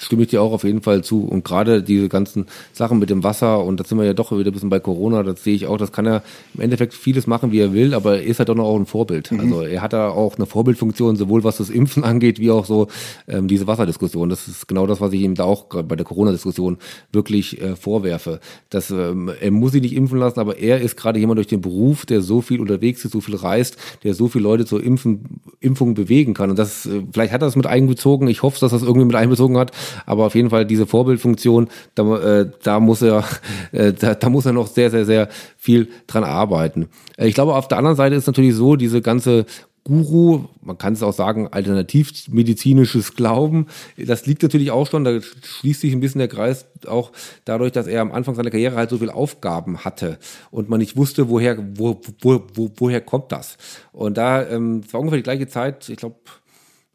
stimme 0.00 0.22
ich 0.22 0.28
dir 0.28 0.42
auch 0.42 0.52
auf 0.52 0.64
jeden 0.64 0.82
Fall 0.82 1.02
zu. 1.04 1.24
Und 1.24 1.44
gerade 1.44 1.82
diese 1.82 2.08
ganzen 2.08 2.46
Sachen 2.72 2.98
mit 2.98 3.10
dem 3.10 3.22
Wasser, 3.22 3.64
und 3.64 3.78
da 3.78 3.84
sind 3.84 3.98
wir 3.98 4.04
ja 4.04 4.14
doch 4.14 4.32
wieder 4.32 4.50
ein 4.50 4.52
bisschen 4.52 4.70
bei 4.70 4.80
Corona, 4.80 5.22
das 5.22 5.44
sehe 5.44 5.54
ich 5.54 5.66
auch, 5.66 5.76
das 5.76 5.92
kann 5.92 6.06
er 6.06 6.22
im 6.54 6.60
Endeffekt 6.60 6.94
vieles 6.94 7.26
machen, 7.26 7.52
wie 7.52 7.60
er 7.60 7.72
will, 7.72 7.94
aber 7.94 8.18
er 8.18 8.24
ist 8.24 8.38
halt 8.38 8.48
doch 8.48 8.54
noch 8.54 8.64
auch 8.64 8.76
ein 8.76 8.86
Vorbild. 8.86 9.30
Mhm. 9.30 9.40
Also 9.40 9.62
er 9.62 9.82
hat 9.82 9.92
da 9.92 10.08
auch 10.08 10.36
eine 10.36 10.46
Vorbildfunktion, 10.46 11.16
sowohl 11.16 11.44
was 11.44 11.58
das 11.58 11.70
Impfen 11.70 12.04
angeht, 12.04 12.38
wie 12.38 12.50
auch 12.50 12.64
so 12.64 12.88
ähm, 13.28 13.48
diese 13.48 13.66
Wasserdiskussion. 13.66 14.28
Das 14.28 14.48
ist 14.48 14.68
genau 14.68 14.86
das, 14.86 15.00
was 15.00 15.12
ich 15.12 15.20
ihm 15.20 15.34
da 15.34 15.44
auch 15.44 15.66
bei 15.66 15.96
der 15.96 16.04
Corona-Diskussion 16.04 16.78
wirklich 17.12 17.60
äh, 17.60 17.76
vorwerfe. 17.76 18.40
Dass, 18.70 18.90
ähm, 18.90 19.30
er 19.40 19.50
muss 19.50 19.72
sich 19.72 19.82
nicht 19.82 19.94
impfen 19.94 20.18
lassen, 20.18 20.40
aber 20.40 20.58
er 20.58 20.80
ist 20.80 20.96
gerade 20.96 21.18
jemand 21.18 21.38
durch 21.38 21.46
den 21.46 21.60
Beruf, 21.60 22.06
der 22.06 22.22
so 22.22 22.40
viel 22.40 22.60
unterwegs 22.60 23.04
ist, 23.04 23.12
so 23.12 23.20
viel 23.20 23.36
reist, 23.36 23.76
der 24.04 24.14
so 24.14 24.28
viele 24.28 24.44
Leute 24.44 24.64
zur 24.64 24.82
Impfen, 24.82 25.40
Impfung 25.60 25.94
bewegen 25.94 26.34
kann. 26.34 26.50
Und 26.50 26.58
das, 26.58 26.86
äh, 26.86 27.02
vielleicht 27.12 27.32
hat 27.32 27.42
er 27.42 27.46
das 27.46 27.56
mit 27.56 27.66
einbezogen. 27.66 28.28
Ich 28.28 28.42
hoffe, 28.42 28.58
dass 28.60 28.72
er 28.72 28.78
das 28.78 28.86
irgendwie 28.86 29.06
mit 29.06 29.16
einbezogen 29.16 29.58
hat. 29.58 29.72
Aber 30.06 30.26
auf 30.26 30.34
jeden 30.34 30.50
Fall 30.50 30.64
diese 30.66 30.86
Vorbildfunktion, 30.86 31.68
da, 31.94 32.40
äh, 32.40 32.50
da 32.62 32.80
muss 32.80 33.02
er, 33.02 33.24
äh, 33.72 33.92
da, 33.92 34.14
da 34.14 34.28
muss 34.28 34.46
er 34.46 34.52
noch 34.52 34.66
sehr, 34.66 34.90
sehr, 34.90 35.04
sehr 35.04 35.28
viel 35.56 35.88
dran 36.06 36.24
arbeiten. 36.24 36.88
Äh, 37.16 37.28
ich 37.28 37.34
glaube, 37.34 37.54
auf 37.54 37.68
der 37.68 37.78
anderen 37.78 37.96
Seite 37.96 38.16
ist 38.16 38.26
natürlich 38.26 38.54
so, 38.54 38.76
diese 38.76 39.02
ganze 39.02 39.46
Guru, 39.84 40.44
man 40.60 40.76
kann 40.76 40.92
es 40.92 41.02
auch 41.02 41.12
sagen, 41.12 41.48
alternativmedizinisches 41.48 43.14
Glauben. 43.14 43.66
Das 43.96 44.26
liegt 44.26 44.42
natürlich 44.42 44.70
auch 44.70 44.86
schon, 44.86 45.04
da 45.04 45.20
schließt 45.20 45.80
sich 45.80 45.92
ein 45.92 46.00
bisschen 46.00 46.18
der 46.18 46.28
Kreis 46.28 46.66
auch 46.86 47.12
dadurch, 47.46 47.72
dass 47.72 47.86
er 47.86 48.02
am 48.02 48.12
Anfang 48.12 48.34
seiner 48.34 48.50
Karriere 48.50 48.76
halt 48.76 48.90
so 48.90 48.98
viele 48.98 49.14
Aufgaben 49.14 49.78
hatte 49.78 50.18
und 50.50 50.68
man 50.68 50.80
nicht 50.80 50.96
wusste, 50.96 51.30
woher, 51.30 51.58
wo, 51.76 51.98
wo, 52.20 52.42
wo, 52.54 52.70
woher 52.76 53.00
kommt 53.00 53.32
das. 53.32 53.56
Und 53.92 54.18
da, 54.18 54.46
ähm, 54.48 54.82
es 54.86 54.92
war 54.92 55.00
ungefähr 55.00 55.18
die 55.18 55.24
gleiche 55.24 55.48
Zeit, 55.48 55.88
ich 55.88 55.96
glaube, 55.96 56.16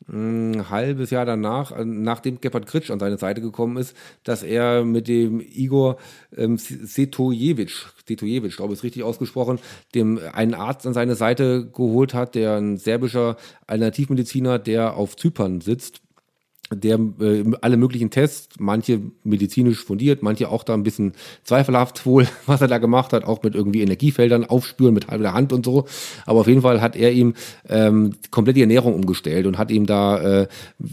ein 0.07 0.69
halbes 0.69 1.09
Jahr 1.09 1.25
danach, 1.25 1.71
äh, 1.71 1.83
nachdem 1.83 2.39
Gebhard 2.39 2.67
Kritsch 2.67 2.91
an 2.91 2.99
seine 2.99 3.17
Seite 3.17 3.41
gekommen 3.41 3.77
ist, 3.77 3.95
dass 4.23 4.43
er 4.43 4.83
mit 4.85 5.07
dem 5.07 5.39
Igor 5.41 5.97
ähm, 6.37 6.57
Setojevic, 6.57 7.87
Setojevic, 8.07 8.55
glaube 8.55 8.73
ich, 8.73 8.79
ist 8.79 8.83
richtig 8.83 9.03
ausgesprochen, 9.03 9.59
dem 9.95 10.19
einen 10.33 10.53
Arzt 10.53 10.85
an 10.85 10.93
seine 10.93 11.15
Seite 11.15 11.67
geholt 11.67 12.13
hat, 12.13 12.35
der 12.35 12.57
ein 12.57 12.77
serbischer 12.77 13.37
Alternativmediziner, 13.67 14.59
der 14.59 14.95
auf 14.95 15.15
Zypern 15.15 15.61
sitzt 15.61 16.04
der 16.73 16.99
äh, 17.19 17.43
alle 17.61 17.77
möglichen 17.77 18.09
Tests, 18.09 18.55
manche 18.59 18.99
medizinisch 19.23 19.83
fundiert, 19.83 20.23
manche 20.23 20.49
auch 20.49 20.63
da 20.63 20.73
ein 20.73 20.81
bisschen 20.83 21.13
zweifelhaft 21.43 22.05
wohl, 22.05 22.27
was 22.47 22.61
er 22.61 22.67
da 22.67 22.79
gemacht 22.79 23.13
hat, 23.13 23.23
auch 23.23 23.43
mit 23.43 23.53
irgendwie 23.53 23.81
Energiefeldern 23.81 24.45
aufspüren 24.45 24.93
mit 24.93 25.07
halber 25.07 25.33
Hand 25.33 25.53
und 25.53 25.63
so. 25.63 25.85
Aber 26.25 26.39
auf 26.39 26.47
jeden 26.47 26.61
Fall 26.61 26.81
hat 26.81 26.95
er 26.95 27.11
ihm 27.11 27.35
ähm, 27.69 28.13
komplett 28.31 28.57
die 28.57 28.61
Ernährung 28.61 28.95
umgestellt 28.95 29.45
und 29.45 29.57
hat 29.57 29.69
ihm 29.69 29.85
da 29.85 30.41
äh, 30.41 30.47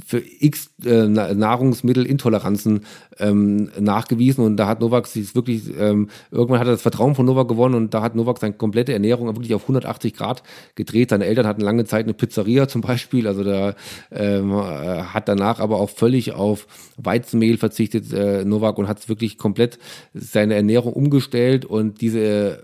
für 0.07 0.23
x 0.41 0.71
äh, 0.85 1.07
Nahrungsmittelintoleranzen 1.07 2.83
ähm, 3.19 3.71
nachgewiesen 3.79 4.45
und 4.45 4.57
da 4.57 4.67
hat 4.67 4.81
Novak 4.81 5.07
sich 5.07 5.35
wirklich, 5.35 5.71
ähm, 5.79 6.09
irgendwann 6.31 6.61
hat 6.61 6.67
er 6.67 6.73
das 6.73 6.83
Vertrauen 6.83 7.15
von 7.15 7.25
Novak 7.25 7.49
gewonnen 7.49 7.75
und 7.75 7.95
da 7.95 8.03
hat 8.03 8.15
Novak 8.15 8.39
seine 8.39 8.55
komplette 8.55 8.93
Ernährung 8.93 9.29
wirklich 9.29 9.55
auf 9.55 9.63
180 9.63 10.15
Grad 10.15 10.43
gedreht. 10.75 11.11
Seine 11.11 11.27
Eltern 11.27 11.47
hatten 11.47 11.63
lange 11.63 11.85
Zeit 11.85 12.05
eine 12.05 12.15
Pizzeria 12.15 12.69
zum 12.69 12.81
Beispiel, 12.83 13.27
also 13.27 13.45
da 13.45 13.75
ähm, 14.11 14.51
äh, 14.53 15.03
hat 15.03 15.29
danach 15.29 15.62
aber 15.63 15.79
auch 15.79 15.91
völlig 15.91 16.33
auf 16.33 16.67
Weizenmehl 16.97 17.57
verzichtet, 17.57 18.13
äh, 18.13 18.45
Novak, 18.45 18.79
und 18.79 18.89
hat 18.89 19.09
wirklich 19.09 19.39
komplett 19.39 19.79
seine 20.13 20.55
Ernährung 20.55 20.93
umgestellt 20.93 21.65
und 21.65 22.01
diese 22.01 22.63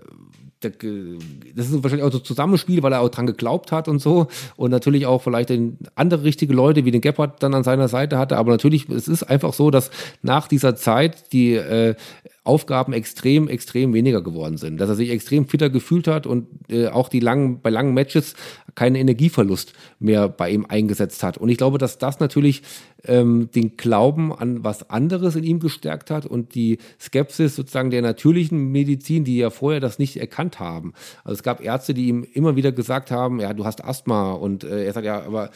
das 0.61 1.67
ist 1.67 1.83
wahrscheinlich 1.83 2.05
auch 2.05 2.11
so 2.11 2.17
ein 2.17 2.25
Zusammenspiel, 2.25 2.83
weil 2.83 2.91
er 2.91 2.99
auch 2.99 3.09
dran 3.09 3.25
geglaubt 3.25 3.71
hat 3.71 3.87
und 3.87 3.99
so. 3.99 4.27
Und 4.57 4.71
natürlich 4.71 5.05
auch 5.05 5.21
vielleicht 5.21 5.53
andere 5.95 6.23
richtige 6.23 6.53
Leute 6.53 6.83
wie 6.83 6.91
den 6.91 7.01
Gebhardt 7.01 7.41
dann 7.41 7.53
an 7.53 7.63
seiner 7.63 7.87
Seite 7.87 8.17
hatte. 8.17 8.37
Aber 8.37 8.51
natürlich, 8.51 8.89
es 8.89 9.07
ist 9.07 9.23
einfach 9.23 9.53
so, 9.53 9.71
dass 9.71 9.89
nach 10.21 10.47
dieser 10.47 10.75
Zeit 10.75 11.31
die 11.31 11.53
äh, 11.53 11.95
Aufgaben 12.49 12.93
extrem, 12.93 13.47
extrem 13.47 13.93
weniger 13.93 14.23
geworden 14.23 14.57
sind. 14.57 14.81
Dass 14.81 14.89
er 14.89 14.95
sich 14.95 15.11
extrem 15.11 15.47
fitter 15.47 15.69
gefühlt 15.69 16.07
hat 16.07 16.25
und 16.25 16.47
äh, 16.67 16.87
auch 16.87 17.07
die 17.07 17.19
langen, 17.19 17.61
bei 17.61 17.69
langen 17.69 17.93
Matches 17.93 18.33
keinen 18.73 18.95
Energieverlust 18.95 19.73
mehr 19.99 20.27
bei 20.27 20.49
ihm 20.49 20.65
eingesetzt 20.67 21.21
hat. 21.21 21.37
Und 21.37 21.49
ich 21.49 21.59
glaube, 21.59 21.77
dass 21.77 21.99
das 21.99 22.19
natürlich 22.19 22.63
ähm, 23.03 23.49
den 23.53 23.77
Glauben 23.77 24.33
an 24.33 24.63
was 24.63 24.89
anderes 24.89 25.35
in 25.35 25.43
ihm 25.43 25.59
gestärkt 25.59 26.09
hat 26.09 26.25
und 26.25 26.55
die 26.55 26.79
Skepsis 26.99 27.55
sozusagen 27.55 27.91
der 27.91 28.01
natürlichen 28.01 28.71
Medizin, 28.71 29.23
die 29.23 29.37
ja 29.37 29.51
vorher 29.51 29.79
das 29.79 29.99
nicht 29.99 30.17
erkannt 30.17 30.59
haben. 30.59 30.93
Also 31.23 31.35
es 31.35 31.43
gab 31.43 31.61
Ärzte, 31.61 31.93
die 31.93 32.07
ihm 32.07 32.25
immer 32.33 32.55
wieder 32.55 32.71
gesagt 32.71 33.11
haben, 33.11 33.39
ja, 33.39 33.53
du 33.53 33.65
hast 33.65 33.83
Asthma 33.83 34.31
und 34.31 34.63
äh, 34.63 34.85
er 34.85 34.93
sagt 34.93 35.05
ja, 35.05 35.21
aber 35.21 35.51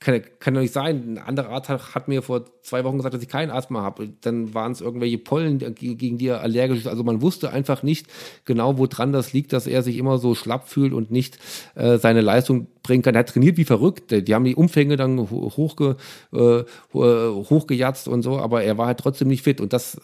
kann, 0.00 0.20
kann 0.38 0.54
doch 0.54 0.60
nicht 0.60 0.72
sein. 0.72 1.14
Ein 1.14 1.18
anderer 1.18 1.50
Arzt 1.50 1.68
hat, 1.68 1.94
hat, 1.94 2.08
mir 2.08 2.22
vor 2.22 2.44
zwei 2.62 2.84
Wochen 2.84 2.96
gesagt, 2.96 3.14
dass 3.14 3.22
ich 3.22 3.28
keinen 3.28 3.50
Asthma 3.50 3.82
habe. 3.82 4.08
Dann 4.20 4.54
waren 4.54 4.72
es 4.72 4.80
irgendwelche 4.80 5.18
Pollen, 5.18 5.58
gegen 5.58 6.18
die 6.18 6.26
er 6.26 6.40
allergisch 6.40 6.78
ist. 6.78 6.86
Also 6.86 7.04
man 7.04 7.22
wusste 7.22 7.50
einfach 7.50 7.82
nicht 7.82 8.06
genau, 8.44 8.78
woran 8.78 9.12
das 9.12 9.32
liegt, 9.32 9.52
dass 9.52 9.66
er 9.66 9.82
sich 9.82 9.96
immer 9.96 10.18
so 10.18 10.34
schlapp 10.34 10.68
fühlt 10.68 10.92
und 10.92 11.10
nicht 11.10 11.38
äh, 11.74 11.98
seine 11.98 12.20
Leistung 12.20 12.66
bringen 12.82 13.02
kann. 13.02 13.14
Er 13.14 13.20
hat 13.20 13.28
trainiert 13.28 13.56
wie 13.56 13.64
verrückt. 13.64 14.10
Die 14.10 14.34
haben 14.34 14.44
die 14.44 14.56
Umfänge 14.56 14.96
dann 14.96 15.18
hochge, 15.30 15.96
äh, 16.32 16.62
hochgejatzt 16.92 18.08
und 18.08 18.22
so, 18.22 18.38
aber 18.38 18.62
er 18.62 18.78
war 18.78 18.86
halt 18.86 18.98
trotzdem 18.98 19.28
nicht 19.28 19.42
fit. 19.42 19.60
Und 19.60 19.72
das 19.72 20.00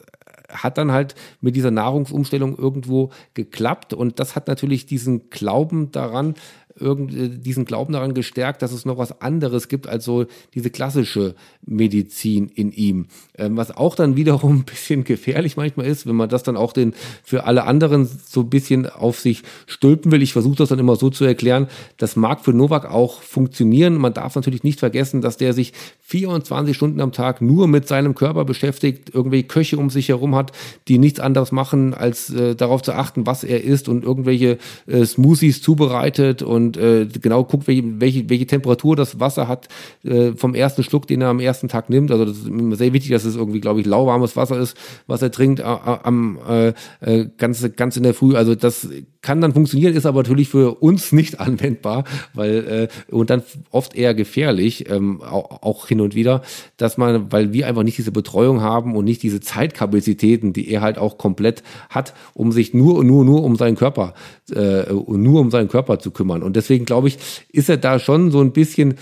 hat 0.48 0.78
dann 0.78 0.92
halt 0.92 1.14
mit 1.40 1.56
dieser 1.56 1.70
Nahrungsumstellung 1.70 2.56
irgendwo 2.56 3.10
geklappt 3.34 3.92
und 3.92 4.18
das 4.18 4.34
hat 4.34 4.48
natürlich 4.48 4.86
diesen 4.86 5.30
Glauben 5.30 5.92
daran 5.92 6.34
irgend, 6.80 7.14
äh, 7.14 7.28
diesen 7.28 7.64
Glauben 7.64 7.92
daran 7.92 8.14
gestärkt, 8.14 8.62
dass 8.62 8.72
es 8.72 8.84
noch 8.84 8.98
was 8.98 9.20
anderes 9.20 9.68
gibt 9.68 9.86
als 9.86 10.04
so 10.04 10.26
diese 10.54 10.70
klassische 10.70 11.34
Medizin 11.64 12.48
in 12.48 12.72
ihm. 12.72 13.06
Ähm, 13.36 13.56
was 13.56 13.76
auch 13.76 13.94
dann 13.94 14.16
wiederum 14.16 14.56
ein 14.58 14.64
bisschen 14.64 15.04
gefährlich 15.04 15.56
manchmal 15.56 15.86
ist, 15.86 16.06
wenn 16.06 16.16
man 16.16 16.28
das 16.28 16.42
dann 16.42 16.56
auch 16.56 16.72
den, 16.72 16.94
für 17.22 17.44
alle 17.44 17.64
anderen 17.64 18.06
so 18.06 18.40
ein 18.40 18.50
bisschen 18.50 18.86
auf 18.86 19.20
sich 19.20 19.42
stülpen 19.66 20.12
will. 20.12 20.22
Ich 20.22 20.32
versuche 20.32 20.56
das 20.56 20.68
dann 20.68 20.78
immer 20.78 20.96
so 20.96 21.10
zu 21.10 21.24
erklären, 21.24 21.68
das 21.96 22.16
mag 22.16 22.44
für 22.44 22.52
Novak 22.52 22.90
auch 22.90 23.22
funktionieren. 23.22 23.94
Man 23.94 24.14
darf 24.14 24.34
natürlich 24.34 24.64
nicht 24.64 24.80
vergessen, 24.80 25.20
dass 25.20 25.36
der 25.36 25.52
sich 25.52 25.72
24 26.02 26.74
Stunden 26.74 27.00
am 27.00 27.12
Tag 27.12 27.42
nur 27.42 27.68
mit 27.68 27.86
seinem 27.88 28.14
Körper 28.14 28.44
beschäftigt, 28.44 29.14
irgendwelche 29.14 29.46
Köche 29.46 29.78
um 29.78 29.90
sich 29.90 30.08
herum 30.08 30.34
hat, 30.34 30.52
die 30.88 30.98
nichts 30.98 31.20
anderes 31.20 31.52
machen, 31.52 31.94
als 31.94 32.30
äh, 32.30 32.54
darauf 32.54 32.82
zu 32.82 32.92
achten, 32.92 33.26
was 33.26 33.44
er 33.44 33.62
isst 33.64 33.88
und 33.88 34.04
irgendwelche 34.04 34.58
äh, 34.86 35.04
Smoothies 35.04 35.62
zubereitet 35.62 36.42
und 36.42 36.67
und 36.68 36.76
äh, 36.76 37.06
genau 37.06 37.44
guckt, 37.44 37.66
welche, 37.66 38.00
welche, 38.00 38.28
welche 38.28 38.46
Temperatur 38.46 38.94
das 38.94 39.20
Wasser 39.20 39.48
hat 39.48 39.68
äh, 40.04 40.32
vom 40.32 40.54
ersten 40.54 40.82
Schluck, 40.82 41.06
den 41.06 41.22
er 41.22 41.28
am 41.28 41.40
ersten 41.40 41.68
Tag 41.68 41.88
nimmt. 41.88 42.10
Also 42.10 42.24
das 42.24 42.38
ist 42.38 42.78
sehr 42.78 42.92
wichtig, 42.92 43.10
dass 43.10 43.24
es 43.24 43.36
irgendwie, 43.36 43.60
glaube 43.60 43.80
ich, 43.80 43.86
lauwarmes 43.86 44.36
Wasser 44.36 44.58
ist, 44.58 44.76
was 45.06 45.22
er 45.22 45.30
trinkt 45.30 45.62
am 45.62 46.38
äh, 46.48 46.72
äh, 47.00 47.28
ganz, 47.38 47.66
ganz 47.76 47.96
in 47.96 48.02
der 48.02 48.14
Früh. 48.14 48.36
Also 48.36 48.54
das 48.54 48.88
kann 49.20 49.40
dann 49.40 49.52
funktionieren, 49.52 49.94
ist 49.94 50.06
aber 50.06 50.22
natürlich 50.22 50.48
für 50.48 50.74
uns 50.80 51.12
nicht 51.12 51.40
anwendbar, 51.40 52.04
weil 52.34 52.88
äh, 53.10 53.14
und 53.14 53.30
dann 53.30 53.42
oft 53.70 53.94
eher 53.94 54.14
gefährlich, 54.14 54.88
ähm, 54.90 55.22
auch, 55.22 55.62
auch 55.62 55.88
hin 55.88 56.00
und 56.00 56.14
wieder, 56.14 56.42
dass 56.76 56.96
man, 56.98 57.32
weil 57.32 57.52
wir 57.52 57.66
einfach 57.66 57.82
nicht 57.82 57.98
diese 57.98 58.12
Betreuung 58.12 58.60
haben 58.60 58.96
und 58.96 59.04
nicht 59.04 59.22
diese 59.22 59.40
Zeitkapazitäten, 59.40 60.52
die 60.52 60.70
er 60.70 60.80
halt 60.80 60.98
auch 60.98 61.18
komplett 61.18 61.62
hat, 61.90 62.14
um 62.34 62.52
sich 62.52 62.74
nur 62.74 63.04
nur 63.04 63.24
nur 63.24 63.42
um 63.44 63.56
seinen 63.56 63.76
Körper 63.76 64.14
äh, 64.54 64.92
nur 64.92 65.40
um 65.40 65.50
seinen 65.50 65.68
Körper 65.68 65.98
zu 65.98 66.10
kümmern. 66.10 66.42
Und 66.42 66.56
deswegen 66.56 66.84
glaube 66.84 67.08
ich, 67.08 67.18
ist 67.52 67.68
er 67.68 67.76
da 67.76 67.98
schon 67.98 68.30
so 68.30 68.40
ein 68.40 68.52
bisschen 68.52 68.94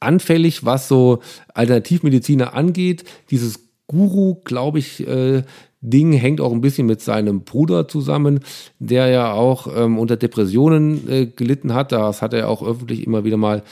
anfällig, 0.00 0.64
was 0.64 0.88
so 0.88 1.20
Alternativmediziner 1.54 2.54
angeht. 2.54 3.04
Dieses 3.30 3.68
Guru, 3.86 4.36
glaube 4.44 4.78
ich, 4.78 5.06
äh, 5.06 5.42
Ding 5.80 6.12
hängt 6.12 6.40
auch 6.40 6.52
ein 6.52 6.60
bisschen 6.60 6.86
mit 6.86 7.00
seinem 7.00 7.42
Bruder 7.42 7.86
zusammen, 7.86 8.40
der 8.78 9.08
ja 9.08 9.32
auch 9.32 9.68
ähm, 9.74 9.98
unter 9.98 10.16
Depressionen 10.16 11.08
äh, 11.08 11.26
gelitten 11.26 11.74
hat. 11.74 11.92
Das 11.92 12.20
hat 12.20 12.34
er 12.34 12.48
auch 12.48 12.66
öffentlich 12.66 13.06
immer 13.06 13.24
wieder 13.24 13.36
mal 13.36 13.62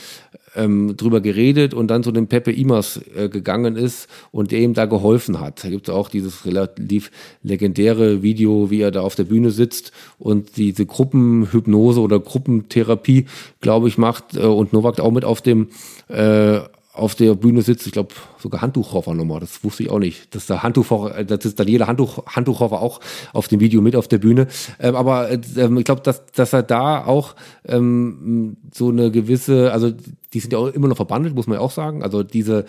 ähm, 0.57 0.97
drüber 0.97 1.21
geredet 1.21 1.75
und 1.75 1.89
dann 1.89 2.03
zu 2.03 2.13
dem 2.13 2.27
Pepe 2.27 2.53
Imas 2.53 3.01
äh, 3.15 3.29
gegangen 3.29 3.77
ist 3.77 4.09
und 4.33 4.51
der 4.51 4.61
ihm 4.61 4.75
da 4.75 4.87
geholfen 4.87 5.41
hat. 5.41 5.65
Da 5.65 5.69
gibt 5.69 5.89
es 5.89 5.95
auch 5.95 6.09
dieses 6.09 6.47
relativ 6.47 7.11
legendäre 7.43 8.23
Video, 8.23 8.71
wie 8.71 8.81
er 8.81 8.91
da 8.91 9.03
auf 9.03 9.15
der 9.15 9.25
Bühne 9.25 9.51
sitzt 9.51 9.93
und 10.19 10.57
diese 10.57 10.87
Gruppenhypnose 10.87 12.01
oder 12.01 12.19
Gruppentherapie, 12.19 13.27
glaube 13.61 13.89
ich, 13.89 13.99
macht 13.99 14.37
äh, 14.37 14.41
und 14.41 14.73
Novak 14.73 15.01
auch 15.01 15.13
mit 15.13 15.25
auf 15.25 15.43
dem 15.43 15.69
äh, 16.09 16.61
auf 16.97 17.15
der 17.15 17.35
Bühne 17.35 17.63
sitzt, 17.63 17.87
ich 17.87 17.93
glaube 17.93 18.15
sogar 18.39 18.63
Handtuchhofer-Nummer, 18.63 19.41
das 19.41 19.63
wusste 19.63 19.85
ich 19.85 19.91
auch 19.91 19.99
nicht, 19.99 20.35
dass 20.35 20.47
der 20.47 20.63
Handtuchhofer, 20.63 21.25
das 21.25 21.45
ist 21.45 21.61
Daniela 21.61 21.87
Handtuch, 21.87 22.25
Handtuchhofer 22.27 22.81
auch 22.81 23.01
auf 23.33 23.49
dem 23.49 23.61
Video 23.61 23.81
mit 23.81 23.97
auf 23.97 24.09
der 24.09 24.19
Bühne, 24.19 24.49
ähm, 24.79 24.97
aber 24.97 25.31
äh, 25.31 25.39
ich 25.39 25.85
glaube, 25.85 26.03
dass, 26.03 26.27
dass 26.27 26.53
er 26.53 26.63
da 26.63 27.05
auch 27.05 27.35
ähm, 27.65 28.57
so 28.73 28.89
eine 28.89 29.11
gewisse, 29.11 29.73
also 29.73 29.93
die 30.33 30.41
sind 30.41 30.53
ja 30.53 30.59
auch 30.59 30.69
immer 30.69 30.89
noch 30.89 30.97
verbandelt, 30.97 31.35
muss 31.35 31.47
man 31.47 31.59
ja 31.59 31.61
auch 31.61 31.71
sagen. 31.71 32.03
Also 32.03 32.23
diese 32.23 32.65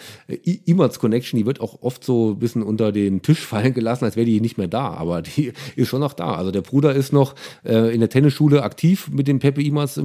Immers 0.66 1.00
Connection, 1.00 1.38
die 1.40 1.46
wird 1.46 1.60
auch 1.60 1.82
oft 1.82 2.04
so 2.04 2.32
ein 2.32 2.40
bisschen 2.40 2.64
unter 2.64 2.92
den 2.92 3.22
Tisch 3.22 3.40
fallen 3.46 3.74
gelassen, 3.74 4.06
als 4.06 4.16
wäre 4.16 4.26
die 4.26 4.42
nicht 4.42 4.58
mehr 4.58 4.68
da. 4.68 4.90
Aber 4.94 5.22
die 5.22 5.54
ist 5.76 5.88
schon 5.88 6.00
noch 6.00 6.14
da. 6.14 6.36
Also 6.36 6.52
der 6.52 6.62
Bruder 6.62 6.94
ist 6.94 7.14
noch 7.14 7.36
äh, 7.66 7.94
in 7.94 8.00
der 8.00 8.10
Tennisschule 8.10 8.64
aktiv 8.64 9.10
mit 9.12 9.28
dem 9.28 9.40
Pepe 9.40 9.64
Immers 9.64 10.00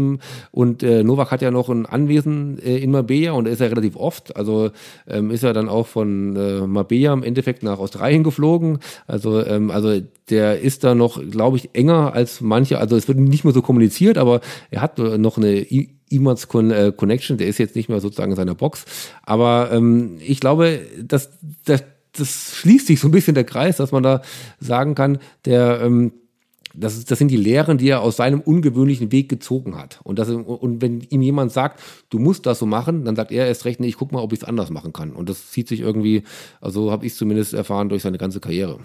und 0.51 0.83
äh, 0.83 1.05
Novak 1.05 1.31
hat 1.31 1.43
ja 1.43 1.51
noch 1.51 1.69
ein 1.69 1.87
Anwesen 1.87 2.59
äh, 2.59 2.79
in 2.79 2.91
Marbella 2.91 3.33
und 3.33 3.47
er 3.47 3.53
ist 3.53 3.61
ja 3.61 3.67
relativ 3.67 3.97
oft. 3.97 4.37
Also 4.37 4.71
ähm, 5.07 5.31
ist 5.31 5.43
er 5.43 5.53
dann 5.53 5.69
auch 5.69 5.87
von 5.87 6.37
äh, 6.37 6.67
Marbella 6.67 7.13
im 7.13 7.23
Endeffekt 7.23 7.63
nach 7.63 7.79
Australien 7.79 8.25
geflogen. 8.25 8.79
Also, 9.07 9.45
ähm, 9.45 9.71
also 9.71 10.01
der 10.31 10.61
ist 10.61 10.85
da 10.85 10.95
noch, 10.95 11.21
glaube 11.31 11.59
ich, 11.59 11.71
enger 11.75 12.15
als 12.15 12.41
manche. 12.41 12.79
Also 12.79 12.97
es 12.97 13.09
wird 13.09 13.19
nicht 13.19 13.45
mehr 13.45 13.53
so 13.53 13.61
kommuniziert, 13.63 14.17
aber 14.17 14.41
er 14.71 14.81
hat 14.81 14.99
noch 14.99 15.37
eine 15.37 15.67
E-Mods 16.13 16.49
äh, 16.55 16.93
Connection, 16.93 17.39
der 17.39 17.49
ist 17.49 17.59
jetzt 17.59 17.77
nicht 17.77 17.89
mehr 17.89 18.01
sozusagen 18.01 18.33
in 18.33 18.37
seiner 18.37 18.55
Box. 18.55 18.85
Aber 19.23 19.71
ähm, 19.73 20.19
ich 20.21 20.41
glaube, 20.41 20.81
dass, 21.03 21.31
dass 21.65 21.85
das 22.15 22.57
schließt 22.57 22.87
sich 22.87 23.01
so 23.01 23.09
ein 23.09 23.13
bisschen 23.13 23.35
der 23.35 23.45
Kreis, 23.45 23.79
dass 23.79 23.93
man 23.93 24.03
da 24.03 24.21
sagen 24.61 24.95
kann, 24.95 25.19
der 25.45 25.81
ähm, 25.83 26.13
das, 26.75 27.05
das 27.05 27.19
sind 27.19 27.29
die 27.29 27.37
Lehren, 27.37 27.79
die 27.79 27.89
er 27.89 28.01
aus 28.01 28.17
seinem 28.17 28.41
ungewöhnlichen 28.41 29.13
Weg 29.13 29.29
gezogen 29.29 29.77
hat. 29.77 30.01
Und, 30.05 30.19
das, 30.19 30.31
und 30.31 30.81
wenn 30.81 31.03
ihm 31.03 31.23
jemand 31.23 31.53
sagt, 31.53 31.81
du 32.09 32.19
musst 32.19 32.47
das 32.47 32.59
so 32.59 32.67
machen, 32.67 33.05
dann 33.05 33.17
sagt 33.17 33.31
er 33.31 33.47
erst 33.47 33.65
recht, 33.65 33.81
nee, 33.81 33.89
ich 33.89 33.99
guck 33.99 34.13
mal, 34.13 34.21
ob 34.21 34.33
ich 34.33 34.41
es 34.41 34.45
anders 34.45 34.71
machen 34.71 34.93
kann. 34.93 35.13
Und 35.13 35.29
das 35.29 35.51
zieht 35.51 35.69
sich 35.69 35.81
irgendwie, 35.81 36.23
also 36.61 36.91
habe 36.91 37.05
ich 37.05 37.15
zumindest 37.15 37.53
erfahren, 37.53 37.89
durch 37.89 38.03
seine 38.03 38.19
ganze 38.19 38.41
Karriere. 38.41 38.79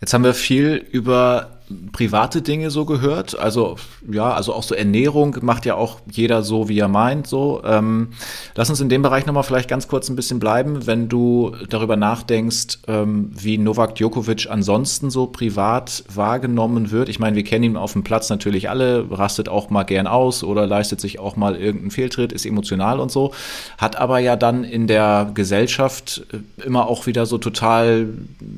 Jetzt 0.00 0.14
haben 0.14 0.24
wir 0.24 0.32
viel 0.32 0.82
über 0.90 1.59
private 1.92 2.42
Dinge 2.42 2.70
so 2.70 2.84
gehört. 2.84 3.38
Also 3.38 3.76
ja, 4.10 4.32
also 4.32 4.54
auch 4.54 4.62
so 4.62 4.74
Ernährung 4.74 5.36
macht 5.42 5.66
ja 5.66 5.74
auch 5.74 6.00
jeder 6.10 6.42
so, 6.42 6.68
wie 6.68 6.78
er 6.78 6.88
meint. 6.88 7.26
So, 7.26 7.62
ähm, 7.64 8.08
lass 8.54 8.70
uns 8.70 8.80
in 8.80 8.88
dem 8.88 9.02
Bereich 9.02 9.26
nochmal 9.26 9.42
vielleicht 9.42 9.68
ganz 9.68 9.88
kurz 9.88 10.08
ein 10.08 10.16
bisschen 10.16 10.40
bleiben, 10.40 10.86
wenn 10.86 11.08
du 11.08 11.52
darüber 11.68 11.96
nachdenkst, 11.96 12.78
ähm, 12.88 13.30
wie 13.34 13.58
Novak 13.58 13.94
Djokovic 13.94 14.48
ansonsten 14.50 15.10
so 15.10 15.26
privat 15.26 16.04
wahrgenommen 16.12 16.90
wird. 16.90 17.08
Ich 17.08 17.18
meine, 17.18 17.36
wir 17.36 17.44
kennen 17.44 17.64
ihn 17.64 17.76
auf 17.76 17.92
dem 17.92 18.02
Platz 18.02 18.30
natürlich 18.30 18.70
alle, 18.70 19.06
rastet 19.10 19.48
auch 19.48 19.70
mal 19.70 19.84
gern 19.84 20.06
aus 20.06 20.42
oder 20.42 20.66
leistet 20.66 21.00
sich 21.00 21.18
auch 21.18 21.36
mal 21.36 21.56
irgendeinen 21.56 21.90
Fehltritt, 21.90 22.32
ist 22.32 22.46
emotional 22.46 23.00
und 23.00 23.10
so, 23.10 23.32
hat 23.78 23.96
aber 23.96 24.18
ja 24.18 24.36
dann 24.36 24.64
in 24.64 24.86
der 24.86 25.30
Gesellschaft 25.34 26.22
äh, 26.32 26.66
immer 26.66 26.88
auch 26.88 27.06
wieder 27.06 27.26
so 27.26 27.38
total 27.38 28.08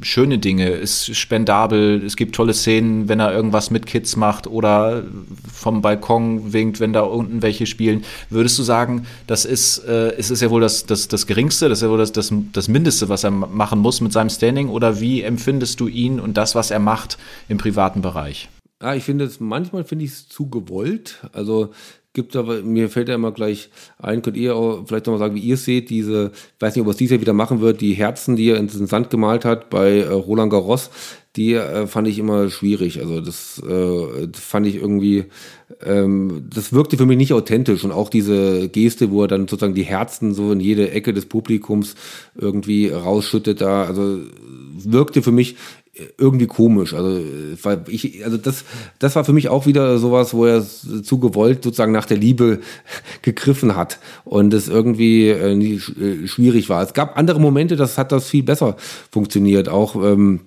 schöne 0.02 0.38
Dinge, 0.38 0.68
ist 0.68 1.14
spendabel, 1.16 2.02
es 2.04 2.16
gibt 2.16 2.34
tolle 2.34 2.54
Szenen 2.54 3.01
wenn 3.08 3.20
er 3.20 3.32
irgendwas 3.32 3.70
mit 3.70 3.86
Kids 3.86 4.16
macht 4.16 4.46
oder 4.46 5.04
vom 5.52 5.82
Balkon 5.82 6.52
winkt, 6.52 6.80
wenn 6.80 6.92
da 6.92 7.02
unten 7.02 7.42
welche 7.42 7.66
spielen. 7.66 8.04
Würdest 8.30 8.58
du 8.58 8.62
sagen, 8.62 9.06
das 9.26 9.44
ist, 9.44 9.78
äh, 9.78 10.14
es 10.16 10.40
ja 10.40 10.50
wohl 10.50 10.60
das, 10.60 10.86
das, 10.86 11.08
das 11.08 11.26
Geringste, 11.26 11.68
das 11.68 11.78
ist 11.78 11.82
ja 11.82 11.90
wohl 11.90 11.98
das, 11.98 12.12
das, 12.12 12.32
das 12.52 12.68
Mindeste, 12.68 13.08
was 13.08 13.24
er 13.24 13.30
machen 13.30 13.78
muss 13.78 14.00
mit 14.00 14.12
seinem 14.12 14.30
Standing? 14.30 14.68
Oder 14.68 15.00
wie 15.00 15.22
empfindest 15.22 15.80
du 15.80 15.88
ihn 15.88 16.20
und 16.20 16.36
das, 16.36 16.54
was 16.54 16.70
er 16.70 16.80
macht 16.80 17.18
im 17.48 17.58
privaten 17.58 18.02
Bereich? 18.02 18.48
Ja, 18.82 18.94
ich 18.94 19.04
finde 19.04 19.26
es, 19.26 19.38
manchmal 19.38 19.84
finde 19.84 20.04
ich 20.04 20.10
es 20.10 20.28
zu 20.28 20.48
gewollt. 20.48 21.20
Also 21.32 21.70
gibt 22.12 22.36
aber, 22.36 22.62
mir 22.62 22.90
fällt 22.90 23.08
ja 23.08 23.14
immer 23.14 23.32
gleich 23.32 23.70
ein, 23.98 24.22
könnt 24.22 24.36
ihr 24.36 24.54
auch 24.54 24.84
vielleicht 24.86 25.06
nochmal 25.06 25.18
sagen, 25.18 25.34
wie 25.34 25.40
ihr 25.40 25.56
seht, 25.56 25.88
diese, 25.88 26.32
ich 26.34 26.60
weiß 26.62 26.74
nicht, 26.74 26.84
ob 26.84 26.90
es 26.90 26.96
dieses 26.96 27.12
Jahr 27.12 27.20
wieder 27.20 27.32
machen 27.32 27.60
wird, 27.60 27.80
die 27.80 27.94
Herzen, 27.94 28.36
die 28.36 28.50
er 28.50 28.58
in 28.58 28.68
den 28.68 28.86
Sand 28.86 29.10
gemalt 29.10 29.44
hat 29.44 29.70
bei 29.70 30.00
äh, 30.00 30.08
Roland 30.08 30.52
Garros, 30.52 30.90
die 31.36 31.54
äh, 31.54 31.86
fand 31.86 32.08
ich 32.08 32.18
immer 32.18 32.50
schwierig. 32.50 33.00
Also 33.00 33.20
das 33.22 33.62
äh, 33.66 34.28
fand 34.34 34.66
ich 34.66 34.76
irgendwie, 34.76 35.24
ähm, 35.82 36.48
das 36.52 36.74
wirkte 36.74 36.98
für 36.98 37.06
mich 37.06 37.16
nicht 37.16 37.32
authentisch. 37.32 37.84
Und 37.84 37.92
auch 37.92 38.10
diese 38.10 38.68
Geste, 38.68 39.10
wo 39.10 39.22
er 39.22 39.28
dann 39.28 39.48
sozusagen 39.48 39.74
die 39.74 39.82
Herzen 39.82 40.34
so 40.34 40.52
in 40.52 40.60
jede 40.60 40.90
Ecke 40.90 41.14
des 41.14 41.24
Publikums 41.24 41.94
irgendwie 42.38 42.88
rausschüttet, 42.88 43.62
da, 43.62 43.84
also 43.84 44.18
wirkte 44.84 45.22
für 45.22 45.32
mich 45.32 45.56
irgendwie 46.16 46.46
komisch. 46.46 46.94
Also, 46.94 47.20
weil 47.62 47.84
ich, 47.88 48.24
also 48.24 48.38
das, 48.38 48.64
das 48.98 49.14
war 49.14 49.24
für 49.24 49.32
mich 49.32 49.48
auch 49.48 49.66
wieder 49.66 49.98
sowas, 49.98 50.32
wo 50.32 50.46
er 50.46 50.64
zu 50.64 51.18
gewollt 51.18 51.64
sozusagen 51.64 51.92
nach 51.92 52.06
der 52.06 52.16
Liebe 52.16 52.60
gegriffen 53.22 53.76
hat 53.76 53.98
und 54.24 54.54
es 54.54 54.68
irgendwie 54.68 55.28
äh, 55.28 55.52
äh 55.52 56.26
schwierig 56.26 56.68
war. 56.68 56.82
Es 56.82 56.94
gab 56.94 57.18
andere 57.18 57.40
Momente, 57.40 57.76
das 57.76 57.98
hat 57.98 58.12
das 58.12 58.28
viel 58.28 58.42
besser 58.42 58.76
funktioniert. 59.10 59.68
Auch 59.68 59.96
ähm, 59.96 60.40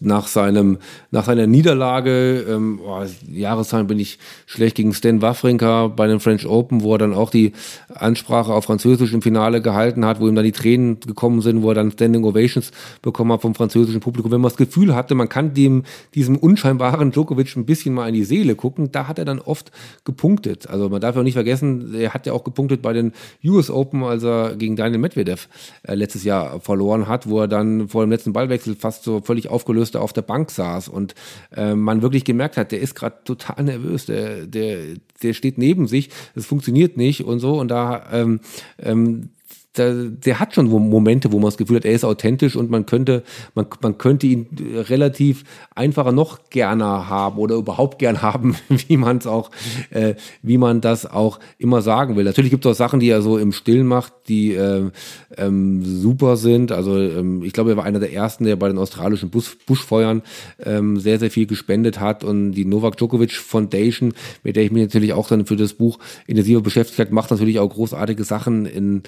nach 0.00 0.26
seinem 0.26 0.78
nach 1.10 1.26
seiner 1.26 1.46
Niederlage 1.46 2.46
ähm, 2.48 2.80
oh, 2.84 3.04
Jahreszahlen 3.30 3.86
bin 3.86 3.98
ich 3.98 4.18
schlecht 4.46 4.76
gegen 4.76 4.94
Stan 4.94 5.20
Wawrinka 5.20 5.88
bei 5.88 6.06
den 6.06 6.20
French 6.20 6.46
Open, 6.46 6.82
wo 6.82 6.94
er 6.94 6.98
dann 6.98 7.12
auch 7.12 7.30
die 7.30 7.52
Ansprache 7.94 8.52
auf 8.52 8.64
Französisch 8.64 9.12
im 9.12 9.22
Finale 9.22 9.60
gehalten 9.60 10.04
hat, 10.04 10.20
wo 10.20 10.28
ihm 10.28 10.34
dann 10.34 10.44
die 10.44 10.52
Tränen 10.52 11.00
gekommen 11.00 11.42
sind, 11.42 11.62
wo 11.62 11.70
er 11.70 11.74
dann 11.74 11.90
Standing 11.90 12.24
Ovations 12.24 12.70
bekommen 13.02 13.32
hat 13.32 13.42
vom 13.42 13.54
französischen 13.54 14.00
Publikum. 14.00 14.32
Wenn 14.32 14.40
man 14.40 14.50
das 14.50 14.56
Gefühl 14.56 14.94
hatte, 14.94 15.14
man 15.14 15.28
kann 15.28 15.52
dem 15.52 15.84
diesem 16.14 16.36
unscheinbaren 16.36 17.10
Djokovic 17.10 17.54
ein 17.56 17.66
bisschen 17.66 17.94
mal 17.94 18.08
in 18.08 18.14
die 18.14 18.24
Seele 18.24 18.54
gucken, 18.54 18.92
da 18.92 19.08
hat 19.08 19.18
er 19.18 19.24
dann 19.24 19.40
oft 19.40 19.70
gepunktet. 20.04 20.68
Also 20.68 20.88
man 20.88 21.00
darf 21.00 21.14
ja 21.16 21.20
auch 21.20 21.24
nicht 21.24 21.34
vergessen, 21.34 21.94
er 21.94 22.14
hat 22.14 22.26
ja 22.26 22.32
auch 22.32 22.44
gepunktet 22.44 22.80
bei 22.80 22.92
den 22.92 23.12
US 23.44 23.70
Open, 23.70 24.02
als 24.04 24.22
er 24.22 24.56
gegen 24.56 24.76
Daniel 24.76 25.00
Medvedev 25.00 25.48
äh, 25.82 25.94
letztes 25.94 26.24
Jahr 26.24 26.60
verloren 26.60 27.08
hat, 27.08 27.28
wo 27.28 27.40
er 27.40 27.48
dann 27.48 27.88
vor 27.88 28.04
dem 28.04 28.10
letzten 28.10 28.32
Ballwechsel 28.32 28.76
fast 28.76 29.04
so 29.04 29.20
völlig 29.34 29.48
aufgelöst 29.48 29.96
auf 29.96 30.12
der 30.12 30.22
Bank 30.22 30.52
saß 30.52 30.86
und 30.86 31.16
äh, 31.56 31.74
man 31.74 32.02
wirklich 32.02 32.24
gemerkt 32.24 32.56
hat, 32.56 32.70
der 32.70 32.80
ist 32.80 32.94
gerade 32.94 33.16
total 33.24 33.64
nervös, 33.64 34.06
der, 34.06 34.46
der, 34.46 34.94
der 35.24 35.32
steht 35.32 35.58
neben 35.58 35.88
sich, 35.88 36.10
es 36.36 36.46
funktioniert 36.46 36.96
nicht 36.96 37.24
und 37.24 37.40
so 37.40 37.58
und 37.58 37.66
da 37.66 38.06
ähm, 38.12 38.38
ähm, 38.78 39.30
der, 39.76 39.92
der 40.04 40.40
hat 40.40 40.54
schon 40.54 40.68
Momente, 40.68 41.32
wo 41.32 41.38
man 41.38 41.46
das 41.46 41.56
Gefühl 41.56 41.76
hat, 41.76 41.84
er 41.84 41.92
ist 41.92 42.04
authentisch 42.04 42.56
und 42.56 42.70
man 42.70 42.86
könnte, 42.86 43.24
man, 43.54 43.66
man 43.82 43.98
könnte 43.98 44.26
ihn 44.26 44.46
relativ 44.88 45.44
einfacher 45.74 46.12
noch 46.12 46.50
gerne 46.50 46.84
haben 47.08 47.38
oder 47.38 47.56
überhaupt 47.56 47.98
gern 47.98 48.22
haben, 48.22 48.56
wie 48.68 48.96
man 48.96 49.18
es 49.18 49.26
auch, 49.26 49.50
äh, 49.90 50.14
wie 50.42 50.58
man 50.58 50.80
das 50.80 51.06
auch 51.06 51.40
immer 51.58 51.82
sagen 51.82 52.16
will. 52.16 52.24
Natürlich 52.24 52.50
gibt 52.50 52.64
es 52.64 52.72
auch 52.72 52.76
Sachen, 52.76 53.00
die 53.00 53.08
er 53.08 53.22
so 53.22 53.38
im 53.38 53.52
Stillen 53.52 53.86
macht, 53.86 54.12
die 54.28 54.54
äh, 54.54 54.90
ähm, 55.36 55.82
super 55.84 56.36
sind. 56.36 56.72
Also 56.72 56.98
ähm, 56.98 57.42
ich 57.42 57.52
glaube, 57.52 57.70
er 57.70 57.76
war 57.76 57.84
einer 57.84 58.00
der 58.00 58.12
ersten, 58.12 58.44
der 58.44 58.56
bei 58.56 58.68
den 58.68 58.78
australischen 58.78 59.30
Bus 59.30 59.56
Buschfeuern 59.66 60.22
ähm, 60.64 60.98
sehr, 60.98 61.18
sehr 61.18 61.30
viel 61.30 61.46
gespendet 61.46 62.00
hat 62.00 62.24
und 62.24 62.52
die 62.52 62.64
Novak 62.64 62.96
Djokovic 62.96 63.32
Foundation, 63.32 64.12
mit 64.42 64.56
der 64.56 64.64
ich 64.64 64.70
mich 64.70 64.82
natürlich 64.82 65.12
auch 65.12 65.28
dann 65.28 65.46
für 65.46 65.56
das 65.56 65.74
Buch 65.74 65.98
intensiver 66.26 66.60
beschäftigt 66.60 66.98
habe, 66.98 67.14
macht 67.14 67.30
natürlich 67.30 67.58
auch 67.58 67.68
großartige 67.68 68.24
Sachen 68.24 68.66
in 68.66 69.02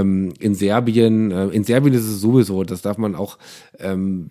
ähm, 0.00 0.32
in 0.38 0.54
Serbien, 0.54 1.30
äh, 1.30 1.48
in 1.48 1.64
Serbien 1.64 1.94
ist 1.94 2.06
es 2.06 2.20
sowieso, 2.20 2.64
das 2.64 2.82
darf 2.82 2.98
man 2.98 3.14
auch 3.14 3.38
ähm, 3.78 4.28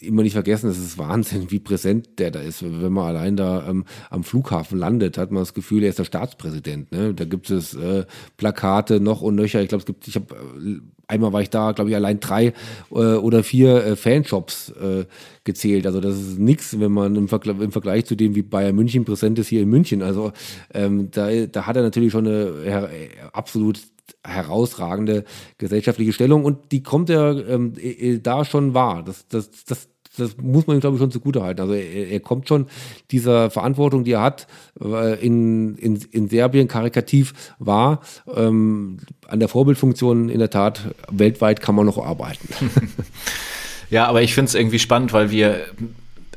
immer 0.00 0.22
nicht 0.22 0.32
vergessen, 0.32 0.70
es 0.70 0.78
ist 0.78 0.98
Wahnsinn, 0.98 1.50
wie 1.50 1.58
präsent 1.58 2.18
der 2.18 2.30
da 2.30 2.40
ist. 2.40 2.62
Wenn 2.62 2.92
man 2.92 3.06
allein 3.06 3.36
da 3.36 3.68
ähm, 3.68 3.84
am 4.10 4.24
Flughafen 4.24 4.78
landet, 4.78 5.18
hat 5.18 5.30
man 5.30 5.42
das 5.42 5.54
Gefühl, 5.54 5.82
er 5.82 5.90
ist 5.90 5.98
der 5.98 6.04
Staatspräsident. 6.04 6.92
Ne? 6.92 7.12
Da 7.14 7.24
gibt 7.24 7.50
es 7.50 7.74
äh, 7.74 8.06
Plakate 8.36 9.00
noch 9.00 9.20
und 9.20 9.34
nöcher. 9.34 9.60
Ich 9.60 9.68
glaube, 9.68 9.80
es 9.80 9.86
gibt, 9.86 10.08
ich 10.08 10.14
habe 10.14 10.34
äh, 10.34 10.80
einmal 11.08 11.32
war 11.32 11.42
ich 11.42 11.50
da, 11.50 11.72
glaube 11.72 11.90
ich, 11.90 11.96
allein 11.96 12.20
drei 12.20 12.52
äh, 12.90 12.94
oder 12.94 13.42
vier 13.42 13.84
äh, 13.84 13.96
Fanshops 13.96 14.70
äh, 14.70 15.04
gezählt. 15.44 15.86
Also 15.86 16.00
das 16.00 16.16
ist 16.16 16.38
nichts, 16.38 16.78
wenn 16.80 16.92
man 16.92 17.14
im, 17.14 17.28
Vergleich, 17.28 17.60
im 17.60 17.72
Vergleich 17.72 18.06
zu 18.06 18.16
dem, 18.16 18.34
wie 18.34 18.42
Bayern 18.42 18.74
München 18.74 19.04
präsent 19.04 19.38
ist 19.38 19.48
hier 19.48 19.62
in 19.62 19.68
München. 19.68 20.02
Also 20.02 20.32
ähm, 20.72 21.10
da, 21.10 21.28
da 21.46 21.66
hat 21.66 21.76
er 21.76 21.82
natürlich 21.82 22.12
schon 22.12 22.26
eine 22.26 22.90
absolut 23.32 23.80
herausragende 24.24 25.24
gesellschaftliche 25.58 26.12
Stellung 26.12 26.44
und 26.44 26.72
die 26.72 26.82
kommt 26.82 27.10
er 27.10 27.48
ähm, 27.48 27.74
da 28.22 28.44
schon 28.44 28.74
wahr. 28.74 29.02
Das, 29.02 29.26
das, 29.28 29.50
das, 29.64 29.88
das 30.16 30.36
muss 30.38 30.66
man 30.66 30.76
ihm, 30.76 30.80
glaube 30.80 30.96
ich, 30.96 31.00
schon 31.00 31.10
zugutehalten. 31.10 31.62
Also 31.62 31.74
er, 31.74 32.08
er, 32.08 32.20
kommt 32.20 32.48
schon 32.48 32.66
dieser 33.10 33.50
Verantwortung, 33.50 34.04
die 34.04 34.12
er 34.12 34.22
hat, 34.22 34.46
äh, 34.80 35.24
in, 35.24 35.76
in, 35.76 35.96
in 36.10 36.28
Serbien 36.28 36.68
karikativ 36.68 37.54
wahr. 37.58 38.00
Ähm, 38.34 38.98
an 39.26 39.40
der 39.40 39.48
Vorbildfunktion 39.48 40.28
in 40.28 40.38
der 40.38 40.50
Tat 40.50 40.94
weltweit 41.10 41.60
kann 41.60 41.74
man 41.74 41.86
noch 41.86 41.98
arbeiten. 41.98 42.48
ja, 43.90 44.06
aber 44.06 44.22
ich 44.22 44.34
finde 44.34 44.48
es 44.48 44.54
irgendwie 44.54 44.78
spannend, 44.78 45.12
weil 45.12 45.30
wir 45.30 45.66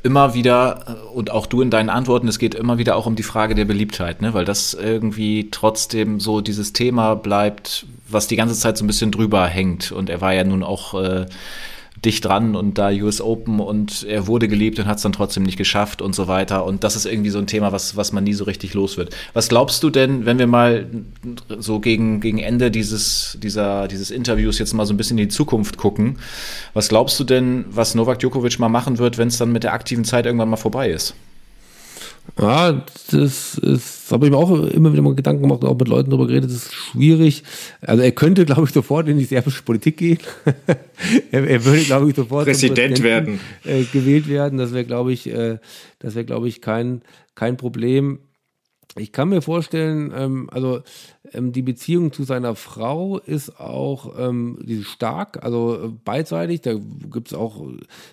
immer 0.02 0.34
wieder, 0.34 0.96
und 1.14 1.30
auch 1.30 1.46
du 1.46 1.60
in 1.60 1.70
deinen 1.70 1.90
Antworten, 1.90 2.28
es 2.28 2.38
geht 2.38 2.54
immer 2.54 2.78
wieder 2.78 2.96
auch 2.96 3.06
um 3.06 3.16
die 3.16 3.22
Frage 3.22 3.54
der 3.54 3.64
Beliebtheit, 3.64 4.22
ne? 4.22 4.34
weil 4.34 4.44
das 4.44 4.74
irgendwie 4.74 5.48
trotzdem 5.50 6.20
so 6.20 6.40
dieses 6.40 6.72
Thema 6.72 7.14
bleibt, 7.14 7.86
was 8.08 8.26
die 8.26 8.36
ganze 8.36 8.54
Zeit 8.54 8.78
so 8.78 8.84
ein 8.84 8.86
bisschen 8.86 9.12
drüber 9.12 9.46
hängt. 9.46 9.92
Und 9.92 10.10
er 10.10 10.20
war 10.20 10.32
ja 10.32 10.44
nun 10.44 10.62
auch 10.62 10.94
äh, 10.94 11.26
dicht 12.04 12.24
dran 12.24 12.56
und 12.56 12.78
da 12.78 12.90
US 12.90 13.20
Open 13.20 13.60
und 13.60 14.04
er 14.08 14.26
wurde 14.26 14.48
geliebt 14.48 14.78
und 14.78 14.86
hat 14.86 14.96
es 14.96 15.02
dann 15.02 15.12
trotzdem 15.12 15.42
nicht 15.42 15.58
geschafft 15.58 16.00
und 16.00 16.14
so 16.14 16.28
weiter. 16.28 16.64
Und 16.64 16.82
das 16.82 16.96
ist 16.96 17.04
irgendwie 17.04 17.30
so 17.30 17.38
ein 17.38 17.46
Thema, 17.46 17.72
was, 17.72 17.96
was 17.96 18.12
man 18.12 18.24
nie 18.24 18.32
so 18.32 18.44
richtig 18.44 18.72
los 18.74 18.96
wird. 18.96 19.14
Was 19.34 19.48
glaubst 19.48 19.82
du 19.82 19.90
denn, 19.90 20.24
wenn 20.24 20.38
wir 20.38 20.46
mal 20.46 20.86
so 21.58 21.78
gegen, 21.78 22.20
gegen 22.20 22.38
Ende 22.38 22.70
dieses, 22.70 23.38
dieser, 23.42 23.86
dieses 23.86 24.10
Interviews 24.10 24.58
jetzt 24.58 24.72
mal 24.72 24.86
so 24.86 24.94
ein 24.94 24.96
bisschen 24.96 25.18
in 25.18 25.28
die 25.28 25.34
Zukunft 25.34 25.76
gucken, 25.76 26.18
was 26.72 26.88
glaubst 26.88 27.20
du 27.20 27.24
denn, 27.24 27.66
was 27.70 27.94
Novak 27.94 28.18
Djokovic 28.18 28.58
mal 28.58 28.68
machen 28.68 28.98
wird, 28.98 29.18
wenn 29.18 29.28
es 29.28 29.36
dann 29.36 29.52
mit 29.52 29.64
der 29.64 29.74
aktiven 29.74 30.04
Zeit 30.04 30.24
irgendwann 30.24 30.48
mal 30.48 30.56
vorbei 30.56 30.90
ist? 30.90 31.14
Ja, 32.38 32.84
das 33.10 33.58
ist, 33.58 34.10
habe 34.10 34.26
ich 34.26 34.30
mir 34.30 34.38
auch 34.38 34.50
immer 34.50 34.92
wieder 34.92 35.02
mal 35.02 35.14
Gedanken 35.14 35.42
gemacht 35.42 35.62
und 35.62 35.68
auch 35.68 35.78
mit 35.78 35.88
Leuten 35.88 36.10
darüber 36.10 36.26
geredet, 36.26 36.50
das 36.50 36.66
ist 36.66 36.74
schwierig. 36.74 37.42
Also 37.80 38.02
er 38.02 38.12
könnte, 38.12 38.44
glaube 38.46 38.64
ich, 38.64 38.70
sofort 38.70 39.08
in 39.08 39.18
die 39.18 39.24
serbische 39.24 39.62
Politik 39.62 39.98
gehen. 39.98 40.18
er, 41.32 41.46
er, 41.46 41.64
würde, 41.64 41.82
glaube 41.82 42.08
ich, 42.08 42.16
sofort 42.16 42.46
Präsident 42.46 43.02
werden. 43.02 43.40
Äh, 43.64 43.84
gewählt 43.92 44.28
werden. 44.28 44.58
Das 44.58 44.72
wäre, 44.72 44.84
glaube 44.84 45.12
ich, 45.12 45.28
äh, 45.28 45.58
das 45.98 46.14
wäre, 46.14 46.24
glaube 46.24 46.48
ich, 46.48 46.60
kein, 46.60 47.02
kein 47.34 47.56
Problem. 47.56 48.20
Ich 48.96 49.12
kann 49.12 49.28
mir 49.28 49.40
vorstellen, 49.40 50.12
ähm, 50.16 50.50
also 50.50 50.80
ähm, 51.32 51.52
die 51.52 51.62
Beziehung 51.62 52.12
zu 52.12 52.24
seiner 52.24 52.56
Frau 52.56 53.18
ist 53.18 53.60
auch 53.60 54.14
ähm, 54.18 54.58
stark, 54.82 55.44
also 55.44 55.74
äh, 55.76 55.88
beidseitig. 56.04 56.62
Da 56.62 56.74
gibt 56.74 57.28
es 57.28 57.34
auch, 57.34 57.64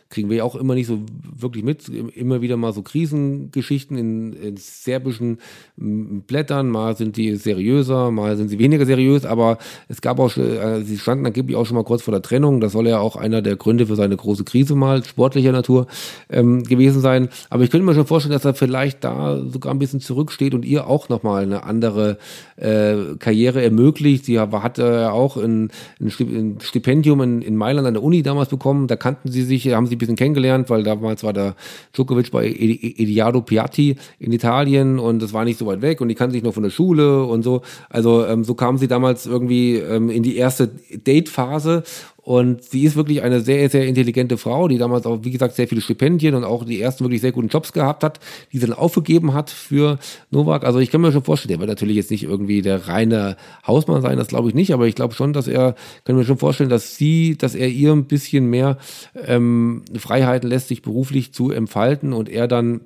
kriegen 0.10 0.30
wir 0.30 0.46
auch 0.46 0.56
immer 0.56 0.76
nicht 0.76 0.86
so 0.86 1.00
wirklich 1.36 1.64
mit, 1.64 1.90
immer 1.90 2.42
wieder 2.42 2.58
mal 2.58 2.74
so 2.74 2.84
Krisengeschichten 2.84 3.98
in, 3.98 4.34
in 4.34 4.58
serbischen 4.58 5.40
Blättern. 5.78 6.70
Mal 6.70 6.96
sind 6.96 7.18
die 7.18 7.36
seriöser, 7.38 8.12
mal 8.12 8.38
sind 8.38 8.50
sie 8.50 8.60
weniger 8.60 8.86
seriös, 8.86 9.26
aber 9.26 9.58
es 9.88 10.02
gab 10.02 10.20
auch, 10.20 10.36
äh, 10.38 10.84
sie 10.84 11.00
standen 11.00 11.26
angeblich 11.26 11.58
auch 11.58 11.66
schon 11.66 11.76
mal 11.76 11.84
kurz 11.84 12.04
vor 12.04 12.12
der 12.12 12.22
Trennung. 12.22 12.62
Das 12.62 12.74
soll 12.74 12.88
ja 12.88 13.00
auch 13.00 13.16
einer 13.16 13.42
der 13.42 13.56
Gründe 13.56 13.88
für 13.88 13.96
seine 13.96 14.16
große 14.16 14.44
Krise 14.44 14.76
mal 14.76 15.04
sportlicher 15.04 15.52
Natur 15.52 15.88
ähm, 16.30 16.64
gewesen 16.64 17.02
sein. 17.02 17.30
Aber 17.50 17.64
ich 17.64 17.72
könnte 17.72 17.86
mir 17.86 17.96
schon 17.96 18.06
vorstellen, 18.06 18.34
dass 18.34 18.46
er 18.46 18.54
vielleicht 18.54 19.04
da 19.04 19.42
sogar 19.44 19.74
ein 19.74 19.80
bisschen 19.80 20.02
zurücksteht 20.02 20.54
und 20.54 20.67
ihr 20.68 20.88
auch 20.88 21.10
nochmal 21.10 21.44
eine 21.44 21.64
andere 21.64 22.18
äh, 22.58 23.16
Karriere 23.20 23.64
ermöglicht. 23.64 24.26
Sie 24.26 24.40
hatte 24.40 24.84
ja 24.84 25.12
auch 25.12 25.38
ein, 25.38 25.72
ein 26.00 26.58
Stipendium 26.62 27.22
in, 27.22 27.42
in, 27.42 27.56
Mailand 27.56 27.88
an 27.88 27.94
der 27.94 28.04
Uni 28.04 28.24
damals 28.24 28.50
bekommen. 28.50 28.88
Da 28.88 28.96
kannten 28.96 29.32
sie 29.32 29.44
sich, 29.44 29.68
haben 29.74 29.88
sie 29.88 29.96
ein 29.96 30.00
bisschen 30.00 30.16
kennengelernt, 30.16 30.70
weil 30.70 30.84
damals 30.84 31.24
war 31.24 31.34
der 31.34 31.56
Djokovic 31.94 32.32
bei 32.32 32.48
Ediado 32.48 33.42
Piatti 33.42 33.96
in 34.20 34.32
Italien 34.32 35.00
und 35.00 35.22
das 35.22 35.34
war 35.34 35.46
nicht 35.46 35.58
so 35.58 35.66
weit 35.66 35.82
weg 35.82 36.02
und 36.02 36.10
die 36.10 36.16
kannten 36.16 36.34
sich 36.34 36.44
noch 36.44 36.54
von 36.54 36.64
der 36.64 36.70
Schule 36.70 37.24
und 37.24 37.44
so. 37.44 37.62
Also 37.90 38.26
ähm, 38.26 38.44
so 38.44 38.56
kamen 38.56 38.78
sie 38.78 38.88
damals 38.88 39.26
irgendwie 39.26 39.76
ähm, 39.76 40.10
in 40.10 40.24
die 40.24 40.38
erste 40.38 40.68
Date-Phase 40.68 41.84
und 42.28 42.62
sie 42.62 42.84
ist 42.84 42.98
wirklich 42.98 43.24
eine 43.24 43.40
sehr, 43.40 43.70
sehr 43.70 43.88
intelligente 43.88 44.38
Frau, 44.38 44.68
die 44.68 44.78
damals 44.78 45.06
auch, 45.06 45.20
wie 45.22 45.32
gesagt, 45.32 45.56
sehr 45.56 45.66
viele 45.66 45.80
Stipendien 45.80 46.36
und 46.36 46.44
auch 46.44 46.66
die 46.66 46.82
ersten 46.82 47.06
wirklich 47.06 47.22
sehr 47.22 47.32
guten 47.32 47.48
Jobs 47.48 47.72
gehabt 47.72 48.04
hat, 48.04 48.20
die 48.52 48.58
sie 48.58 48.68
dann 48.68 48.76
aufgegeben 48.76 49.34
hat 49.34 49.50
für 49.50 49.98
Novak. 50.30 50.66
Also 50.66 50.80
ich 50.80 50.92
kann 50.92 51.00
mir 51.00 51.14
schon 51.14 51.24
vorstellen, 51.24 51.52
der 51.52 51.60
wird 51.60 51.70
natürlich 51.70 51.96
jetzt 51.96 52.12
nicht 52.12 52.24
irgendwie 52.24 52.62
der 52.62 52.90
reine 52.90 53.38
Hausmann 53.66 54.02
sein, 54.02 54.18
das 54.18 54.28
glaube 54.28 54.50
ich 54.50 54.56
nicht, 54.56 54.74
aber 54.74 54.88
ich 54.88 54.96
glaube 54.96 55.14
schon, 55.14 55.32
dass 55.32 55.48
er, 55.48 55.76
kann 56.04 56.18
mir 56.18 56.26
schon 56.26 56.38
vorstellen, 56.38 56.70
dass 56.70 56.98
sie, 56.98 57.38
dass 57.38 57.56
er 57.56 57.70
ihr 57.70 57.94
ein 57.94 58.08
bisschen 58.08 58.48
mehr 58.48 58.78
ähm, 59.26 59.84
Freiheiten 59.98 60.50
lässt, 60.50 60.68
sich 60.68 60.82
beruflich 60.82 61.34
zu 61.34 61.52
entfalten 61.52 62.12
und 62.12 62.28
er 62.28 62.50
dann 62.50 62.82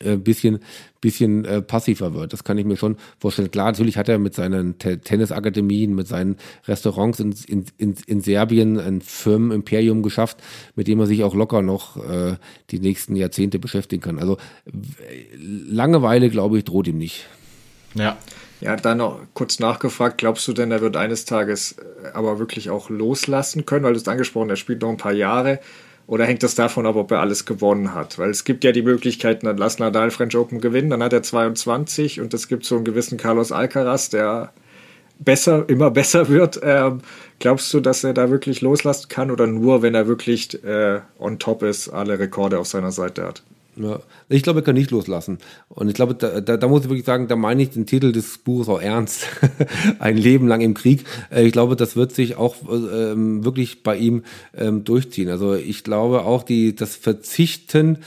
äh, 0.00 0.16
bisschen, 0.16 0.58
bisschen 1.00 1.44
äh, 1.44 1.62
passiver 1.62 2.14
wird. 2.14 2.32
Das 2.32 2.42
kann 2.42 2.58
ich 2.58 2.64
mir 2.64 2.76
schon 2.76 2.96
vorstellen. 3.18 3.50
Klar, 3.50 3.66
natürlich 3.66 3.96
hat 3.96 4.08
er 4.08 4.18
mit 4.18 4.34
seinen 4.34 4.78
Te 4.78 4.98
Tennisakademien, 4.98 5.94
mit 5.94 6.08
seinen 6.08 6.36
Restaurants 6.66 7.20
in, 7.20 7.34
in, 7.46 7.64
in, 7.78 7.94
in 8.06 8.20
Serbien 8.20 8.80
ein 8.80 9.00
Firmenimperium 9.00 10.02
geschafft, 10.02 10.38
mit 10.74 10.88
dem 10.88 10.98
er 10.98 11.06
sich 11.06 11.22
auch 11.22 11.34
locker 11.34 11.62
noch 11.62 11.96
äh, 11.96 12.36
die 12.70 12.80
nächsten 12.80 13.14
Jahrzehnte 13.14 13.58
beschäftigen 13.58 14.02
kann. 14.02 14.18
Also 14.18 14.36
Langeweile, 15.38 16.28
glaube 16.28 16.58
ich, 16.58 16.64
droht 16.64 16.88
ihm 16.88 16.98
nicht. 16.98 17.26
Ja. 17.94 18.18
Ja, 18.60 18.76
dann 18.76 18.98
noch 18.98 19.20
kurz 19.34 19.58
nachgefragt, 19.58 20.18
glaubst 20.18 20.48
du 20.48 20.54
denn, 20.54 20.70
er 20.70 20.80
wird 20.80 20.96
eines 20.96 21.24
Tages 21.24 21.72
äh, 21.72 22.08
aber 22.14 22.38
wirklich 22.38 22.70
auch 22.70 22.88
loslassen 22.88 23.66
können? 23.66 23.84
Weil 23.84 23.92
du 23.92 23.98
es 23.98 24.08
angesprochen, 24.08 24.48
er 24.48 24.56
spielt 24.56 24.80
noch 24.82 24.88
ein 24.88 24.96
paar 24.96 25.12
Jahre. 25.12 25.60
Oder 26.06 26.26
hängt 26.26 26.42
das 26.42 26.54
davon 26.54 26.86
ab, 26.86 26.96
ob 26.96 27.10
er 27.10 27.20
alles 27.20 27.46
gewonnen 27.46 27.94
hat? 27.94 28.18
Weil 28.18 28.30
es 28.30 28.44
gibt 28.44 28.62
ja 28.64 28.72
die 28.72 28.82
Möglichkeit, 28.82 29.42
dann 29.42 29.56
lass 29.56 29.78
Nadal 29.78 30.10
French 30.10 30.36
Open 30.36 30.60
gewinnen, 30.60 30.90
dann 30.90 31.02
hat 31.02 31.14
er 31.14 31.22
22 31.22 32.20
und 32.20 32.34
es 32.34 32.48
gibt 32.48 32.64
so 32.64 32.76
einen 32.76 32.84
gewissen 32.84 33.16
Carlos 33.16 33.52
Alcaraz, 33.52 34.10
der 34.10 34.52
besser, 35.18 35.64
immer 35.68 35.90
besser 35.92 36.28
wird. 36.28 36.60
Ähm, 36.62 37.00
glaubst 37.38 37.72
du, 37.72 37.80
dass 37.80 38.04
er 38.04 38.12
da 38.12 38.30
wirklich 38.30 38.60
loslassen 38.60 39.08
kann 39.08 39.30
oder 39.30 39.46
nur, 39.46 39.82
wenn 39.82 39.94
er 39.94 40.06
wirklich 40.06 40.62
äh, 40.62 41.00
on 41.18 41.38
top 41.38 41.62
ist, 41.62 41.88
alle 41.88 42.18
Rekorde 42.18 42.58
auf 42.58 42.66
seiner 42.66 42.92
Seite 42.92 43.26
hat? 43.26 43.42
Ja. 43.76 43.98
Ich 44.28 44.42
glaube, 44.42 44.60
er 44.60 44.62
kann 44.62 44.74
nicht 44.74 44.90
loslassen. 44.90 45.38
Und 45.68 45.88
ich 45.88 45.94
glaube, 45.94 46.14
da, 46.14 46.40
da, 46.40 46.56
da 46.56 46.68
muss 46.68 46.82
ich 46.82 46.88
wirklich 46.88 47.06
sagen, 47.06 47.28
da 47.28 47.36
meine 47.36 47.62
ich 47.62 47.70
den 47.70 47.86
Titel 47.86 48.12
des 48.12 48.38
Buches 48.38 48.68
auch 48.68 48.80
ernst. 48.80 49.26
Ein 49.98 50.16
Leben 50.16 50.48
lang 50.48 50.60
im 50.60 50.74
Krieg. 50.74 51.04
Äh, 51.30 51.44
ich 51.44 51.52
glaube, 51.52 51.76
das 51.76 51.96
wird 51.96 52.12
sich 52.12 52.36
auch 52.36 52.56
ähm, 52.70 53.44
wirklich 53.44 53.82
bei 53.82 53.96
ihm 53.96 54.22
ähm, 54.56 54.84
durchziehen. 54.84 55.28
Also 55.28 55.54
ich 55.54 55.84
glaube 55.84 56.24
auch, 56.24 56.42
die, 56.42 56.74
das 56.74 56.96
Verzichten 56.96 57.98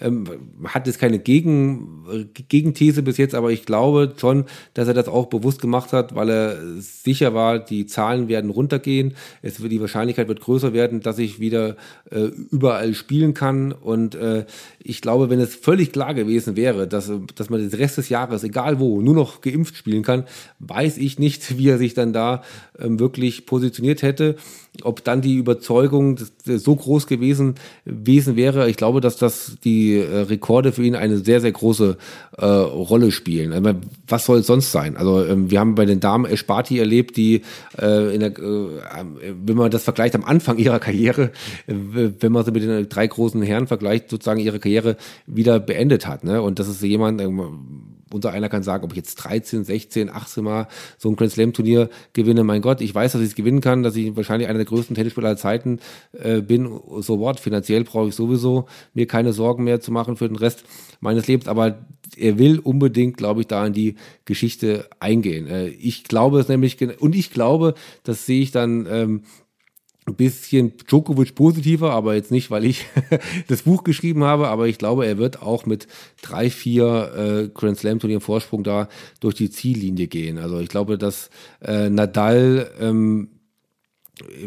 ähm, 0.00 0.24
hat 0.64 0.86
jetzt 0.86 0.98
keine 0.98 1.18
Gegen, 1.18 2.28
Gegenthese 2.48 3.02
bis 3.02 3.16
jetzt, 3.16 3.34
aber 3.34 3.50
ich 3.50 3.64
glaube 3.64 4.12
schon, 4.16 4.44
dass 4.74 4.88
er 4.88 4.94
das 4.94 5.08
auch 5.08 5.26
bewusst 5.26 5.60
gemacht 5.60 5.92
hat, 5.92 6.14
weil 6.14 6.30
er 6.30 6.56
sicher 6.78 7.34
war, 7.34 7.58
die 7.58 7.86
Zahlen 7.86 8.28
werden 8.28 8.50
runtergehen. 8.50 9.14
Es 9.42 9.60
wird, 9.60 9.72
die 9.72 9.80
Wahrscheinlichkeit 9.80 10.28
wird 10.28 10.40
größer 10.40 10.72
werden, 10.72 11.00
dass 11.00 11.18
ich 11.18 11.40
wieder 11.40 11.76
äh, 12.10 12.30
überall 12.50 12.94
spielen 12.94 13.34
kann. 13.34 13.72
Und 13.72 14.14
äh, 14.14 14.46
ich 14.82 15.00
glaube, 15.00 15.30
wenn 15.30 15.40
es 15.40 15.54
völlig 15.66 15.90
klar 15.90 16.14
gewesen 16.14 16.54
wäre, 16.54 16.86
dass, 16.86 17.10
dass 17.34 17.50
man 17.50 17.58
den 17.58 17.76
Rest 17.76 17.98
des 17.98 18.08
Jahres, 18.08 18.44
egal 18.44 18.78
wo, 18.78 19.00
nur 19.00 19.16
noch 19.16 19.40
geimpft 19.40 19.74
spielen 19.74 20.04
kann, 20.04 20.22
weiß 20.60 20.96
ich 20.96 21.18
nicht, 21.18 21.58
wie 21.58 21.68
er 21.68 21.78
sich 21.78 21.92
dann 21.92 22.12
da 22.12 22.42
ähm, 22.78 23.00
wirklich 23.00 23.46
positioniert 23.46 24.02
hätte 24.02 24.36
ob 24.82 25.04
dann 25.04 25.20
die 25.20 25.36
Überzeugung 25.36 26.18
so 26.44 26.76
groß 26.76 27.06
gewesen, 27.06 27.54
gewesen 27.84 28.36
wäre. 28.36 28.68
Ich 28.68 28.76
glaube, 28.76 29.00
dass 29.00 29.16
das 29.16 29.56
die 29.64 29.96
äh, 29.96 30.20
Rekorde 30.20 30.72
für 30.72 30.82
ihn 30.82 30.94
eine 30.94 31.18
sehr, 31.18 31.40
sehr 31.40 31.52
große 31.52 31.96
äh, 32.36 32.44
Rolle 32.44 33.12
spielen. 33.12 33.52
Also, 33.52 33.78
was 34.06 34.26
soll 34.26 34.38
es 34.38 34.46
sonst 34.46 34.72
sein? 34.72 34.96
Also 34.96 35.24
ähm, 35.24 35.50
wir 35.50 35.60
haben 35.60 35.74
bei 35.74 35.84
den 35.84 36.00
Damen 36.00 36.24
Esparti 36.24 36.78
erlebt, 36.78 37.16
die 37.16 37.42
äh, 37.76 38.18
der, 38.18 38.38
äh, 38.38 39.04
wenn 39.44 39.56
man 39.56 39.70
das 39.70 39.84
vergleicht 39.84 40.14
am 40.14 40.24
Anfang 40.24 40.58
ihrer 40.58 40.78
Karriere, 40.78 41.30
äh, 41.66 41.74
wenn 42.20 42.32
man 42.32 42.44
sie 42.44 42.50
mit 42.50 42.62
den 42.62 42.88
drei 42.88 43.06
großen 43.06 43.42
Herren 43.42 43.66
vergleicht, 43.66 44.10
sozusagen 44.10 44.40
ihre 44.40 44.58
Karriere 44.58 44.96
wieder 45.26 45.55
beendet 45.60 46.06
hat. 46.06 46.24
Ne? 46.24 46.42
Und 46.42 46.58
das 46.58 46.68
ist 46.68 46.82
jemand, 46.82 47.20
ähm, 47.20 47.96
unser 48.12 48.30
einer 48.30 48.48
kann 48.48 48.62
sagen, 48.62 48.84
ob 48.84 48.92
ich 48.92 48.96
jetzt 48.96 49.16
13, 49.16 49.64
16, 49.64 50.10
18 50.10 50.44
Mal 50.44 50.68
so 50.96 51.08
ein 51.08 51.16
Grand 51.16 51.32
Slam 51.32 51.52
Turnier 51.52 51.90
gewinne. 52.12 52.44
Mein 52.44 52.62
Gott, 52.62 52.80
ich 52.80 52.94
weiß, 52.94 53.12
dass 53.12 53.20
ich 53.20 53.28
es 53.28 53.34
gewinnen 53.34 53.60
kann, 53.60 53.82
dass 53.82 53.96
ich 53.96 54.16
wahrscheinlich 54.16 54.48
einer 54.48 54.58
der 54.58 54.66
größten 54.66 54.94
Tennisspieler 54.94 55.28
aller 55.28 55.36
Zeiten 55.36 55.80
äh, 56.12 56.40
bin. 56.40 56.80
So 57.00 57.18
what? 57.18 57.40
Finanziell 57.40 57.84
brauche 57.84 58.08
ich 58.08 58.14
sowieso 58.14 58.66
mir 58.94 59.06
keine 59.06 59.32
Sorgen 59.32 59.64
mehr 59.64 59.80
zu 59.80 59.90
machen 59.90 60.16
für 60.16 60.28
den 60.28 60.36
Rest 60.36 60.64
meines 61.00 61.26
Lebens. 61.26 61.48
Aber 61.48 61.78
er 62.16 62.38
will 62.38 62.60
unbedingt, 62.60 63.16
glaube 63.16 63.40
ich, 63.40 63.48
da 63.48 63.66
in 63.66 63.72
die 63.72 63.96
Geschichte 64.24 64.88
eingehen. 65.00 65.48
Äh, 65.48 65.68
ich 65.68 66.04
glaube 66.04 66.38
es 66.38 66.48
nämlich, 66.48 66.78
und 67.00 67.14
ich 67.14 67.30
glaube, 67.30 67.74
das 68.04 68.24
sehe 68.26 68.42
ich 68.42 68.52
dann 68.52 68.86
ähm, 68.88 69.22
ein 70.06 70.14
bisschen 70.14 70.76
Djokovic 70.88 71.34
positiver, 71.34 71.92
aber 71.92 72.14
jetzt 72.14 72.30
nicht, 72.30 72.50
weil 72.50 72.64
ich 72.64 72.86
das 73.48 73.62
Buch 73.62 73.82
geschrieben 73.84 74.24
habe, 74.24 74.48
aber 74.48 74.68
ich 74.68 74.78
glaube, 74.78 75.06
er 75.06 75.18
wird 75.18 75.42
auch 75.42 75.66
mit 75.66 75.88
drei, 76.22 76.48
vier 76.48 77.12
äh, 77.16 77.48
Grand 77.52 77.78
Slam 77.78 77.98
Turnier 77.98 78.20
Vorsprung 78.20 78.62
da 78.62 78.88
durch 79.20 79.34
die 79.34 79.50
Ziellinie 79.50 80.06
gehen. 80.06 80.38
Also 80.38 80.60
ich 80.60 80.68
glaube, 80.68 80.96
dass 80.96 81.30
äh, 81.60 81.90
Nadal 81.90 82.70
ähm, 82.80 83.28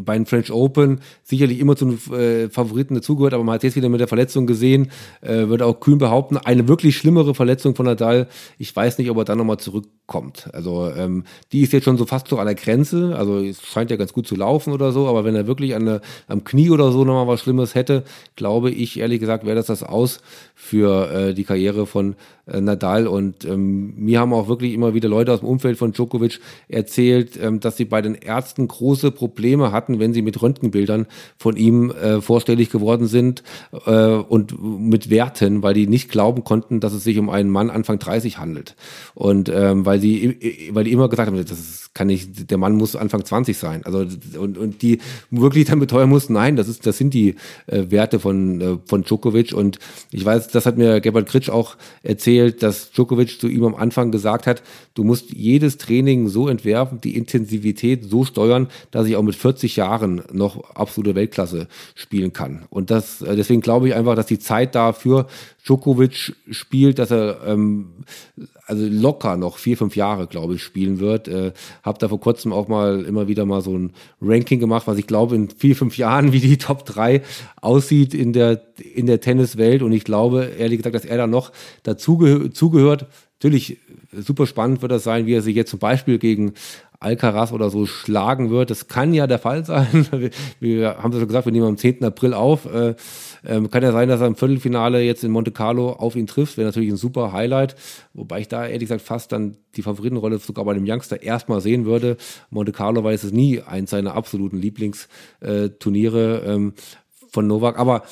bei 0.01 0.15
den 0.15 0.25
French 0.25 0.51
Open 0.51 0.99
sicherlich 1.23 1.59
immer 1.59 1.75
zu 1.75 1.97
äh, 2.11 2.49
Favoriten 2.49 2.95
dazugehört, 2.95 3.33
aber 3.33 3.43
man 3.43 3.55
hat 3.55 3.63
jetzt 3.63 3.75
wieder 3.75 3.89
mit 3.89 3.99
der 3.99 4.07
Verletzung 4.07 4.47
gesehen, 4.47 4.91
äh, 5.21 5.47
würde 5.47 5.65
auch 5.65 5.79
kühn 5.79 5.99
behaupten, 5.99 6.37
eine 6.37 6.67
wirklich 6.67 6.97
schlimmere 6.97 7.35
Verletzung 7.35 7.75
von 7.75 7.85
Nadal. 7.85 8.27
Ich 8.57 8.75
weiß 8.75 8.97
nicht, 8.97 9.11
ob 9.11 9.17
er 9.17 9.25
dann 9.25 9.37
nochmal 9.37 9.57
zurückkommt. 9.57 10.49
Also 10.53 10.89
ähm, 10.95 11.23
die 11.51 11.61
ist 11.61 11.73
jetzt 11.73 11.83
schon 11.83 11.97
so 11.97 12.05
fast 12.05 12.27
so 12.27 12.39
an 12.39 12.47
der 12.47 12.55
Grenze. 12.55 13.15
Also 13.15 13.39
es 13.39 13.61
scheint 13.61 13.91
ja 13.91 13.97
ganz 13.97 14.13
gut 14.13 14.27
zu 14.27 14.35
laufen 14.35 14.73
oder 14.73 14.91
so, 14.91 15.07
aber 15.07 15.23
wenn 15.23 15.35
er 15.35 15.45
wirklich 15.45 15.71
der, 15.71 16.01
am 16.27 16.43
Knie 16.43 16.71
oder 16.71 16.91
so 16.91 17.05
nochmal 17.05 17.27
was 17.27 17.41
Schlimmes 17.41 17.75
hätte, 17.75 18.03
glaube 18.35 18.71
ich 18.71 18.99
ehrlich 18.99 19.19
gesagt, 19.19 19.45
wäre 19.45 19.55
das 19.55 19.67
das 19.67 19.83
aus 19.83 20.19
für 20.55 21.11
äh, 21.11 21.33
die 21.33 21.43
Karriere 21.43 21.85
von 21.85 22.15
äh, 22.51 22.61
Nadal. 22.61 23.07
Und 23.07 23.45
ähm, 23.45 23.93
mir 23.95 24.19
haben 24.19 24.33
auch 24.33 24.47
wirklich 24.47 24.73
immer 24.73 24.93
wieder 24.93 25.09
Leute 25.09 25.33
aus 25.33 25.39
dem 25.39 25.49
Umfeld 25.49 25.77
von 25.77 25.93
Djokovic 25.93 26.39
erzählt, 26.67 27.39
ähm, 27.41 27.59
dass 27.59 27.77
sie 27.77 27.85
bei 27.85 28.01
den 28.01 28.15
Ärzten 28.15 28.67
große 28.67 29.11
Probleme 29.11 29.58
hatten, 29.61 29.99
wenn 29.99 30.13
sie 30.13 30.21
mit 30.21 30.41
Röntgenbildern 30.41 31.07
von 31.37 31.55
ihm 31.55 31.91
äh, 31.91 32.21
vorstellig 32.21 32.69
geworden 32.69 33.07
sind 33.07 33.43
äh, 33.85 33.91
und 33.91 34.61
mit 34.61 35.09
Werten, 35.09 35.63
weil 35.63 35.73
die 35.73 35.87
nicht 35.87 36.09
glauben 36.09 36.43
konnten, 36.43 36.79
dass 36.79 36.93
es 36.93 37.03
sich 37.03 37.17
um 37.17 37.29
einen 37.29 37.49
Mann 37.49 37.69
Anfang 37.69 37.99
30 37.99 38.37
handelt. 38.37 38.75
Und 39.13 39.49
ähm, 39.49 39.85
weil 39.85 39.99
sie, 39.99 40.69
weil 40.71 40.83
die 40.83 40.91
immer 40.91 41.09
gesagt 41.09 41.27
haben, 41.27 41.37
das 41.37 41.89
kann 41.93 42.07
nicht, 42.07 42.49
der 42.49 42.57
Mann 42.57 42.75
muss 42.75 42.95
Anfang 42.95 43.25
20 43.25 43.57
sein. 43.57 43.83
Also 43.85 44.05
und, 44.39 44.57
und 44.57 44.81
die 44.81 44.99
wirklich 45.31 45.65
dann 45.65 45.79
beteuern 45.79 46.09
mussten, 46.09 46.33
nein, 46.33 46.55
das 46.55 46.67
ist, 46.67 46.85
das 46.85 46.97
sind 46.97 47.13
die 47.13 47.35
äh, 47.67 47.85
Werte 47.89 48.19
von 48.19 48.61
äh, 48.61 48.77
von 48.85 49.03
Djokovic. 49.03 49.53
Und 49.53 49.79
ich 50.11 50.23
weiß, 50.23 50.49
das 50.49 50.65
hat 50.65 50.77
mir 50.77 51.01
Gebhard 51.01 51.27
Kritsch 51.27 51.49
auch 51.49 51.77
erzählt, 52.03 52.63
dass 52.63 52.91
Djokovic 52.91 53.39
zu 53.39 53.47
ihm 53.47 53.65
am 53.65 53.75
Anfang 53.75 54.11
gesagt 54.11 54.47
hat, 54.47 54.63
du 54.93 55.03
musst 55.03 55.31
jedes 55.31 55.77
Training 55.77 56.27
so 56.27 56.47
entwerfen, 56.47 57.01
die 57.01 57.15
Intensivität 57.15 58.05
so 58.05 58.25
steuern, 58.25 58.67
dass 58.91 59.07
ich 59.07 59.15
auch 59.15 59.23
mit 59.23 59.35
40 59.35 59.48
Jahren 59.75 60.23
noch 60.31 60.75
absolute 60.75 61.15
Weltklasse 61.15 61.67
spielen 61.95 62.33
kann. 62.33 62.65
Und 62.69 62.91
das, 62.91 63.21
äh, 63.21 63.35
deswegen 63.35 63.61
glaube 63.61 63.87
ich 63.87 63.95
einfach, 63.95 64.15
dass 64.15 64.27
die 64.27 64.39
Zeit 64.39 64.75
dafür 64.75 65.27
Djokovic 65.65 66.35
spielt, 66.49 66.99
dass 66.99 67.11
er 67.11 67.41
ähm, 67.45 68.05
also 68.69 68.85
locker 68.87 69.35
noch 69.35 69.57
vier, 69.57 69.77
fünf 69.77 69.95
Jahre, 69.95 70.27
glaube 70.27 70.55
ich, 70.55 70.63
spielen 70.63 70.99
wird. 70.99 71.27
Äh, 71.27 71.53
habe 71.83 71.97
da 71.97 72.07
vor 72.07 72.19
kurzem 72.19 72.53
auch 72.53 72.67
mal 72.67 73.03
immer 73.03 73.27
wieder 73.27 73.45
mal 73.45 73.61
so 73.61 73.75
ein 73.75 73.93
Ranking 74.21 74.59
gemacht, 74.59 74.85
was 74.85 74.97
ich 74.99 75.07
glaube 75.07 75.35
in 75.35 75.49
vier, 75.49 75.75
fünf 75.75 75.97
Jahren, 75.97 76.31
wie 76.33 76.39
die 76.39 76.57
Top 76.57 76.85
3 76.85 77.21
aussieht 77.61 78.13
in 78.13 78.31
der, 78.31 78.61
in 78.93 79.07
der 79.07 79.21
Tenniswelt. 79.21 79.81
Und 79.81 79.91
ich 79.91 80.03
glaube, 80.03 80.51
ehrlich 80.57 80.77
gesagt, 80.77 80.95
dass 80.95 81.05
er 81.05 81.17
da 81.17 81.27
noch 81.27 81.51
dazugehört. 81.83 83.07
Natürlich, 83.41 83.77
super 84.11 84.45
spannend 84.45 84.81
wird 84.81 84.91
das 84.91 85.03
sein, 85.03 85.25
wie 85.25 85.33
er 85.33 85.41
sich 85.41 85.55
jetzt 85.55 85.71
zum 85.71 85.79
Beispiel 85.79 86.19
gegen 86.19 86.53
Alcaraz 87.01 87.53
oder 87.53 87.69
so 87.69 87.85
schlagen 87.85 88.49
wird. 88.49 88.69
Das 88.69 88.87
kann 88.87 89.13
ja 89.13 89.25
der 89.25 89.39
Fall 89.39 89.63
sein. 89.63 90.07
Wir 90.59 90.97
haben 90.97 91.11
es 91.11 91.19
schon 91.19 91.27
gesagt, 91.27 91.45
wir 91.45 91.53
nehmen 91.53 91.67
am 91.67 91.77
10. 91.77 92.03
April 92.03 92.33
auf. 92.33 92.65
Äh, 92.65 92.95
ähm, 93.45 93.69
kann 93.69 93.83
ja 93.83 93.93
sein, 93.93 94.09
dass 94.09 94.19
er 94.19 94.27
im 94.27 94.35
Viertelfinale 94.35 95.01
jetzt 95.01 95.23
in 95.23 95.31
Monte 95.31 95.51
Carlo 95.51 95.93
auf 95.93 96.17
ihn 96.17 96.27
trifft. 96.27 96.57
Wäre 96.57 96.67
natürlich 96.67 96.89
ein 96.89 96.97
super 96.97 97.31
Highlight. 97.31 97.75
Wobei 98.13 98.41
ich 98.41 98.49
da 98.49 98.65
ehrlich 98.65 98.89
gesagt 98.89 99.01
fast 99.01 99.31
dann 99.31 99.55
die 99.77 99.81
Favoritenrolle 99.81 100.39
sogar 100.39 100.65
bei 100.65 100.73
dem 100.73 100.83
Youngster 100.85 101.23
erstmal 101.23 101.61
sehen 101.61 101.85
würde. 101.85 102.17
Monte 102.49 102.73
Carlo 102.73 103.03
war 103.03 103.13
es 103.13 103.23
nie 103.31 103.61
eins 103.61 103.91
seiner 103.91 104.15
absoluten 104.15 104.57
Lieblingsturniere 104.57 106.43
ähm, 106.45 106.73
von 107.31 107.47
Novak. 107.47 107.79
Aber 107.79 108.03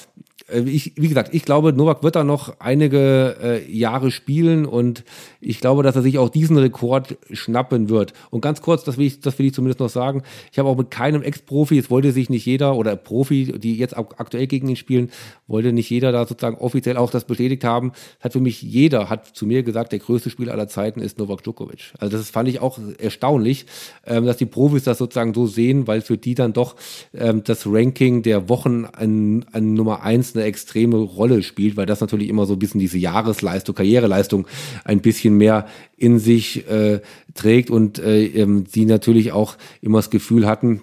ich, 0.50 0.94
wie 0.96 1.10
gesagt, 1.10 1.34
ich 1.34 1.44
glaube, 1.44 1.74
Novak 1.74 2.04
wird 2.04 2.16
da 2.16 2.24
noch 2.24 2.56
einige 2.60 3.36
äh, 3.42 3.72
Jahre 3.72 4.12
spielen 4.12 4.66
und 4.66 5.04
ich 5.42 5.60
glaube, 5.60 5.84
dass 5.84 5.96
er 5.98 6.02
sich 6.02 6.18
auch 6.20 6.30
diesen 6.30 6.58
Rekord 6.58 7.18
schnappen 7.32 7.90
wird. 7.90 8.14
Und 8.30 8.42
ganz 8.42 8.62
kurz, 8.62 8.86
das 8.86 8.98
will 8.98 9.08
ich, 9.08 9.20
das 9.20 9.38
will 9.40 9.48
ich 9.48 9.54
zumindest 9.54 9.82
noch 9.82 9.90
sagen. 9.90 10.24
Ich 10.52 10.58
habe 10.58 10.70
auch 10.70 10.78
mit 10.78 10.90
keinem 10.90 11.22
Ex-Profi, 11.22 11.78
es 11.78 11.90
wollte 11.90 12.14
sich 12.14 12.30
nicht 12.30 12.46
jeder 12.46 12.76
oder 12.76 12.96
Profi, 12.96 13.60
die 13.60 13.76
jetzt 13.76 13.98
aktuell 13.98 14.48
gegen 14.48 14.70
ihn 14.70 14.78
spielen, 14.78 15.10
wollte 15.48 15.74
nicht 15.74 15.90
jeder 15.90 16.14
da 16.14 16.26
sozusagen 16.26 16.58
offiziell 16.58 16.96
auch 16.96 17.12
das 17.12 17.26
bestätigt 17.26 17.66
haben. 17.66 17.92
Hat 18.22 18.32
für 18.32 18.40
mich 18.40 18.62
jeder, 18.62 19.10
hat 19.10 19.28
zu 19.36 19.46
mir 19.46 19.64
gesagt, 19.64 19.92
der 19.92 20.00
größte 20.00 20.30
Spieler 20.30 20.54
aller 20.54 20.70
Zeiten 20.70 21.02
ist 21.02 21.18
Novak 21.18 21.44
Djokovic. 21.44 21.94
Also 22.00 22.18
das 22.18 22.30
fand 22.30 22.48
ich 22.48 22.62
auch 22.62 22.80
erstaunlich, 23.00 23.66
ähm, 24.06 24.26
dass 24.26 24.38
die 24.38 24.46
Profis 24.46 24.84
das 24.84 24.98
sozusagen 24.98 25.34
so 25.34 25.46
sehen, 25.46 25.88
weil 25.88 26.00
für 26.00 26.18
die 26.18 26.36
dann 26.36 26.54
doch 26.54 26.78
ähm, 27.14 27.44
das 27.44 27.66
Ranking 27.66 28.24
der 28.24 28.48
Wochen 28.48 28.86
an, 28.86 29.46
an 29.52 29.74
Nummer 29.74 30.04
eins 30.04 30.37
eine 30.38 30.48
extreme 30.48 30.98
Rolle 30.98 31.44
spielt, 31.44 31.78
weil 31.78 31.86
das 31.86 32.02
natürlich 32.02 32.30
immer 32.30 32.46
so 32.46 32.54
ein 32.54 32.60
bisschen 32.60 32.80
diese 32.80 32.98
Jahresleistung, 32.98 33.76
Karriereleistung 33.76 34.48
ein 34.84 35.02
bisschen 35.02 35.36
mehr 35.38 35.68
in 35.98 36.20
sich 36.20 36.70
äh, 36.70 37.02
trägt 37.34 37.70
und 37.70 38.00
äh, 38.00 38.26
ähm, 38.26 38.66
sie 38.70 38.86
natürlich 38.86 39.32
auch 39.32 39.56
immer 39.82 40.00
das 40.00 40.10
Gefühl 40.10 40.48
hatten, 40.48 40.82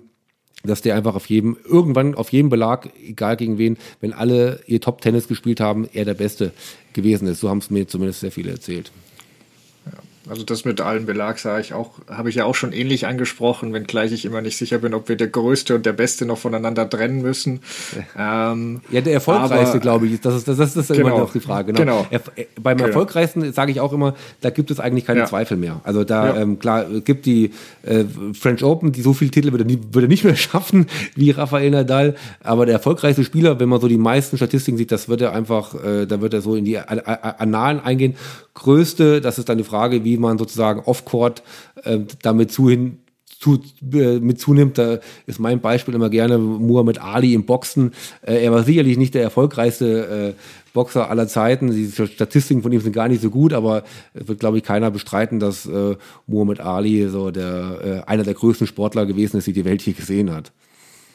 dass 0.64 0.82
der 0.82 0.96
einfach 0.96 1.14
auf 1.14 1.26
jedem, 1.26 1.56
irgendwann 1.64 2.14
auf 2.14 2.32
jedem 2.32 2.48
Belag, 2.48 2.90
egal 3.06 3.36
gegen 3.36 3.58
wen, 3.58 3.76
wenn 4.00 4.12
alle 4.12 4.60
ihr 4.66 4.80
Top-Tennis 4.80 5.28
gespielt 5.28 5.60
haben, 5.60 5.86
er 5.92 6.04
der 6.04 6.14
Beste 6.14 6.52
gewesen 6.94 7.28
ist. 7.28 7.40
So 7.40 7.50
haben 7.50 7.58
es 7.58 7.70
mir 7.70 7.86
zumindest 7.86 8.20
sehr 8.20 8.32
viele 8.32 8.50
erzählt. 8.50 8.90
Also 10.28 10.42
das 10.42 10.64
mit 10.64 10.80
allen 10.80 11.04
Belag 11.04 11.38
sage 11.38 11.60
ich 11.60 11.74
auch, 11.74 11.90
habe 12.08 12.30
ich 12.30 12.36
ja 12.36 12.46
auch 12.46 12.54
schon 12.54 12.72
ähnlich 12.72 13.06
angesprochen, 13.06 13.74
wenngleich 13.74 14.10
ich 14.12 14.24
immer 14.24 14.40
nicht 14.40 14.56
sicher 14.56 14.78
bin, 14.78 14.94
ob 14.94 15.08
wir 15.08 15.16
der 15.16 15.28
Größte 15.28 15.74
und 15.74 15.84
der 15.84 15.92
Beste 15.92 16.24
noch 16.24 16.38
voneinander 16.38 16.88
trennen 16.88 17.20
müssen. 17.20 17.60
Ähm, 18.18 18.80
ja, 18.90 19.02
der 19.02 19.12
erfolgreichste, 19.12 19.80
glaube 19.80 20.06
ich, 20.06 20.20
das 20.20 20.36
ist, 20.36 20.48
das 20.48 20.58
ist, 20.58 20.76
das 20.76 20.88
ist 20.88 20.96
genau, 20.96 21.08
immer 21.08 21.18
noch 21.18 21.32
die 21.32 21.40
Frage. 21.40 21.72
Genau. 21.74 22.06
genau. 22.06 22.06
Er, 22.10 22.20
beim 22.60 22.78
genau. 22.78 22.88
erfolgreichsten 22.88 23.52
sage 23.52 23.70
ich 23.70 23.80
auch 23.80 23.92
immer, 23.92 24.14
da 24.40 24.48
gibt 24.48 24.70
es 24.70 24.80
eigentlich 24.80 25.04
keine 25.04 25.20
ja. 25.20 25.26
Zweifel 25.26 25.58
mehr. 25.58 25.80
Also 25.84 26.04
da, 26.04 26.28
ja. 26.28 26.40
ähm, 26.40 26.58
klar, 26.58 26.86
gibt 27.04 27.26
die 27.26 27.50
äh, 27.82 28.04
French 28.32 28.64
Open, 28.64 28.92
die 28.92 29.02
so 29.02 29.12
viele 29.12 29.30
Titel 29.30 29.52
würde, 29.52 29.66
würde 29.92 30.08
nicht 30.08 30.24
mehr 30.24 30.36
schaffen 30.36 30.86
wie 31.16 31.32
Rafael 31.32 31.70
Nadal, 31.70 32.14
aber 32.42 32.64
der 32.64 32.76
erfolgreichste 32.76 33.24
Spieler, 33.24 33.60
wenn 33.60 33.68
man 33.68 33.80
so 33.80 33.88
die 33.88 33.98
meisten 33.98 34.38
Statistiken 34.38 34.78
sieht, 34.78 34.90
das 34.90 35.08
wird 35.08 35.20
er 35.20 35.34
einfach, 35.34 35.74
äh, 35.84 36.06
da 36.06 36.22
wird 36.22 36.32
er 36.32 36.40
so 36.40 36.56
in 36.56 36.64
die 36.64 36.78
Annalen 36.78 37.80
eingehen. 37.80 38.14
Größte, 38.54 39.20
das 39.20 39.38
ist 39.38 39.48
dann 39.48 39.58
die 39.58 39.64
Frage, 39.64 40.04
wie 40.04 40.16
man 40.16 40.38
sozusagen 40.38 40.80
off-court 40.80 41.42
äh, 41.82 42.00
damit 42.22 42.52
zu 42.52 42.70
hin, 42.70 42.98
zu, 43.44 43.60
äh, 43.92 44.20
mit 44.20 44.40
zunimmt. 44.40 44.78
Da 44.78 44.98
ist 45.26 45.38
mein 45.38 45.60
Beispiel 45.60 45.94
immer 45.94 46.08
gerne 46.08 46.38
Muhammad 46.38 46.98
Ali 46.98 47.34
im 47.34 47.44
Boxen. 47.44 47.92
Äh, 48.22 48.44
er 48.44 48.52
war 48.52 48.62
sicherlich 48.62 48.96
nicht 48.96 49.14
der 49.14 49.22
erfolgreichste 49.22 50.34
äh, 50.36 50.40
Boxer 50.72 51.10
aller 51.10 51.28
Zeiten. 51.28 51.70
Die 51.70 51.90
Statistiken 51.90 52.62
von 52.62 52.72
ihm 52.72 52.80
sind 52.80 52.92
gar 52.92 53.08
nicht 53.08 53.22
so 53.22 53.30
gut, 53.30 53.52
aber 53.52 53.84
es 54.14 54.26
wird, 54.28 54.40
glaube 54.40 54.58
ich, 54.58 54.64
keiner 54.64 54.90
bestreiten, 54.90 55.40
dass 55.40 55.66
äh, 55.66 55.96
Muhammad 56.26 56.60
Ali 56.60 57.08
so 57.08 57.30
der, 57.30 58.04
äh, 58.06 58.10
einer 58.10 58.24
der 58.24 58.34
größten 58.34 58.66
Sportler 58.66 59.04
gewesen 59.04 59.36
ist, 59.36 59.46
die 59.46 59.52
die 59.52 59.64
Welt 59.64 59.82
je 59.82 59.92
gesehen 59.92 60.32
hat. 60.32 60.52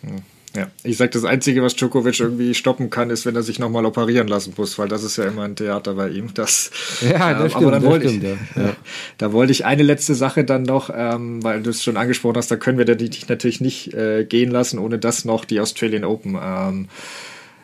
Hm. 0.02 0.22
Ja, 0.56 0.68
ich 0.84 0.98
sag, 0.98 1.12
das 1.12 1.26
Einzige, 1.26 1.62
was 1.62 1.76
Djokovic 1.76 2.20
irgendwie 2.20 2.56
stoppen 2.56 2.90
kann, 2.90 3.12
ist, 3.12 3.26
wenn 3.26 3.36
er 3.36 3.44
sich 3.44 3.60
nochmal 3.60 3.86
operieren 3.86 4.28
lassen 4.28 4.54
muss, 4.58 4.80
weil 4.80 4.88
das 4.88 5.04
ist 5.04 5.18
ja 5.18 5.26
immer 5.26 5.44
ein 5.44 5.56
Theater 5.56 5.94
bei 5.94 6.10
ihm. 6.10 6.34
Das, 6.34 6.72
ja, 7.02 7.34
das 7.34 7.44
ähm, 7.44 7.50
stimmt, 7.50 7.56
aber 7.64 7.72
dann 7.72 7.84
wollte 7.84 8.10
stimmt, 8.10 8.24
ich, 8.24 8.58
ja. 8.58 8.76
Da 9.20 9.32
wollte 9.32 9.52
ich 9.52 9.66
eine 9.66 9.84
letzte 9.84 10.16
Sache 10.16 10.44
dann 10.44 10.64
noch, 10.64 10.90
ähm, 10.94 11.44
weil 11.44 11.62
du 11.62 11.70
es 11.70 11.84
schon 11.84 11.98
angesprochen 11.98 12.38
hast, 12.38 12.50
da 12.50 12.56
können 12.56 12.80
wir 12.80 12.86
dich 12.86 13.28
natürlich 13.28 13.62
nicht 13.62 13.94
äh, 13.94 14.26
gehen 14.26 14.50
lassen, 14.50 14.80
ohne 14.80 14.98
das 14.98 15.24
noch 15.24 15.46
die 15.46 15.60
Australian 15.60 16.04
Open. 16.04 16.36
Ähm, 16.42 16.88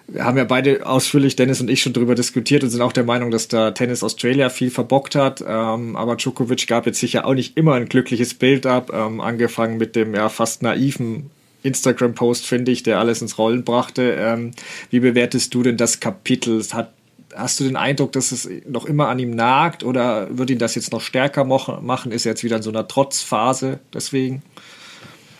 wir 0.07 0.24
haben 0.24 0.38
ja 0.38 0.44
beide 0.44 0.86
ausführlich, 0.86 1.36
Dennis 1.36 1.62
und 1.62 1.70
ich, 1.70 1.82
schon 1.82 1.94
darüber 1.94 2.14
diskutiert 2.14 2.64
und 2.64 2.70
sind 2.70 2.82
auch 2.82 2.94
der 2.94 3.03
Meinung, 3.03 3.32
dass 3.32 3.48
da 3.48 3.72
Tennis 3.72 4.03
Australia 4.03 4.49
viel 4.49 4.70
verbockt 4.70 5.16
hat. 5.16 5.44
Ähm, 5.48 5.95
aber 5.95 6.16
Djokovic 6.18 6.68
gab 6.68 6.86
jetzt 6.86 6.99
sicher 6.99 7.26
auch 7.26 7.34
nicht 7.34 7.57
immer 7.57 7.74
ein 7.74 7.90
glückliches 7.90 8.36
Bild 8.36 8.68
ab, 8.68 8.91
ähm, 8.94 9.20
angefangen 9.22 9.78
mit 9.78 9.95
dem 9.95 10.14
ja 10.14 10.30
fast 10.30 10.62
naiven 10.62 11.32
Instagram-Post, 11.65 12.45
finde 12.45 12.71
ich, 12.71 12.83
der 12.83 12.99
alles 12.99 13.21
ins 13.21 13.37
Rollen 13.37 13.63
brachte. 13.63 14.15
Ähm, 14.17 14.51
wie 14.89 14.99
bewertest 14.99 15.53
du 15.53 15.63
denn 15.63 15.77
das 15.77 15.99
Kapitel? 15.99 16.63
Hat, 16.71 16.93
hast 17.35 17.59
du 17.59 17.63
den 17.63 17.75
Eindruck, 17.75 18.11
dass 18.11 18.31
es 18.31 18.49
noch 18.67 18.85
immer 18.85 19.09
an 19.09 19.19
ihm 19.19 19.31
nagt 19.31 19.83
oder 19.83 20.37
wird 20.37 20.49
ihn 20.49 20.59
das 20.59 20.75
jetzt 20.75 20.91
noch 20.91 21.01
stärker 21.01 21.43
machen? 21.43 22.11
Ist 22.11 22.25
er 22.25 22.31
jetzt 22.31 22.43
wieder 22.43 22.57
in 22.57 22.63
so 22.63 22.69
einer 22.69 22.87
Trotzphase 22.87 23.79
deswegen? 23.93 24.43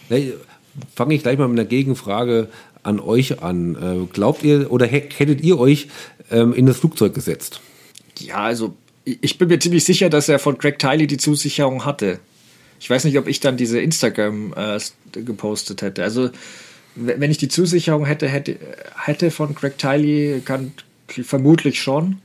Nee, 0.10 0.34
Fange 0.96 1.16
ich 1.16 1.24
gleich 1.24 1.38
mal 1.38 1.48
mit 1.48 1.60
einer 1.60 1.68
Gegenfrage 1.68 2.50
an 2.84 3.00
euch 3.00 3.42
an. 3.42 3.76
Äh, 3.76 4.06
glaubt 4.14 4.44
ihr 4.44 4.72
oder 4.72 4.86
hättet 4.86 5.42
ihr 5.42 5.58
euch 5.58 5.88
ähm, 6.32 6.54
in 6.54 6.66
das 6.66 6.78
Flugzeug 6.78 7.14
gesetzt? 7.14 7.62
Ja, 8.20 8.38
also 8.38 8.76
ich 9.06 9.38
bin 9.38 9.48
mir 9.48 9.60
ziemlich 9.60 9.86
sicher, 9.86 10.10
dass 10.10 10.30
er 10.30 10.40
von 10.40 10.58
Greg 10.58 10.80
Tiley 10.80 11.08
die 11.08 11.18
Zusicherung 11.18 11.86
hatte. 11.86 12.20
Ich 12.80 12.90
weiß 12.90 13.06
nicht, 13.06 13.18
ob 13.18 13.28
ich 13.28 13.40
dann 13.40 13.58
diese 13.58 13.80
Instagram 13.80 14.54
äh, 14.56 14.80
gepostet 15.22 15.82
hätte. 15.82 16.04
Also 16.04 16.30
wenn 16.96 17.30
ich 17.30 17.38
die 17.38 17.50
Zusicherung 17.50 18.06
hätte, 18.06 18.28
hätte, 18.28 18.58
hätte 19.04 19.32
von 19.32 19.54
Greg 19.54 19.78
Tiley, 19.78 20.42
kann 20.44 20.72
vermutlich 21.08 21.82
schon. 21.82 22.20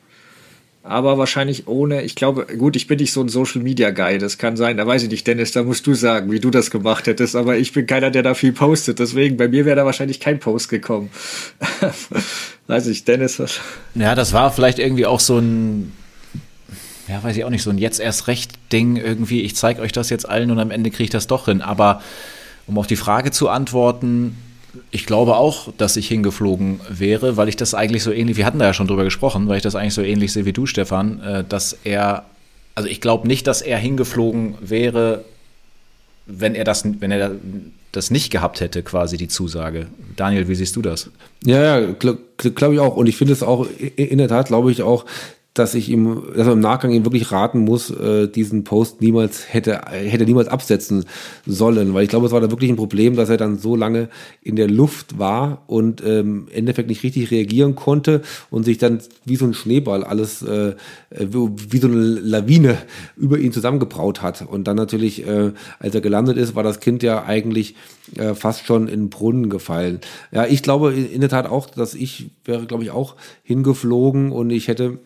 Aber 0.83 1.19
wahrscheinlich 1.19 1.69
ohne, 1.69 2.03
ich 2.03 2.15
glaube, 2.15 2.47
gut, 2.57 2.75
ich 2.75 2.87
bin 2.87 2.99
nicht 2.99 3.13
so 3.13 3.21
ein 3.21 3.29
Social 3.29 3.61
Media 3.61 3.91
Guy, 3.91 4.17
das 4.17 4.39
kann 4.39 4.57
sein, 4.57 4.79
da 4.79 4.87
weiß 4.87 5.03
ich 5.03 5.11
nicht, 5.11 5.27
Dennis, 5.27 5.53
da 5.53 5.63
musst 5.63 5.87
du 5.87 5.93
sagen, 5.93 6.33
wie 6.33 6.41
du 6.41 6.51
das 6.51 6.71
gemacht 6.71 7.07
hättest, 7.07 7.37
aber 7.37 7.59
ich 7.59 7.75
bin 7.75 7.87
keiner, 7.87 8.11
der 8.11 8.23
da 8.23 8.33
viel 8.33 8.53
postet, 8.53 8.99
deswegen, 8.99 9.37
bei 9.37 9.49
mir 9.49 9.67
wäre 9.67 9.77
da 9.77 9.85
wahrscheinlich 9.85 10.21
kein 10.21 10.39
Post 10.39 10.71
gekommen. 10.71 11.11
weiß 12.67 12.87
ich, 12.87 13.05
Dennis? 13.05 13.43
Ja, 13.95 14.15
das 14.15 14.33
war 14.33 14.51
vielleicht 14.53 14.79
irgendwie 14.79 15.05
auch 15.05 15.21
so 15.21 15.37
ein, 15.37 15.93
ja, 17.11 17.23
weiß 17.23 17.37
ich 17.37 17.45
auch 17.45 17.51
nicht, 17.51 17.63
so 17.63 17.71
ein 17.71 17.79
jetzt 17.79 17.99
erst 17.99 18.29
recht 18.29 18.53
Ding 18.73 18.97
irgendwie, 18.97 19.43
ich 19.43 19.57
zeige 19.57 19.83
euch 19.83 19.93
das 19.93 20.11
jetzt 20.11 20.29
allen 20.29 20.51
und 20.51 20.61
am 20.61 20.71
Ende 20.71 20.91
kriege 20.91 21.05
ich 21.05 21.11
das 21.11 21.27
doch 21.27 21.47
hin, 21.47 21.61
aber 21.61 22.01
Um 22.67 22.79
auf 22.79 22.87
die 22.87 22.95
Frage 22.97 23.33
zu 23.33 23.49
antworten, 23.49 24.37
ich 24.93 25.05
glaube 25.05 25.35
auch, 25.35 25.73
dass 25.77 25.97
ich 25.97 26.07
hingeflogen 26.07 26.79
wäre, 26.89 27.37
weil 27.37 27.49
ich 27.49 27.57
das 27.57 27.75
eigentlich 27.75 28.05
so 28.05 28.13
ähnlich, 28.13 28.37
wir 28.37 28.47
hatten 28.47 28.61
da 28.61 28.67
ja 28.67 28.75
schon 28.75 28.87
drüber 28.87 29.03
gesprochen, 29.03 29.49
weil 29.49 29.57
ich 29.57 29.65
das 29.65 29.75
eigentlich 29.75 29.95
so 29.95 30.03
ähnlich 30.03 30.33
sehe 30.33 30.45
wie 30.45 30.53
du, 30.53 30.67
Stefan, 30.67 31.21
äh, 31.21 31.45
dass 31.49 31.77
er, 31.83 32.27
also 32.77 32.89
ich 32.89 33.01
glaube 33.01 33.27
nicht, 33.27 33.49
dass 33.49 33.61
er 33.61 33.77
hingeflogen 33.79 34.55
wäre, 34.61 35.25
wenn 36.27 36.55
er 36.55 36.63
das, 36.63 36.85
wenn 36.85 37.11
er 37.11 37.33
das 37.91 38.13
nicht 38.13 38.31
gehabt 38.31 38.61
hätte, 38.61 38.85
quasi 38.85 39.17
die 39.17 39.27
Zusage. 39.27 39.89
Daniel, 40.15 40.47
wie 40.47 40.55
siehst 40.55 40.77
du 40.77 40.83
das? 40.83 41.11
Ja, 41.45 41.81
ja, 41.81 41.93
glaube 41.93 42.21
glaub 42.37 42.73
ich 42.73 42.79
auch. 42.79 42.97
Und 42.97 43.09
ich 43.09 43.17
finde 43.17 43.33
es 43.33 43.43
auch, 43.43 43.67
in 43.97 44.19
der 44.19 44.29
Tat 44.29 44.47
glaube 44.47 44.71
ich 44.71 44.83
auch, 44.83 45.07
dass 45.55 45.75
ich 45.75 45.89
ihm, 45.89 46.23
dass 46.37 46.47
man 46.47 46.59
im 46.59 46.61
Nachgang 46.61 46.93
ihm 46.93 47.05
wirklich 47.05 47.33
raten 47.33 47.61
muss, 47.61 47.91
äh, 47.91 48.29
diesen 48.29 48.63
Post 48.63 49.01
niemals 49.01 49.53
hätte, 49.53 49.81
hätte 49.91 50.25
niemals 50.25 50.47
absetzen 50.47 51.05
sollen, 51.45 51.93
weil 51.93 52.05
ich 52.05 52.09
glaube, 52.09 52.27
es 52.27 52.33
war 52.33 52.41
da 52.41 52.51
wirklich 52.51 52.71
ein 52.71 52.77
Problem, 52.77 53.17
dass 53.17 53.31
er 53.31 53.37
dann 53.37 53.59
so 53.59 53.75
lange 53.75 54.09
in 54.43 54.55
der 54.55 54.69
Luft 54.69 55.19
war 55.19 55.65
und 55.67 56.03
ähm, 56.07 56.47
im 56.49 56.49
Endeffekt 56.55 56.89
nicht 56.89 57.03
richtig 57.03 57.33
reagieren 57.33 57.75
konnte 57.75 58.23
und 58.51 58.65
sich 58.65 58.79
dann 58.79 59.01
wie 59.25 59.35
so 59.35 59.45
ein 59.45 59.55
Schneeball 59.55 60.05
alles, 60.05 60.43
äh, 60.43 60.77
wie 61.11 61.79
so 61.79 61.89
eine 61.89 61.97
Lawine 61.97 62.79
über 63.17 63.39
ihn 63.39 63.53
zusammengebraut 63.53 64.23
hat. 64.23 64.47
Und 64.49 64.69
dann 64.69 64.77
natürlich, 64.77 65.27
äh, 65.27 65.51
als 65.81 65.95
er 65.95 66.01
gelandet 66.01 66.37
ist, 66.37 66.55
war 66.55 66.63
das 66.63 66.79
Kind 66.79 67.03
ja 67.03 67.25
eigentlich 67.25 67.75
äh, 68.17 68.35
fast 68.35 68.67
schon 68.67 68.87
in 68.87 69.01
den 69.01 69.11
Brunnen 69.11 69.51
gefallen. 69.51 70.01
Ja, 70.31 70.47
ich 70.47 70.63
glaube 70.63 70.93
in 70.93 71.21
der 71.21 71.31
Tat 71.31 71.47
auch, 71.47 71.69
dass 71.69 71.95
ich 71.95 72.31
wäre, 72.45 72.67
glaube 72.67 72.85
ich, 72.85 72.93
auch 72.93 73.17
hingeflogen 73.43 74.31
und 74.31 74.51
ich 74.51 74.69
hätte 74.69 74.99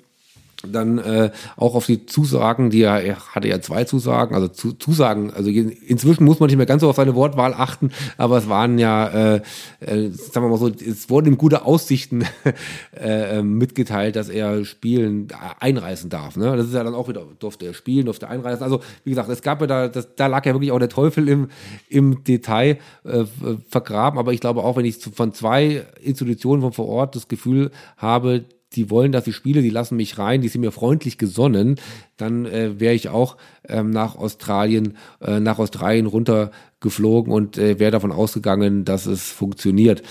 dann 0.70 0.98
äh, 0.98 1.30
auch 1.56 1.74
auf 1.74 1.86
die 1.86 2.06
Zusagen, 2.06 2.70
die 2.70 2.82
er, 2.82 3.02
er 3.02 3.16
hatte 3.34 3.48
ja 3.48 3.60
zwei 3.60 3.84
Zusagen, 3.84 4.34
also 4.34 4.48
zu, 4.48 4.72
Zusagen, 4.72 5.32
also 5.32 5.50
inzwischen 5.50 6.24
muss 6.24 6.40
man 6.40 6.48
nicht 6.48 6.56
mehr 6.56 6.66
ganz 6.66 6.80
so 6.80 6.88
auf 6.88 6.96
seine 6.96 7.14
Wortwahl 7.14 7.54
achten, 7.54 7.90
aber 8.16 8.38
es 8.38 8.48
waren 8.48 8.78
ja, 8.78 9.08
äh, 9.08 9.42
äh, 9.80 10.10
sagen 10.10 10.46
wir 10.46 10.48
mal 10.48 10.58
so, 10.58 10.68
es 10.68 11.10
wurden 11.10 11.28
ihm 11.28 11.38
gute 11.38 11.64
Aussichten 11.64 12.24
äh, 12.92 13.38
ähm, 13.38 13.58
mitgeteilt, 13.58 14.16
dass 14.16 14.28
er 14.28 14.64
spielen, 14.64 15.28
einreisen 15.60 16.10
darf. 16.10 16.36
Ne? 16.36 16.56
Das 16.56 16.66
ist 16.66 16.74
ja 16.74 16.84
dann 16.84 16.94
auch 16.94 17.08
wieder, 17.08 17.22
durfte 17.38 17.66
er 17.66 17.74
spielen, 17.74 18.06
durfte 18.06 18.28
einreisen. 18.28 18.62
Also 18.62 18.80
wie 19.04 19.10
gesagt, 19.10 19.28
es 19.28 19.42
gab 19.42 19.60
ja 19.60 19.66
da, 19.66 19.88
das, 19.88 20.14
da 20.16 20.26
lag 20.26 20.44
ja 20.46 20.54
wirklich 20.54 20.72
auch 20.72 20.78
der 20.78 20.88
Teufel 20.88 21.28
im, 21.28 21.48
im 21.88 22.24
Detail 22.24 22.78
äh, 23.04 23.24
vergraben, 23.68 24.18
aber 24.18 24.32
ich 24.32 24.40
glaube 24.40 24.62
auch, 24.62 24.76
wenn 24.76 24.84
ich 24.84 24.98
von 24.98 25.32
zwei 25.32 25.84
Institutionen 26.00 26.62
von 26.62 26.72
vor 26.72 26.88
Ort 26.88 27.16
das 27.16 27.28
Gefühl 27.28 27.70
habe, 27.96 28.44
die 28.76 28.90
wollen, 28.90 29.12
dass 29.12 29.26
ich 29.26 29.34
spiele, 29.34 29.62
die 29.62 29.70
lassen 29.70 29.96
mich 29.96 30.18
rein, 30.18 30.40
die 30.40 30.48
sind 30.48 30.60
mir 30.60 30.72
freundlich 30.72 31.18
gesonnen, 31.18 31.76
dann 32.16 32.46
äh, 32.46 32.78
wäre 32.78 32.94
ich 32.94 33.08
auch 33.08 33.36
ähm, 33.68 33.90
nach 33.90 34.16
Australien, 34.16 34.96
äh, 35.20 35.40
nach 35.40 35.58
Australien 35.58 36.06
runtergeflogen 36.06 37.32
und 37.32 37.58
äh, 37.58 37.78
wäre 37.78 37.90
davon 37.90 38.12
ausgegangen, 38.12 38.84
dass 38.84 39.06
es 39.06 39.30
funktioniert 39.30 40.02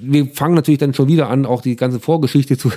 wir 0.00 0.26
fangen 0.26 0.54
natürlich 0.54 0.78
dann 0.78 0.94
schon 0.94 1.08
wieder 1.08 1.28
an, 1.28 1.46
auch 1.46 1.62
die 1.62 1.76
ganze 1.76 2.00
Vorgeschichte 2.00 2.56
zu, 2.58 2.70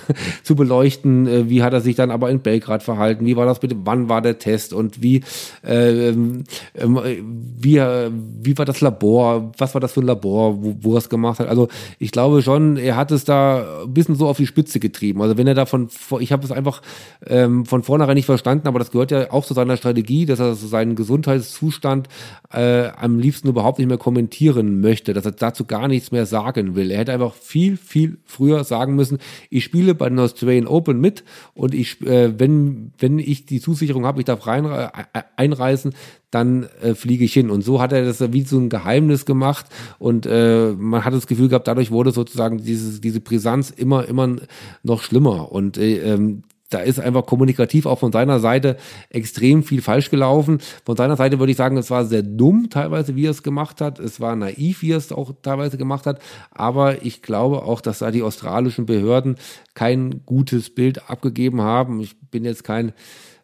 zu 0.43 0.55
beleuchten. 0.55 1.27
Äh, 1.27 1.49
wie 1.49 1.63
hat 1.63 1.73
er 1.73 1.81
sich 1.81 1.95
dann 1.95 2.11
aber 2.11 2.29
in 2.29 2.39
Belgrad 2.39 2.83
verhalten? 2.83 3.25
Wie 3.25 3.35
war 3.35 3.45
das 3.45 3.59
bitte? 3.59 3.75
Wann 3.83 4.09
war 4.09 4.21
der 4.21 4.37
Test? 4.37 4.73
Und 4.73 5.01
wie, 5.01 5.23
äh, 5.65 6.09
ähm, 6.09 6.43
wie, 6.73 7.75
wie 7.77 8.57
war 8.57 8.65
das 8.65 8.81
Labor? 8.81 9.51
Was 9.57 9.73
war 9.73 9.81
das 9.81 9.93
für 9.93 10.01
ein 10.01 10.07
Labor, 10.07 10.61
wo, 10.63 10.75
wo 10.81 10.93
er 10.93 10.99
es 10.99 11.09
gemacht 11.09 11.39
hat? 11.39 11.47
Also 11.47 11.67
ich 11.99 12.11
glaube 12.11 12.41
schon, 12.41 12.77
er 12.77 12.95
hat 12.95 13.11
es 13.11 13.23
da 13.23 13.83
ein 13.83 13.93
bisschen 13.93 14.15
so 14.15 14.27
auf 14.27 14.37
die 14.37 14.47
Spitze 14.47 14.79
getrieben. 14.79 15.21
Also 15.21 15.37
wenn 15.37 15.47
er 15.47 15.55
davon, 15.55 15.89
ich 16.19 16.31
habe 16.31 16.43
es 16.43 16.51
einfach 16.51 16.81
ähm, 17.25 17.65
von 17.65 17.83
vornherein 17.83 18.15
nicht 18.15 18.25
verstanden, 18.25 18.67
aber 18.67 18.79
das 18.79 18.91
gehört 18.91 19.11
ja 19.11 19.31
auch 19.31 19.45
zu 19.45 19.53
seiner 19.53 19.77
Strategie, 19.77 20.25
dass 20.25 20.39
er 20.39 20.55
seinen 20.55 20.95
Gesundheitszustand 20.95 22.07
äh, 22.51 22.89
am 22.89 23.19
liebsten 23.19 23.47
überhaupt 23.47 23.79
nicht 23.79 23.87
mehr 23.87 23.97
kommentieren 23.97 24.81
möchte, 24.81 25.13
dass 25.13 25.25
er 25.25 25.31
dazu 25.31 25.65
gar 25.65 25.84
nichts 25.87 26.11
mehr 26.11 26.25
sagen 26.25 26.75
will. 26.75 26.91
Er 26.91 26.99
hätte 26.99 27.13
einfach 27.13 27.33
viel, 27.33 27.77
viel 27.77 28.17
früher 28.25 28.63
sagen 28.63 28.95
müssen, 28.95 29.19
ich 29.49 29.63
spiele 29.63 29.95
bei 29.95 30.09
den 30.09 30.19
Australian 30.19 30.67
Open 30.67 30.99
mit 30.99 31.23
und 31.53 31.73
ich, 31.73 32.01
äh, 32.01 32.37
wenn, 32.39 32.91
wenn 32.97 33.19
ich 33.19 33.45
die 33.45 33.59
Zusicherung 33.59 34.05
habe, 34.05 34.19
ich 34.19 34.25
darf 34.25 34.47
rein, 34.47 34.65
äh, 34.65 34.89
einreisen, 35.35 35.93
dann 36.31 36.67
äh, 36.81 36.95
fliege 36.95 37.23
ich 37.23 37.33
hin. 37.33 37.49
Und 37.49 37.63
so 37.63 37.81
hat 37.81 37.93
er 37.93 38.03
das 38.03 38.33
wie 38.33 38.41
so 38.41 38.59
ein 38.59 38.69
Geheimnis 38.69 39.25
gemacht 39.25 39.67
und 39.99 40.25
äh, 40.25 40.71
man 40.73 41.05
hat 41.05 41.13
das 41.13 41.27
Gefühl 41.27 41.49
gehabt, 41.49 41.67
dadurch 41.67 41.91
wurde 41.91 42.11
sozusagen 42.11 42.57
diese, 42.57 42.99
diese 42.99 43.21
Brisanz 43.21 43.69
immer, 43.69 44.07
immer 44.07 44.35
noch 44.83 45.01
schlimmer. 45.01 45.51
Und 45.51 45.77
äh, 45.77 45.99
ähm, 45.99 46.43
da 46.69 46.79
ist 46.79 46.99
einfach 46.99 47.25
kommunikativ 47.25 47.85
auch 47.85 47.99
von 47.99 48.11
seiner 48.11 48.39
Seite 48.39 48.77
extrem 49.09 49.63
viel 49.63 49.81
falsch 49.81 50.09
gelaufen. 50.09 50.59
Von 50.83 50.95
seiner 50.97 51.15
Seite 51.15 51.37
würde 51.37 51.51
ich 51.51 51.57
sagen, 51.57 51.77
es 51.77 51.91
war 51.91 52.05
sehr 52.05 52.23
dumm 52.23 52.69
teilweise, 52.71 53.15
wie 53.15 53.25
er 53.25 53.31
es 53.31 53.43
gemacht 53.43 53.81
hat. 53.81 53.99
Es 53.99 54.19
war 54.19 54.35
naiv, 54.35 54.81
wie 54.81 54.91
er 54.91 54.97
es 54.97 55.11
auch 55.11 55.33
teilweise 55.43 55.77
gemacht 55.77 56.07
hat. 56.07 56.19
Aber 56.51 57.05
ich 57.05 57.21
glaube 57.21 57.63
auch, 57.63 57.81
dass 57.81 57.99
da 57.99 58.09
die 58.09 58.23
australischen 58.23 58.87
Behörden 58.87 59.35
kein 59.75 60.21
gutes 60.25 60.73
Bild 60.73 61.09
abgegeben 61.09 61.61
haben. 61.61 61.99
Ich 61.99 62.19
bin 62.31 62.43
jetzt 62.43 62.63
kein 62.63 62.93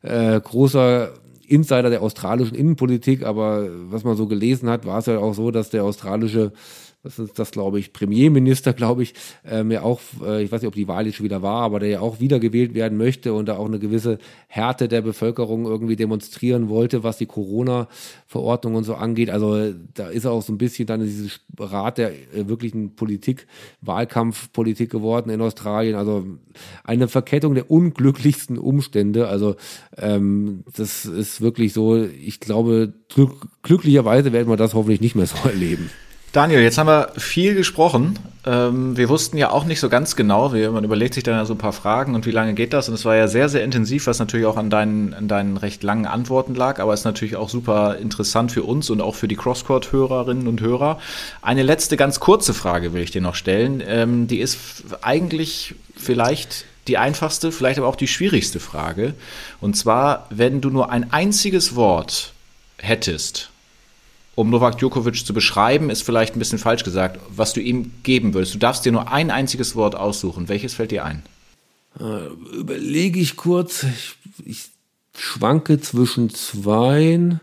äh, 0.01 0.39
großer 0.39 1.13
Insider 1.45 1.89
der 1.89 2.01
australischen 2.01 2.55
Innenpolitik, 2.55 3.23
aber 3.23 3.67
was 3.91 4.03
man 4.03 4.15
so 4.15 4.25
gelesen 4.25 4.69
hat, 4.69 4.85
war 4.85 4.99
es 4.99 5.05
ja 5.05 5.19
auch 5.19 5.33
so, 5.33 5.51
dass 5.51 5.69
der 5.69 5.83
australische 5.83 6.53
das 7.03 7.17
ist 7.17 7.39
das, 7.39 7.49
glaube 7.51 7.79
ich, 7.79 7.93
Premierminister, 7.93 8.73
glaube 8.73 9.01
ich, 9.01 9.15
ähm, 9.43 9.71
ja 9.71 9.81
auch, 9.81 9.99
äh, 10.23 10.43
ich 10.43 10.51
weiß 10.51 10.61
nicht, 10.61 10.67
ob 10.67 10.75
die 10.75 10.87
Wahl 10.87 11.07
jetzt 11.07 11.15
schon 11.15 11.23
wieder 11.23 11.41
war, 11.41 11.63
aber 11.63 11.79
der 11.79 11.89
ja 11.89 11.99
auch 11.99 12.19
wiedergewählt 12.19 12.75
werden 12.75 12.97
möchte 12.97 13.33
und 13.33 13.47
da 13.47 13.57
auch 13.57 13.65
eine 13.65 13.79
gewisse 13.79 14.19
Härte 14.47 14.87
der 14.87 15.01
Bevölkerung 15.01 15.65
irgendwie 15.65 15.95
demonstrieren 15.95 16.69
wollte, 16.69 17.03
was 17.03 17.17
die 17.17 17.25
Corona-Verordnung 17.25 18.75
und 18.75 18.83
so 18.83 18.93
angeht. 18.93 19.31
Also 19.31 19.73
da 19.95 20.09
ist 20.09 20.27
auch 20.27 20.43
so 20.43 20.53
ein 20.53 20.59
bisschen 20.59 20.85
dann 20.85 21.01
dieses 21.01 21.39
Rat 21.57 21.97
der 21.97 22.11
äh, 22.11 22.47
wirklichen 22.47 22.95
Politik, 22.95 23.47
Wahlkampfpolitik 23.81 24.91
geworden 24.91 25.31
in 25.31 25.41
Australien. 25.41 25.95
Also 25.95 26.25
eine 26.83 27.07
Verkettung 27.07 27.55
der 27.55 27.71
unglücklichsten 27.71 28.59
Umstände. 28.59 29.27
Also 29.27 29.55
ähm, 29.97 30.63
das 30.75 31.05
ist 31.05 31.41
wirklich 31.41 31.73
so, 31.73 32.03
ich 32.03 32.39
glaube, 32.39 32.93
glück 33.09 33.47
glücklicherweise 33.63 34.33
werden 34.33 34.49
wir 34.49 34.57
das 34.57 34.75
hoffentlich 34.75 35.01
nicht 35.01 35.15
mehr 35.15 35.25
so 35.25 35.37
erleben. 35.49 35.89
Daniel, 36.31 36.61
jetzt 36.61 36.77
haben 36.77 36.87
wir 36.87 37.09
viel 37.17 37.55
gesprochen. 37.55 38.17
Ähm, 38.45 38.95
wir 38.95 39.09
wussten 39.09 39.37
ja 39.37 39.49
auch 39.49 39.65
nicht 39.65 39.81
so 39.81 39.89
ganz 39.89 40.15
genau, 40.15 40.49
man 40.49 40.83
überlegt 40.85 41.13
sich 41.13 41.25
dann 41.25 41.35
ja 41.35 41.43
so 41.43 41.53
ein 41.53 41.57
paar 41.57 41.73
Fragen 41.73 42.15
und 42.15 42.25
wie 42.25 42.31
lange 42.31 42.53
geht 42.53 42.71
das. 42.71 42.87
Und 42.87 42.95
es 42.95 43.03
war 43.03 43.17
ja 43.17 43.27
sehr, 43.27 43.49
sehr 43.49 43.65
intensiv, 43.65 44.07
was 44.07 44.17
natürlich 44.17 44.45
auch 44.45 44.55
an 44.55 44.69
deinen, 44.69 45.13
an 45.13 45.27
deinen 45.27 45.57
recht 45.57 45.83
langen 45.83 46.05
Antworten 46.05 46.55
lag, 46.55 46.79
aber 46.79 46.93
es 46.93 47.01
ist 47.01 47.05
natürlich 47.05 47.35
auch 47.35 47.49
super 47.49 47.97
interessant 47.97 48.53
für 48.53 48.63
uns 48.63 48.89
und 48.89 49.01
auch 49.01 49.15
für 49.15 49.27
die 49.27 49.35
Crosscourt-Hörerinnen 49.35 50.47
und 50.47 50.61
Hörer. 50.61 50.99
Eine 51.41 51.63
letzte 51.63 51.97
ganz 51.97 52.21
kurze 52.21 52.53
Frage 52.53 52.93
will 52.93 53.03
ich 53.03 53.11
dir 53.11 53.21
noch 53.21 53.35
stellen. 53.35 53.83
Ähm, 53.85 54.27
die 54.27 54.39
ist 54.39 54.57
eigentlich 55.01 55.75
vielleicht 55.97 56.63
die 56.87 56.97
einfachste, 56.97 57.51
vielleicht 57.51 57.77
aber 57.77 57.89
auch 57.89 57.97
die 57.97 58.07
schwierigste 58.07 58.61
Frage. 58.61 59.15
Und 59.59 59.75
zwar, 59.75 60.27
wenn 60.29 60.61
du 60.61 60.69
nur 60.69 60.91
ein 60.91 61.11
einziges 61.11 61.75
Wort 61.75 62.31
hättest, 62.77 63.50
um 64.35 64.49
Novak 64.49 64.77
Djokovic 64.77 65.25
zu 65.25 65.33
beschreiben, 65.33 65.89
ist 65.89 66.03
vielleicht 66.03 66.35
ein 66.35 66.39
bisschen 66.39 66.59
falsch 66.59 66.83
gesagt, 66.83 67.19
was 67.35 67.53
du 67.53 67.59
ihm 67.59 67.91
geben 68.03 68.33
würdest. 68.33 68.53
Du 68.53 68.59
darfst 68.59 68.85
dir 68.85 68.91
nur 68.91 69.11
ein 69.11 69.29
einziges 69.29 69.75
Wort 69.75 69.95
aussuchen. 69.95 70.47
Welches 70.49 70.73
fällt 70.73 70.91
dir 70.91 71.05
ein? 71.05 71.23
Äh, 71.99 72.27
überlege 72.55 73.19
ich 73.19 73.35
kurz. 73.35 73.83
Ich, 73.83 74.15
ich 74.45 74.69
schwanke 75.17 75.79
zwischen 75.81 76.29
zwei. 76.29 77.39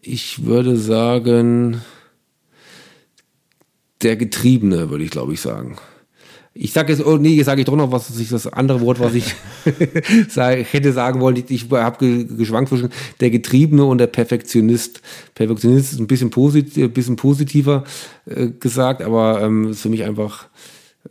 Ich 0.00 0.44
würde 0.44 0.76
sagen, 0.78 1.82
der 4.00 4.16
Getriebene, 4.16 4.90
würde 4.90 5.04
ich 5.04 5.10
glaube 5.10 5.34
ich 5.34 5.40
sagen. 5.40 5.78
Ich 6.54 6.72
sage 6.72 6.92
jetzt, 6.92 7.04
oh 7.04 7.16
nee, 7.16 7.30
jetzt 7.30 7.46
sage 7.46 7.62
ich 7.62 7.66
doch 7.66 7.76
noch 7.76 7.92
was, 7.92 8.18
ich 8.18 8.28
das 8.28 8.46
andere 8.46 8.82
Wort, 8.82 9.00
was 9.00 9.14
ich 9.14 9.34
hätte 10.36 10.92
sagen 10.92 11.20
wollen. 11.20 11.36
Ich, 11.36 11.50
ich 11.50 11.70
habe 11.70 12.26
geschwankt 12.26 12.68
zwischen 12.68 12.90
der 13.20 13.30
Getriebene 13.30 13.84
und 13.86 13.98
der 13.98 14.06
Perfektionist. 14.06 15.00
Perfektionist 15.34 15.94
ist 15.94 15.98
ein 15.98 16.06
bisschen, 16.06 16.28
posit 16.28 16.76
ein 16.76 16.92
bisschen 16.92 17.16
positiver 17.16 17.84
äh, 18.26 18.48
gesagt, 18.48 19.00
aber 19.00 19.40
ähm, 19.40 19.70
ist 19.70 19.80
für 19.80 19.88
mich 19.88 20.04
einfach, 20.04 20.48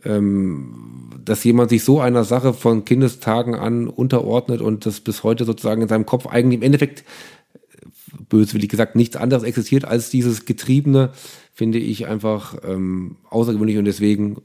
ähm, 0.04 1.10
dass 1.24 1.42
jemand 1.42 1.70
sich 1.70 1.82
so 1.82 2.00
einer 2.00 2.22
Sache 2.22 2.54
von 2.54 2.84
Kindestagen 2.84 3.56
an 3.56 3.88
unterordnet 3.88 4.60
und 4.60 4.86
das 4.86 5.00
bis 5.00 5.24
heute 5.24 5.44
sozusagen 5.44 5.82
in 5.82 5.88
seinem 5.88 6.06
Kopf 6.06 6.28
eigentlich 6.28 6.58
im 6.58 6.62
Endeffekt 6.62 7.02
böswillig 8.28 8.68
gesagt 8.68 8.94
nichts 8.94 9.16
anderes 9.16 9.42
existiert 9.42 9.84
als 9.84 10.08
dieses 10.08 10.44
Getriebene, 10.44 11.10
finde 11.52 11.78
ich 11.78 12.06
einfach 12.06 12.56
ähm, 12.64 13.16
außergewöhnlich 13.28 13.78
und 13.78 13.86
deswegen 13.86 14.36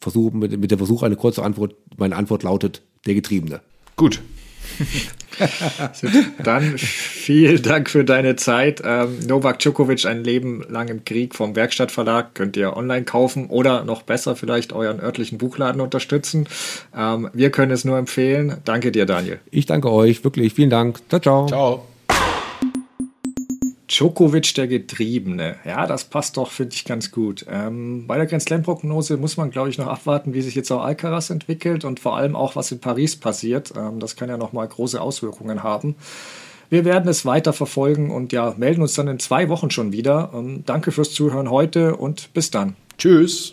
versuchen 0.00 0.38
mit, 0.38 0.58
mit 0.58 0.70
der 0.70 0.78
Versuch 0.78 1.02
eine 1.02 1.16
kurze 1.16 1.42
Antwort. 1.42 1.74
Meine 1.96 2.16
Antwort 2.16 2.42
lautet 2.42 2.82
der 3.06 3.14
Getriebene. 3.14 3.60
Gut. 3.96 4.20
Dann 6.42 6.78
vielen 6.78 7.62
Dank 7.62 7.90
für 7.90 8.04
deine 8.04 8.36
Zeit. 8.36 8.82
Ähm, 8.84 9.18
Novak 9.26 9.58
Djokovic, 9.58 10.06
ein 10.06 10.24
Leben 10.24 10.64
lang 10.68 10.88
im 10.88 11.04
Krieg 11.04 11.34
vom 11.34 11.56
Werkstattverlag, 11.56 12.34
könnt 12.34 12.56
ihr 12.56 12.76
online 12.76 13.04
kaufen 13.04 13.46
oder 13.46 13.84
noch 13.84 14.02
besser 14.02 14.36
vielleicht 14.36 14.72
euren 14.72 15.00
örtlichen 15.00 15.38
Buchladen 15.38 15.80
unterstützen. 15.80 16.48
Ähm, 16.96 17.28
wir 17.32 17.50
können 17.50 17.72
es 17.72 17.84
nur 17.84 17.98
empfehlen. 17.98 18.58
Danke 18.64 18.92
dir, 18.92 19.06
Daniel. 19.06 19.40
Ich 19.50 19.66
danke 19.66 19.90
euch, 19.90 20.24
wirklich. 20.24 20.54
Vielen 20.54 20.70
Dank. 20.70 21.00
Ciao, 21.08 21.20
ciao. 21.20 21.46
Ciao. 21.46 21.93
Djokovic 23.94 24.54
der 24.54 24.66
Getriebene. 24.66 25.56
Ja, 25.64 25.86
das 25.86 26.04
passt 26.04 26.36
doch, 26.36 26.50
finde 26.50 26.74
ich, 26.74 26.84
ganz 26.84 27.10
gut. 27.12 27.46
Ähm, 27.48 28.06
bei 28.06 28.16
der 28.16 28.26
Grand 28.26 28.42
Slam-Prognose 28.42 29.16
muss 29.16 29.36
man, 29.36 29.50
glaube 29.50 29.68
ich, 29.68 29.78
noch 29.78 29.86
abwarten, 29.86 30.34
wie 30.34 30.42
sich 30.42 30.54
jetzt 30.54 30.70
auch 30.72 30.82
Alcaraz 30.82 31.30
entwickelt 31.30 31.84
und 31.84 32.00
vor 32.00 32.16
allem 32.16 32.34
auch, 32.34 32.56
was 32.56 32.72
in 32.72 32.80
Paris 32.80 33.16
passiert. 33.16 33.72
Ähm, 33.76 34.00
das 34.00 34.16
kann 34.16 34.28
ja 34.28 34.36
nochmal 34.36 34.66
große 34.66 35.00
Auswirkungen 35.00 35.62
haben. 35.62 35.94
Wir 36.70 36.84
werden 36.84 37.08
es 37.08 37.24
weiter 37.24 37.52
verfolgen 37.52 38.10
und 38.10 38.32
ja, 38.32 38.54
melden 38.56 38.82
uns 38.82 38.94
dann 38.94 39.06
in 39.06 39.20
zwei 39.20 39.48
Wochen 39.48 39.70
schon 39.70 39.92
wieder. 39.92 40.30
Ähm, 40.34 40.64
danke 40.66 40.90
fürs 40.90 41.12
Zuhören 41.12 41.48
heute 41.48 41.96
und 41.96 42.32
bis 42.34 42.50
dann. 42.50 42.74
Tschüss. 42.98 43.52